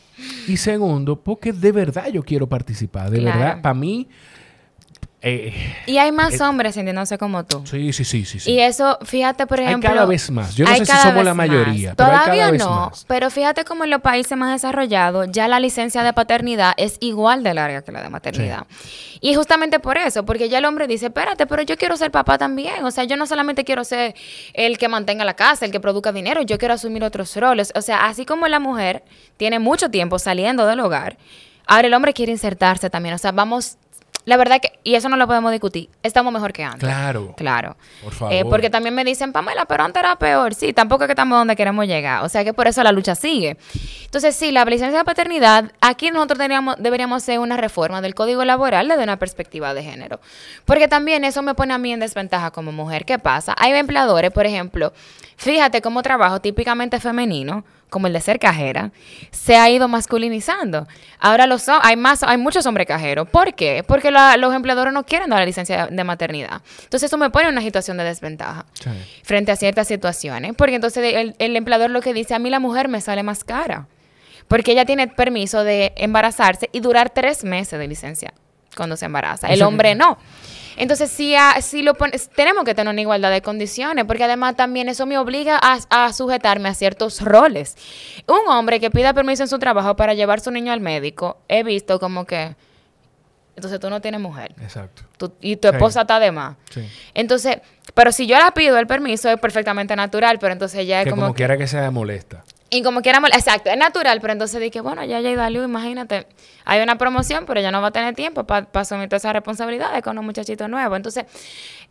Y 0.49 0.57
segundo, 0.57 1.21
porque 1.23 1.53
de 1.53 1.71
verdad 1.71 2.09
yo 2.13 2.25
quiero 2.25 2.49
participar. 2.49 3.09
De 3.09 3.21
Claro. 3.21 3.39
verdad, 3.39 3.63
para 3.63 3.75
mí. 3.75 4.09
Eh, 5.21 5.53
Y 5.87 5.99
hay 5.99 6.13
más 6.13 6.35
Eh, 6.35 6.43
hombres 6.45 6.75
sintiéndose 6.75 7.19
como 7.19 7.45
tú. 7.45 7.63
sí, 7.67 7.93
sí, 7.93 8.05
sí, 8.05 8.25
sí. 8.25 8.39
sí. 8.41 8.51
Y 8.53 8.61
eso, 8.61 8.99
fíjate, 9.05 9.47
por 9.47 9.59
hay 9.59 9.67
ejemplo. 9.67 9.91
cada 9.91 10.07
vez 10.07 10.31
más. 10.31 10.55
Yo 10.55 10.65
no 10.65 10.71
hay 10.71 10.79
sé 10.79 10.87
si 10.87 10.93
somos 10.99 11.25
la 11.25 11.35
más. 11.35 11.49
mayoría, 11.49 11.91
hay 11.91 11.97
Todavía 11.97 12.25
cada 12.37 12.51
vez 12.53 12.65
no, 12.65 12.71
más. 12.91 13.05
pero 13.09 13.31
fíjate 13.31 13.65
como 13.65 13.85
en 13.85 13.91
los 13.91 14.01
países 14.01 14.39
más 14.39 14.53
desarrollados 14.53 15.29
ya 15.33 15.49
la 15.49 15.59
licencia 15.61 16.03
de 16.03 16.13
paternidad 16.13 16.73
es 16.77 16.97
igual 17.01 17.43
de 17.43 17.55
larga 17.55 17.83
que 17.83 17.91
la 17.93 18.03
de 18.03 18.09
maternidad. 18.11 18.67
Y 19.21 19.35
justamente 19.35 19.81
por 19.81 19.99
eso, 19.99 20.25
porque 20.25 20.49
ya 20.49 20.59
el 20.59 20.65
hombre 20.65 20.87
dice, 20.87 21.07
espérate, 21.07 21.47
pero 21.49 21.63
yo 21.63 21.77
quiero 21.77 21.97
ser 21.97 22.13
papá 22.13 22.39
también. 22.39 22.85
O 22.85 22.91
sea, 22.93 23.03
yo 23.05 23.17
no 23.17 23.27
solamente 23.27 23.65
quiero 23.65 23.83
ser 23.83 24.15
el 24.55 24.79
que 24.79 24.87
mantenga 24.89 25.25
la 25.25 25.35
casa, 25.35 25.65
el 25.65 25.73
que 25.73 25.81
produzca 25.81 26.13
dinero, 26.13 26.43
yo 26.43 26.57
quiero 26.59 26.75
asumir 26.75 27.03
otros 27.03 27.35
roles. 27.37 27.73
O 27.75 27.83
sea, 27.83 28.07
así 28.07 28.25
como 28.25 28.47
la 28.47 28.61
mujer 28.61 29.03
tiene 29.37 29.59
mucho 29.59 29.91
tiempo 29.91 30.21
saliendo 30.21 30.65
del 30.67 30.79
hogar, 30.79 31.17
ahora 31.67 31.89
el 31.89 31.95
hombre 31.95 32.13
quiere 32.15 32.31
insertarse 32.31 32.89
también. 32.91 33.17
O 33.17 33.19
sea, 33.19 33.33
vamos, 33.33 33.77
la 34.29 34.37
verdad 34.37 34.61
que, 34.61 34.79
y 34.85 34.95
eso 34.95 35.09
no 35.09 35.17
lo 35.17 35.27
podemos 35.27 35.51
discutir, 35.51 35.89
estamos 36.03 36.33
mejor 36.33 36.53
que 36.53 36.63
antes. 36.65 36.81
Claro. 36.81 37.35
Claro. 37.37 37.77
Por 38.05 38.13
Eh, 38.13 38.17
favor. 38.17 38.49
porque 38.51 38.71
también 38.71 38.95
me 38.95 39.05
dicen, 39.05 39.33
Pamela, 39.33 39.65
pero 39.65 39.85
antes 39.85 40.01
era 40.03 40.17
peor. 40.17 40.55
Sí, 40.55 40.73
tampoco 40.73 41.05
es 41.05 41.09
que 41.09 41.13
estamos 41.13 41.39
donde 41.39 41.57
queremos 41.57 41.87
llegar. 41.87 42.25
O 42.25 42.29
sea 42.29 42.45
que 42.45 42.53
por 42.53 42.67
eso 42.69 42.83
la 42.83 42.93
lucha 42.93 43.15
sigue. 43.15 43.57
Entonces, 44.05 44.37
sí, 44.37 44.53
la 44.53 44.65
licencia 44.65 44.99
de 44.99 45.05
paternidad, 45.05 45.73
aquí 45.81 46.11
nosotros 46.11 46.39
deberíamos, 46.39 46.77
deberíamos 46.79 47.23
hacer 47.23 47.39
una 47.39 47.57
reforma 47.57 48.01
del 48.01 48.15
código 48.15 48.45
laboral 48.45 48.87
desde 48.89 49.03
una 49.03 49.19
perspectiva 49.19 49.75
de 49.75 49.83
género. 49.83 50.21
Porque 50.65 50.89
también 50.89 51.25
eso 51.25 51.43
me 51.43 51.55
pone 51.55 51.75
a 51.75 51.79
mí 51.79 51.93
en 51.93 52.01
desventaja 52.01 52.51
como 52.51 52.71
mujer. 52.73 53.05
¿Qué 53.05 53.19
pasa? 53.19 53.55
Hay 53.59 53.73
empleadores, 53.73 54.31
por 54.31 54.47
ejemplo, 54.47 54.93
fíjate 55.37 55.81
cómo 55.83 56.03
trabajo 56.03 56.41
típicamente 56.41 57.01
femenino, 57.01 57.65
como 57.91 58.07
el 58.07 58.13
de 58.13 58.21
ser 58.21 58.39
cajera, 58.39 58.91
se 59.31 59.57
ha 59.57 59.69
ido 59.71 59.89
masculinizando. 59.89 60.87
Ahora 61.19 61.47
los 61.47 61.69
hay 61.69 61.97
más, 61.97 62.23
hay 62.23 62.37
muchos 62.37 62.67
hombres 62.67 62.87
cajeros. 62.87 63.29
¿Por 63.29 63.55
qué? 63.55 63.83
Porque 63.87 64.11
la- 64.11 64.37
los 64.37 64.55
empleadores 64.55 64.93
no 64.93 65.05
quieren 65.05 65.31
dar 65.31 65.39
la 65.41 65.47
licencia 65.47 65.87
de 65.87 66.05
maternidad. 66.05 66.61
Entonces 66.85 67.05
eso 67.05 67.17
me 67.17 67.31
pone 67.31 67.47
en 67.47 67.53
una 67.53 67.63
situación 67.63 67.97
de 67.97 68.05
desventaja 68.05 68.67
Sí. 68.75 68.91
frente 69.23 69.53
a 69.53 69.57
ciertas 69.57 69.89
situaciones. 69.89 70.53
Porque 70.57 70.75
entonces 70.75 71.15
el, 71.15 71.35
el 71.39 71.57
empleador 71.57 71.91
lo 71.91 72.01
que 72.03 72.13
dice, 72.13 72.35
a 72.35 72.39
mí 72.39 72.51
la 72.51 72.61
mujer 72.61 72.89
me 72.89 73.01
sale 73.01 73.23
más 73.23 73.45
cara. 73.45 73.87
Porque 74.49 74.73
ella 74.73 74.85
tiene 74.87 75.09
permiso 75.09 75.65
de 75.65 75.93
embarazarse 75.97 76.71
y 76.73 76.81
durar 76.81 77.11
tres 77.11 77.45
meses 77.45 77.79
de 77.79 77.87
licencia 77.87 78.33
cuando 78.77 78.97
se 78.97 79.05
embaraza. 79.07 79.49
El 79.49 79.63
hombre 79.63 79.95
no. 79.95 80.19
Entonces, 80.79 81.11
si, 81.11 81.35
a- 81.35 81.61
si 81.61 81.83
lo 81.83 81.95
pones, 81.95 82.31
tenemos 82.31 82.65
que 82.65 82.75
tener 82.75 82.91
una 82.93 83.01
igualdad 83.01 83.31
de 83.31 83.43
condiciones, 83.43 84.05
porque 84.07 84.25
además 84.25 84.57
también 84.57 84.89
eso 84.89 85.05
me 85.07 85.19
obliga 85.19 85.59
a, 85.61 85.79
a 85.91 86.13
sujetarme 86.13 86.69
a 86.69 86.75
ciertos 86.75 87.21
roles. 87.21 87.77
Un 88.27 88.49
hombre 88.49 88.81
que 88.81 88.91
pida 88.91 89.13
permiso 89.13 89.43
en 89.43 89.49
su 89.49 89.59
trabajo 89.59 89.97
para 89.97 90.15
llevar 90.15 90.41
su 90.41 90.51
niño 90.51 90.73
al 90.73 90.81
médico, 90.81 91.39
he 91.49 91.63
visto 91.65 91.99
como 92.01 92.25
que, 92.25 92.55
entonces 93.57 93.81
tú 93.81 93.91
no 93.91 94.01
tienes 94.01 94.21
mujer 94.21 94.55
Exacto. 94.63 95.03
tú- 95.17 95.33
y 95.41 95.57
tu 95.57 95.69
Sí. 95.69 95.75
esposa 95.75 96.03
está 96.03 96.21
de 96.21 96.31
más. 96.31 96.57
Sí. 96.71 96.89
Entonces, 97.13 97.59
pero 97.95 98.13
si 98.13 98.27
yo 98.29 98.39
la 98.39 98.53
pido 98.53 98.79
el 98.79 98.87
permiso 98.87 99.29
es 99.31 99.39
perfectamente 99.41 99.97
natural, 99.97 100.39
pero 100.39 100.53
entonces 100.53 100.87
ya 100.87 101.01
es 101.01 101.05
Que 101.05 101.11
como, 101.11 101.23
como 101.23 101.35
que- 101.35 101.39
quiera 101.39 101.57
que 101.59 101.67
sea 101.67 101.91
molesta. 101.91 102.45
Y 102.71 102.83
como 102.83 103.01
quiera, 103.03 103.19
exacto, 103.33 103.71
es 103.71 103.79
natural, 103.79 104.21
pero 104.21 104.33
entonces 104.35 104.61
dije, 104.61 104.81
bueno, 104.81 105.05
ya 105.05 105.21
ya 105.21 105.35
Dalu, 105.35 105.65
imagínate, 105.65 106.27
hay 106.65 106.83
una 106.83 106.99
promoción, 106.99 107.45
pero 107.47 107.61
ella 107.61 107.71
no 107.71 107.81
va 107.81 107.89
a 107.89 107.91
tener 107.93 108.15
tiempo 108.15 108.45
para 108.45 108.69
asumir 108.75 109.09
todas 109.09 109.23
esas 109.23 109.33
responsabilidades 109.33 110.03
con 110.03 110.19
un 110.19 110.27
muchachito 110.27 110.69
nuevo. 110.69 110.95
Entonces, 110.97 111.25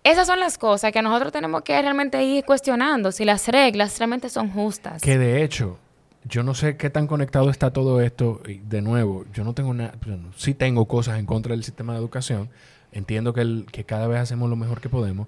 esas 0.04 0.28
son 0.28 0.40
las 0.40 0.58
cosas 0.58 0.92
que 0.92 1.02
nosotros 1.02 1.32
tenemos 1.32 1.64
que 1.64 1.82
realmente 1.82 2.24
ir 2.24 2.46
cuestionando, 2.46 3.12
si 3.12 3.26
las 3.26 3.48
reglas 3.48 3.98
realmente 3.98 4.30
son 4.30 4.52
justas. 4.52 5.02
Que 5.02 5.18
de 5.18 5.44
hecho, 5.44 5.80
yo 6.24 6.44
no 6.44 6.54
sé 6.54 6.78
qué 6.78 6.90
tan 6.90 7.08
conectado 7.08 7.50
está 7.50 7.72
todo 7.72 8.00
esto. 8.02 8.42
De 8.46 8.82
nuevo, 8.82 9.26
yo 9.34 9.44
no 9.44 9.54
tengo 9.54 9.74
nada, 9.74 9.94
bueno, 10.06 10.30
sí 10.38 10.54
tengo 10.54 10.86
cosas 10.88 11.18
en 11.18 11.26
contra 11.26 11.52
del 11.56 11.64
sistema 11.64 11.94
de 11.94 12.00
educación. 12.00 12.50
Entiendo 12.92 13.34
que, 13.34 13.42
el- 13.42 13.66
que 13.72 13.84
cada 13.84 14.08
vez 14.08 14.20
hacemos 14.20 14.50
lo 14.50 14.56
mejor 14.56 14.80
que 14.80 14.90
podemos. 14.90 15.28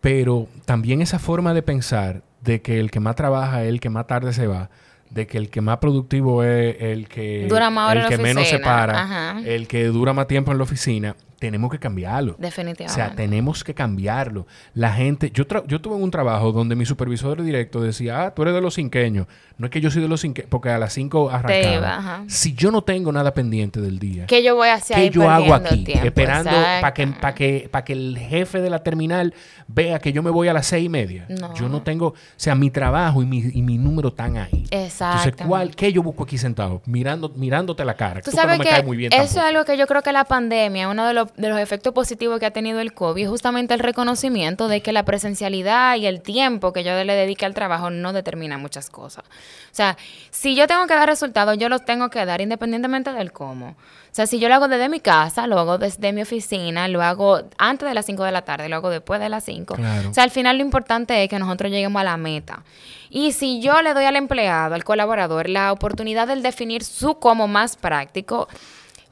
Pero 0.00 0.48
también 0.66 1.00
esa 1.02 1.18
forma 1.18 1.52
de 1.54 1.62
pensar 1.62 2.22
de 2.44 2.62
que 2.62 2.78
el 2.78 2.90
que 2.90 3.00
más 3.00 3.16
trabaja 3.16 3.62
es 3.62 3.68
el 3.68 3.80
que 3.80 3.90
más 3.90 4.06
tarde 4.06 4.32
se 4.32 4.46
va, 4.46 4.70
de 5.10 5.26
que 5.26 5.38
el 5.38 5.48
que 5.50 5.60
más 5.60 5.78
productivo 5.78 6.44
es 6.44 6.76
el 6.80 7.08
que, 7.08 7.46
Dura 7.48 7.70
más 7.70 7.96
el 7.96 8.06
que 8.06 8.18
menos 8.18 8.48
se 8.48 8.58
para, 8.58 9.02
Ajá. 9.02 9.40
el 9.44 9.66
que 9.66 9.86
dura 9.86 10.12
más 10.12 10.26
tiempo 10.26 10.52
en 10.52 10.58
la 10.58 10.64
oficina, 10.64 11.16
tenemos 11.44 11.70
que 11.70 11.78
cambiarlo. 11.78 12.32
O 12.32 12.36
Definitivamente. 12.38 12.94
sea, 12.94 13.14
tenemos 13.14 13.62
que 13.62 13.74
cambiarlo. 13.74 14.46
La 14.72 14.92
gente, 14.92 15.30
yo, 15.30 15.46
tra- 15.46 15.62
yo 15.66 15.78
tuve 15.78 15.94
un 15.96 16.10
trabajo 16.10 16.52
donde 16.52 16.74
mi 16.74 16.86
supervisor 16.86 17.42
directo 17.42 17.82
decía, 17.82 18.24
ah, 18.24 18.34
tú 18.34 18.40
eres 18.42 18.54
de 18.54 18.62
los 18.62 18.74
cinqueños. 18.76 19.26
No 19.58 19.66
es 19.66 19.70
que 19.70 19.80
yo 19.82 19.90
soy 19.90 20.00
de 20.00 20.08
los 20.08 20.22
cinqueños, 20.22 20.48
porque 20.50 20.70
a 20.70 20.78
las 20.78 20.94
cinco 20.94 21.28
arrancaba. 21.30 21.74
iba, 21.74 21.96
ajá. 21.98 22.24
Si 22.28 22.54
yo 22.54 22.70
no 22.70 22.82
tengo 22.82 23.12
nada 23.12 23.34
pendiente 23.34 23.80
del 23.82 23.98
día, 23.98 24.24
¿Qué 24.26 24.42
yo 24.42 24.56
voy 24.56 24.68
a 24.68 24.74
hacer 24.74 24.96
¿qué 24.96 25.02
ahí 25.02 25.10
yo 25.10 25.28
hago 25.30 25.52
aquí? 25.54 25.84
tiempo? 25.84 26.06
Esperando 26.06 26.50
para 26.50 26.94
que, 26.94 27.06
pa 27.08 27.34
que, 27.34 27.68
pa 27.70 27.84
que 27.84 27.92
el 27.92 28.16
jefe 28.18 28.60
de 28.62 28.70
la 28.70 28.82
terminal 28.82 29.34
vea 29.68 29.98
que 29.98 30.12
yo 30.14 30.22
me 30.22 30.30
voy 30.30 30.48
a 30.48 30.54
las 30.54 30.66
seis 30.66 30.86
y 30.86 30.88
media. 30.88 31.26
No. 31.28 31.54
Yo 31.54 31.68
no 31.68 31.82
tengo, 31.82 32.06
o 32.08 32.14
sea, 32.36 32.54
mi 32.54 32.70
trabajo 32.70 33.22
y 33.22 33.26
mi, 33.26 33.38
y 33.52 33.60
mi 33.62 33.76
número 33.76 34.08
están 34.08 34.38
ahí. 34.38 34.64
Exacto. 34.70 35.28
Entonces, 35.28 35.46
¿cuál, 35.46 35.76
¿qué 35.76 35.92
yo 35.92 36.02
busco 36.02 36.24
aquí 36.24 36.38
sentado? 36.38 36.80
Mirando, 36.86 37.28
mirándote 37.36 37.84
la 37.84 37.94
cara. 37.94 38.22
Tú 38.22 38.30
sabes 38.30 38.56
no 38.56 38.58
me 38.58 38.64
que 38.64 38.70
caes 38.70 38.84
muy 38.84 38.96
bien 38.96 39.12
eso 39.12 39.38
es 39.40 39.44
algo 39.44 39.64
que 39.64 39.76
yo 39.76 39.86
creo 39.86 40.02
que 40.02 40.12
la 40.12 40.24
pandemia, 40.24 40.88
uno 40.88 41.06
de 41.06 41.14
los, 41.14 41.28
de 41.36 41.48
los 41.48 41.58
efectos 41.58 41.92
positivos 41.92 42.38
que 42.38 42.46
ha 42.46 42.52
tenido 42.52 42.80
el 42.80 42.94
COVID 42.94 43.24
es 43.24 43.28
justamente 43.28 43.74
el 43.74 43.80
reconocimiento 43.80 44.68
de 44.68 44.82
que 44.82 44.92
la 44.92 45.04
presencialidad 45.04 45.96
y 45.96 46.06
el 46.06 46.22
tiempo 46.22 46.72
que 46.72 46.84
yo 46.84 46.92
le 47.02 47.14
dedique 47.14 47.44
al 47.44 47.54
trabajo 47.54 47.90
no 47.90 48.12
determina 48.12 48.56
muchas 48.56 48.88
cosas. 48.88 49.24
O 49.24 49.74
sea, 49.74 49.96
si 50.30 50.54
yo 50.54 50.66
tengo 50.66 50.86
que 50.86 50.94
dar 50.94 51.08
resultados, 51.08 51.58
yo 51.58 51.68
los 51.68 51.84
tengo 51.84 52.08
que 52.08 52.24
dar 52.24 52.40
independientemente 52.40 53.12
del 53.12 53.32
cómo. 53.32 53.70
O 53.70 54.16
sea, 54.16 54.26
si 54.28 54.38
yo 54.38 54.48
lo 54.48 54.54
hago 54.54 54.68
desde 54.68 54.88
mi 54.88 55.00
casa, 55.00 55.48
lo 55.48 55.58
hago 55.58 55.76
desde 55.76 56.12
mi 56.12 56.22
oficina, 56.22 56.86
lo 56.86 57.02
hago 57.02 57.40
antes 57.58 57.88
de 57.88 57.94
las 57.94 58.06
5 58.06 58.22
de 58.22 58.30
la 58.30 58.42
tarde, 58.42 58.68
lo 58.68 58.76
hago 58.76 58.90
después 58.90 59.20
de 59.20 59.28
las 59.28 59.44
5. 59.44 59.74
Claro. 59.74 60.10
O 60.10 60.14
sea, 60.14 60.22
al 60.22 60.30
final 60.30 60.58
lo 60.58 60.62
importante 60.62 61.20
es 61.20 61.28
que 61.28 61.38
nosotros 61.40 61.72
lleguemos 61.72 62.00
a 62.00 62.04
la 62.04 62.16
meta. 62.16 62.62
Y 63.10 63.32
si 63.32 63.60
yo 63.60 63.82
le 63.82 63.92
doy 63.92 64.04
al 64.04 64.14
empleado, 64.14 64.76
al 64.76 64.84
colaborador, 64.84 65.48
la 65.48 65.72
oportunidad 65.72 66.28
de 66.28 66.36
definir 66.36 66.84
su 66.84 67.18
cómo 67.18 67.48
más 67.48 67.74
práctico, 67.74 68.48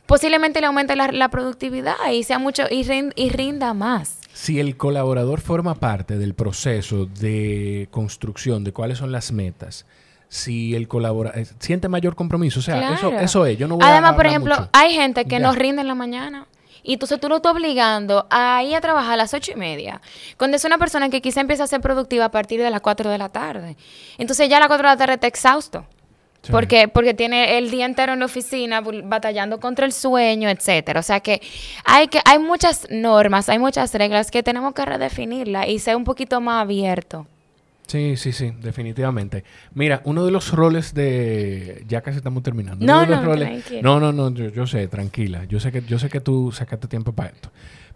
posiblemente 0.07 0.61
le 0.61 0.67
aumente 0.67 0.97
la, 0.97 1.09
la 1.09 1.29
productividad 1.29 1.95
y 2.13 2.23
sea 2.25 2.39
mucho 2.39 2.65
y, 2.71 2.85
y 3.17 3.31
rinda 3.31 3.75
más. 3.75 4.19
Si 4.33 4.59
el 4.61 4.77
colaborador 4.77 5.41
forma 5.41 5.75
parte 5.75 6.19
del 6.19 6.35
proceso 6.35 7.07
de 7.07 7.89
construcción 7.91 8.65
de 8.65 8.73
cuáles 8.73 8.99
son 8.99 9.13
las 9.13 9.31
metas, 9.33 9.85
si 10.29 10.75
el 10.75 10.89
colaborador 10.89 11.45
siente 11.59 11.89
mayor 11.89 12.15
compromiso, 12.17 12.61
o 12.61 12.63
sea, 12.63 12.95
eso, 12.95 13.11
Claro. 13.11 13.25
eso 13.25 13.47
es. 13.47 13.59
Yo 13.59 13.69
no 13.69 13.77
voy 13.77 13.85
a 13.85 13.91
Además, 13.93 14.15
por 14.15 14.27
ejemplo, 14.27 14.55
mucho. 14.57 14.71
hay 14.73 14.95
gente 14.95 15.25
que 15.27 15.33
Ya. 15.33 15.41
no 15.41 15.53
rinde 15.53 15.83
en 15.83 15.89
la 15.89 15.95
mañana. 15.95 16.47
Y 16.85 16.95
entonces 16.95 17.21
tú 17.21 17.29
lo 17.29 17.37
estás 17.37 17.53
obligando 17.53 18.27
a 18.31 18.61
ir 18.65 18.75
a 18.75 18.81
trabajar 18.81 19.13
a 19.13 19.17
las 19.17 19.33
ocho 19.35 19.53
y 19.53 19.55
media. 19.55 20.01
Cuando 20.37 20.57
es 20.57 20.65
una 20.65 20.79
persona 20.79 21.11
que 21.11 21.21
quizá 21.21 21.41
empieza 21.41 21.63
a 21.63 21.67
ser 21.69 21.81
productiva 21.81 22.25
a 22.25 22.31
partir 22.33 22.61
de 22.61 22.71
las 22.71 22.81
4 22.81 23.09
de 23.09 23.19
la 23.19 23.29
tarde. 23.29 23.77
Entonces 24.19 24.49
ya 24.49 24.57
a 24.57 24.61
las 24.61 24.69
4 24.69 24.89
de 24.89 24.93
la 24.95 24.97
tarde 24.97 25.15
está 25.15 25.27
exhausto. 25.29 25.85
Sí. 26.43 26.51
Porque, 26.51 26.89
porque 26.89 27.15
tiene 27.15 27.57
el 27.57 27.71
día 27.71 27.87
entero 27.87 28.13
en 28.13 28.19
la 28.19 28.27
oficina 28.27 28.83
batallando 29.05 29.61
contra 29.61 29.87
el 29.87 29.93
sueño, 29.93 30.49
etcétera. 30.49 30.99
O 30.99 31.03
sea 31.03 31.21
que 31.21 31.41
hay 31.85 32.09
que, 32.09 32.21
hay 32.25 32.41
muchas 32.41 32.89
normas, 32.91 33.49
hay 33.49 33.61
muchas 33.61 33.95
reglas 33.95 34.31
que 34.31 34.43
tenemos 34.43 34.75
que 34.75 34.85
redefinirlas 34.85 35.69
y 35.69 35.79
ser 35.79 35.95
un 35.95 36.05
poquito 36.05 36.41
más 36.41 36.63
abierto. 36.63 37.27
Sí, 37.87 38.17
sí, 38.17 38.33
sí, 38.33 38.53
definitivamente. 38.61 39.45
Mira, 39.75 40.01
uno 40.05 40.25
de 40.25 40.31
los 40.31 40.51
roles 40.53 40.95
de... 40.95 41.85
Ya 41.87 42.01
casi 42.01 42.19
estamos 42.19 42.43
terminando. 42.43 42.87
No, 42.87 42.99
Uno 42.99 43.01
de 43.03 43.07
los 43.09 43.21
no, 43.21 43.27
roles-. 43.27 43.83
No, 43.83 44.01
no, 44.01 44.13
no, 44.13 44.31
yo, 44.31 44.49
yo 44.49 44.67
sé, 44.67 44.89
tranquila. 44.89 45.45
Yo 45.45 45.61
sé, 45.61 45.71
que, 45.71 45.83
yo 45.83 45.99
sé 45.99 46.09
que 46.09 46.21
tú 46.21 46.53
sacaste 46.53 46.89
tiempo 46.89 47.13
para 47.13 47.31
esto. 47.31 47.51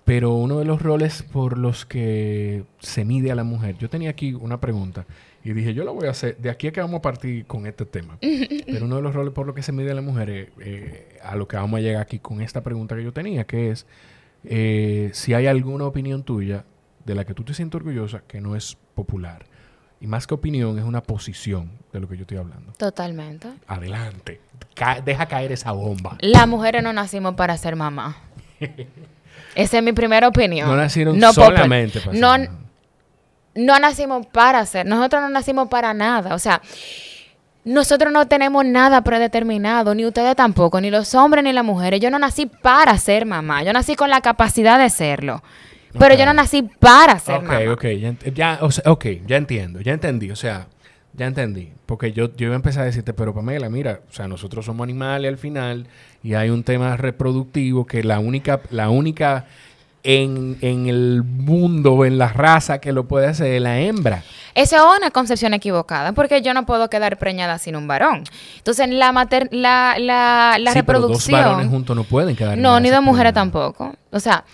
Pero 0.05 0.35
uno 0.35 0.59
de 0.59 0.67
los 0.67 0.83
roles 0.83 1.23
por 1.23 1.57
los 1.57 1.87
que 1.87 2.65
se 2.79 3.05
mide 3.05 3.33
a 3.33 3.35
la 3.35 3.45
mujer... 3.45 3.77
Yo 3.79 3.89
tenía 3.89 4.11
aquí 4.11 4.35
una 4.35 4.61
pregunta 4.61 5.07
y 5.51 5.55
dije, 5.55 5.75
yo 5.75 5.85
la 5.85 5.91
voy 5.93 6.07
a 6.07 6.11
hacer... 6.11 6.37
De 6.39 6.51
aquí 6.51 6.69
a 6.69 6.73
que 6.73 6.81
vamos 6.81 6.99
a 6.99 7.03
partir 7.03 7.47
con 7.47 7.67
este 7.67 7.85
tema. 7.87 8.19
Pero 8.21 8.85
uno 8.87 8.97
de 8.97 9.03
los 9.03 9.15
roles 9.15 9.33
por 9.33 9.47
los 9.47 9.55
que 9.55 9.63
se 9.63 9.73
mide 9.73 9.95
la 9.95 10.03
mujer 10.03 10.31
es 10.31 10.49
eh, 10.61 11.19
a 11.23 11.37
lo 11.37 11.47
que 11.47 11.57
vamos 11.57 11.79
a 11.79 11.81
llegar 11.81 12.03
aquí 12.03 12.19
con 12.19 12.41
esta 12.41 12.63
pregunta 12.63 12.97
que 12.97 13.05
yo 13.05 13.13
tenía, 13.13 13.45
que 13.45 13.71
es 13.71 13.87
eh, 14.45 15.11
si 15.13 15.35
hay 15.35 15.47
alguna 15.47 15.85
opinión 15.87 16.23
tuya 16.23 16.65
de 17.05 17.15
la 17.15 17.25
que 17.25 17.35
tú 17.35 17.45
te 17.45 17.55
sientes 17.55 17.77
orgullosa 17.77 18.23
que 18.27 18.41
no 18.41 18.57
es 18.57 18.77
popular. 18.95 19.45
Y 20.01 20.07
más 20.07 20.27
que 20.27 20.35
opinión, 20.35 20.79
es 20.79 20.85
una 20.85 21.03
posición 21.03 21.71
de 21.93 22.01
lo 22.01 22.09
que 22.09 22.17
yo 22.17 22.23
estoy 22.23 22.37
hablando. 22.37 22.73
Totalmente. 22.77 23.49
Adelante. 23.67 24.41
Ca- 24.75 25.01
deja 25.01 25.27
caer 25.27 25.53
esa 25.53 25.73
bomba. 25.73 26.19
Las 26.21 26.47
mujeres 26.47 26.83
no 26.83 26.93
nacimos 26.93 27.35
para 27.35 27.57
ser 27.57 27.77
mamá. 27.77 28.17
Esa 29.55 29.79
es 29.79 29.83
mi 29.83 29.93
primera 29.93 30.29
opinión. 30.29 30.69
No 30.69 30.77
nacieron 30.77 31.19
No 31.19 31.33
solamente 31.33 32.01
para 32.01 32.13
ser 32.13 32.21
No, 32.21 32.29
mamá. 32.31 32.66
No 33.57 33.79
nacimos 33.79 34.27
para 34.27 34.65
ser. 34.67 34.87
Nosotros 34.87 35.23
no 35.23 35.29
nacimos 35.29 35.69
para 35.69 35.95
nada. 35.95 36.35
O 36.35 36.39
sea, 36.39 36.61
nosotros 37.65 38.13
no 38.13 38.29
tenemos 38.29 38.65
nada 38.65 39.03
predeterminado, 39.03 39.95
ni 39.95 40.07
ustedes 40.07 40.37
tampoco, 40.37 40.81
ni 40.81 40.91
los 40.91 41.15
hombres 41.15 41.43
ni 41.43 41.53
las 41.53 41.65
mujeres. 41.65 42.01
Yo 42.01 42.11
no 42.11 42.19
nací 42.19 42.47
para 42.47 42.97
ser 42.99 43.27
mamá. 43.27 43.63
Yo 43.65 43.73
nací 43.73 43.97
con 43.97 44.09
la 44.11 44.21
capacidad 44.21 44.79
de 44.79 44.89
serlo. 44.91 45.43
Pero 45.99 46.15
yo 46.15 46.27
no 46.27 46.35
nací 46.35 46.63
para 46.63 47.19
ser 47.19 47.37
Ok, 47.37 47.43
mamá. 47.45 47.73
ok, 47.73 47.85
ya, 47.99 48.15
ya, 48.35 48.59
o 48.61 48.71
sea, 48.71 48.93
ok, 48.93 49.07
ya 49.27 49.37
entiendo, 49.39 49.81
ya 49.81 49.95
entendí, 49.95 50.31
o 50.31 50.37
sea, 50.37 50.67
ya 51.15 51.27
entendí. 51.27 51.73
Porque 51.87 52.13
yo, 52.13 52.37
yo 52.37 52.47
iba 52.47 52.55
a 52.55 52.57
empezar 52.57 52.83
a 52.83 52.87
decirte, 52.87 53.15
pero 53.15 53.35
Pamela, 53.35 53.71
mira, 53.71 54.01
o 54.09 54.13
sea, 54.13 54.29
nosotros 54.29 54.67
somos 54.67 54.85
animales 54.85 55.31
al 55.31 55.39
final 55.39 55.87
y 56.23 56.35
hay 56.35 56.51
un 56.51 56.65
tema 56.65 56.99
reproductivo 56.99 57.87
que 57.87 58.05
la 58.05 58.19
única, 58.19 58.61
la 58.71 58.91
única 58.91 59.47
en, 60.07 60.57
en 60.61 60.87
el 60.89 61.23
mundo, 61.25 62.05
en 62.05 62.17
la 62.17 62.29
raza 62.29 62.79
que 62.81 62.93
lo 62.93 63.07
puede 63.09 63.27
hacer 63.27 63.61
la 63.61 63.79
hembra. 63.81 64.23
Esa 64.55 64.77
es 64.77 64.83
una 64.99 65.11
concepción 65.11 65.53
equivocada, 65.53 66.13
porque 66.13 66.41
yo 66.41 66.55
no 66.55 66.65
puedo 66.65 66.89
quedar 66.89 67.19
preñada 67.19 67.59
sin 67.59 67.77
un 67.77 67.87
varón. 67.87 68.25
Entonces, 68.57 68.89
la, 68.89 69.13
mater 69.13 69.49
la, 69.51 69.97
la, 69.99 70.57
la 70.59 70.73
Sí, 70.73 70.83
pero 70.83 71.01
dos 71.01 71.11
reproducción... 71.11 71.41
varones 71.43 71.69
juntos 71.69 71.95
no 71.97 72.05
pueden 72.05 72.35
quedar 72.37 72.57
No, 72.57 72.81
ni 72.81 72.89
dos 72.89 73.03
mujeres 73.03 73.35
tampoco. 73.35 73.95
O 74.13 74.21
sea, 74.21 74.45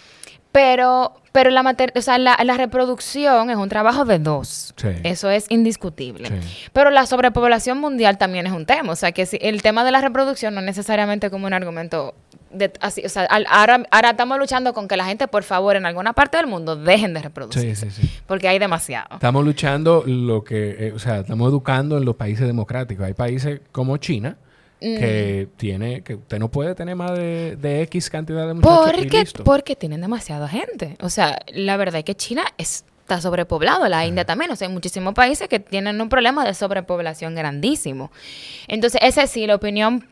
pero, 0.50 1.14
pero 1.32 1.50
la, 1.50 1.62
mater 1.62 1.92
o 1.96 2.02
sea, 2.02 2.18
la, 2.18 2.36
la 2.44 2.56
reproducción 2.56 3.48
es 3.50 3.56
un 3.56 3.68
trabajo 3.68 4.04
de 4.04 4.18
dos. 4.18 4.74
Sí. 4.76 4.88
Eso 5.04 5.30
es 5.30 5.46
indiscutible. 5.50 6.28
Sí. 6.28 6.68
Pero 6.72 6.90
la 6.90 7.06
sobrepoblación 7.06 7.78
mundial 7.78 8.18
también 8.18 8.46
es 8.46 8.52
un 8.52 8.66
tema. 8.66 8.92
O 8.92 8.96
sea, 8.96 9.12
que 9.12 9.24
si- 9.26 9.38
el 9.40 9.62
tema 9.62 9.84
de 9.84 9.92
la 9.92 10.00
reproducción 10.00 10.52
no 10.54 10.60
es 10.60 10.66
necesariamente 10.66 11.30
como 11.30 11.46
un 11.46 11.52
argumento. 11.54 12.14
De, 12.52 12.72
así, 12.80 13.02
o 13.04 13.08
sea, 13.08 13.24
al- 13.24 13.46
ahora, 13.48 13.82
ahora 13.90 14.10
estamos 14.10 14.38
luchando 14.38 14.74
con 14.74 14.86
que 14.88 14.96
la 14.96 15.04
gente, 15.06 15.26
por 15.28 15.42
favor, 15.42 15.76
en 15.76 15.86
alguna 15.86 16.12
parte 16.12 16.36
del 16.36 16.46
mundo 16.46 16.76
dejen 16.76 17.14
de 17.14 17.20
Sí, 17.20 17.24
reproducir. 17.24 17.76
sí, 17.76 17.90
sí. 17.90 18.10
Porque 18.26 18.48
hay 18.48 18.58
demasiado. 18.58 19.14
Estamos 19.14 19.44
luchando 19.44 20.04
lo 20.06 20.44
que, 20.44 20.88
eh, 20.88 20.92
o 20.94 20.98
sea, 20.98 21.20
estamos 21.20 21.48
educando 21.50 21.96
en 21.98 22.04
los 22.04 22.16
países 22.16 22.46
democráticos. 22.46 23.06
Hay 23.06 23.14
países 23.14 23.60
como 23.72 23.96
China 23.96 24.36
Mm. 24.80 24.98
que 24.98 25.48
tiene, 25.56 26.02
que 26.02 26.16
usted 26.16 26.38
no 26.40 26.50
puede 26.50 26.74
tener 26.74 26.96
más 26.96 27.12
de, 27.12 27.56
de 27.56 27.82
X 27.82 28.10
cantidad 28.10 28.46
de 28.48 28.54
muchachos 28.54 28.88
y 28.88 29.02
Porque, 29.02 29.20
listo. 29.20 29.44
porque 29.44 29.76
tienen 29.76 30.00
demasiada 30.00 30.48
gente. 30.48 30.96
O 31.00 31.08
sea, 31.08 31.38
la 31.54 31.76
verdad 31.76 32.00
es 32.00 32.04
que 32.04 32.16
China 32.16 32.42
es- 32.58 32.84
está 33.00 33.20
sobrepoblado, 33.20 33.88
la 33.88 34.04
India 34.06 34.24
también. 34.24 34.50
O 34.50 34.56
sea, 34.56 34.66
hay 34.68 34.74
muchísimos 34.74 35.14
países 35.14 35.46
que 35.48 35.60
tienen 35.60 36.00
un 36.00 36.08
problema 36.08 36.44
de 36.44 36.52
sobrepoblación 36.54 37.34
grandísimo. 37.34 38.10
Entonces, 38.68 39.00
esa 39.04 39.26
sí, 39.26 39.46
la 39.46 39.54
opinión, 39.54 40.06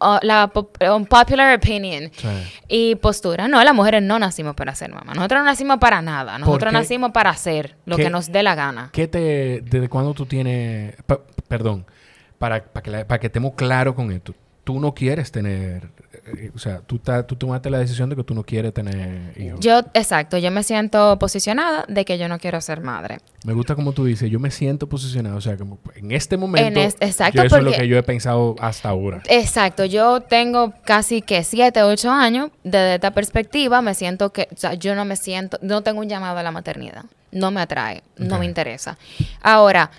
uh, 0.00 0.18
la 0.22 0.48
pop- 0.48 0.76
unpopular 0.82 1.56
opinion 1.56 2.10
Sí. 2.14 2.28
y 2.68 2.94
postura. 2.96 3.48
No, 3.48 3.62
las 3.62 3.74
mujeres 3.74 4.02
no 4.02 4.18
nacimos 4.18 4.54
para 4.54 4.74
ser 4.74 4.90
mamá. 4.92 5.14
Nosotros 5.14 5.40
no 5.40 5.44
nacimos 5.44 5.78
para 5.78 6.02
nada. 6.02 6.38
Nosotros 6.38 6.72
nacimos 6.72 7.10
para 7.12 7.30
hacer 7.30 7.76
lo 7.86 7.96
que 7.96 8.10
nos 8.10 8.32
dé 8.32 8.42
la 8.42 8.54
gana. 8.54 8.90
¿Qué 8.92 9.08
te, 9.08 9.60
desde 9.62 9.88
cuándo 9.88 10.14
tú 10.14 10.26
tienes, 10.26 10.94
pa- 11.06 11.20
perdón, 11.48 11.86
para, 12.38 12.62
para, 12.64 12.82
que, 12.82 13.04
para 13.04 13.18
que 13.20 13.26
estemos 13.26 13.52
claros 13.54 13.94
con 13.94 14.10
esto. 14.12 14.34
Tú 14.64 14.78
no 14.80 14.94
quieres 14.94 15.30
tener, 15.32 15.88
o 16.54 16.58
sea, 16.58 16.80
tú, 16.80 16.98
tú 17.26 17.36
tomaste 17.36 17.70
la 17.70 17.78
decisión 17.78 18.08
de 18.10 18.16
que 18.16 18.24
tú 18.24 18.34
no 18.34 18.42
quieres 18.44 18.72
tener 18.74 19.32
hijos. 19.40 19.60
Yo, 19.60 19.80
exacto, 19.94 20.38
yo 20.38 20.50
me 20.50 20.62
siento 20.62 21.18
posicionada 21.18 21.84
de 21.88 22.04
que 22.04 22.18
yo 22.18 22.28
no 22.28 22.38
quiero 22.38 22.60
ser 22.60 22.80
madre. 22.80 23.18
Me 23.44 23.52
gusta 23.52 23.74
como 23.74 23.92
tú 23.92 24.04
dices, 24.04 24.30
yo 24.30 24.38
me 24.38 24.50
siento 24.50 24.88
posicionada, 24.88 25.36
o 25.36 25.40
sea, 25.40 25.56
como 25.56 25.78
en 25.94 26.12
este 26.12 26.36
momento, 26.36 26.80
En 26.80 26.86
es- 26.86 26.96
exacto, 27.00 27.42
eso 27.42 27.56
es 27.56 27.62
lo 27.64 27.72
que 27.72 27.88
yo 27.88 27.96
he 27.96 28.02
pensado 28.02 28.54
hasta 28.60 28.88
ahora. 28.90 29.22
Exacto, 29.28 29.84
yo 29.84 30.20
tengo 30.20 30.74
casi 30.84 31.22
que 31.22 31.42
7, 31.44 31.82
8 31.82 32.10
años. 32.10 32.50
Desde 32.64 32.96
esta 32.96 33.12
perspectiva 33.12 33.80
me 33.82 33.94
siento 33.94 34.30
que, 34.32 34.48
o 34.52 34.56
sea, 34.56 34.74
yo 34.74 34.94
no 34.94 35.04
me 35.04 35.16
siento, 35.16 35.58
no 35.62 35.82
tengo 35.82 36.00
un 36.00 36.08
llamado 36.08 36.38
a 36.38 36.42
la 36.42 36.50
maternidad. 36.50 37.04
No 37.32 37.50
me 37.52 37.60
atrae, 37.60 38.02
no 38.16 38.38
me 38.40 38.44
interesa. 38.44 38.98
Ahora, 39.40 39.90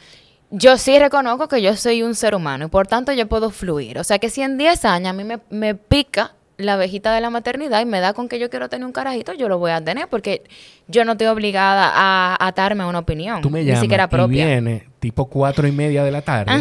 yo 0.51 0.77
sí 0.77 0.99
reconozco 0.99 1.47
que 1.47 1.61
yo 1.61 1.75
soy 1.75 2.03
un 2.03 2.13
ser 2.13 2.35
humano 2.35 2.65
y 2.65 2.67
por 2.67 2.87
tanto 2.87 3.11
yo 3.13 3.27
puedo 3.27 3.49
fluir. 3.49 3.97
O 3.97 4.03
sea 4.03 4.19
que 4.19 4.29
si 4.29 4.41
en 4.41 4.57
10 4.57 4.85
años 4.85 5.09
a 5.09 5.13
mí 5.13 5.23
me, 5.23 5.39
me 5.49 5.75
pica 5.75 6.33
la 6.57 6.73
abejita 6.73 7.13
de 7.13 7.21
la 7.21 7.29
maternidad 7.29 7.81
y 7.81 7.85
me 7.85 7.99
da 7.99 8.13
con 8.13 8.27
que 8.29 8.37
yo 8.37 8.49
quiero 8.49 8.69
tener 8.69 8.85
un 8.85 8.91
carajito, 8.91 9.33
yo 9.33 9.49
lo 9.49 9.57
voy 9.57 9.71
a 9.71 9.83
tener 9.83 10.07
porque 10.07 10.43
yo 10.87 11.05
no 11.05 11.13
estoy 11.13 11.27
obligada 11.27 11.91
a 11.93 12.37
atarme 12.47 12.83
a 12.83 12.87
una 12.87 12.99
opinión. 12.99 13.41
Tú 13.41 13.49
me 13.49 13.61
ni 13.61 13.67
llamas 13.67 13.81
siquiera 13.81 14.03
y 14.03 14.07
propia. 14.07 14.45
viene 14.45 14.87
tipo 14.99 15.25
cuatro 15.27 15.67
y 15.67 15.71
media 15.71 16.03
de 16.03 16.11
la 16.11 16.21
tarde. 16.21 16.51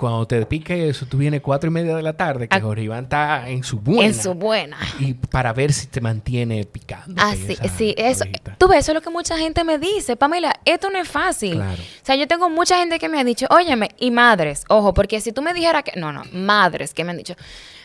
Cuando 0.00 0.26
te 0.26 0.46
pique 0.46 0.88
eso, 0.88 1.04
tú 1.04 1.18
vienes 1.18 1.42
cuatro 1.42 1.68
y 1.68 1.72
media 1.74 1.94
de 1.94 2.02
la 2.02 2.14
tarde, 2.14 2.48
que 2.48 2.56
Ah. 2.56 2.60
Jorge 2.62 2.84
Iván 2.84 3.04
está 3.04 3.50
en 3.50 3.62
su 3.62 3.78
buena. 3.80 4.06
En 4.06 4.14
su 4.14 4.32
buena. 4.32 4.78
Y 4.98 5.12
para 5.12 5.52
ver 5.52 5.74
si 5.74 5.88
te 5.88 6.00
mantiene 6.00 6.64
picando. 6.64 7.20
Ah, 7.22 7.34
sí, 7.36 7.54
sí, 7.76 7.94
eso. 7.98 8.24
Tú 8.56 8.66
ves, 8.66 8.78
eso 8.78 8.92
es 8.92 8.94
lo 8.94 9.02
que 9.02 9.10
mucha 9.10 9.36
gente 9.36 9.62
me 9.62 9.78
dice. 9.78 10.16
Pamela, 10.16 10.54
esto 10.64 10.88
no 10.88 10.98
es 10.98 11.06
fácil. 11.06 11.56
Claro. 11.56 11.82
O 11.82 12.04
sea, 12.06 12.16
yo 12.16 12.26
tengo 12.26 12.48
mucha 12.48 12.78
gente 12.78 12.98
que 12.98 13.10
me 13.10 13.20
ha 13.20 13.24
dicho, 13.24 13.46
óyeme, 13.50 13.90
y 13.98 14.10
madres, 14.10 14.64
ojo, 14.68 14.94
porque 14.94 15.20
si 15.20 15.32
tú 15.32 15.42
me 15.42 15.52
dijeras 15.52 15.82
que. 15.82 16.00
No, 16.00 16.12
no, 16.12 16.22
madres 16.32 16.94
que 16.94 17.04
me 17.04 17.10
han 17.10 17.18
dicho, 17.18 17.34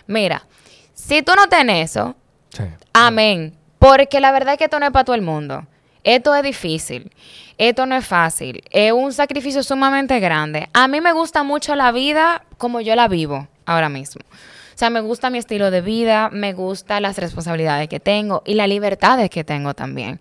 mira, 0.07 0.47
si 0.93 1.21
tú 1.21 1.33
no 1.35 1.49
tienes 1.49 1.91
eso, 1.91 2.15
Sí. 2.49 2.63
amén. 2.93 3.57
Porque 3.77 4.21
la 4.21 4.31
verdad 4.31 4.53
es 4.53 4.57
que 4.57 4.63
esto 4.63 4.79
no 4.79 4.85
es 4.85 4.91
para 4.93 5.03
todo 5.03 5.15
el 5.17 5.21
mundo. 5.21 5.67
Esto 6.05 6.33
es 6.33 6.43
difícil. 6.43 7.11
Esto 7.57 7.85
no 7.85 7.95
es 7.95 8.05
fácil. 8.05 8.63
Es 8.69 8.91
un 8.91 9.13
sacrificio 9.13 9.63
sumamente 9.63 10.19
grande. 10.19 10.69
A 10.73 10.87
mí 10.87 11.01
me 11.01 11.13
gusta 11.13 11.43
mucho 11.43 11.75
la 11.75 11.91
vida 11.91 12.43
como 12.57 12.81
yo 12.81 12.95
la 12.95 13.07
vivo 13.07 13.47
ahora 13.65 13.89
mismo. 13.89 14.21
O 14.29 14.77
sea, 14.77 14.89
me 14.89 14.99
gusta 14.99 15.29
mi 15.29 15.37
estilo 15.37 15.71
de 15.71 15.79
vida, 15.79 16.29
me 16.31 16.51
gusta 16.51 16.99
las 16.99 17.17
responsabilidades 17.17 17.87
que 17.87 18.01
tengo 18.01 18.43
y 18.45 18.55
las 18.55 18.67
libertades 18.67 19.29
que 19.29 19.45
tengo 19.45 19.73
también. 19.73 20.19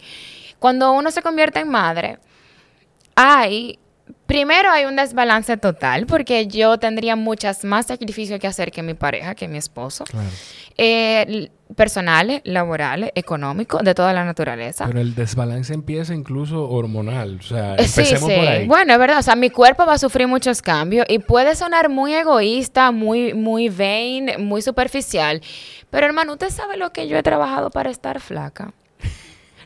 Cuando 0.60 0.92
uno 0.92 1.10
se 1.10 1.22
convierte 1.22 1.58
en 1.58 1.68
madre, 1.68 2.18
hay, 3.16 3.80
primero 4.26 4.70
hay 4.70 4.84
un 4.84 4.96
desbalance 4.96 5.56
total 5.56 6.06
porque 6.06 6.46
yo 6.46 6.78
tendría 6.78 7.16
muchas 7.16 7.64
más 7.64 7.86
sacrificios 7.86 8.38
que 8.40 8.46
hacer 8.46 8.70
que 8.70 8.82
mi 8.82 8.94
pareja, 8.94 9.34
que 9.34 9.48
mi 9.48 9.58
esposo 9.58 10.04
Claro. 10.04 10.28
eh, 10.76 11.50
personales, 11.76 12.40
laborales, 12.44 13.10
económicos, 13.14 13.82
de 13.82 13.94
toda 13.94 14.12
la 14.12 14.24
naturaleza. 14.24 14.86
Pero 14.86 15.00
el 15.00 15.14
desbalance 15.14 15.72
empieza 15.74 16.14
incluso 16.14 16.68
hormonal. 16.68 17.38
O 17.40 17.42
sea, 17.42 17.74
Eh, 17.76 17.88
sí, 17.88 18.00
empecemos 18.02 18.30
sí. 18.30 18.36
por 18.36 18.46
ahí. 18.48 18.66
Bueno, 18.66 18.92
es 18.92 18.98
verdad, 18.98 19.18
o 19.18 19.22
sea, 19.22 19.34
mi 19.36 19.50
cuerpo 19.50 19.84
va 19.86 19.94
a 19.94 19.98
sufrir 19.98 20.28
muchos 20.28 20.60
cambios 20.62 21.06
y 21.08 21.18
puede 21.18 21.54
sonar 21.56 21.88
muy 21.88 22.14
egoísta, 22.14 22.90
muy, 22.92 23.34
muy 23.34 23.68
vain, 23.70 24.32
muy 24.38 24.62
superficial. 24.62 25.40
Pero 25.90 26.06
hermano, 26.06 26.32
¿usted 26.32 26.50
sabe 26.50 26.76
lo 26.76 26.92
que 26.92 27.08
yo 27.08 27.16
he 27.16 27.22
trabajado 27.22 27.70
para 27.70 27.90
estar 27.90 28.20
flaca? 28.20 28.72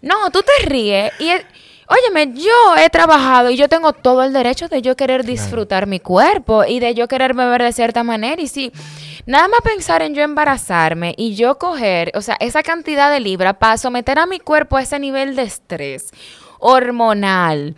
No, 0.01 0.31
tú 0.31 0.41
te 0.43 0.67
ríes 0.67 1.11
y... 1.19 1.29
es- 1.31 1.45
Óyeme, 1.91 2.35
yo 2.35 2.77
he 2.77 2.91
trabajado 2.91 3.49
y 3.51 3.57
yo 3.57 3.67
tengo 3.69 3.95
todo 3.95 4.23
el 4.23 4.35
derecho 4.35 4.69
de 4.69 4.83
yo 4.83 4.95
querer 4.95 5.25
disfrutar 5.25 5.87
mi 5.87 6.01
cuerpo 6.01 6.65
y 6.65 6.81
de 6.81 6.95
yo 6.95 7.09
querer 7.09 7.33
beber 7.33 7.63
de 7.63 7.73
cierta 7.73 8.05
manera. 8.05 8.43
Y 8.43 8.49
si 8.49 8.73
nada 9.25 9.49
más 9.49 9.61
pensar 9.63 10.03
en 10.03 10.15
yo 10.15 10.23
embarazarme 10.23 11.15
y 11.17 11.35
yo 11.35 11.57
coger, 11.57 12.13
o 12.15 12.21
sea, 12.21 12.37
esa 12.41 12.63
cantidad 12.63 13.11
de 13.11 13.21
libras 13.21 13.57
para 13.57 13.79
someter 13.79 14.19
a 14.19 14.27
mi 14.27 14.39
cuerpo 14.39 14.77
a 14.77 14.83
ese 14.83 14.99
nivel 14.99 15.35
de 15.35 15.43
estrés 15.43 16.11
hormonal, 16.59 17.75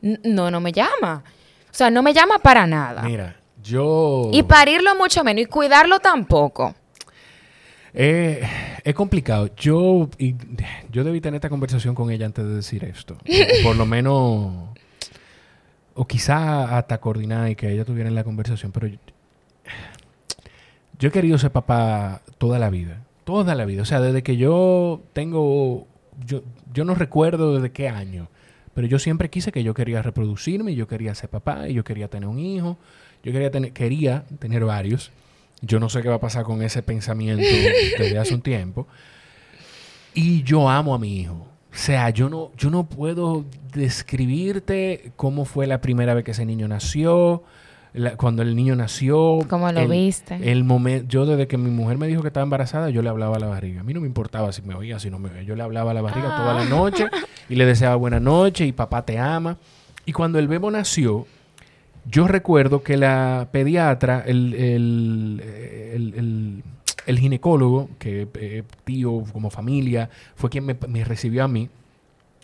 no, 0.00 0.50
no 0.50 0.60
me 0.60 0.72
llama. 0.72 1.22
O 1.70 1.74
sea, 1.74 1.88
no 1.88 2.02
me 2.02 2.12
llama 2.12 2.38
para 2.38 2.66
nada. 2.66 3.02
Mira, 3.02 3.36
yo... 3.62 4.30
Y 4.32 4.42
parirlo 4.42 4.96
mucho 4.96 5.22
menos 5.22 5.42
y 5.42 5.46
cuidarlo 5.46 6.00
tampoco. 6.00 6.74
Eh, 7.98 8.46
es 8.84 8.94
complicado. 8.94 9.50
Yo, 9.56 10.10
y, 10.18 10.36
yo 10.92 11.02
debí 11.02 11.22
tener 11.22 11.36
esta 11.36 11.48
conversación 11.48 11.94
con 11.94 12.10
ella 12.10 12.26
antes 12.26 12.44
de 12.44 12.54
decir 12.54 12.84
esto. 12.84 13.16
Por 13.64 13.74
lo 13.76 13.86
menos, 13.86 14.68
o 15.94 16.06
quizá 16.06 16.76
hasta 16.76 16.98
coordinar 16.98 17.50
y 17.50 17.56
que 17.56 17.72
ella 17.72 17.86
tuviera 17.86 18.10
la 18.10 18.22
conversación. 18.22 18.70
Pero 18.70 18.88
yo, 18.88 18.98
yo 20.98 21.08
he 21.08 21.12
querido 21.12 21.38
ser 21.38 21.50
papá 21.50 22.20
toda 22.36 22.58
la 22.58 22.68
vida. 22.68 23.02
Toda 23.24 23.54
la 23.54 23.64
vida. 23.64 23.82
O 23.82 23.86
sea, 23.86 24.00
desde 24.00 24.22
que 24.22 24.36
yo 24.36 25.02
tengo... 25.14 25.88
Yo, 26.24 26.42
yo 26.72 26.84
no 26.84 26.94
recuerdo 26.94 27.54
desde 27.54 27.72
qué 27.72 27.88
año. 27.88 28.28
Pero 28.74 28.86
yo 28.86 28.98
siempre 28.98 29.30
quise 29.30 29.52
que 29.52 29.62
yo 29.62 29.72
quería 29.72 30.02
reproducirme, 30.02 30.74
yo 30.74 30.86
quería 30.86 31.14
ser 31.14 31.30
papá, 31.30 31.66
y 31.66 31.72
yo 31.72 31.82
quería 31.82 32.08
tener 32.08 32.28
un 32.28 32.38
hijo. 32.38 32.76
Yo 33.22 33.32
quería 33.32 33.50
tener, 33.50 33.72
quería 33.72 34.24
tener 34.38 34.66
varios. 34.66 35.12
Yo 35.62 35.80
no 35.80 35.88
sé 35.88 36.02
qué 36.02 36.08
va 36.08 36.16
a 36.16 36.20
pasar 36.20 36.44
con 36.44 36.62
ese 36.62 36.82
pensamiento 36.82 37.42
desde 37.98 38.18
hace 38.18 38.34
un 38.34 38.42
tiempo. 38.42 38.86
Y 40.14 40.42
yo 40.42 40.68
amo 40.68 40.94
a 40.94 40.98
mi 40.98 41.20
hijo. 41.20 41.34
O 41.34 41.78
sea, 41.78 42.10
yo 42.10 42.28
no, 42.30 42.52
yo 42.56 42.70
no 42.70 42.88
puedo 42.88 43.44
describirte 43.74 45.12
cómo 45.16 45.44
fue 45.44 45.66
la 45.66 45.80
primera 45.80 46.14
vez 46.14 46.24
que 46.24 46.30
ese 46.30 46.46
niño 46.46 46.68
nació, 46.68 47.42
la- 47.92 48.16
cuando 48.16 48.42
el 48.42 48.56
niño 48.56 48.76
nació. 48.76 49.38
¿Cómo 49.48 49.70
lo 49.72 49.80
el- 49.80 49.88
viste? 49.90 50.38
El 50.50 50.64
momento, 50.64 51.06
yo 51.08 51.26
desde 51.26 51.46
que 51.46 51.58
mi 51.58 51.70
mujer 51.70 51.98
me 51.98 52.06
dijo 52.06 52.22
que 52.22 52.28
estaba 52.28 52.44
embarazada, 52.44 52.88
yo 52.90 53.02
le 53.02 53.08
hablaba 53.10 53.36
a 53.36 53.40
la 53.40 53.46
barriga. 53.46 53.80
A 53.80 53.84
mí 53.84 53.92
no 53.92 54.00
me 54.00 54.06
importaba 54.06 54.52
si 54.52 54.62
me 54.62 54.74
oía, 54.74 54.98
si 54.98 55.10
no 55.10 55.18
me 55.18 55.30
oía. 55.30 55.42
Yo 55.42 55.54
le 55.56 55.62
hablaba 55.62 55.90
a 55.90 55.94
la 55.94 56.02
barriga 56.02 56.34
toda 56.36 56.54
la 56.54 56.64
noche 56.64 57.06
y 57.48 57.56
le 57.56 57.66
deseaba 57.66 57.96
buena 57.96 58.20
noche 58.20 58.66
y 58.66 58.72
papá 58.72 59.04
te 59.04 59.18
ama. 59.18 59.58
Y 60.06 60.12
cuando 60.12 60.38
el 60.38 60.48
bebo 60.48 60.70
nació, 60.70 61.26
yo 62.10 62.26
recuerdo 62.28 62.82
que 62.82 62.96
la 62.96 63.48
pediatra, 63.50 64.22
el, 64.26 64.54
el, 64.54 65.42
el- 65.94 66.62
el- 67.06 67.18
ginecólogo, 67.18 67.88
que 67.98 68.26
eh, 68.34 68.62
tío 68.84 69.24
como 69.32 69.50
familia, 69.50 70.10
fue 70.34 70.50
quien 70.50 70.64
me, 70.66 70.76
me 70.88 71.04
recibió 71.04 71.44
a 71.44 71.48
mí, 71.48 71.68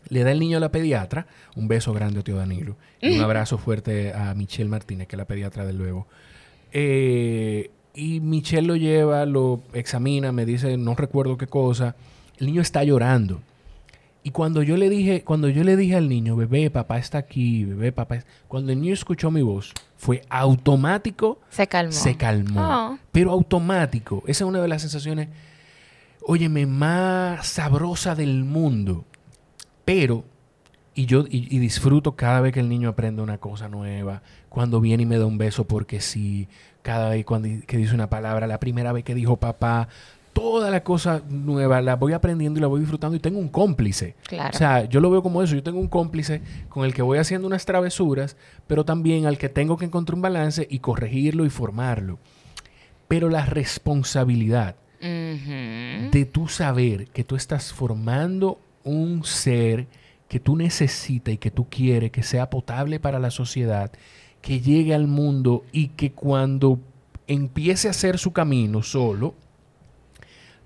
le 0.09 0.25
da 0.25 0.31
el 0.33 0.39
niño 0.41 0.57
a 0.57 0.61
la 0.61 0.71
pediatra, 0.71 1.27
un 1.57 1.69
beso 1.69 1.93
grande 1.93 2.21
a 2.21 2.23
tío 2.23 2.37
Danilo, 2.37 2.77
y 3.01 3.17
un 3.17 3.23
abrazo 3.25 3.59
fuerte 3.59 4.13
a 4.13 4.35
Michelle 4.35 4.69
Martínez, 4.69 5.09
que 5.09 5.17
es 5.17 5.19
la 5.19 5.25
pediatra 5.27 5.65
del 5.65 5.79
luego. 5.79 6.07
Eh, 6.73 7.71
y 7.95 8.21
Michelle 8.21 8.67
lo 8.67 8.77
lleva, 8.77 9.27
lo 9.27 9.61
examina, 9.75 10.33
me 10.33 10.47
dice, 10.47 10.77
no 10.77 10.95
recuerdo 10.95 11.37
qué 11.37 11.47
cosa, 11.47 11.95
el 12.39 12.47
niño 12.47 12.63
está 12.63 12.83
llorando. 12.85 13.41
Y 14.25 14.31
cuando 14.31 14.63
yo 14.63 14.77
le 14.77 14.89
dije, 14.89 15.25
cuando 15.25 15.49
yo 15.49 15.65
le 15.65 15.77
dije 15.77 15.97
al 15.97 16.09
niño, 16.09 16.37
bebé, 16.37 16.71
papá 16.71 16.99
está 16.99 17.19
aquí, 17.19 17.65
bebé, 17.65 17.91
papá, 17.91 18.17
es-", 18.17 18.27
cuando 18.47 18.71
el 18.73 18.81
niño 18.81 18.95
escuchó 18.95 19.31
mi 19.33 19.43
voz, 19.43 19.73
fue 19.97 20.23
automático, 20.29 21.41
Se 21.51 21.67
calmó. 21.67 21.93
se 21.93 22.17
calmó. 22.17 22.61
Oh. 22.61 22.99
Pero 23.11 23.33
automático. 23.33 24.23
Esa 24.27 24.45
es 24.45 24.49
una 24.49 24.61
de 24.61 24.69
las 24.69 24.83
sensaciones, 24.83 25.29
óyeme, 26.21 26.67
más 26.67 27.47
sabrosa 27.49 28.15
del 28.15 28.45
mundo. 28.45 29.05
Pero, 29.85 30.25
y 30.95 31.07
yo 31.07 31.25
y, 31.29 31.55
y 31.55 31.59
disfruto 31.59 32.15
cada 32.15 32.41
vez 32.41 32.53
que 32.53 32.61
el 32.61 32.69
niño 32.69 32.91
aprende 32.91 33.23
una 33.23 33.39
cosa 33.39 33.69
nueva, 33.69 34.23
cuando 34.49 34.81
viene 34.81 35.03
y 35.03 35.07
me 35.07 35.19
da 35.19 35.27
un 35.27 35.39
beso 35.39 35.67
porque 35.67 36.01
sí, 36.01 36.47
cada 36.83 37.11
vez 37.11 37.25
cuando, 37.25 37.49
que 37.67 37.77
dice 37.77 37.95
una 37.95 38.09
palabra, 38.09 38.47
la 38.47 38.61
primera 38.61 38.93
vez 38.93 39.03
que 39.03 39.17
dijo 39.17 39.37
papá, 39.39 39.89
toda 40.33 40.71
la 40.71 40.83
cosa 40.83 41.23
nueva 41.29 41.81
la 41.81 41.97
voy 41.97 42.13
aprendiendo 42.13 42.59
y 42.59 42.63
la 42.63 42.67
voy 42.67 42.81
disfrutando 42.81 43.17
y 43.17 43.21
tengo 43.21 43.39
un 43.39 43.49
cómplice. 43.49 44.17
Claro. 44.27 44.51
O 44.53 44.57
sea, 44.57 44.85
yo 44.85 45.01
lo 45.01 45.11
veo 45.11 45.23
como 45.23 45.43
eso. 45.43 45.55
Yo 45.55 45.63
tengo 45.63 45.79
un 45.79 45.89
cómplice 45.89 46.43
con 46.69 46.85
el 46.85 46.95
que 46.95 47.03
voy 47.03 47.19
haciendo 47.19 47.47
unas 47.47 47.65
travesuras, 47.65 48.37
pero 48.67 48.85
también 48.85 49.27
al 49.27 49.39
que 49.39 49.49
tengo 49.49 49.77
que 49.77 49.85
encontrar 49.85 50.17
un 50.17 50.23
balance 50.23 50.67
y 50.71 50.79
corregirlo 50.79 51.45
y 51.45 51.51
formarlo. 51.51 52.19
Pero 53.09 53.29
la 53.29 53.45
responsabilidad 53.45 54.77
de 55.01 56.29
tú 56.31 56.47
saber 56.47 57.09
que 57.09 57.25
tú 57.25 57.35
estás 57.35 57.73
formando 57.73 58.61
un 58.85 59.25
ser 59.25 59.89
que 60.29 60.41
tú 60.41 60.57
necesitas 60.57 61.35
y 61.35 61.39
que 61.39 61.51
tú 61.51 61.69
quieres 61.69 62.11
que 62.11 62.23
sea 62.23 62.49
potable 62.49 63.01
para 63.01 63.19
la 63.19 63.31
sociedad, 63.31 63.91
que 64.41 64.61
llegue 64.61 64.95
al 64.95 65.07
mundo 65.07 65.65
y 65.73 65.89
que 65.89 66.13
cuando 66.13 66.79
empiece 67.27 67.89
a 67.89 67.91
hacer 67.91 68.19
su 68.19 68.33
camino 68.33 68.83
solo, 68.83 69.35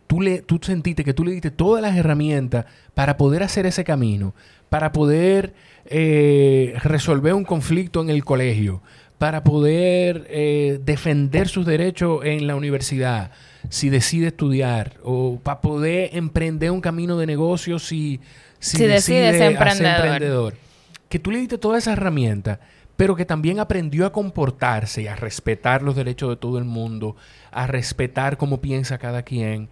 tú, 0.06 0.20
le, 0.20 0.42
tú 0.42 0.58
sentiste 0.62 1.04
que 1.04 1.14
tú 1.14 1.24
le 1.24 1.32
diste 1.32 1.50
todas 1.50 1.82
las 1.82 1.96
herramientas 1.96 2.66
para 2.94 3.16
poder 3.16 3.42
hacer 3.42 3.66
ese 3.66 3.84
camino, 3.84 4.34
para 4.68 4.92
poder 4.92 5.54
eh, 5.86 6.74
resolver 6.82 7.34
un 7.34 7.44
conflicto 7.44 8.00
en 8.02 8.10
el 8.10 8.24
colegio, 8.24 8.82
para 9.18 9.42
poder 9.42 10.26
eh, 10.28 10.80
defender 10.84 11.48
sus 11.48 11.64
derechos 11.64 12.24
en 12.24 12.46
la 12.46 12.56
universidad, 12.56 13.30
si 13.68 13.88
decide 13.88 14.28
estudiar, 14.28 14.94
o 15.02 15.40
para 15.42 15.60
poder 15.60 16.10
emprender 16.12 16.70
un 16.70 16.80
camino 16.80 17.16
de 17.16 17.26
negocio 17.26 17.78
si, 17.78 18.20
si, 18.58 18.76
Si 18.76 18.86
decide 18.86 19.32
ser 19.32 19.34
hacer 19.34 19.52
emprendedor. 19.52 20.06
emprendedor. 20.06 20.54
Que 21.08 21.18
tú 21.18 21.30
le 21.30 21.38
diste 21.38 21.56
todas 21.56 21.84
esas 21.84 21.96
herramientas, 21.96 22.58
pero 22.96 23.14
que 23.14 23.24
también 23.24 23.60
aprendió 23.60 24.06
a 24.06 24.12
comportarse 24.12 25.02
y 25.02 25.06
a 25.06 25.16
respetar 25.16 25.82
los 25.82 25.96
derechos 25.96 26.30
de 26.30 26.36
todo 26.36 26.58
el 26.58 26.64
mundo, 26.64 27.16
a 27.52 27.66
respetar 27.66 28.36
cómo 28.36 28.60
piensa 28.60 28.98
cada 28.98 29.22
quien, 29.22 29.68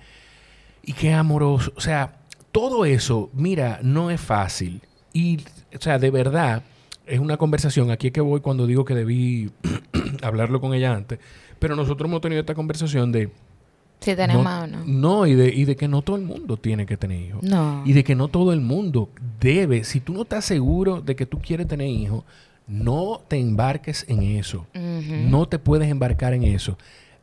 y 0.86 0.93
qué 0.93 1.12
amoroso. 1.12 1.73
O 1.77 1.81
sea, 1.81 2.16
todo 2.52 2.85
eso, 2.85 3.31
mira, 3.32 3.81
no 3.82 4.11
es 4.11 4.20
fácil. 4.20 4.81
Y, 5.12 5.40
o 5.77 5.81
sea, 5.81 5.98
de 5.98 6.11
verdad, 6.11 6.62
es 7.06 7.20
una 7.20 7.36
conversación. 7.36 7.90
Aquí 7.90 8.09
es 8.09 8.12
que 8.12 8.20
voy 8.20 8.40
cuando 8.40 8.66
digo 8.66 8.85
que 8.85 8.94
debí 8.94 9.51
hablarlo 10.23 10.61
con 10.61 10.74
ella 10.74 10.94
antes. 10.94 11.19
Pero 11.59 11.77
nosotros 11.77 12.09
hemos 12.09 12.20
tenido 12.20 12.40
esta 12.40 12.55
conversación 12.55 13.12
de. 13.12 13.31
Si 14.01 14.15
tenemos 14.15 14.44
no, 14.44 14.62
o 14.62 14.66
no. 14.66 14.85
No, 14.85 15.27
y 15.27 15.35
de, 15.35 15.48
y 15.48 15.65
de 15.65 15.77
que 15.77 15.89
no 15.89 16.02
todo 16.02 16.16
el 16.16 16.23
mundo 16.23 16.56
tiene 16.56 16.85
que 16.85 16.97
tener 16.97 17.20
hijos. 17.20 17.43
No. 17.43 17.82
Y 17.86 17.93
de 17.93 18.05
que 18.05 18.15
no 18.15 18.28
todo 18.28 18.52
el 18.52 18.61
mundo 18.61 19.09
debe. 19.40 19.85
Si 19.85 20.01
tú 20.01 20.12
no 20.12 20.23
estás 20.23 20.44
seguro 20.44 21.01
de 21.01 21.16
que 21.16 21.24
tú 21.24 21.39
quieres 21.39 21.66
tener 21.69 21.89
hijos, 21.89 22.24
no 22.66 23.20
te 23.27 23.39
embarques 23.39 24.05
en 24.09 24.23
eso. 24.23 24.66
Ujú. 24.74 25.15
No 25.28 25.47
te 25.47 25.59
puedes 25.59 25.89
embarcar 25.89 26.35
en 26.35 26.43
eso. 26.43 26.77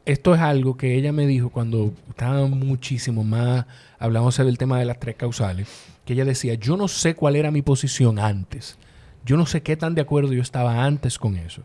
Esto 0.05 0.33
es 0.33 0.41
algo 0.41 0.77
que 0.77 0.95
ella 0.95 1.11
me 1.11 1.27
dijo 1.27 1.49
cuando 1.49 1.93
estaba 2.09 2.47
muchísimo 2.47 3.23
más, 3.23 3.65
hablamos 3.99 4.37
del 4.37 4.57
tema 4.57 4.79
de 4.79 4.85
las 4.85 4.99
tres 4.99 5.15
causales, 5.15 5.67
que 6.05 6.13
ella 6.13 6.25
decía, 6.25 6.55
yo 6.55 6.75
no 6.75 6.87
sé 6.87 7.15
cuál 7.15 7.35
era 7.35 7.51
mi 7.51 7.61
posición 7.61 8.17
antes. 8.17 8.77
Yo 9.23 9.37
no 9.37 9.45
sé 9.45 9.61
qué 9.61 9.77
tan 9.77 9.93
de 9.93 10.01
acuerdo 10.01 10.33
yo 10.33 10.41
estaba 10.41 10.83
antes 10.83 11.19
con 11.19 11.35
eso. 11.35 11.61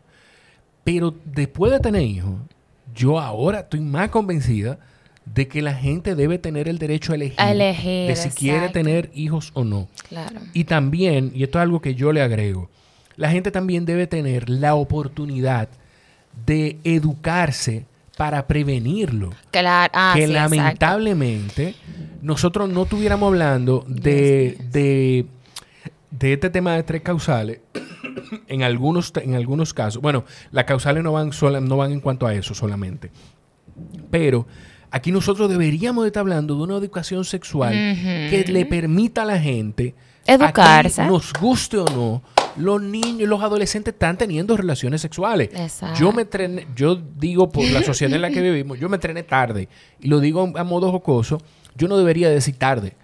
Pero 0.85 1.15
después 1.25 1.73
de 1.73 1.81
tener 1.81 2.03
hijos, 2.03 2.35
yo 2.95 3.19
ahora 3.19 3.61
estoy 3.61 3.81
más 3.81 4.11
convencida 4.11 4.79
de 5.25 5.49
que 5.49 5.63
la 5.63 5.75
gente 5.75 6.15
debe 6.15 6.39
tener 6.39 6.69
el 6.69 6.79
derecho 6.79 7.13
a 7.13 7.17
elegir, 7.17 7.41
A 7.41 7.51
elegir, 7.51 8.09
de 8.09 8.17
si 8.17 8.29
quiere 8.31 8.69
tener 8.69 9.11
hijos 9.15 9.51
o 9.55 9.65
no. 9.65 9.89
Claro. 10.09 10.39
Y 10.53 10.65
también, 10.65 11.33
y 11.35 11.43
esto 11.43 11.59
es 11.59 11.63
algo 11.63 11.81
que 11.81 11.95
yo 11.95 12.13
le 12.13 12.23
agrego, 12.23 12.71
la 13.17 13.31
gente 13.31 13.51
también 13.51 13.87
debe 13.87 14.07
tener 14.07 14.49
la 14.49 14.75
oportunidad 14.75 15.69
de 16.45 16.79
educarse 16.85 17.87
para 18.17 18.47
prevenirlo. 18.47 19.31
Claro. 19.51 19.93
Ah, 19.95 20.13
que 20.15 20.27
sí, 20.27 20.33
exacto. 20.33 20.57
lamentablemente 20.57 21.75
nosotros 22.23 22.69
no 22.69 22.85
estuviéramos 22.85 23.29
hablando 23.29 23.85
de, 23.87 24.57
de, 24.71 25.27
de 26.11 26.33
este 26.33 26.51
tema 26.51 26.75
de 26.75 26.83
tres 26.83 27.03
causales 27.03 27.61
en 28.49 28.63
algunos, 28.63 29.13
en 29.17 29.35
algunos 29.35 29.75
casos. 29.75 30.01
Bueno, 30.03 30.25
las 30.51 30.65
causales 30.65 31.05
no 31.05 31.13
van, 31.13 31.33
sola- 31.33 31.61
no 31.61 31.77
van 31.77 31.93
en 31.93 32.01
cuanto 32.01 32.27
a 32.27 32.35
eso 32.35 32.55
solamente. 32.55 33.11
Pero 34.11 34.47
aquí 34.91 35.13
nosotros 35.13 35.51
deberíamos 35.51 36.05
de 36.05 36.09
estar 36.09 36.21
hablando 36.23 36.57
de 36.57 36.63
una 36.63 36.77
educación 36.77 37.25
sexual 37.25 37.73
que 37.73 38.45
le 38.49 38.65
permita 38.67 39.23
a 39.23 39.27
la 39.27 39.39
gente 39.39 39.95
Educarse. 40.27 41.05
nos 41.07 41.33
guste 41.35 41.77
o 41.79 41.85
no, 41.85 42.23
los 42.57 42.81
niños, 42.83 43.29
los 43.29 43.43
adolescentes 43.43 43.95
están 43.95 44.17
teniendo 44.17 44.57
relaciones 44.57 45.01
sexuales. 45.01 45.51
Exacto. 45.55 45.99
Yo 46.01 46.13
me 46.13 46.23
entrené, 46.23 46.67
yo 46.75 46.97
digo 46.97 47.51
por 47.51 47.65
la 47.71 47.83
sociedad 47.83 48.15
en 48.15 48.23
la 48.23 48.31
que 48.31 48.41
vivimos, 48.51 48.79
yo 48.79 48.89
me 48.89 48.97
entrené 48.97 49.23
tarde. 49.23 49.69
Y 50.01 50.09
lo 50.09 50.21
digo 50.21 50.53
a 50.57 50.65
modo 50.65 50.91
jocoso, 50.91 51.41
yo 51.77 51.89
no 51.89 51.97
debería 51.99 52.29
decir 52.31 52.57
tarde. 52.57 52.95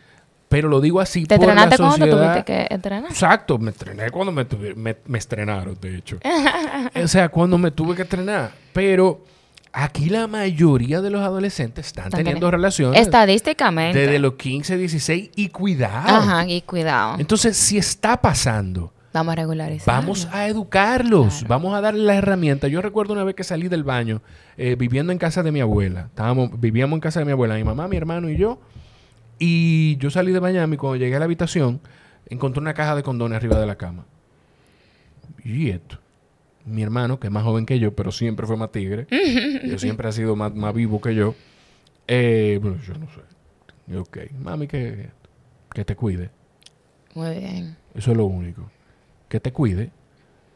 Pero 0.49 0.69
lo 0.69 0.83
digo 0.83 1.01
así 1.01 1.25
¿Te 1.25 1.37
por 1.39 1.47
la 1.47 1.53
entrenaste 1.53 1.77
cuando 1.79 1.97
sociedad. 2.07 2.33
tuviste 2.33 2.45
que 2.53 2.75
entrenar? 2.75 3.11
Exacto, 3.11 3.57
me 3.59 3.71
estrené 3.71 4.11
cuando 4.11 4.33
me, 4.33 4.45
tuve- 4.47 4.75
me, 4.75 4.97
me 5.07 5.17
estrenaron, 5.19 5.79
de 5.81 5.97
hecho. 5.97 6.19
o 7.03 7.09
sea, 7.09 7.31
cuando 7.31 7.57
me 7.57 7.71
tuve 7.71 7.97
que 7.97 8.03
estrenar. 8.03 8.53
Pero 8.75 9.25
aquí 9.73 10.11
la 10.11 10.27
mayoría 10.27 11.01
de 11.01 11.09
los 11.09 11.23
adolescentes 11.23 11.87
están, 11.87 12.11
teniendo- 12.11 12.51
relaciones 12.51 13.01
Estadísticamente. 13.01 13.99
desde 13.99 14.19
los 14.19 14.35
15, 14.35 14.77
16 14.77 15.31
y 15.37 15.49
cuidado. 15.49 16.09
Ajá, 16.19 16.47
y 16.47 16.61
cuidado. 16.61 17.17
Entonces, 17.19 17.57
si 17.57 17.79
está 17.79 18.21
pasando, 18.21 18.93
Vamos 19.13 19.33
a 19.33 19.37
regularizar. 19.37 19.95
vamos 19.95 20.29
a 20.33 20.49
educarlos, 20.49 21.29
Claro. 21.41 21.49
vamos 21.49 21.75
a 21.75 21.81
darle 21.81 22.03
las 22.05 22.17
herramientas. 22.17 22.71
Yo 22.71 22.81
recuerdo 22.81 23.13
una 23.13 23.25
vez 23.25 23.35
que 23.35 23.45
salí 23.45 23.69
del 23.69 23.85
baño, 23.85 24.23
eh, 24.57 24.75
viviendo 24.79 25.13
en 25.13 25.19
casa 25.19 25.43
de 25.43 25.53
mi 25.53 25.61
abuela. 25.61 26.07
Estábamos, 26.07 26.59
vivíamos 26.61 26.97
en 26.97 27.01
casa 27.01 27.21
de 27.21 27.27
mi 27.27 27.33
abuela, 27.33 27.55
mi 27.57 27.65
mamá, 27.65 27.89
mi 27.89 27.97
hermano 27.97 28.31
y 28.31 28.37
yo. 28.37 28.59
Y 29.39 29.97
yo 29.97 30.11
salí 30.11 30.33
de 30.33 30.39
y 30.39 30.77
cuando 30.77 30.97
llegué 30.97 31.17
a 31.17 31.19
la 31.19 31.25
habitación, 31.27 31.81
encontré 32.29 32.61
una 32.61 32.75
caja 32.75 32.95
de 32.95 33.03
condones 33.03 33.37
arriba 33.37 33.59
de 33.59 33.67
la 33.67 33.77
cama. 33.77 34.07
Y 35.45 35.71
esto. 35.71 35.99
Mi 36.65 36.83
hermano, 36.83 37.19
que 37.19 37.27
es 37.27 37.33
más 37.33 37.43
joven 37.43 37.67
que 37.67 37.79
yo, 37.79 37.95
pero 37.95 38.13
siempre 38.13 38.47
fue 38.47 38.57
más 38.57 38.71
tigre. 38.71 39.07
yo 39.69 39.79
siempre 39.79 40.09
ha 40.09 40.13
sido 40.13 40.37
más, 40.37 40.55
más 40.55 40.73
vivo 40.73 41.01
que 41.01 41.15
yo. 41.15 41.35
Eh, 42.07 42.59
bueno, 42.63 42.79
yo 42.87 42.95
no 42.95 43.07
sé. 43.07 43.21
Y, 43.89 43.97
Ok, 43.97 44.19
mami, 44.41 44.69
que, 44.69 45.11
que 45.75 45.85
te 45.85 45.97
cuide. 45.97 46.31
Muy 47.15 47.37
bien. 47.37 47.77
Eso 47.95 48.13
es 48.13 48.17
lo 48.17 48.27
único. 48.27 48.71
Que 49.33 49.41
te 49.41 49.51
cuide. 49.51 49.91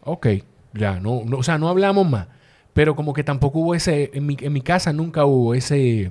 Ok, 0.03 0.27
ya, 0.74 1.01
no, 1.01 1.23
no, 1.24 1.39
o 1.39 1.43
sea, 1.43 1.57
no 1.57 1.70
hablamos 1.70 2.07
más. 2.07 2.27
Pero 2.74 2.94
como 2.94 3.15
que 3.15 3.24
tampoco 3.24 3.61
hubo 3.61 3.74
ese, 3.74 4.11
en 4.12 4.27
mi, 4.27 4.36
en 4.39 4.53
mi 4.53 4.61
casa 4.61 4.93
nunca 4.93 5.24
hubo 5.24 5.55
ese, 5.55 6.11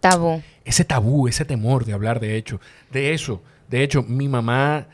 Tabú. 0.00 0.42
ese 0.64 0.86
tabú, 0.86 1.28
ese 1.28 1.44
temor 1.44 1.84
de 1.84 1.92
hablar 1.92 2.18
de 2.18 2.38
hecho, 2.38 2.58
de 2.90 3.12
eso. 3.12 3.42
De 3.68 3.82
hecho, 3.82 4.02
mi 4.02 4.28
mamá, 4.28 4.86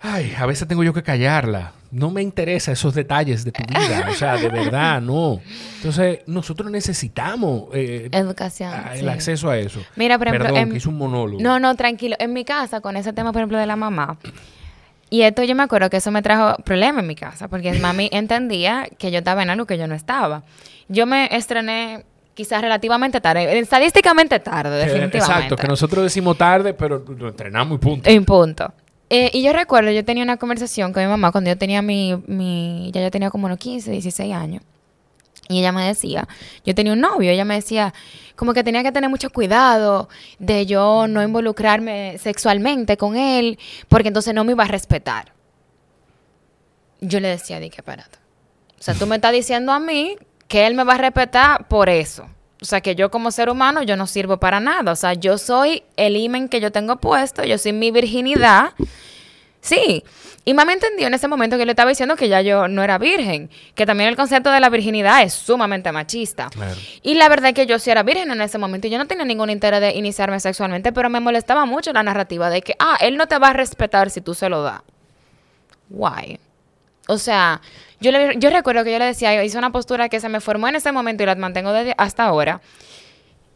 ay, 0.00 0.32
a 0.38 0.46
veces 0.46 0.68
tengo 0.68 0.84
yo 0.84 0.94
que 0.94 1.02
callarla. 1.02 1.72
No 1.90 2.12
me 2.12 2.22
interesa 2.22 2.70
esos 2.70 2.94
detalles 2.94 3.44
de 3.44 3.50
tu 3.50 3.64
vida, 3.64 4.06
o 4.08 4.14
sea, 4.14 4.36
de 4.36 4.48
verdad, 4.50 5.02
no. 5.02 5.40
Entonces, 5.78 6.20
nosotros 6.28 6.70
necesitamos 6.70 7.64
eh, 7.74 8.08
Educación. 8.12 8.70
ah, 8.72 8.92
el 8.94 9.00
sí. 9.00 9.08
acceso 9.08 9.50
a 9.50 9.58
eso. 9.58 9.80
Mira, 9.96 10.16
por 10.16 10.28
ejemplo, 10.28 10.46
Perdón, 10.46 10.62
en- 10.62 10.70
que 10.70 10.76
hice 10.76 10.88
un 10.88 10.96
monólogo. 10.98 11.42
No, 11.42 11.58
no, 11.58 11.74
tranquilo. 11.74 12.14
En 12.20 12.32
mi 12.32 12.44
casa, 12.44 12.80
con 12.80 12.96
ese 12.96 13.12
tema, 13.12 13.32
por 13.32 13.40
ejemplo, 13.40 13.58
de 13.58 13.66
la 13.66 13.74
mamá. 13.74 14.16
Y 15.10 15.22
esto 15.22 15.42
yo 15.42 15.56
me 15.56 15.64
acuerdo 15.64 15.90
que 15.90 15.96
eso 15.96 16.12
me 16.12 16.22
trajo 16.22 16.62
problemas 16.62 17.02
en 17.02 17.08
mi 17.08 17.16
casa, 17.16 17.48
porque 17.48 17.72
mami 17.80 18.08
entendía 18.12 18.88
que 18.96 19.10
yo 19.10 19.18
estaba 19.18 19.42
en 19.42 19.50
algo 19.50 19.66
que 19.66 19.76
yo 19.76 19.86
no 19.86 19.94
estaba. 19.94 20.44
Yo 20.88 21.06
me 21.06 21.28
estrené 21.36 22.04
quizás 22.34 22.62
relativamente 22.62 23.20
tarde, 23.20 23.58
estadísticamente 23.58 24.38
tarde, 24.40 24.78
definitivamente. 24.78 25.18
Exacto, 25.18 25.56
que 25.56 25.66
nosotros 25.66 26.04
decimos 26.04 26.38
tarde, 26.38 26.72
pero 26.72 27.04
lo 27.18 27.28
entrenamos 27.28 27.76
y 27.76 27.78
punto. 27.78 28.08
En 28.08 28.24
punto. 28.24 28.72
Eh, 29.10 29.30
y 29.34 29.42
yo 29.42 29.52
recuerdo, 29.52 29.90
yo 29.90 30.04
tenía 30.04 30.22
una 30.22 30.36
conversación 30.36 30.92
con 30.92 31.02
mi 31.02 31.08
mamá 31.08 31.32
cuando 31.32 31.50
yo 31.50 31.58
tenía 31.58 31.82
mi, 31.82 32.16
mi, 32.28 32.90
ya 32.94 33.02
yo 33.02 33.10
tenía 33.10 33.28
como 33.28 33.46
unos 33.46 33.58
15, 33.58 33.90
16 33.90 34.32
años. 34.32 34.62
Y 35.50 35.58
ella 35.58 35.72
me 35.72 35.84
decía, 35.84 36.28
yo 36.64 36.76
tenía 36.76 36.92
un 36.92 37.00
novio, 37.00 37.32
ella 37.32 37.44
me 37.44 37.56
decía 37.56 37.92
como 38.36 38.54
que 38.54 38.62
tenía 38.62 38.84
que 38.84 38.92
tener 38.92 39.10
mucho 39.10 39.30
cuidado 39.30 40.08
de 40.38 40.64
yo 40.64 41.08
no 41.08 41.24
involucrarme 41.24 42.18
sexualmente 42.18 42.96
con 42.96 43.16
él, 43.16 43.58
porque 43.88 44.08
entonces 44.08 44.32
no 44.32 44.44
me 44.44 44.52
iba 44.52 44.62
a 44.62 44.68
respetar. 44.68 45.32
Yo 47.00 47.18
le 47.18 47.28
decía, 47.28 47.58
di 47.58 47.68
que 47.68 47.78
espérate. 47.78 48.18
O 48.78 48.82
sea, 48.82 48.94
tú 48.94 49.06
me 49.08 49.16
estás 49.16 49.32
diciendo 49.32 49.72
a 49.72 49.80
mí 49.80 50.16
que 50.46 50.68
él 50.68 50.76
me 50.76 50.84
va 50.84 50.94
a 50.94 50.98
respetar 50.98 51.66
por 51.66 51.88
eso. 51.88 52.28
O 52.62 52.64
sea, 52.64 52.80
que 52.80 52.94
yo 52.94 53.10
como 53.10 53.32
ser 53.32 53.50
humano, 53.50 53.82
yo 53.82 53.96
no 53.96 54.06
sirvo 54.06 54.38
para 54.38 54.60
nada. 54.60 54.92
O 54.92 54.96
sea, 54.96 55.14
yo 55.14 55.36
soy 55.36 55.82
el 55.96 56.16
imen 56.16 56.48
que 56.48 56.60
yo 56.60 56.70
tengo 56.70 56.96
puesto, 56.96 57.42
yo 57.42 57.58
soy 57.58 57.72
mi 57.72 57.90
virginidad. 57.90 58.70
Sí. 59.60 60.02
Y 60.46 60.54
mami 60.54 60.72
entendió 60.72 61.06
en 61.06 61.12
ese 61.14 61.28
momento 61.28 61.56
que 61.56 61.60
yo 61.60 61.66
le 61.66 61.72
estaba 61.72 61.90
diciendo 61.90 62.16
que 62.16 62.28
ya 62.28 62.40
yo 62.40 62.66
no 62.66 62.82
era 62.82 62.96
virgen. 62.98 63.50
Que 63.74 63.84
también 63.84 64.08
el 64.08 64.16
concepto 64.16 64.50
de 64.50 64.58
la 64.58 64.70
virginidad 64.70 65.22
es 65.22 65.34
sumamente 65.34 65.92
machista. 65.92 66.48
Claro. 66.50 66.74
Y 67.02 67.14
la 67.14 67.28
verdad 67.28 67.50
es 67.50 67.54
que 67.54 67.66
yo 67.66 67.78
sí 67.78 67.90
era 67.90 68.02
virgen 68.02 68.30
en 68.30 68.40
ese 68.40 68.56
momento. 68.56 68.86
y 68.86 68.90
Yo 68.90 68.96
no 68.98 69.06
tenía 69.06 69.24
ningún 69.26 69.50
interés 69.50 69.80
de 69.82 69.92
iniciarme 69.94 70.40
sexualmente, 70.40 70.92
pero 70.92 71.10
me 71.10 71.20
molestaba 71.20 71.66
mucho 71.66 71.92
la 71.92 72.02
narrativa 72.02 72.48
de 72.48 72.62
que, 72.62 72.74
ah, 72.78 72.96
él 73.00 73.16
no 73.18 73.28
te 73.28 73.38
va 73.38 73.48
a 73.48 73.52
respetar 73.52 74.08
si 74.10 74.22
tú 74.22 74.32
se 74.34 74.48
lo 74.48 74.62
das. 74.62 74.80
Why? 75.90 76.38
O 77.08 77.18
sea, 77.18 77.60
yo, 78.00 78.12
le- 78.12 78.36
yo 78.38 78.50
recuerdo 78.50 78.84
que 78.84 78.92
yo 78.92 78.98
le 78.98 79.04
decía, 79.06 79.44
hice 79.44 79.58
una 79.58 79.72
postura 79.72 80.08
que 80.08 80.20
se 80.20 80.28
me 80.28 80.40
formó 80.40 80.68
en 80.68 80.76
ese 80.76 80.92
momento 80.92 81.22
y 81.22 81.26
la 81.26 81.34
mantengo 81.34 81.72
desde 81.72 81.94
hasta 81.98 82.24
ahora. 82.24 82.60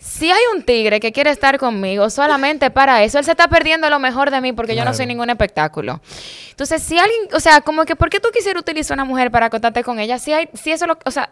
Si 0.04 0.30
hay 0.30 0.42
un 0.54 0.62
tigre 0.62 1.00
que 1.00 1.12
quiere 1.12 1.30
estar 1.30 1.58
conmigo 1.58 2.10
solamente 2.10 2.70
para 2.70 3.02
eso, 3.02 3.18
él 3.18 3.24
se 3.24 3.30
está 3.30 3.48
perdiendo 3.48 3.88
lo 3.88 3.98
mejor 3.98 4.30
de 4.30 4.42
mí 4.42 4.52
porque 4.52 4.76
yo 4.76 4.84
no 4.84 4.92
soy 4.92 5.06
ningún 5.06 5.30
espectáculo. 5.30 6.02
Entonces, 6.50 6.82
si 6.82 6.98
alguien, 6.98 7.22
o 7.32 7.40
sea, 7.40 7.62
como 7.62 7.86
que, 7.86 7.96
¿por 7.96 8.10
qué 8.10 8.20
tú 8.20 8.28
quisieras 8.30 8.60
utilizar 8.60 8.96
una 8.96 9.06
mujer 9.06 9.30
para 9.30 9.46
acostarte 9.46 9.82
con 9.82 9.98
ella? 9.98 10.18
Si 10.18 10.30
hay, 10.30 10.50
si 10.52 10.72
eso 10.72 10.86
lo, 10.86 10.98
o 11.06 11.10
sea, 11.10 11.30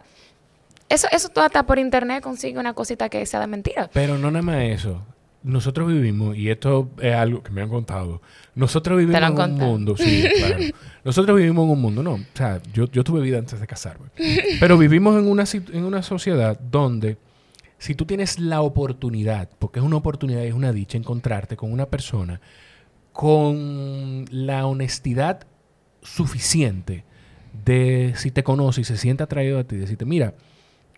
eso, 0.89 1.07
eso 1.11 1.29
tú 1.29 1.39
hasta 1.41 1.63
por 1.67 1.77
internet 1.77 2.23
consigue 2.23 2.57
una 2.57 2.73
cosita 2.73 3.09
que 3.09 3.23
sea 3.27 3.39
de 3.41 3.47
mentira. 3.47 3.91
Pero 3.93 4.17
no 4.17 4.31
nada 4.31 4.41
más 4.41 4.63
eso. 4.63 5.05
Nosotros 5.43 5.87
vivimos, 5.89 6.35
y 6.35 6.49
esto 6.49 6.89
es 6.99 7.13
algo 7.13 7.43
que 7.43 7.51
me 7.51 7.61
han 7.61 7.69
contado, 7.69 8.21
nosotros 8.55 8.97
vivimos 8.97 9.21
en 9.21 9.39
un 9.39 9.53
mundo, 9.55 9.95
sí, 9.95 10.27
claro. 10.37 10.63
Nosotros 11.03 11.37
vivimos 11.37 11.65
en 11.65 11.69
un 11.69 11.81
mundo, 11.81 12.01
no, 12.01 12.13
o 12.13 12.19
sea, 12.33 12.59
yo, 12.73 12.89
yo 12.89 13.03
tuve 13.03 13.21
vida 13.21 13.37
antes 13.37 13.59
de 13.59 13.67
casarme, 13.67 14.07
pero 14.59 14.79
vivimos 14.79 15.15
en 15.19 15.27
una, 15.27 15.43
en 15.73 15.83
una 15.83 16.01
sociedad 16.01 16.57
donde 16.59 17.17
si 17.83 17.95
tú 17.95 18.05
tienes 18.05 18.39
la 18.39 18.61
oportunidad, 18.61 19.49
porque 19.59 19.79
es 19.79 19.85
una 19.85 19.97
oportunidad 19.97 20.41
y 20.43 20.47
es 20.47 20.53
una 20.53 20.71
dicha 20.71 20.97
encontrarte 20.97 21.57
con 21.57 21.69
una 21.69 21.87
persona 21.87 22.39
con 23.11 24.23
la 24.31 24.65
honestidad 24.65 25.45
suficiente 26.01 27.03
de 27.65 28.13
si 28.15 28.31
te 28.31 28.41
conoce 28.41 28.79
y 28.79 28.83
se 28.85 28.95
siente 28.95 29.23
atraído 29.23 29.59
a 29.59 29.65
ti, 29.65 29.75
decirte, 29.75 30.05
mira, 30.05 30.33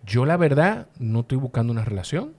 yo 0.06 0.26
la 0.26 0.36
verdad 0.36 0.86
no 1.00 1.20
estoy 1.20 1.38
buscando 1.38 1.72
una 1.72 1.84
relación, 1.84 2.34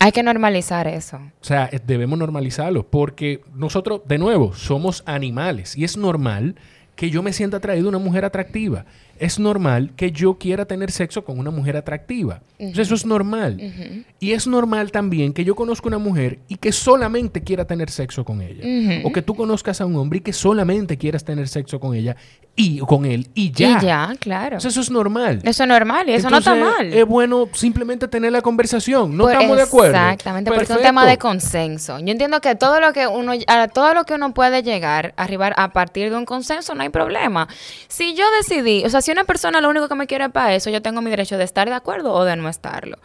Hay 0.00 0.12
que 0.12 0.22
normalizar 0.22 0.88
eso. 0.88 1.18
o 1.18 1.44
sea, 1.44 1.68
debemos 1.86 2.18
normalizarlo 2.18 2.86
porque 2.88 3.42
nosotros, 3.54 4.00
de 4.06 4.16
nuevo, 4.16 4.54
somos 4.54 5.02
animales 5.04 5.76
y 5.76 5.84
es 5.84 5.98
normal 5.98 6.56
que 6.94 7.10
yo 7.10 7.22
me 7.22 7.34
sienta 7.34 7.58
atraído 7.58 7.88
a 7.88 7.90
una 7.90 7.98
mujer 7.98 8.24
atractiva. 8.24 8.86
Es 9.18 9.38
normal 9.38 9.92
que 9.96 10.12
yo 10.12 10.34
quiera 10.38 10.64
tener 10.64 10.90
sexo 10.90 11.24
con 11.24 11.38
una 11.38 11.50
mujer 11.50 11.76
atractiva. 11.76 12.42
Eso 12.58 12.94
es 12.94 13.06
normal. 13.06 14.04
Y 14.20 14.32
es 14.32 14.46
normal 14.46 14.92
también 14.92 15.32
que 15.32 15.44
yo 15.44 15.54
conozca 15.54 15.88
una 15.88 15.98
mujer 15.98 16.38
y 16.48 16.56
que 16.56 16.72
solamente 16.72 17.42
quiera 17.42 17.66
tener 17.66 17.90
sexo 17.90 18.24
con 18.24 18.40
ella. 18.42 18.64
O 19.04 19.12
que 19.12 19.22
tú 19.22 19.34
conozcas 19.34 19.80
a 19.80 19.86
un 19.86 19.96
hombre 19.96 20.18
y 20.18 20.22
que 20.22 20.32
solamente 20.32 20.96
quieras 20.96 21.24
tener 21.24 21.48
sexo 21.48 21.80
con 21.80 21.94
ella 21.94 22.16
y 22.58 22.78
con 22.78 23.04
él 23.04 23.28
y 23.34 23.52
ya. 23.52 23.68
Y 23.68 23.84
ya, 23.84 24.12
claro. 24.18 24.56
eso 24.56 24.68
es 24.68 24.90
normal. 24.90 25.40
Eso 25.44 25.62
es 25.62 25.68
normal 25.68 26.08
y 26.08 26.14
eso 26.14 26.30
no 26.30 26.38
está 26.38 26.54
mal. 26.54 26.92
Es 26.92 27.06
bueno 27.06 27.48
simplemente 27.52 28.08
tener 28.08 28.32
la 28.32 28.40
conversación. 28.40 29.14
No 29.14 29.24
pues 29.24 29.34
estamos 29.34 29.56
de 29.58 29.62
acuerdo. 29.62 29.94
Exactamente, 29.94 30.50
porque 30.50 30.64
es 30.64 30.70
un 30.70 30.82
tema 30.82 31.04
de 31.06 31.18
consenso. 31.18 31.98
Yo 31.98 32.10
entiendo 32.10 32.40
que 32.40 32.54
todo 32.54 32.80
lo 32.80 32.94
que 32.94 33.06
uno, 33.06 33.32
a 33.46 33.68
todo 33.68 33.92
lo 33.92 34.04
que 34.04 34.14
uno 34.14 34.32
puede 34.32 34.62
llegar, 34.62 35.12
arribar 35.18 35.52
a 35.58 35.72
partir 35.72 36.10
de 36.10 36.16
un 36.16 36.24
consenso, 36.24 36.74
no 36.74 36.82
hay 36.82 36.88
problema. 36.88 37.46
Si 37.88 38.14
yo 38.14 38.24
decidí, 38.38 38.84
o 38.86 38.90
sea, 38.90 39.02
si 39.02 39.10
una 39.12 39.24
persona 39.24 39.60
lo 39.60 39.68
único 39.68 39.88
que 39.88 39.94
me 39.94 40.06
quiere 40.06 40.30
para 40.30 40.54
eso, 40.54 40.70
yo 40.70 40.80
tengo 40.80 41.02
mi 41.02 41.10
derecho 41.10 41.36
de 41.36 41.44
estar 41.44 41.68
de 41.68 41.74
acuerdo 41.74 42.14
o 42.14 42.24
de 42.24 42.36
no 42.36 42.48
estarlo. 42.48 42.96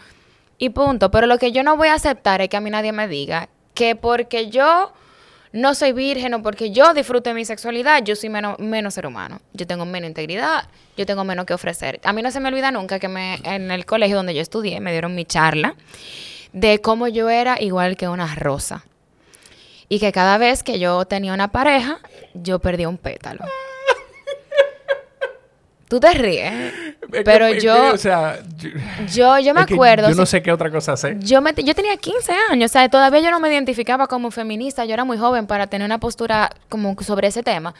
Y 0.57 0.69
punto. 0.69 1.11
Pero 1.11 1.27
lo 1.27 1.37
que 1.37 1.51
yo 1.51 1.63
no 1.63 1.75
voy 1.75 1.89
a 1.89 1.95
aceptar 1.95 2.39
es 2.39 2.47
que 2.47 2.55
a 2.55 2.61
mí 2.61 2.69
nadie 2.69 2.93
me 2.93 3.09
diga 3.09 3.49
que 3.73 3.97
porque 3.97 4.49
yo 4.49 4.93
no 5.53 5.75
soy 5.75 5.91
virgen 5.91 6.33
o 6.33 6.41
porque 6.41 6.71
yo 6.71 6.93
disfruto 6.93 7.29
de 7.29 7.33
mi 7.33 7.45
sexualidad, 7.45 8.03
yo 8.03 8.15
soy 8.15 8.29
menos, 8.29 8.57
menos 8.59 8.93
ser 8.93 9.05
humano. 9.05 9.41
Yo 9.53 9.67
tengo 9.67 9.85
menos 9.85 10.07
integridad, 10.07 10.67
yo 10.97 11.05
tengo 11.05 11.23
menos 11.23 11.45
que 11.45 11.53
ofrecer. 11.53 11.99
A 12.03 12.13
mí 12.13 12.21
no 12.21 12.31
se 12.31 12.39
me 12.39 12.49
olvida 12.49 12.71
nunca 12.71 12.99
que 12.99 13.07
me, 13.07 13.35
en 13.43 13.71
el 13.71 13.85
colegio 13.85 14.17
donde 14.17 14.33
yo 14.33 14.41
estudié 14.41 14.79
me 14.79 14.91
dieron 14.91 15.13
mi 15.15 15.25
charla 15.25 15.75
de 16.53 16.79
cómo 16.81 17.07
yo 17.07 17.29
era 17.29 17.61
igual 17.61 17.97
que 17.97 18.07
una 18.07 18.33
rosa. 18.35 18.85
Y 19.89 19.99
que 19.99 20.13
cada 20.13 20.37
vez 20.37 20.63
que 20.63 20.79
yo 20.79 21.03
tenía 21.05 21.33
una 21.33 21.51
pareja, 21.51 21.99
yo 22.33 22.59
perdía 22.59 22.87
un 22.87 22.97
pétalo. 22.97 23.43
Tú 25.91 25.99
te 25.99 26.13
ríes. 26.13 26.53
Pero 27.25 27.49
yo. 27.49 27.91
O 27.93 27.97
sea, 27.97 28.39
yo, 29.13 29.37
yo, 29.39 29.53
me 29.53 29.59
acuerdo. 29.59 30.07
Yo 30.07 30.15
no 30.15 30.25
sé 30.25 30.41
qué 30.41 30.49
otra 30.49 30.71
cosa 30.71 30.93
hacer. 30.93 31.19
Yo, 31.19 31.41
me, 31.41 31.53
yo 31.53 31.75
tenía 31.75 31.97
15 31.97 32.31
años. 32.49 32.71
O 32.71 32.71
sea, 32.71 32.87
todavía 32.87 33.19
yo 33.19 33.29
no 33.29 33.41
me 33.41 33.51
identificaba 33.51 34.07
como 34.07 34.31
feminista. 34.31 34.85
Yo 34.85 34.93
era 34.93 35.03
muy 35.03 35.17
joven 35.17 35.47
para 35.47 35.67
tener 35.67 35.85
una 35.85 35.99
postura 35.99 36.49
como 36.69 36.95
sobre 37.01 37.27
ese 37.27 37.43
tema. 37.43 37.75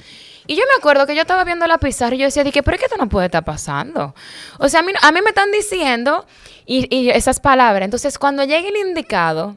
Y 0.46 0.58
yo 0.58 0.64
me 0.64 0.78
acuerdo 0.78 1.08
que 1.08 1.16
yo 1.16 1.22
estaba 1.22 1.46
viendo 1.46 1.66
la 1.68 1.78
pizarra 1.78 2.14
y 2.16 2.18
yo 2.18 2.26
decía, 2.26 2.44
¿pero 2.44 2.78
qué 2.78 2.84
esto 2.84 2.98
no 2.98 3.08
puede 3.08 3.28
estar 3.28 3.46
pasando? 3.46 4.14
O 4.60 4.68
sea, 4.68 4.82
a 4.82 4.84
mí, 4.84 4.92
a 5.02 5.12
mí 5.14 5.22
me 5.22 5.30
están 5.30 5.50
diciendo 5.50 6.26
y, 6.66 6.94
y 6.94 7.12
esas 7.12 7.40
palabras. 7.40 7.86
Entonces, 7.86 8.20
cuando 8.20 8.44
llegue 8.44 8.68
el 8.68 8.90
indicado, 8.90 9.56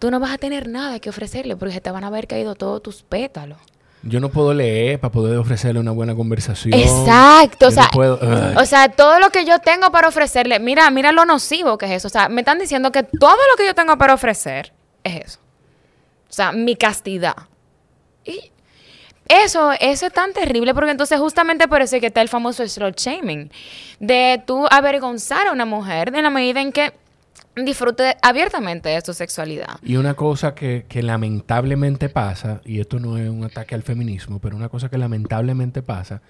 tú 0.00 0.10
no 0.10 0.18
vas 0.18 0.32
a 0.32 0.38
tener 0.38 0.68
nada 0.68 0.98
que 0.98 1.08
ofrecerle 1.08 1.54
porque 1.54 1.74
se 1.74 1.80
te 1.80 1.92
van 1.92 2.02
a 2.02 2.08
haber 2.08 2.26
caído 2.26 2.56
todos 2.56 2.82
tus 2.82 3.04
pétalos. 3.04 3.58
Yo 4.04 4.18
no 4.18 4.30
puedo 4.30 4.52
leer 4.52 4.98
para 4.98 5.12
poder 5.12 5.38
ofrecerle 5.38 5.78
una 5.78 5.92
buena 5.92 6.14
conversación. 6.14 6.74
Exacto. 6.74 7.68
O 7.68 7.70
sea, 7.70 7.88
o 8.56 8.64
sea, 8.66 8.88
todo 8.88 9.20
lo 9.20 9.30
que 9.30 9.44
yo 9.44 9.60
tengo 9.60 9.92
para 9.92 10.08
ofrecerle, 10.08 10.58
mira, 10.58 10.90
mira 10.90 11.12
lo 11.12 11.24
nocivo 11.24 11.78
que 11.78 11.86
es 11.86 11.92
eso. 11.92 12.08
O 12.08 12.10
sea, 12.10 12.28
me 12.28 12.40
están 12.40 12.58
diciendo 12.58 12.90
que 12.90 13.04
todo 13.04 13.36
lo 13.50 13.56
que 13.56 13.64
yo 13.66 13.74
tengo 13.74 13.96
para 13.98 14.14
ofrecer 14.14 14.72
es 15.04 15.26
eso. 15.26 15.38
O 16.28 16.32
sea, 16.32 16.50
mi 16.52 16.74
castidad. 16.74 17.36
Y 18.24 18.50
eso, 19.28 19.72
eso 19.80 20.06
es 20.06 20.12
tan 20.12 20.32
terrible 20.32 20.74
porque 20.74 20.90
entonces 20.90 21.18
justamente 21.20 21.68
por 21.68 21.80
eso 21.80 21.96
es 21.96 22.00
que 22.00 22.08
está 22.08 22.22
el 22.22 22.28
famoso 22.28 22.66
slut 22.66 22.98
shaming. 22.98 23.50
De 24.00 24.42
tú 24.46 24.66
avergonzar 24.70 25.46
a 25.46 25.52
una 25.52 25.64
mujer 25.64 26.12
en 26.14 26.24
la 26.24 26.30
medida 26.30 26.60
en 26.60 26.72
que 26.72 26.92
disfrute 27.56 28.16
abiertamente 28.22 28.88
de 28.88 29.00
su 29.00 29.12
sexualidad. 29.12 29.78
Y 29.82 29.96
una 29.96 30.14
cosa 30.14 30.54
que, 30.54 30.86
lamentablemente 31.02 32.08
pasa, 32.08 32.60
y 32.64 32.80
esto 32.80 32.98
no 32.98 33.18
es 33.18 33.28
un 33.28 33.44
ataque 33.44 33.74
al 33.74 33.82
feminismo, 33.82 34.38
pero 34.38 34.56
una 34.56 34.68
cosa 34.68 34.88
que 34.88 34.98
lamentablemente 34.98 35.82
pasa, 35.82 36.22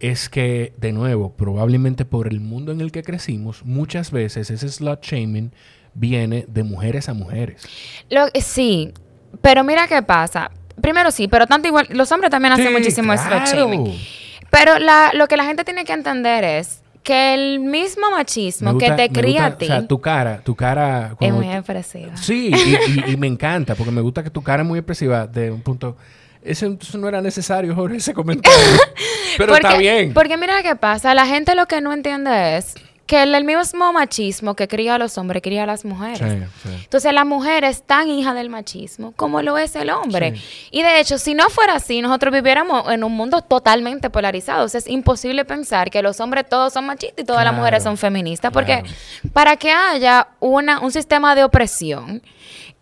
es 0.00 0.28
que, 0.28 0.72
de 0.78 0.92
nuevo, 0.92 1.32
probablemente 1.32 2.04
por 2.04 2.28
el 2.28 2.40
mundo 2.40 2.72
en 2.72 2.80
el 2.80 2.92
que 2.92 3.02
crecimos, 3.02 3.64
muchas 3.64 4.10
veces 4.10 4.50
ese 4.50 4.68
slut 4.68 5.02
shaming 5.02 5.52
viene 5.94 6.44
de 6.48 6.62
mujeres 6.62 7.08
a 7.08 7.14
mujeres. 7.14 7.66
Lo, 8.10 8.26
sí, 8.34 8.92
pero 9.40 9.64
mira 9.64 9.86
qué 9.86 10.02
pasa. 10.02 10.50
Primero 10.80 11.10
sí, 11.10 11.28
pero 11.28 11.46
tanto 11.46 11.68
igual, 11.68 11.86
los 11.90 12.10
hombres 12.10 12.30
también 12.30 12.52
hacen 12.54 12.72
muchísimo 12.72 13.16
slut 13.16 13.46
shaming. 13.46 13.96
Pero 14.50 14.78
la, 14.78 15.10
lo 15.14 15.26
que 15.26 15.36
la 15.36 15.44
gente 15.44 15.64
tiene 15.64 15.84
que 15.84 15.92
entender 15.92 16.44
es 16.44 16.83
que 17.04 17.34
el 17.34 17.60
mismo 17.60 18.10
machismo 18.10 18.78
que 18.78 18.90
te 18.90 19.10
cría 19.10 19.46
a 19.46 19.58
ti. 19.58 19.66
O 19.66 19.68
sea, 19.68 19.86
tu 19.86 20.00
cara, 20.00 20.40
tu 20.42 20.56
cara. 20.56 21.14
Es 21.20 21.32
muy 21.32 21.46
expresiva. 21.46 22.16
Sí, 22.16 22.50
y, 23.06 23.16
me 23.16 23.26
encanta, 23.26 23.74
porque 23.74 23.92
me 23.92 24.00
gusta 24.00 24.24
que 24.24 24.30
tu 24.30 24.42
cara 24.42 24.62
es 24.62 24.68
muy 24.68 24.78
expresiva 24.78 25.26
de 25.26 25.50
un 25.50 25.60
punto. 25.60 25.96
Eso, 26.42 26.76
no 26.98 27.08
era 27.08 27.20
necesario, 27.20 27.74
Jorge, 27.74 27.98
ese 27.98 28.14
comentario. 28.14 28.58
Pero 29.38 29.54
está 29.54 29.76
bien. 29.76 30.12
Porque 30.14 30.36
mira 30.36 30.62
qué 30.62 30.76
pasa, 30.76 31.14
la 31.14 31.26
gente 31.26 31.54
lo 31.54 31.66
que 31.66 31.80
no 31.80 31.92
entiende 31.92 32.56
es 32.56 32.74
que 33.06 33.22
el, 33.22 33.44
mismo 33.44 33.92
machismo 33.92 34.54
que 34.54 34.66
cría 34.66 34.94
a 34.94 34.98
los 34.98 35.18
hombres 35.18 35.42
cría 35.42 35.64
a 35.64 35.66
las 35.66 35.84
mujeres. 35.84 36.22
Entonces 36.64 37.12
la 37.12 37.24
mujer 37.24 37.64
es 37.64 37.82
tan 37.82 38.08
hija 38.08 38.32
del 38.32 38.48
machismo 38.48 39.12
como 39.16 39.42
lo 39.42 39.58
es 39.58 39.76
el 39.76 39.90
hombre. 39.90 40.34
Y 40.70 40.82
de 40.82 41.00
hecho, 41.00 41.18
si 41.18 41.34
no 41.34 41.50
fuera 41.50 41.74
así, 41.74 42.00
nosotros 42.00 42.32
viviéramos 42.32 42.90
en 42.90 43.04
un 43.04 43.12
mundo 43.12 43.42
totalmente 43.42 44.10
polarizado. 44.10 44.66
es 44.66 44.88
imposible 44.88 45.44
pensar 45.44 45.90
que 45.90 46.02
los 46.02 46.20
hombres 46.20 46.48
todos 46.48 46.72
son 46.72 46.86
machistas 46.86 47.22
y 47.22 47.26
todas 47.26 47.44
las 47.44 47.54
mujeres 47.54 47.82
son 47.82 47.96
feministas. 47.96 48.52
Porque 48.52 48.82
para 49.32 49.56
que 49.56 49.70
haya 49.70 50.28
una, 50.40 50.80
un 50.80 50.90
sistema 50.90 51.34
de 51.34 51.44
opresión, 51.44 52.22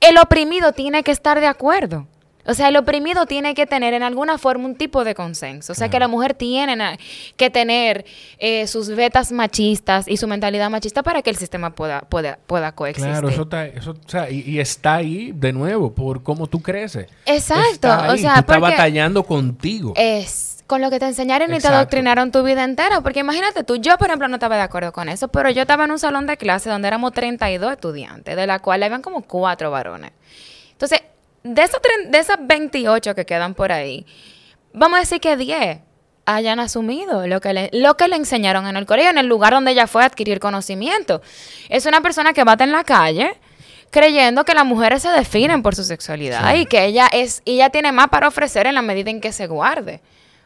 el 0.00 0.18
oprimido 0.18 0.72
tiene 0.72 1.02
que 1.02 1.10
estar 1.10 1.40
de 1.40 1.46
acuerdo. 1.46 2.06
O 2.44 2.54
sea, 2.54 2.68
el 2.68 2.76
oprimido 2.76 3.26
tiene 3.26 3.54
que 3.54 3.66
tener 3.66 3.94
en 3.94 4.02
alguna 4.02 4.36
forma 4.36 4.66
un 4.66 4.74
tipo 4.74 5.04
de 5.04 5.14
consenso. 5.14 5.72
O 5.72 5.74
sea, 5.76 5.88
que 5.88 5.98
la 5.98 6.08
mujer 6.08 6.34
tiene 6.34 6.98
que 7.36 7.50
tener 7.50 8.04
eh, 8.38 8.66
sus 8.66 8.88
vetas 8.88 9.30
machistas 9.30 10.08
y 10.08 10.16
su 10.16 10.26
mentalidad 10.26 10.68
machista 10.68 11.02
para 11.02 11.22
que 11.22 11.30
el 11.30 11.36
sistema 11.36 11.74
pueda, 11.74 12.00
pueda, 12.02 12.38
pueda 12.46 12.72
coexistir. 12.72 13.12
Claro, 13.12 13.28
eso 13.28 13.42
está, 13.42 13.66
eso, 13.66 13.92
o 13.92 14.08
sea, 14.08 14.28
y, 14.30 14.58
está 14.58 14.96
ahí 14.96 15.32
de 15.32 15.52
nuevo 15.52 15.92
por 15.92 16.22
cómo 16.22 16.46
tú 16.46 16.60
creces. 16.60 17.06
Exacto. 17.26 17.88
O 17.88 18.16
sea, 18.16 18.34
tú 18.34 18.40
estás 18.40 18.60
batallando 18.60 19.22
contigo. 19.22 19.92
Es 19.96 20.52
con 20.66 20.80
lo 20.80 20.90
que 20.90 20.98
te 20.98 21.06
enseñaron 21.06 21.52
y 21.52 21.58
te 21.58 21.68
adoctrinaron 21.68 22.32
tu 22.32 22.42
vida 22.42 22.64
entera. 22.64 23.02
Porque 23.02 23.20
imagínate 23.20 23.62
tú, 23.62 23.76
yo 23.76 23.98
por 23.98 24.08
ejemplo 24.08 24.26
no 24.28 24.36
estaba 24.36 24.56
de 24.56 24.62
acuerdo 24.62 24.92
con 24.92 25.08
eso, 25.08 25.28
pero 25.28 25.50
yo 25.50 25.62
estaba 25.62 25.84
en 25.84 25.90
un 25.90 25.98
salón 25.98 26.26
de 26.26 26.36
clase 26.36 26.70
donde 26.70 26.88
éramos 26.88 27.12
32 27.12 27.72
estudiantes, 27.72 28.34
de 28.34 28.46
la 28.46 28.58
cual 28.58 28.82
habían 28.82 29.02
como 29.02 29.22
cuatro 29.22 29.70
varones. 29.70 30.12
Entonces, 30.72 31.02
de, 31.42 31.62
esos 31.62 31.80
de 32.08 32.18
esas 32.18 32.36
28 32.40 33.14
que 33.14 33.26
quedan 33.26 33.54
por 33.54 33.72
ahí, 33.72 34.06
vamos 34.72 34.98
a 34.98 35.00
decir 35.00 35.20
que 35.20 35.36
10 35.36 35.80
hayan 36.24 36.60
asumido 36.60 37.26
lo 37.26 37.40
que, 37.40 37.52
le, 37.52 37.70
lo 37.72 37.96
que 37.96 38.08
le 38.08 38.16
enseñaron 38.16 38.66
en 38.66 38.76
el 38.76 38.86
colegio, 38.86 39.10
en 39.10 39.18
el 39.18 39.26
lugar 39.26 39.52
donde 39.52 39.72
ella 39.72 39.86
fue 39.86 40.02
a 40.02 40.06
adquirir 40.06 40.40
conocimiento. 40.40 41.20
Es 41.68 41.86
una 41.86 42.00
persona 42.00 42.32
que 42.32 42.44
bate 42.44 42.64
en 42.64 42.72
la 42.72 42.84
calle 42.84 43.38
creyendo 43.90 44.44
que 44.44 44.54
las 44.54 44.64
mujeres 44.64 45.02
se 45.02 45.10
definen 45.10 45.62
por 45.62 45.74
su 45.74 45.84
sexualidad 45.84 46.54
y 46.54 46.64
que 46.64 46.84
ella 46.86 47.08
es 47.12 47.42
ella 47.44 47.68
tiene 47.70 47.92
más 47.92 48.08
para 48.08 48.28
ofrecer 48.28 48.66
en 48.66 48.74
la 48.74 48.82
medida 48.82 49.10
en 49.10 49.20
que 49.20 49.32
se 49.32 49.46
guarde. 49.46 50.00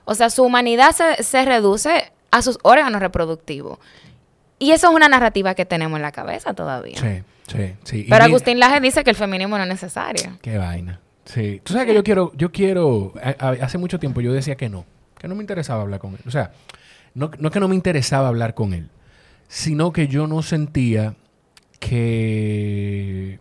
O 0.05 0.15
sea, 0.15 0.31
su 0.31 0.43
humanidad 0.43 0.93
se, 0.93 1.23
se 1.23 1.45
reduce 1.45 2.13
a 2.31 2.43
sus 2.43 2.59
órganos 2.63 3.01
reproductivos. 3.01 3.79
Y 4.59 4.73
eso 4.73 4.89
es 4.89 4.95
una 4.95 5.09
narrativa 5.09 5.55
que 5.55 5.65
tenemos 5.65 5.97
en 5.97 6.03
la 6.03 6.13
cabeza 6.13 6.55
todavía. 6.55 6.99
Sí. 6.99 7.23
Sí, 7.47 7.75
sí. 7.85 8.07
Pero 8.09 8.25
Agustín 8.25 8.59
Laje 8.59 8.81
dice 8.81 9.05
que 9.05 9.11
el 9.11 9.17
feminismo 9.17 9.57
no 9.57 9.63
es 9.63 9.69
necesario. 9.69 10.39
Qué 10.43 10.59
vaina. 10.59 11.01
Sí. 11.25 11.61
Tú 11.63 11.73
sabes 11.73 11.89
que 11.89 11.95
yo 11.95 12.05
quiero, 12.05 12.33
yo 12.37 12.53
quiero, 12.53 13.13
hace 13.61 13.79
mucho 13.79 13.99
tiempo 13.99 14.21
yo 14.21 14.33
decía 14.33 14.57
que 14.57 14.69
no, 14.69 14.85
que 15.19 15.29
no 15.29 15.35
me 15.35 15.43
interesaba 15.43 15.83
hablar 15.83 16.01
con 16.01 16.15
él. 16.15 16.21
O 16.27 16.31
sea, 16.31 16.53
no, 17.15 17.31
no 17.39 17.51
que 17.51 17.61
no 17.61 17.69
me 17.69 17.75
interesaba 17.75 18.29
hablar 18.29 18.55
con 18.55 18.73
él, 18.73 18.91
sino 19.49 19.93
que 19.93 20.09
yo 20.09 20.27
no 20.27 20.43
sentía 20.43 21.15
que... 21.79 23.41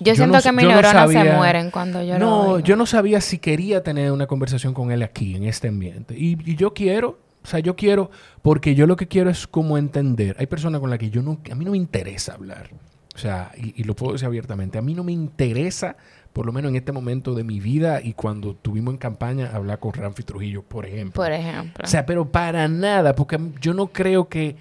Yo, 0.00 0.16
siento 0.16 0.40
que 0.42 0.50
mis 0.50 0.66
neuronas 0.66 1.10
se 1.12 1.24
mueren 1.24 1.70
cuando 1.70 2.02
yo 2.02 2.18
No, 2.18 2.58
yo 2.58 2.74
no 2.74 2.86
sabía 2.86 3.20
si 3.20 3.38
quería 3.38 3.84
tener 3.84 4.10
una 4.10 4.26
conversación 4.26 4.74
con 4.74 4.90
él 4.90 5.02
aquí, 5.02 5.36
en 5.36 5.44
este 5.44 5.68
ambiente. 5.68 6.14
y 6.16 6.56
yo 6.56 6.74
quiero, 6.74 7.18
o 7.42 7.46
sea, 7.46 7.60
yo 7.60 7.74
quiero, 7.76 8.10
porque 8.42 8.74
yo 8.74 8.86
lo 8.86 8.96
que 8.96 9.08
quiero 9.08 9.30
es 9.30 9.46
como 9.46 9.76
entender. 9.76 10.36
Hay 10.38 10.46
personas 10.46 10.80
con 10.80 10.90
las 10.90 10.98
que 10.98 11.10
yo 11.10 11.22
no, 11.22 11.40
a 11.50 11.54
mí 11.54 11.64
no 11.64 11.72
me 11.72 11.76
interesa 11.76 12.34
hablar. 12.34 12.70
O 13.14 13.18
sea, 13.18 13.52
y, 13.56 13.82
lo 13.84 13.94
puedo 13.94 14.12
decir 14.12 14.26
abiertamente, 14.26 14.78
a 14.78 14.82
mí 14.82 14.94
no 14.94 15.04
me 15.04 15.12
interesa, 15.12 15.96
por 16.32 16.46
lo 16.46 16.52
menos 16.52 16.70
en 16.70 16.76
este 16.76 16.92
momento 16.92 17.34
de 17.34 17.44
mi 17.44 17.60
vida 17.60 18.00
y 18.02 18.14
cuando 18.14 18.54
tuvimos 18.54 18.94
en 18.94 18.98
campaña, 18.98 19.50
hablar 19.52 19.80
con 19.80 19.92
Ramfi 19.92 20.22
Trujillo, 20.22 20.62
por 20.62 20.86
ejemplo. 20.86 21.22
Por 21.22 21.30
ejemplo. 21.30 21.84
O 21.84 21.86
sea, 21.86 22.06
pero 22.06 22.30
para 22.30 22.68
nada, 22.68 23.14
porque 23.14 23.38
yo 23.60 23.74
no 23.74 23.88
creo 23.88 24.28
que 24.28 24.56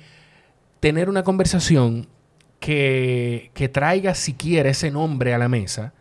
tener 0.81 1.07
una 1.07 1.23
conversación 1.23 2.07
que, 2.59 3.51
que 3.53 3.69
traiga 3.69 4.15
siquiera 4.15 4.69
ese 4.69 4.91
nombre 4.91 5.33
a 5.33 5.37
la 5.37 5.47
mesa, 5.47 5.93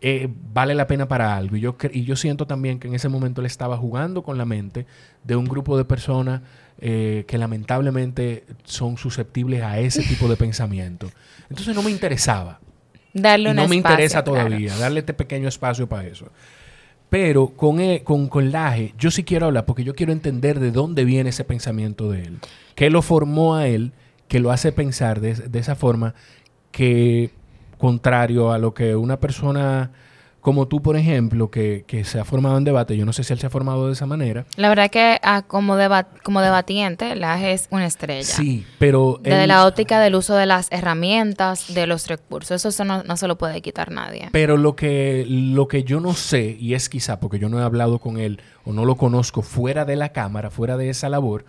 eh, 0.00 0.28
vale 0.52 0.74
la 0.74 0.86
pena 0.86 1.08
para 1.08 1.36
algo. 1.36 1.56
Y 1.56 1.60
yo, 1.60 1.76
y 1.92 2.04
yo 2.04 2.16
siento 2.16 2.46
también 2.46 2.78
que 2.78 2.88
en 2.88 2.94
ese 2.94 3.08
momento 3.08 3.40
él 3.40 3.46
estaba 3.46 3.76
jugando 3.76 4.22
con 4.22 4.36
la 4.38 4.44
mente 4.44 4.86
de 5.22 5.36
un 5.36 5.46
grupo 5.46 5.76
de 5.78 5.84
personas 5.84 6.42
eh, 6.80 7.24
que 7.26 7.38
lamentablemente 7.38 8.44
son 8.64 8.98
susceptibles 8.98 9.62
a 9.62 9.78
ese 9.78 10.02
tipo 10.02 10.28
de 10.28 10.36
pensamiento. 10.36 11.08
Entonces 11.48 11.74
no 11.74 11.82
me 11.82 11.90
interesaba. 11.90 12.60
Darle 13.12 13.50
y 13.50 13.54
no 13.54 13.68
me 13.68 13.76
interesa 13.76 14.24
todavía, 14.24 14.76
darle 14.76 15.00
este 15.00 15.14
pequeño 15.14 15.48
espacio 15.48 15.88
para 15.88 16.06
eso. 16.06 16.30
Pero 17.08 17.48
con, 17.50 17.80
e- 17.80 18.02
con, 18.02 18.28
con 18.28 18.50
Laje, 18.50 18.92
yo 18.98 19.10
sí 19.12 19.22
quiero 19.22 19.46
hablar 19.46 19.66
porque 19.66 19.84
yo 19.84 19.94
quiero 19.94 20.12
entender 20.12 20.58
de 20.58 20.72
dónde 20.72 21.04
viene 21.04 21.30
ese 21.30 21.44
pensamiento 21.44 22.10
de 22.10 22.22
él. 22.22 22.38
¿Qué 22.74 22.90
lo 22.90 23.02
formó 23.02 23.54
a 23.54 23.68
él 23.68 23.92
que 24.26 24.40
lo 24.40 24.50
hace 24.50 24.72
pensar 24.72 25.20
de, 25.20 25.34
de 25.34 25.58
esa 25.60 25.76
forma 25.76 26.14
que, 26.72 27.30
contrario 27.84 28.50
a 28.50 28.56
lo 28.56 28.72
que 28.72 28.96
una 28.96 29.20
persona 29.20 29.90
como 30.40 30.68
tú, 30.68 30.80
por 30.82 30.96
ejemplo, 30.96 31.50
que, 31.50 31.84
que 31.86 32.02
se 32.04 32.18
ha 32.18 32.24
formado 32.24 32.56
en 32.56 32.64
debate, 32.64 32.96
yo 32.96 33.04
no 33.04 33.12
sé 33.12 33.24
si 33.24 33.32
él 33.34 33.38
se 33.38 33.46
ha 33.46 33.50
formado 33.50 33.86
de 33.88 33.92
esa 33.92 34.06
manera. 34.06 34.46
La 34.56 34.70
verdad 34.70 34.90
que 34.90 35.18
ah, 35.22 35.42
como, 35.46 35.76
como 36.22 36.40
debatiente, 36.40 37.14
Laje 37.14 37.52
es 37.52 37.66
una 37.70 37.84
estrella. 37.86 38.24
Sí, 38.24 38.64
pero... 38.78 39.18
Desde 39.22 39.42
él- 39.42 39.48
la 39.48 39.66
óptica 39.66 40.00
del 40.00 40.14
uso 40.14 40.34
de 40.34 40.46
las 40.46 40.68
herramientas, 40.70 41.74
de 41.74 41.86
los 41.86 42.06
recursos. 42.08 42.64
Eso 42.64 42.84
no, 42.84 43.02
no 43.04 43.16
se 43.18 43.26
lo 43.28 43.36
puede 43.36 43.60
quitar 43.60 43.90
nadie. 43.90 44.28
Pero 44.32 44.56
lo 44.56 44.76
que, 44.76 45.26
lo 45.28 45.68
que 45.68 45.82
yo 45.84 46.00
no 46.00 46.14
sé, 46.14 46.56
y 46.58 46.72
es 46.74 46.88
quizá 46.88 47.20
porque 47.20 47.38
yo 47.38 47.48
no 47.50 47.58
he 47.58 47.62
hablado 47.62 47.98
con 47.98 48.18
él 48.18 48.40
o 48.64 48.72
no 48.72 48.84
lo 48.86 48.96
conozco 48.96 49.40
fuera 49.42 49.84
de 49.84 49.96
la 49.96 50.10
cámara, 50.10 50.50
fuera 50.50 50.78
de 50.78 50.88
esa 50.90 51.10
labor, 51.10 51.44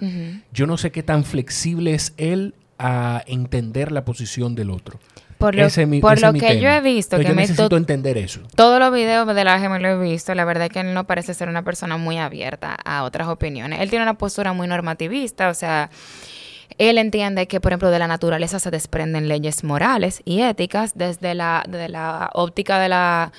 yo 0.54 0.68
no 0.68 0.78
sé 0.78 0.92
qué 0.92 1.02
tan 1.04 1.24
flexible 1.24 1.94
es 1.94 2.14
él 2.18 2.56
a 2.78 3.24
entender 3.28 3.92
la 3.92 4.04
posición 4.06 4.54
del 4.56 4.70
otro. 4.70 5.00
Por 5.38 5.54
lo, 5.56 5.68
mi- 5.88 6.00
por 6.02 6.16
que 6.40 6.48
tema. 6.48 6.54
yo 6.62 6.70
he 6.70 6.82
visto, 6.82 7.16
Entonces, 7.18 7.26
que 7.26 7.30
yo 7.32 7.36
me 7.36 7.42
necesito 7.42 7.70
to- 7.70 7.78
entender 7.78 8.18
eso. 8.18 8.42
todos 8.56 8.80
los 8.80 8.94
videos 8.94 9.28
de 9.34 9.44
la 9.44 9.58
me 9.70 9.80
lo 9.80 9.90
he 9.90 9.98
visto, 9.98 10.34
la 10.34 10.46
verdad 10.46 10.66
es 10.68 10.72
que 10.72 10.80
él 10.80 10.94
no 10.94 11.06
parece 11.06 11.34
ser 11.34 11.50
una 11.50 11.64
persona 11.64 11.98
muy 11.98 12.18
abierta 12.18 12.76
a 12.86 13.04
otras 13.04 13.28
opiniones. 13.28 13.80
Él 13.82 13.90
tiene 13.90 14.04
una 14.04 14.18
postura 14.18 14.54
muy 14.54 14.68
normativista, 14.68 15.50
o 15.50 15.54
sea, 15.54 15.90
él 16.78 16.98
entiende 16.98 17.48
que, 17.48 17.62
por 17.62 17.72
ejemplo, 17.72 17.90
de 17.92 18.00
la 18.00 18.08
naturaleza 18.08 18.60
se 18.60 18.72
desprenden 18.72 19.28
leyes 19.28 19.64
morales 19.64 20.22
y 20.26 20.42
éticas 20.42 20.92
desde 20.96 21.34
la, 21.36 21.64
desde 21.70 21.90
la 21.90 22.30
óptica 22.34 22.80
de 22.80 22.90
la 22.90 23.32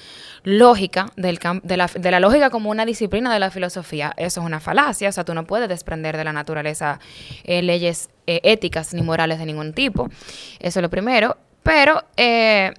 lógica, 0.44 1.06
del 1.16 1.38
de, 1.62 1.76
la, 1.76 1.90
de 1.92 2.10
la 2.10 2.20
lógica 2.20 2.50
como 2.50 2.70
una 2.70 2.86
disciplina 2.86 3.32
de 3.32 3.40
la 3.40 3.50
filosofía. 3.50 4.12
Eso 4.16 4.40
es 4.40 4.46
una 4.46 4.60
falacia, 4.60 5.08
o 5.08 5.12
sea, 5.12 5.24
tú 5.24 5.34
no 5.34 5.44
puedes 5.44 5.68
desprender 5.68 6.16
de 6.16 6.24
la 6.24 6.32
naturaleza 6.32 6.98
eh, 7.44 7.62
leyes 7.62 8.08
eh, 8.26 8.40
éticas 8.44 8.94
ni 8.94 9.02
morales 9.02 9.38
de 9.38 9.46
ningún 9.46 9.72
tipo. 9.72 10.08
Eso 10.60 10.78
es 10.78 10.82
lo 10.82 10.88
primero. 10.88 11.36
Pero 11.66 12.02
eh, 12.16 12.72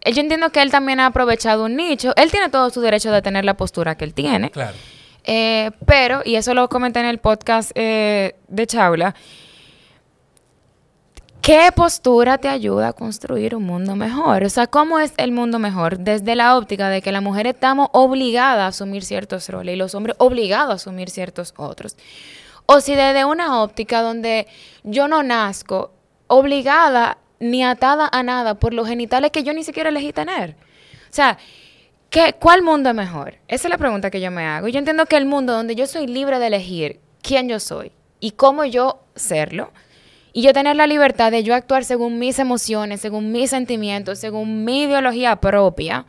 eh, 0.00 0.12
yo 0.12 0.20
entiendo 0.20 0.50
que 0.50 0.60
él 0.60 0.70
también 0.70 1.00
ha 1.00 1.06
aprovechado 1.06 1.64
un 1.64 1.76
nicho. 1.76 2.12
Él 2.16 2.30
tiene 2.30 2.48
todo 2.48 2.70
su 2.70 2.80
derecho 2.80 3.12
de 3.12 3.22
tener 3.22 3.44
la 3.44 3.54
postura 3.54 3.96
que 3.96 4.04
él 4.04 4.14
tiene. 4.14 4.50
Claro. 4.50 4.76
Eh, 5.24 5.70
pero, 5.86 6.22
y 6.24 6.36
eso 6.36 6.54
lo 6.54 6.68
comenté 6.68 7.00
en 7.00 7.06
el 7.06 7.18
podcast 7.18 7.70
eh, 7.74 8.34
de 8.48 8.66
Chaula, 8.66 9.14
¿qué 11.42 11.70
postura 11.74 12.38
te 12.38 12.48
ayuda 12.48 12.88
a 12.88 12.92
construir 12.92 13.54
un 13.54 13.64
mundo 13.64 13.94
mejor? 13.94 14.44
O 14.44 14.48
sea, 14.48 14.66
¿cómo 14.66 14.98
es 14.98 15.12
el 15.18 15.32
mundo 15.32 15.58
mejor? 15.58 15.98
Desde 15.98 16.34
la 16.34 16.56
óptica 16.56 16.88
de 16.88 17.02
que 17.02 17.12
las 17.12 17.22
mujeres 17.22 17.54
estamos 17.54 17.88
obligadas 17.92 18.62
a 18.62 18.66
asumir 18.68 19.04
ciertos 19.04 19.48
roles 19.48 19.74
y 19.74 19.76
los 19.76 19.94
hombres 19.94 20.16
obligados 20.18 20.70
a 20.70 20.74
asumir 20.74 21.10
ciertos 21.10 21.52
otros. 21.56 21.96
O 22.64 22.80
si 22.80 22.94
desde 22.94 23.24
una 23.24 23.62
óptica 23.62 24.02
donde 24.02 24.46
yo 24.82 25.08
no 25.08 25.22
nazco 25.22 25.92
obligada 26.26 27.18
ni 27.40 27.64
atada 27.64 28.08
a 28.10 28.22
nada 28.22 28.54
por 28.54 28.74
los 28.74 28.88
genitales 28.88 29.30
que 29.30 29.42
yo 29.42 29.52
ni 29.52 29.64
siquiera 29.64 29.90
elegí 29.90 30.12
tener. 30.12 30.56
O 31.10 31.12
sea, 31.12 31.38
¿qué, 32.10 32.34
¿cuál 32.38 32.62
mundo 32.62 32.90
es 32.90 32.94
mejor? 32.94 33.36
Esa 33.48 33.68
es 33.68 33.70
la 33.70 33.78
pregunta 33.78 34.10
que 34.10 34.20
yo 34.20 34.30
me 34.30 34.44
hago. 34.44 34.68
Yo 34.68 34.78
entiendo 34.78 35.06
que 35.06 35.16
el 35.16 35.26
mundo 35.26 35.52
donde 35.52 35.74
yo 35.74 35.86
soy 35.86 36.06
libre 36.06 36.38
de 36.38 36.46
elegir 36.48 37.00
quién 37.22 37.48
yo 37.48 37.60
soy 37.60 37.92
y 38.20 38.32
cómo 38.32 38.64
yo 38.64 39.00
serlo, 39.14 39.72
y 40.32 40.42
yo 40.42 40.52
tener 40.52 40.76
la 40.76 40.86
libertad 40.86 41.32
de 41.32 41.42
yo 41.42 41.54
actuar 41.54 41.84
según 41.84 42.18
mis 42.18 42.38
emociones, 42.38 43.00
según 43.00 43.32
mis 43.32 43.50
sentimientos, 43.50 44.18
según 44.18 44.64
mi 44.64 44.82
ideología 44.82 45.36
propia, 45.36 46.06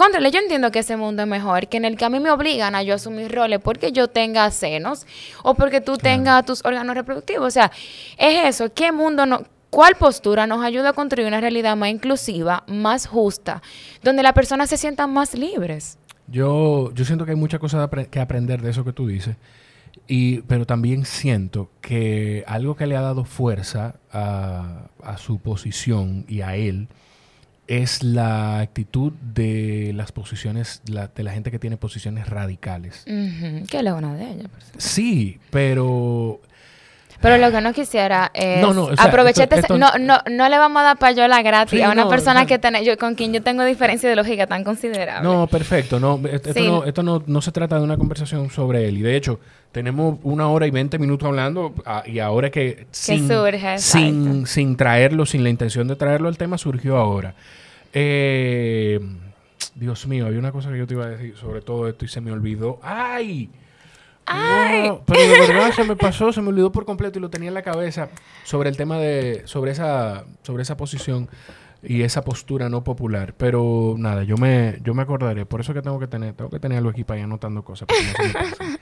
Contrale, 0.00 0.30
yo 0.30 0.38
entiendo 0.38 0.70
que 0.70 0.78
ese 0.78 0.96
mundo 0.96 1.20
es 1.20 1.28
mejor, 1.28 1.68
que 1.68 1.76
en 1.76 1.84
el 1.84 1.98
que 1.98 2.06
a 2.06 2.08
mí 2.08 2.20
me 2.20 2.30
obligan 2.30 2.74
a 2.74 2.82
yo 2.82 2.94
asumir 2.94 3.30
roles 3.30 3.60
porque 3.62 3.92
yo 3.92 4.08
tenga 4.08 4.50
senos 4.50 5.06
o 5.42 5.52
porque 5.52 5.82
tú 5.82 5.98
tengas 5.98 6.46
tus 6.46 6.64
órganos 6.64 6.94
reproductivos. 6.94 7.48
O 7.48 7.50
sea, 7.50 7.70
es 8.16 8.46
eso. 8.46 8.72
¿Qué 8.72 8.92
mundo 8.92 9.26
no, 9.26 9.44
cuál 9.70 9.94
postura 9.96 10.46
nos 10.46 10.64
ayuda 10.64 10.90
a 10.90 10.92
construir 10.92 11.26
una 11.28 11.40
realidad 11.40 11.76
más 11.76 11.88
inclusiva, 11.90 12.64
más 12.66 13.06
justa, 13.06 13.62
donde 14.02 14.22
las 14.22 14.32
personas 14.32 14.68
se 14.68 14.76
sientan 14.76 15.12
más 15.12 15.34
libres? 15.34 15.96
Yo, 16.26 16.92
yo 16.94 17.04
siento 17.04 17.24
que 17.24 17.32
hay 17.32 17.36
muchas 17.36 17.58
cosas 17.60 17.88
apre- 17.88 18.06
que 18.08 18.20
aprender 18.20 18.62
de 18.62 18.70
eso 18.70 18.84
que 18.84 18.92
tú 18.92 19.06
dices. 19.08 19.36
Y, 20.06 20.42
pero 20.42 20.66
también 20.66 21.04
siento 21.04 21.70
que 21.80 22.44
algo 22.46 22.76
que 22.76 22.86
le 22.86 22.96
ha 22.96 23.00
dado 23.00 23.24
fuerza 23.24 23.96
a, 24.12 24.86
a 25.02 25.18
su 25.18 25.38
posición 25.38 26.24
y 26.28 26.40
a 26.42 26.56
él 26.56 26.88
es 27.66 28.02
la 28.02 28.58
actitud 28.60 29.12
de 29.12 29.92
las 29.94 30.10
posiciones, 30.10 30.82
la- 30.86 31.06
de 31.08 31.22
la 31.22 31.32
gente 31.32 31.50
que 31.52 31.58
tiene 31.60 31.76
posiciones 31.76 32.28
radicales. 32.28 33.04
Ujú, 33.06 33.66
Que 33.68 33.78
él 33.78 33.86
es 33.86 33.92
una 33.92 34.14
de 34.16 34.30
ellas. 34.32 34.48
Sí, 34.78 35.38
pero 35.50 36.40
Pero 37.20 37.36
lo 37.36 37.50
que 37.50 37.60
no 37.60 37.72
quisiera 37.74 38.30
es 38.32 38.62
No, 38.62 38.72
no, 38.72 38.84
o 38.84 38.96
sea, 38.96 39.04
aprovecharte. 39.04 39.56
esto- 39.56 39.74
esto- 39.74 39.78
no, 39.78 39.90
no, 40.04 40.18
no 40.30 40.48
le 40.48 40.58
vamos 40.58 40.80
a 40.80 40.84
dar 40.84 40.98
payola 40.98 41.42
gratis 41.42 41.78
Sí, 41.78 41.82
a 41.82 41.90
una 41.90 42.04
no, 42.04 42.08
persona 42.08 42.46
que 42.46 42.58
tiene- 42.58 42.84
yo, 42.84 42.96
con 42.96 43.14
quien 43.14 43.32
yo 43.32 43.42
tengo 43.42 43.62
diferencia 43.64 44.06
ideológica 44.06 44.46
tan 44.46 44.64
considerable. 44.64 45.28
No, 45.28 45.46
perfecto. 45.46 46.00
No, 46.00 46.18
est- 46.24 46.46
esto, 46.46 46.52
Sí. 46.54 46.66
no, 46.66 46.84
esto 46.84 47.02
no, 47.02 47.22
no 47.26 47.42
se 47.42 47.52
trata 47.52 47.76
de 47.76 47.82
una 47.84 47.96
conversación 47.98 48.48
sobre 48.50 48.88
él. 48.88 48.96
Y 48.98 49.02
de 49.02 49.16
hecho, 49.16 49.38
tenemos 49.70 50.18
una 50.22 50.48
hora 50.48 50.66
y 50.66 50.70
veinte 50.70 50.98
minutos 50.98 51.26
hablando 51.28 51.74
y 52.06 52.18
ahora 52.20 52.50
que 52.50 52.86
sin, 52.90 53.28
surge, 53.28 53.78
sin, 53.78 54.46
sin 54.46 54.76
traerlo, 54.76 55.26
sin 55.26 55.42
la 55.44 55.50
intención 55.50 55.88
de 55.88 55.96
traerlo, 55.96 56.28
el 56.30 56.38
tema 56.38 56.56
surgió 56.58 56.96
ahora. 56.96 57.34
Eh, 57.92 58.98
Dios 59.74 60.06
mío, 60.06 60.26
había 60.26 60.38
una 60.38 60.52
cosa 60.52 60.70
que 60.70 60.78
yo 60.78 60.86
te 60.86 60.94
iba 60.94 61.04
a 61.04 61.08
decir 61.10 61.36
sobre 61.36 61.60
todo 61.60 61.86
esto 61.88 62.04
y 62.04 62.08
se 62.08 62.20
me 62.20 62.32
olvidó. 62.32 62.78
¡Ay! 62.82 63.50
¡Ay! 64.30 64.88
No, 64.88 65.02
pero 65.04 65.20
de 65.20 65.40
verdad 65.40 65.72
se 65.72 65.84
me 65.84 65.96
pasó, 65.96 66.32
se 66.32 66.40
me 66.40 66.48
olvidó 66.48 66.70
por 66.72 66.84
completo 66.84 67.18
y 67.18 67.22
lo 67.22 67.30
tenía 67.30 67.48
en 67.48 67.54
la 67.54 67.62
cabeza 67.62 68.08
sobre 68.44 68.68
el 68.70 68.76
tema 68.76 68.98
de, 68.98 69.42
sobre 69.46 69.72
esa, 69.72 70.24
sobre 70.42 70.62
esa 70.62 70.76
posición 70.76 71.28
y 71.82 72.02
esa 72.02 72.22
postura 72.22 72.68
no 72.68 72.84
popular. 72.84 73.34
Pero 73.36 73.94
nada, 73.98 74.22
yo 74.24 74.36
me, 74.36 74.78
yo 74.84 74.94
me 74.94 75.02
acordaré. 75.02 75.46
Por 75.46 75.60
eso 75.60 75.72
que 75.74 75.82
tengo 75.82 75.98
que 75.98 76.06
tener, 76.06 76.34
tengo 76.34 76.50
que 76.50 76.60
tener 76.60 76.78
algo 76.78 76.90
aquí 76.90 77.04
para 77.04 77.18
ir 77.18 77.24
anotando 77.24 77.62
cosas. 77.64 77.88
no. 77.90 78.76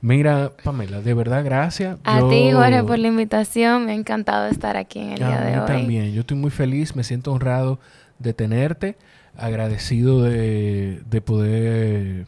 Mira, 0.00 0.50
Pamela, 0.64 1.00
de 1.00 1.14
verdad, 1.14 1.44
gracias. 1.44 1.96
A 2.04 2.20
Yo- 2.20 2.28
ti, 2.28 2.50
Jorge, 2.52 2.82
por 2.82 2.98
la 2.98 3.08
invitación. 3.08 3.86
Me 3.86 3.92
ha 3.92 3.94
encantado 3.94 4.48
estar 4.48 4.76
aquí 4.76 4.98
en 4.98 5.12
el 5.12 5.22
a 5.22 5.28
día 5.28 5.40
de 5.42 5.52
mí 5.52 5.58
hoy. 5.58 5.66
también. 5.66 6.12
Yo 6.12 6.20
estoy 6.22 6.36
muy 6.36 6.50
feliz, 6.50 6.96
me 6.96 7.04
siento 7.04 7.32
honrado 7.32 7.78
de 8.18 8.34
tenerte, 8.34 8.96
agradecido 9.36 10.22
de, 10.22 11.00
de 11.08 11.20
poder 11.20 12.26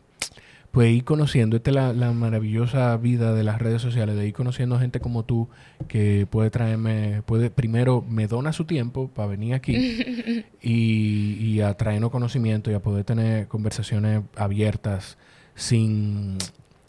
pues, 0.74 0.90
ir 0.92 1.04
conociendo. 1.04 1.56
Esta 1.56 1.70
es 1.70 1.76
la, 1.76 1.92
la 1.92 2.12
maravillosa 2.12 2.96
vida 2.96 3.32
de 3.32 3.44
las 3.44 3.60
redes 3.60 3.80
sociales, 3.80 4.16
de 4.16 4.26
ir 4.26 4.34
conociendo 4.34 4.78
gente 4.78 4.98
como 5.00 5.24
tú 5.24 5.48
que 5.88 6.26
puede 6.28 6.50
traerme, 6.50 7.22
puede, 7.24 7.48
primero 7.48 8.04
me 8.06 8.26
dona 8.26 8.52
su 8.52 8.64
tiempo 8.64 9.08
para 9.08 9.28
venir 9.28 9.54
aquí 9.54 10.44
y, 10.60 11.36
y 11.40 11.60
a 11.60 11.74
traernos 11.74 12.10
conocimiento 12.10 12.70
y 12.70 12.74
a 12.74 12.80
poder 12.80 13.04
tener 13.04 13.46
conversaciones 13.46 14.22
abiertas 14.36 15.16
sin, 15.54 16.38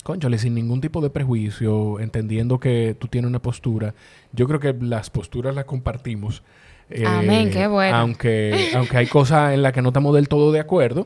conchale, 0.03 0.39
sin 0.39 0.55
ningún 0.55 0.81
tipo 0.81 0.99
de 0.99 1.11
prejuicio, 1.11 1.99
entendiendo 1.99 2.59
que 2.59 2.95
tú 2.99 3.07
tienes 3.07 3.29
una 3.29 3.39
postura. 3.39 3.93
Yo 4.33 4.47
creo 4.47 4.59
que 4.59 4.73
las 4.73 5.11
posturas 5.11 5.53
las 5.53 5.65
compartimos. 5.65 6.41
eh, 6.89 7.05
Amén, 7.05 7.51
qué 7.51 7.67
bueno. 7.67 7.95
Aunque, 7.97 8.71
aunque 8.75 8.97
hay 8.97 9.05
cosas 9.05 9.53
en 9.53 9.61
las 9.61 9.73
que 9.73 9.83
no 9.83 9.89
estamos 9.89 10.15
del 10.15 10.27
todo 10.27 10.51
de 10.51 10.59
acuerdo, 10.59 11.05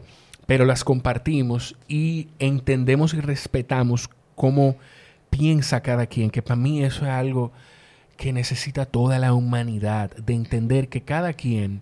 pero 0.49 0.65
las 0.65 0.83
compartimos 0.83 1.75
y 1.87 2.27
entendemos 2.39 3.13
y 3.13 3.21
respetamos 3.21 4.09
cómo 4.35 4.75
piensa 5.29 5.81
cada 5.81 6.07
quien, 6.07 6.31
que 6.31 6.41
para 6.41 6.55
mí 6.55 6.83
eso 6.83 7.05
es 7.05 7.11
algo 7.11 7.51
que 8.17 8.33
necesita 8.33 8.85
toda 8.85 9.19
la 9.19 9.33
humanidad, 9.33 10.09
de 10.17 10.33
entender 10.33 10.89
que 10.89 11.01
cada 11.01 11.33
quien, 11.33 11.81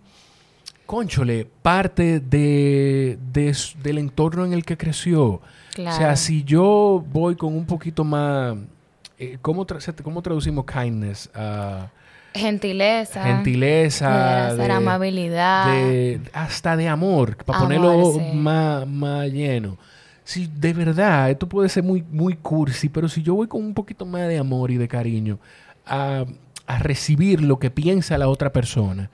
conchole, 0.85 1.48
parte 1.61 2.19
de, 2.19 3.18
de 3.34 3.56
del 3.81 3.98
entorno 3.99 4.45
en 4.45 4.52
el 4.52 4.65
que 4.65 4.76
creció. 4.77 5.41
Claro. 5.73 5.95
O 5.95 5.99
sea, 5.99 6.15
si 6.18 6.44
yo 6.44 7.03
voy 7.11 7.35
con 7.38 7.56
un 7.56 7.65
poquito 7.65 8.03
más... 8.03 8.57
eh, 9.18 9.38
¿cómo, 9.41 9.65
tra- 9.65 10.02
cómo 10.03 10.22
traducimos 10.22 10.65
kindness? 10.65 11.30
a 11.34 11.89
Gentileza. 12.38 13.23
gentileza, 13.23 14.53
de- 14.55 14.72
amabilidad. 14.72 15.68
de- 15.68 16.22
hasta 16.34 16.76
de 16.77 16.88
amor, 16.88 17.38
para 17.43 17.59
Amor, 17.59 17.68
ponerlo 17.76 18.14
sí. 18.14 18.38
más, 18.38 18.88
más 18.88 19.27
lleno. 19.31 19.77
Si 20.23 20.47
de 20.47 20.73
verdad, 20.73 21.30
esto 21.31 21.47
puede 21.47 21.69
ser 21.69 21.84
muy, 21.84 22.03
muy 22.11 22.35
cursi, 22.35 22.89
pero 22.89 23.07
si 23.07 23.23
yo 23.23 23.34
voy 23.35 23.47
con 23.47 23.64
un 23.64 23.73
poquito 23.73 24.05
más 24.05 24.27
de 24.27 24.38
amor 24.38 24.72
y 24.72 24.77
de 24.77 24.88
cariño 24.88 25.39
a, 25.85 26.26
a 26.65 26.80
recibir 26.80 27.41
lo 27.41 27.59
que 27.59 27.72
piensa 27.72 28.18
la 28.18 28.27
otra 28.27 28.51
persona, 28.51 29.09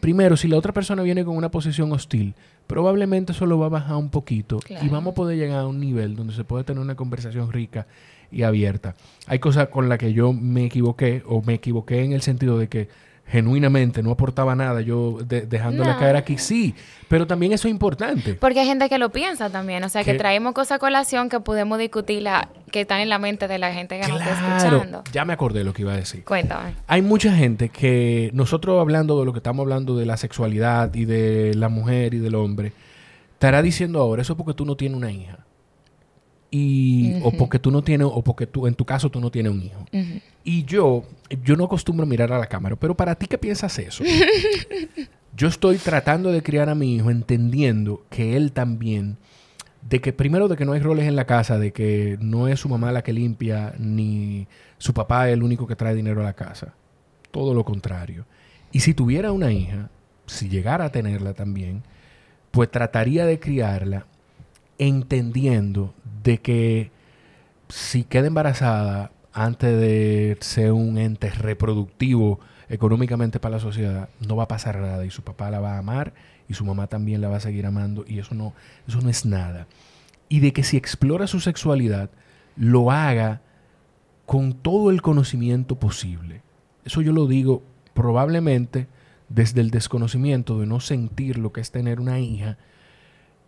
primero, 0.00 0.36
si 0.36 0.48
la 0.48 0.56
otra 0.56 0.72
persona 0.72 1.02
viene 1.02 1.24
con 1.24 1.36
una 1.36 1.50
posición 1.52 1.92
hostil, 1.92 2.34
probablemente 2.66 3.30
eso 3.32 3.46
lo 3.46 3.60
va 3.60 3.66
a 3.66 3.70
bajar 3.70 3.96
un 3.96 4.10
poquito 4.10 4.58
y 4.82 4.88
vamos 4.88 5.12
a 5.12 5.14
poder 5.14 5.38
llegar 5.38 5.60
a 5.60 5.66
un 5.68 5.78
nivel 5.78 6.16
donde 6.16 6.34
se 6.34 6.42
puede 6.42 6.64
tener 6.64 6.82
una 6.82 6.96
conversación 6.96 7.52
rica 7.52 7.86
y 8.30 8.42
abierta. 8.42 8.94
Hay 9.26 9.38
cosas 9.38 9.68
con 9.68 9.88
las 9.88 9.98
que 9.98 10.12
yo 10.12 10.32
me 10.32 10.64
equivoqué 10.66 11.22
o 11.26 11.42
me 11.42 11.54
equivoqué 11.54 12.02
en 12.04 12.12
el 12.12 12.22
sentido 12.22 12.58
de 12.58 12.68
que 12.68 12.88
genuinamente 13.28 14.04
no 14.04 14.12
aportaba 14.12 14.54
nada, 14.54 14.80
yo 14.82 15.18
dejándole 15.26 15.90
No. 15.90 15.98
caer 15.98 16.14
aquí, 16.14 16.38
sí, 16.38 16.76
pero 17.08 17.26
también 17.26 17.50
eso 17.52 17.66
es 17.66 17.72
importante. 17.72 18.34
Porque 18.34 18.60
hay 18.60 18.66
gente 18.66 18.88
que 18.88 18.98
lo 18.98 19.10
piensa 19.10 19.50
también, 19.50 19.82
o 19.82 19.88
sea, 19.88 20.04
que 20.04 20.12
Que- 20.12 20.18
traemos 20.18 20.52
cosas 20.54 20.76
a 20.76 20.78
colación 20.78 21.28
que 21.28 21.40
podemos 21.40 21.76
discutir 21.80 22.22
la, 22.22 22.48
que 22.70 22.82
están 22.82 23.00
en 23.00 23.08
la 23.08 23.18
mente 23.18 23.48
de 23.48 23.58
la 23.58 23.72
gente 23.74 23.98
que 24.00 24.06
nos 24.06 24.20
está 24.20 24.32
escuchando. 24.58 25.02
ya 25.12 25.24
me 25.24 25.32
acordé 25.32 25.64
lo 25.64 25.72
que 25.72 25.82
iba 25.82 25.92
a 25.92 25.96
decir. 25.96 26.22
Cuéntame. 26.22 26.74
Hay 26.86 27.02
mucha 27.02 27.34
gente 27.34 27.68
que 27.68 28.30
nosotros 28.32 28.80
hablando 28.80 29.18
de 29.18 29.24
lo 29.26 29.32
que 29.32 29.40
estamos 29.40 29.64
hablando 29.64 29.96
de 29.96 30.06
la 30.06 30.16
sexualidad 30.16 30.94
y 30.94 31.04
de 31.04 31.52
la 31.56 31.68
mujer 31.68 32.14
y 32.14 32.18
del 32.18 32.36
hombre, 32.36 32.72
estará 33.32 33.60
diciendo 33.60 34.00
ahora, 34.00 34.22
eso 34.22 34.34
es 34.34 34.36
porque 34.36 34.54
tú 34.54 34.64
no 34.64 34.76
tienes 34.76 34.96
una 34.96 35.10
hija. 35.10 35.38
Y, 36.58 37.20
O 37.22 37.32
porque 37.32 37.58
tú 37.58 37.70
no 37.70 37.82
tienes, 37.82 38.08
o 38.10 38.22
porque 38.22 38.46
tú, 38.46 38.66
en 38.66 38.74
tu 38.74 38.84
caso, 38.84 39.10
tú 39.10 39.20
no 39.20 39.30
tienes 39.30 39.52
un 39.52 39.62
hijo. 39.62 39.86
Y 40.42 40.64
yo, 40.64 41.04
yo 41.44 41.56
no 41.56 41.64
acostumbro 41.64 42.06
mirar 42.06 42.32
a 42.32 42.38
la 42.38 42.46
cámara, 42.46 42.76
pero 42.76 42.96
para 42.96 43.14
ti, 43.14 43.26
¿qué 43.26 43.36
piensas 43.36 43.78
eso? 43.78 44.04
yo 45.36 45.48
estoy 45.48 45.76
tratando 45.76 46.32
de 46.32 46.42
criar 46.42 46.70
a 46.70 46.74
mi 46.74 46.96
hijo 46.96 47.10
entendiendo 47.10 48.04
que 48.08 48.36
él 48.36 48.52
también, 48.52 49.18
de 49.82 50.00
que 50.00 50.12
primero 50.12 50.48
de 50.48 50.56
que 50.56 50.64
no 50.64 50.72
hay 50.72 50.80
roles 50.80 51.06
en 51.06 51.16
la 51.16 51.26
casa, 51.26 51.58
de 51.58 51.72
que 51.72 52.16
no 52.20 52.48
es 52.48 52.60
su 52.60 52.68
mamá 52.68 52.90
la 52.90 53.02
que 53.02 53.12
limpia, 53.12 53.74
ni 53.78 54.46
su 54.78 54.94
papá 54.94 55.28
es 55.28 55.34
el 55.34 55.42
único 55.42 55.66
que 55.66 55.76
trae 55.76 55.94
dinero 55.94 56.22
a 56.22 56.24
la 56.24 56.32
casa. 56.32 56.74
Todo 57.30 57.52
lo 57.52 57.64
contrario. 57.64 58.24
Y 58.72 58.80
si 58.80 58.94
tuviera 58.94 59.32
una 59.32 59.52
hija, 59.52 59.90
si 60.26 60.48
llegara 60.48 60.86
a 60.86 60.92
tenerla 60.92 61.34
también, 61.34 61.82
pues 62.50 62.70
trataría 62.70 63.26
de 63.26 63.38
criarla 63.38 64.06
entendiendo 64.78 65.94
de 66.26 66.38
que 66.38 66.90
si 67.68 68.02
queda 68.02 68.26
embarazada 68.26 69.12
antes 69.32 69.80
de 69.80 70.36
ser 70.40 70.72
un 70.72 70.98
ente 70.98 71.30
reproductivo 71.30 72.40
económicamente 72.68 73.38
para 73.38 73.56
la 73.56 73.60
sociedad, 73.60 74.08
no 74.26 74.34
va 74.34 74.44
a 74.44 74.48
pasar 74.48 74.78
nada 74.80 75.06
y 75.06 75.10
su 75.10 75.22
papá 75.22 75.50
la 75.52 75.60
va 75.60 75.74
a 75.74 75.78
amar 75.78 76.14
y 76.48 76.54
su 76.54 76.64
mamá 76.64 76.88
también 76.88 77.20
la 77.20 77.28
va 77.28 77.36
a 77.36 77.40
seguir 77.40 77.64
amando 77.64 78.04
y 78.08 78.18
eso 78.18 78.34
no, 78.34 78.54
eso 78.88 79.00
no 79.00 79.08
es 79.08 79.24
nada. 79.24 79.68
Y 80.28 80.40
de 80.40 80.52
que 80.52 80.64
si 80.64 80.76
explora 80.76 81.28
su 81.28 81.38
sexualidad, 81.38 82.10
lo 82.56 82.90
haga 82.90 83.40
con 84.24 84.54
todo 84.54 84.90
el 84.90 85.02
conocimiento 85.02 85.78
posible. 85.78 86.42
Eso 86.84 87.02
yo 87.02 87.12
lo 87.12 87.28
digo 87.28 87.62
probablemente 87.94 88.88
desde 89.28 89.60
el 89.60 89.70
desconocimiento 89.70 90.58
de 90.58 90.66
no 90.66 90.80
sentir 90.80 91.38
lo 91.38 91.52
que 91.52 91.60
es 91.60 91.70
tener 91.70 92.00
una 92.00 92.18
hija 92.18 92.58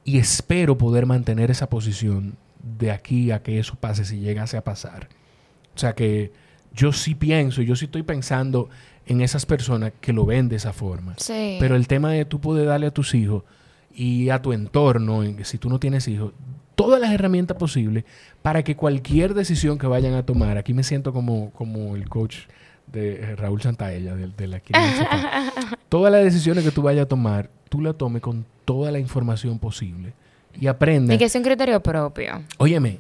y 0.05 0.19
espero 0.19 0.79
poder 0.79 1.07
mantener 1.07 1.51
esa 1.51 1.69
posición 1.69 2.37
de 2.63 2.91
aquí 2.91 3.31
a 3.31 3.43
que 3.43 3.59
eso 3.59 3.75
pase 3.77 4.05
si 4.05 4.19
llegase 4.21 4.57
a 4.57 4.65
pasar. 4.65 5.09
O 5.75 5.79
sea 5.79 5.95
que 5.95 6.33
yo 6.75 6.93
sí 6.93 7.15
pienso, 7.15 7.63
yo 7.63 7.77
sí 7.77 7.87
estoy 7.87 8.03
pensando 8.03 8.69
en 9.07 9.21
esas 9.21 9.47
personas 9.47 9.93
que 10.01 10.13
lo 10.13 10.27
ven 10.27 10.49
de 10.49 10.57
esa 10.57 10.73
forma. 10.73 11.15
Sí. 11.19 11.57
Pero 11.61 11.77
el 11.77 11.87
tema 11.89 12.11
de 12.13 12.25
tú 12.25 12.41
poder 12.41 12.67
darle 12.67 12.87
a 12.87 12.91
tus 12.91 13.15
hijos 13.15 13.43
y 13.95 14.29
a 14.31 14.43
tu 14.43 14.53
entorno, 14.53 15.23
en- 15.25 15.45
si 15.45 15.59
tú 15.59 15.71
no 15.71 15.79
tienes 15.81 16.07
hijos, 16.09 16.33
todas 16.75 17.01
las 17.01 17.11
herramientas 17.13 17.57
posibles 17.57 18.05
para 18.43 18.63
que 18.63 18.77
cualquier 18.77 19.35
decisión 19.35 19.79
que 19.79 19.87
vayan 19.87 20.15
a 20.15 20.25
tomar, 20.25 20.59
aquí 20.59 20.75
me 20.75 20.83
siento 20.83 21.13
como, 21.13 21.51
como 21.53 21.97
el 21.97 22.09
coach 22.09 22.37
de 22.87 23.15
eh, 23.23 23.37
Raúl 23.37 23.61
Santaella, 23.63 24.15
del 24.15 24.35
de 24.37 24.47
la 24.47 24.61
todas 25.89 26.13
las 26.13 26.23
decisiones 26.25 26.65
que 26.65 26.71
tú 26.71 26.83
vayas 26.83 27.05
a 27.05 27.09
tomar, 27.09 27.51
tú 27.69 27.81
la 27.81 27.93
tomes 27.95 28.23
con 28.23 28.45
toda 28.65 28.91
la 28.93 28.99
información 28.99 29.59
posible 29.59 30.13
y 30.61 30.67
aprenda. 30.67 31.15
y 31.15 31.19
que 31.19 31.25
es 31.25 31.35
un 31.35 31.43
criterio 31.43 31.81
propio. 31.83 32.43
Óyeme, 32.59 32.99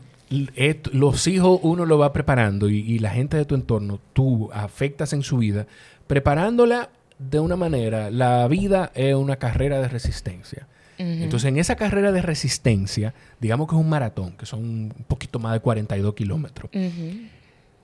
los 0.93 1.27
hijos 1.27 1.61
uno 1.63 1.87
lo 1.87 1.99
va 1.99 2.13
preparando 2.13 2.69
y, 2.69 2.79
y 2.81 2.99
la 2.99 3.11
gente 3.11 3.37
de 3.37 3.45
tu 3.45 3.55
entorno, 3.55 4.01
tú 4.13 4.51
afectas 4.53 5.13
en 5.13 5.23
su 5.23 5.39
vida, 5.39 5.67
preparándola 6.07 6.91
de 7.19 7.41
una 7.41 7.57
manera. 7.57 8.11
La 8.11 8.47
vida 8.49 8.93
es 8.95 9.15
una 9.15 9.37
carrera 9.37 9.81
de 9.81 9.89
resistencia. 9.89 10.67
Entonces, 11.01 11.49
en 11.49 11.59
esa 11.59 11.77
carrera 11.77 12.11
de 12.11 12.21
resistencia, 12.23 13.15
digamos 13.41 13.69
que 13.69 13.77
es 13.77 13.81
un 13.81 13.89
maratón, 13.89 14.33
que 14.33 14.47
son 14.47 14.59
un 14.65 15.05
poquito 15.07 15.39
más 15.39 15.53
de 15.53 15.61
42 15.61 16.13
kilómetros, 16.15 16.73
Ujú. 16.75 17.19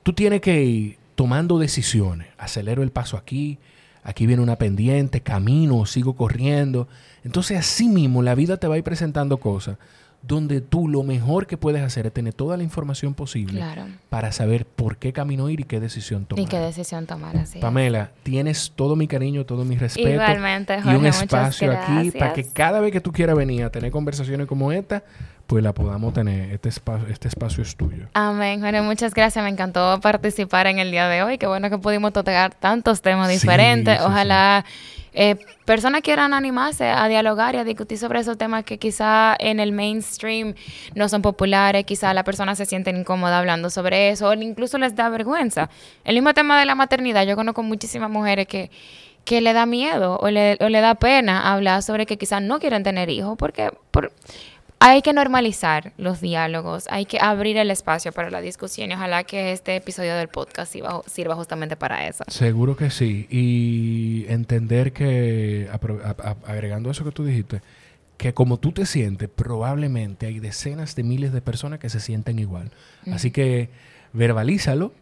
tú 0.02 0.12
tienes 0.14 0.40
que 0.40 0.64
ir 0.64 0.98
tomando 1.14 1.60
decisiones. 1.60 2.26
Acelero 2.38 2.82
el 2.82 2.90
paso 2.90 3.16
aquí, 3.16 3.59
aquí 4.05 4.26
viene 4.26 4.43
una 4.43 4.56
pendiente, 4.56 5.20
camino, 5.20 5.85
sigo 5.86 6.14
corriendo. 6.14 6.86
Entonces, 7.24 7.59
así 7.59 7.89
mismo, 7.89 8.22
la 8.22 8.36
vida 8.36 8.59
te 8.59 8.68
va 8.68 8.76
a 8.76 8.78
ir 8.78 8.85
presentando 8.85 9.39
cosas 9.39 9.76
donde 10.26 10.62
tú 10.62 10.89
lo 10.89 11.02
mejor 11.02 11.47
que 11.47 11.59
puedes 11.59 11.82
hacer 11.82 12.06
es 12.06 12.12
tener 12.12 12.32
toda 12.32 12.56
la 12.56 12.62
información 12.62 13.12
posible 13.12 13.59
Claro. 13.59 13.85
para 14.09 14.32
saber 14.32 14.64
por 14.64 14.97
qué 14.97 15.12
camino 15.12 15.51
ir 15.51 15.60
y 15.60 15.64
qué 15.64 15.81
decisión 15.81 16.24
tomar. 16.24 16.43
Y 16.43 16.47
qué 16.47 16.59
decisión 16.59 17.06
tomar 17.06 17.36
así. 17.36 17.59
es. 17.59 17.62
Pamela, 17.62 18.10
tienes 18.22 18.72
todo 18.74 18.97
mi 18.97 19.06
cariño, 19.06 19.44
todo 19.44 19.64
mi 19.66 19.76
respeto. 19.76 20.09
Igualmente, 20.09 20.78
y 20.78 20.81
Jorge, 20.81 20.97
un 20.97 21.02
muchas 21.02 21.22
espacio 21.22 21.72
aquí 21.72 22.10
para 22.12 22.32
que 22.32 22.44
cada 22.44 22.81
vez 22.81 22.90
que 22.93 23.02
tú 23.02 23.12
quieras 23.12 23.36
venir 23.36 23.64
a 23.64 23.70
tener 23.70 23.90
conversaciones 23.90 24.47
como 24.47 24.72
esta, 24.72 25.05
pues 25.46 25.62
la 25.62 25.72
podamos 25.72 26.12
tener. 26.14 26.52
Este 26.52 26.68
espacio, 26.68 27.06
este 27.08 27.28
espacio 27.28 27.62
es 27.62 27.76
tuyo. 27.76 28.06
Amén. 28.14 28.60
Jorge, 28.60 28.80
muchas 28.82 29.14
gracias. 29.14 29.42
Me 29.42 29.50
encantó 29.50 30.00
participar 30.00 30.66
en 30.66 30.78
el 30.78 30.90
día 30.90 31.08
de 31.08 31.22
hoy. 31.22 31.38
Qué 31.38 31.46
bueno 31.46 31.70
que 31.70 31.78
pudimos 31.78 32.12
tocar 32.12 32.54
tantos 32.54 33.02
temas 33.02 33.28
diferentes. 33.28 33.98
sí, 33.98 34.04
Ojalá 34.04 34.64
eh, 35.12 35.36
personas 35.64 36.00
quieran 36.02 36.34
animarse 36.34 36.88
a 36.88 37.06
dialogar 37.08 37.54
y 37.54 37.58
a 37.58 37.64
discutir 37.64 37.98
sobre 37.98 38.20
esos 38.20 38.36
temas 38.38 38.64
que 38.64 38.78
quizá 38.78 39.36
en 39.38 39.60
el 39.60 39.72
mainstream 39.72 40.54
no 40.94 41.08
son 41.08 41.22
populares. 41.22 41.84
Quizá 41.84 42.14
la 42.14 42.24
persona 42.24 42.54
se 42.54 42.66
siente 42.66 42.90
incómoda 42.90 43.38
hablando 43.38 43.70
sobre 43.70 44.10
eso 44.10 44.28
o 44.28 44.34
incluso 44.34 44.78
les 44.78 44.96
da 44.96 45.08
vergüenza. 45.08 45.68
El 46.04 46.14
mismo 46.14 46.32
tema 46.34 46.58
de 46.58 46.66
la 46.66 46.74
maternidad. 46.74 47.26
Yo 47.26 47.36
conozco 47.36 47.62
muchísimas 47.62 48.10
mujeres 48.10 48.46
que 48.46 48.70
que 49.24 49.40
le 49.40 49.52
da 49.52 49.66
miedo 49.66 50.18
o 50.20 50.30
le, 50.30 50.58
o 50.60 50.68
le 50.68 50.80
da 50.80 50.94
pena 50.96 51.52
hablar 51.52 51.82
sobre 51.82 52.06
que 52.06 52.18
quizás 52.18 52.42
no 52.42 52.58
quieren 52.58 52.82
tener 52.82 53.08
hijos 53.08 53.36
porque 53.38 53.70
por, 53.90 54.12
hay 54.78 55.02
que 55.02 55.12
normalizar 55.12 55.92
los 55.96 56.20
diálogos, 56.20 56.86
hay 56.90 57.06
que 57.06 57.18
abrir 57.20 57.56
el 57.56 57.70
espacio 57.70 58.12
para 58.12 58.30
la 58.30 58.40
discusión 58.40 58.90
y 58.90 58.94
ojalá 58.94 59.24
que 59.24 59.52
este 59.52 59.76
episodio 59.76 60.14
del 60.14 60.28
podcast 60.28 60.72
sirva, 60.72 61.01
sirva 61.06 61.34
justamente 61.34 61.76
para 61.76 62.06
eso. 62.06 62.24
Seguro 62.28 62.76
que 62.76 62.90
sí. 62.90 63.26
Y 63.30 64.26
entender 64.28 64.92
que, 64.92 65.70
agregando 66.46 66.90
eso 66.90 67.05
que 67.05 67.12
tú 67.12 67.24
dijiste, 67.24 67.62
que 68.16 68.34
como 68.34 68.59
tú 68.59 68.72
te 68.72 68.86
sientes, 68.86 69.28
probablemente 69.28 70.26
hay 70.26 70.38
decenas 70.38 70.94
de 70.94 71.02
miles 71.02 71.32
de 71.32 71.40
personas 71.40 71.78
que 71.78 71.88
se 71.88 72.01
sienten 72.01 72.38
igual. 72.38 72.70
Así 73.10 73.30
que 73.30 73.70
verbalízalo 74.12 74.92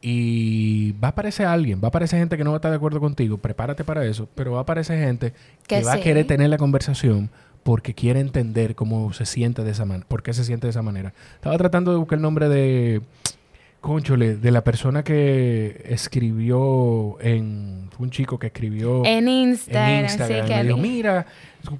y 0.00 0.92
va 0.92 1.08
a 1.08 1.10
aparecer 1.10 1.46
alguien, 1.46 1.80
va 1.80 1.86
a 1.86 1.88
aparecer 1.88 2.18
gente 2.18 2.36
que 2.36 2.44
no 2.44 2.50
va 2.50 2.56
a 2.56 2.58
estar 2.58 2.70
de 2.70 2.76
acuerdo 2.76 3.00
contigo, 3.00 3.38
prepárate 3.38 3.84
para 3.84 4.04
eso, 4.04 4.28
pero 4.34 4.52
va 4.52 4.58
a 4.58 4.62
aparecer 4.62 4.98
gente 4.98 5.32
que, 5.66 5.78
Que 5.78 5.84
va 5.84 5.94
a 5.94 6.00
querer 6.00 6.26
tener 6.26 6.50
la 6.50 6.56
conversación 6.56 7.30
porque 7.62 7.94
quiere 7.94 8.20
entender 8.20 8.74
cómo 8.74 9.12
se 9.12 9.26
siente 9.26 9.62
de 9.62 9.70
esa 9.70 9.84
manera, 9.84 10.06
por 10.08 10.22
qué 10.22 10.32
se 10.32 10.44
siente 10.44 10.66
de 10.66 10.70
esa 10.70 10.82
manera. 10.82 11.12
Estaba 11.34 11.56
tratando 11.58 11.92
de 11.92 11.98
buscar 11.98 12.16
el 12.16 12.22
nombre 12.22 12.48
de, 12.48 13.02
conchole, 13.82 14.36
de 14.36 14.50
la 14.50 14.62
persona 14.62 15.02
que 15.02 15.82
escribió 15.86 17.20
en, 17.20 17.90
un 17.98 18.10
chico 18.10 18.38
que 18.38 18.46
escribió 18.46 19.04
En 19.04 19.28
Instagram, 19.28 19.88
en 19.90 20.04
Instagram. 20.04 20.46
sí 20.46 20.52
me 20.54 20.64
dijo, 20.64 20.76
mira, 20.78 21.26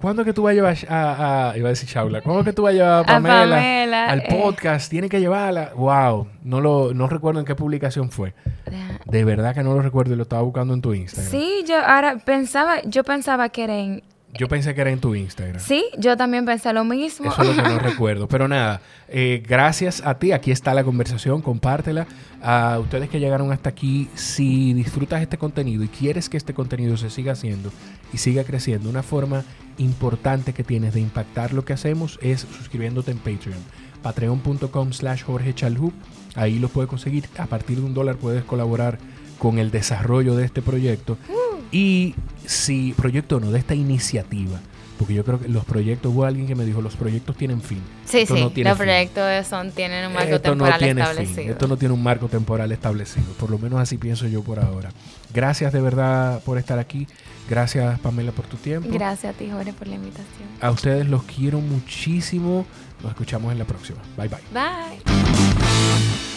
¿cuándo 0.00 0.22
es 0.22 0.26
que 0.26 0.32
tú 0.32 0.42
vas 0.42 0.50
a 0.50 0.54
llevar 0.54 0.76
a, 0.88 1.50
a- 1.50 1.56
iba 1.58 1.68
a 1.68 1.70
decir 1.70 1.88
Shaula, 1.88 2.20
¿cuándo 2.20 2.40
es 2.40 2.46
que 2.46 2.52
tú 2.52 2.62
vas 2.62 2.70
a 2.70 2.74
llevar 2.74 3.02
a 3.02 3.06
Pamela, 3.06 3.56
Pamela, 3.56 4.06
al 4.10 4.18
eh. 4.20 4.38
podcast? 4.42 4.90
Tiene 4.90 5.08
que 5.08 5.20
llevarla. 5.20 5.72
Wow, 5.76 6.26
no 6.42 6.60
lo, 6.60 6.92
no 6.92 7.06
recuerdo 7.06 7.40
en 7.40 7.46
qué 7.46 7.54
publicación 7.54 8.10
fue. 8.10 8.34
De 9.06 9.24
verdad 9.24 9.54
que 9.54 9.62
no 9.62 9.74
lo 9.74 9.82
recuerdo 9.82 10.12
y 10.14 10.16
lo 10.16 10.22
estaba 10.24 10.42
buscando 10.42 10.74
en 10.74 10.82
tu 10.82 10.94
Instagram. 10.94 11.30
Sí, 11.30 11.64
yo 11.68 11.76
ahora 11.78 12.18
pensaba, 12.18 12.82
yo 12.82 13.04
pensaba 13.04 13.48
que 13.48 13.64
era 13.64 13.78
en... 13.78 14.02
Yo 14.34 14.48
pensé 14.48 14.74
que 14.74 14.80
era 14.80 14.90
en 14.90 14.98
tu 14.98 15.14
Instagram. 15.14 15.60
Sí, 15.60 15.84
yo 15.98 16.16
también 16.16 16.46
pensé 16.46 16.72
lo 16.72 16.84
mismo. 16.84 17.30
Eso 17.30 17.42
es 17.42 17.56
lo 17.56 17.62
que 17.62 17.68
no 17.68 17.78
recuerdo. 17.90 18.28
Pero 18.28 18.48
nada, 18.48 18.80
eh, 19.08 19.42
gracias 19.46 20.02
a 20.04 20.18
ti. 20.18 20.32
Aquí 20.32 20.50
está 20.50 20.72
la 20.72 20.84
conversación. 20.84 21.42
Compártela. 21.42 22.06
A 22.42 22.78
ustedes 22.80 23.10
que 23.10 23.20
llegaron 23.20 23.52
hasta 23.52 23.68
aquí, 23.68 24.08
si 24.14 24.72
disfrutas 24.72 25.20
este 25.20 25.36
contenido 25.36 25.84
y 25.84 25.88
quieres 25.88 26.28
que 26.28 26.38
este 26.38 26.54
contenido 26.54 26.96
se 26.96 27.10
siga 27.10 27.32
haciendo 27.32 27.70
y 28.12 28.18
siga 28.18 28.42
creciendo, 28.44 28.88
una 28.88 29.02
forma 29.02 29.44
importante 29.78 30.52
que 30.52 30.64
tienes 30.64 30.94
de 30.94 31.00
impactar 31.00 31.52
lo 31.52 31.64
que 31.64 31.74
hacemos 31.74 32.18
es 32.22 32.40
suscribiéndote 32.40 33.10
en 33.10 33.18
Patreon. 33.18 33.58
Patreon.com 34.02 34.92
slash 34.92 35.22
Jorge 35.24 35.54
Chalhub. 35.54 35.92
Ahí 36.34 36.58
lo 36.58 36.68
puedes 36.68 36.88
conseguir. 36.88 37.28
A 37.38 37.46
partir 37.46 37.78
de 37.78 37.84
un 37.84 37.94
dólar 37.94 38.16
puedes 38.16 38.44
colaborar 38.44 38.98
con 39.42 39.58
el 39.58 39.72
desarrollo 39.72 40.36
de 40.36 40.44
este 40.44 40.62
proyecto. 40.62 41.18
Y 41.72 42.14
si, 42.46 42.92
proyecto 42.92 43.40
no, 43.40 43.50
de 43.50 43.58
esta 43.58 43.74
iniciativa. 43.74 44.60
Porque 44.96 45.14
yo 45.14 45.24
creo 45.24 45.40
que 45.40 45.48
los 45.48 45.64
proyectos, 45.64 46.12
hubo 46.14 46.24
alguien 46.24 46.46
que 46.46 46.54
me 46.54 46.64
dijo, 46.64 46.80
los 46.80 46.94
proyectos 46.94 47.36
tienen 47.36 47.60
fin. 47.60 47.82
Sí, 48.04 48.18
Esto 48.20 48.36
sí, 48.36 48.40
no 48.40 48.50
tiene 48.50 48.70
los 48.70 48.78
fin. 48.78 48.86
proyectos 48.86 49.48
son, 49.48 49.72
tienen 49.72 50.06
un 50.06 50.12
marco 50.12 50.36
Esto 50.36 50.54
no 50.54 50.64
temporal 50.64 50.78
tiene 50.78 50.94
fin. 50.94 51.10
establecido. 51.10 51.52
Esto 51.54 51.66
no 51.66 51.76
tiene 51.76 51.92
un 51.92 52.02
marco 52.04 52.28
temporal 52.28 52.70
establecido. 52.70 53.26
Por 53.36 53.50
lo 53.50 53.58
menos 53.58 53.80
así 53.80 53.96
pienso 53.98 54.28
yo 54.28 54.44
por 54.44 54.60
ahora. 54.60 54.90
Gracias 55.34 55.72
de 55.72 55.80
verdad 55.80 56.40
por 56.44 56.56
estar 56.56 56.78
aquí. 56.78 57.08
Gracias, 57.50 57.98
Pamela, 57.98 58.30
por 58.30 58.46
tu 58.46 58.56
tiempo. 58.58 58.88
Gracias 58.92 59.34
a 59.34 59.36
ti, 59.36 59.50
Jorge, 59.50 59.72
por 59.72 59.88
la 59.88 59.96
invitación. 59.96 60.48
A 60.60 60.70
ustedes 60.70 61.08
los 61.08 61.24
quiero 61.24 61.58
muchísimo. 61.60 62.64
Nos 63.02 63.10
escuchamos 63.10 63.50
en 63.50 63.58
la 63.58 63.64
próxima. 63.64 63.98
Bye 64.16 64.28
bye. 64.28 64.38
Bye. 64.52 66.31